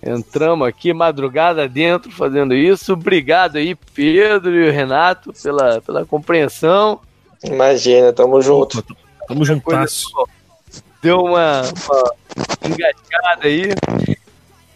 Entramos 0.01 0.67
aqui 0.67 0.93
madrugada 0.93 1.67
dentro 1.67 2.11
fazendo 2.11 2.53
isso. 2.53 2.93
Obrigado 2.93 3.57
aí, 3.57 3.75
Pedro 3.75 4.55
e 4.55 4.69
Renato, 4.69 5.33
pela, 5.33 5.81
pela 5.81 6.05
compreensão. 6.05 7.01
Imagina, 7.47 8.13
tamo 8.13 8.41
junto. 8.41 8.83
Tamo 9.27 9.45
juntasso. 9.45 10.07
Deu 11.01 11.23
uma, 11.23 11.61
uma 11.61 12.13
engasgada 12.63 13.43
aí. 13.43 13.69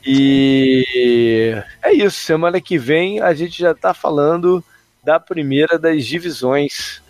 E 0.05 1.55
é 1.81 1.93
isso. 1.93 2.21
Semana 2.21 2.61
que 2.61 2.77
vem 2.77 3.21
a 3.21 3.33
gente 3.33 3.59
já 3.59 3.73
tá 3.73 3.93
falando 3.93 4.63
da 5.03 5.19
primeira 5.19 5.77
das 5.77 6.05
divisões. 6.05 7.01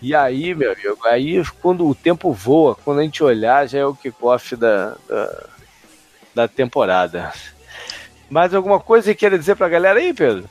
E 0.00 0.14
aí, 0.14 0.54
meu 0.54 0.72
amigo, 0.72 0.98
aí 1.06 1.42
quando 1.62 1.86
o 1.86 1.94
tempo 1.94 2.32
voa, 2.32 2.74
quando 2.74 3.00
a 3.00 3.02
gente 3.02 3.22
olhar, 3.22 3.66
já 3.66 3.78
é 3.78 3.86
o 3.86 3.94
kickoff 3.94 4.54
da, 4.56 4.96
da, 5.08 5.46
da 6.34 6.48
temporada. 6.48 7.32
Mais 8.28 8.52
alguma 8.52 8.80
coisa 8.80 9.12
que 9.12 9.20
queira 9.20 9.38
dizer 9.38 9.56
pra 9.56 9.68
galera 9.68 9.98
aí, 9.98 10.12
Pedro? 10.12 10.48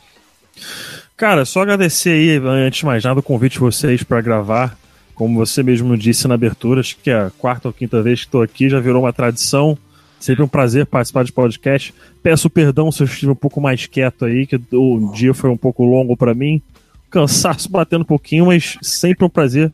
Cara, 1.15 1.45
só 1.45 1.61
agradecer 1.61 2.09
aí, 2.09 2.37
antes 2.37 2.79
de 2.79 2.85
mais 2.85 3.03
nada, 3.03 3.19
o 3.19 3.23
convite 3.23 3.53
de 3.53 3.59
vocês 3.59 4.01
para 4.03 4.19
gravar. 4.19 4.77
Como 5.13 5.37
você 5.37 5.61
mesmo 5.61 5.95
disse 5.95 6.27
na 6.27 6.33
abertura, 6.33 6.79
acho 6.79 6.97
que 6.97 7.11
é 7.11 7.13
a 7.13 7.31
quarta 7.37 7.67
ou 7.67 7.73
quinta 7.73 8.01
vez 8.01 8.21
que 8.21 8.25
estou 8.25 8.41
aqui, 8.41 8.67
já 8.67 8.79
virou 8.79 9.03
uma 9.03 9.13
tradição. 9.13 9.77
Sempre 10.19 10.43
um 10.43 10.47
prazer 10.47 10.85
participar 10.85 11.23
de 11.23 11.31
podcast. 11.31 11.93
Peço 12.23 12.49
perdão 12.49 12.91
se 12.91 13.03
eu 13.03 13.05
estive 13.05 13.31
um 13.31 13.35
pouco 13.35 13.61
mais 13.61 13.85
quieto 13.85 14.25
aí, 14.25 14.47
que 14.47 14.59
o 14.71 15.11
dia 15.13 15.33
foi 15.33 15.49
um 15.49 15.57
pouco 15.57 15.83
longo 15.83 16.17
para 16.17 16.33
mim. 16.33 16.61
Cansaço 17.11 17.69
batendo 17.69 18.01
um 18.01 18.05
pouquinho, 18.05 18.47
mas 18.47 18.77
sempre 18.81 19.23
um 19.23 19.29
prazer 19.29 19.71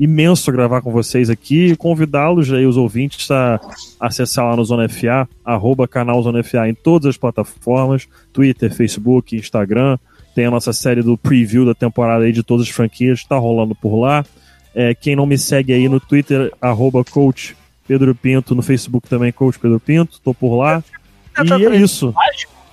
imenso 0.00 0.50
gravar 0.50 0.80
com 0.80 0.90
vocês 0.90 1.30
aqui 1.30 1.66
e 1.66 1.76
convidá-los 1.76 2.52
aí, 2.52 2.66
os 2.66 2.76
ouvintes, 2.76 3.30
a 3.30 3.60
acessar 4.00 4.46
lá 4.46 4.56
no 4.56 4.64
Zona 4.64 4.88
FA, 4.88 5.28
arroba 5.44 5.86
canal 5.86 6.20
Zona 6.22 6.42
FA 6.42 6.68
em 6.68 6.74
todas 6.74 7.10
as 7.10 7.16
plataformas, 7.16 8.08
Twitter, 8.32 8.74
Facebook, 8.74 9.36
Instagram. 9.36 9.96
Tem 10.34 10.46
a 10.46 10.50
nossa 10.50 10.72
série 10.72 11.02
do 11.02 11.16
preview 11.16 11.66
da 11.66 11.74
temporada 11.74 12.24
aí 12.24 12.32
de 12.32 12.42
todas 12.42 12.66
as 12.66 12.72
franquias, 12.72 13.20
está 13.20 13.36
rolando 13.36 13.74
por 13.74 13.96
lá. 13.96 14.24
É, 14.74 14.94
quem 14.94 15.14
não 15.14 15.26
me 15.26 15.36
segue 15.36 15.72
aí 15.72 15.88
no 15.88 16.00
Twitter, 16.00 16.50
arroba 16.60 17.04
coach 17.04 17.56
Pedro 17.86 18.14
Pinto, 18.14 18.54
no 18.54 18.62
Facebook 18.62 19.08
também, 19.08 19.30
coach 19.32 19.58
Pedro 19.58 19.78
Pinto, 19.78 20.20
tô 20.22 20.32
por 20.32 20.56
lá. 20.56 20.82
Tá 21.34 21.58
e 21.58 21.66
é 21.66 21.76
isso. 21.76 22.14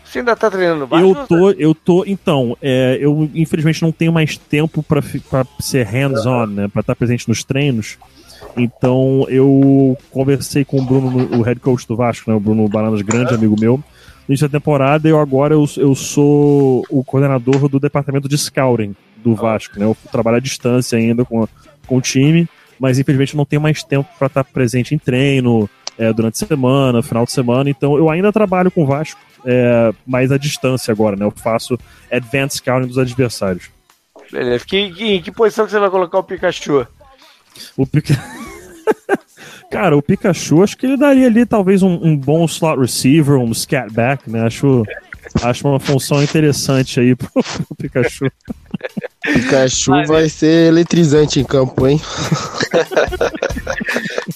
Você 0.04 0.20
ainda 0.20 0.36
tá 0.36 0.50
treinando 0.50 0.88
baixo? 0.88 1.06
Eu 1.06 1.28
tô, 1.28 1.52
eu 1.52 1.76
tô. 1.76 2.04
Então, 2.06 2.58
é, 2.62 2.98
eu 3.00 3.30
infelizmente 3.36 3.82
não 3.82 3.92
tenho 3.92 4.12
mais 4.12 4.38
tempo 4.38 4.82
para 4.82 5.02
ser 5.60 5.86
hands-on, 5.86 6.48
né? 6.48 6.68
Pra 6.68 6.80
estar 6.80 6.96
presente 6.96 7.28
nos 7.28 7.44
treinos. 7.44 7.98
Então 8.58 9.26
eu 9.30 9.98
conversei 10.10 10.66
com 10.66 10.80
o 10.80 10.84
Bruno, 10.84 11.38
o 11.38 11.42
head 11.42 11.60
coach 11.60 11.88
do 11.88 11.96
Vasco, 11.96 12.30
né? 12.30 12.36
O 12.36 12.40
Bruno 12.40 12.68
Bananas, 12.68 13.02
grande 13.02 13.36
amigo 13.36 13.56
meu. 13.60 13.84
No 14.30 14.34
início 14.34 14.48
da 14.48 14.60
temporada, 14.60 15.10
eu 15.10 15.20
agora 15.20 15.56
eu, 15.56 15.66
eu 15.78 15.96
sou 15.96 16.86
o 16.88 17.04
coordenador 17.04 17.68
do 17.68 17.80
departamento 17.80 18.30
de 18.30 18.38
scouting 18.38 18.96
do 19.18 19.34
Vasco, 19.34 19.80
né? 19.80 19.86
Eu 19.86 19.98
trabalho 20.12 20.38
à 20.38 20.40
distância 20.40 21.00
ainda 21.00 21.26
com, 21.26 21.48
com 21.88 21.98
o 21.98 22.02
time, 22.02 22.48
mas 22.80 23.00
infelizmente 23.00 23.36
não 23.36 23.44
tenho 23.44 23.60
mais 23.60 23.82
tempo 23.82 24.08
para 24.20 24.28
estar 24.28 24.44
presente 24.44 24.94
em 24.94 25.00
treino, 25.00 25.68
é, 25.98 26.14
durante 26.14 26.44
a 26.44 26.48
semana, 26.48 27.02
final 27.02 27.26
de 27.26 27.32
semana. 27.32 27.72
Então 27.72 27.98
eu 27.98 28.08
ainda 28.08 28.32
trabalho 28.32 28.70
com 28.70 28.84
o 28.84 28.86
Vasco 28.86 29.20
é, 29.44 29.92
mais 30.06 30.32
à 30.32 30.38
distância 30.38 30.92
agora, 30.92 31.16
né? 31.16 31.26
Eu 31.26 31.32
faço 31.32 31.76
advanced 32.12 32.60
scouting 32.60 32.88
dos 32.88 33.00
adversários. 33.00 33.72
Beleza. 34.32 34.64
Que, 34.64 34.92
que, 34.92 35.06
em 35.06 35.22
que 35.24 35.32
posição 35.32 35.66
que 35.66 35.72
você 35.72 35.80
vai 35.80 35.90
colocar 35.90 36.20
o 36.20 36.24
Pikachu? 36.24 36.86
O 37.76 37.88
Pika... 37.88 38.14
Cara, 39.72 39.96
o 39.96 40.02
Pikachu, 40.02 40.64
acho 40.64 40.76
que 40.76 40.86
ele 40.86 40.98
daria 40.98 41.28
ali 41.28 41.46
talvez 41.46 41.84
um, 41.84 42.00
um 42.02 42.18
bom 42.18 42.44
slot 42.46 42.80
receiver, 42.80 43.38
um 43.38 43.54
scat 43.54 43.94
back, 43.94 44.30
né? 44.30 44.42
Acho, 44.42 44.84
acho 45.44 45.68
uma 45.68 45.80
função 45.80 46.24
interessante 46.24 47.00
aí 47.00 47.16
pro, 47.16 47.30
pro 47.32 47.76
Pikachu. 47.78 48.32
Pikachu 49.22 49.92
vai, 49.92 50.06
vai 50.06 50.30
ser 50.30 50.68
eletrizante 50.68 51.40
em 51.40 51.44
campo, 51.44 51.88
hein? 51.88 52.02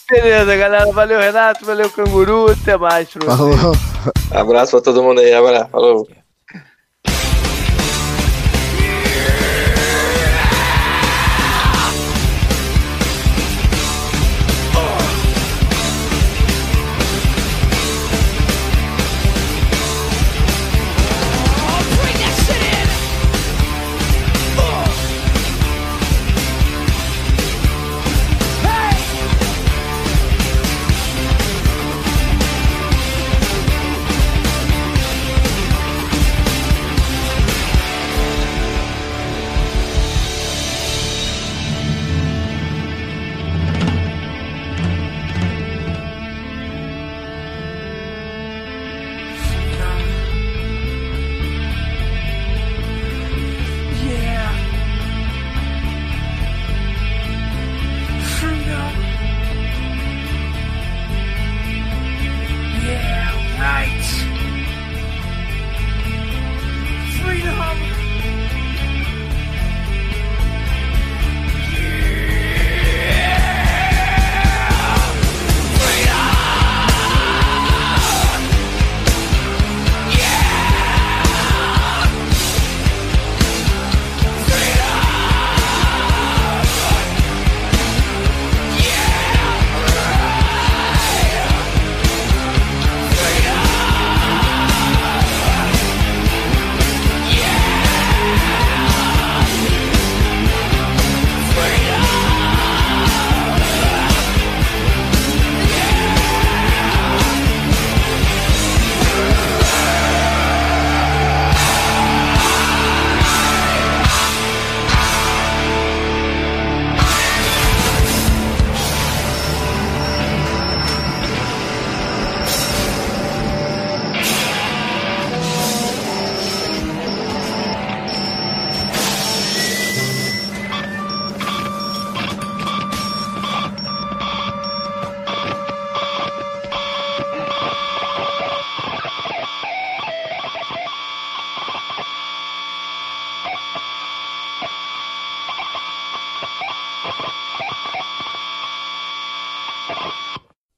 Beleza, 0.09 0.55
galera. 0.55 0.91
Valeu, 0.91 1.19
Renato. 1.19 1.65
Valeu, 1.65 1.89
Canguru. 1.89 2.51
Até 2.51 2.77
mais. 2.77 3.09
Falou. 3.11 3.75
Abraço 4.31 4.71
pra 4.71 4.81
todo 4.81 5.01
mundo 5.01 5.19
aí. 5.19 5.33
Abraço. 5.33 5.69
Falou. 5.71 6.07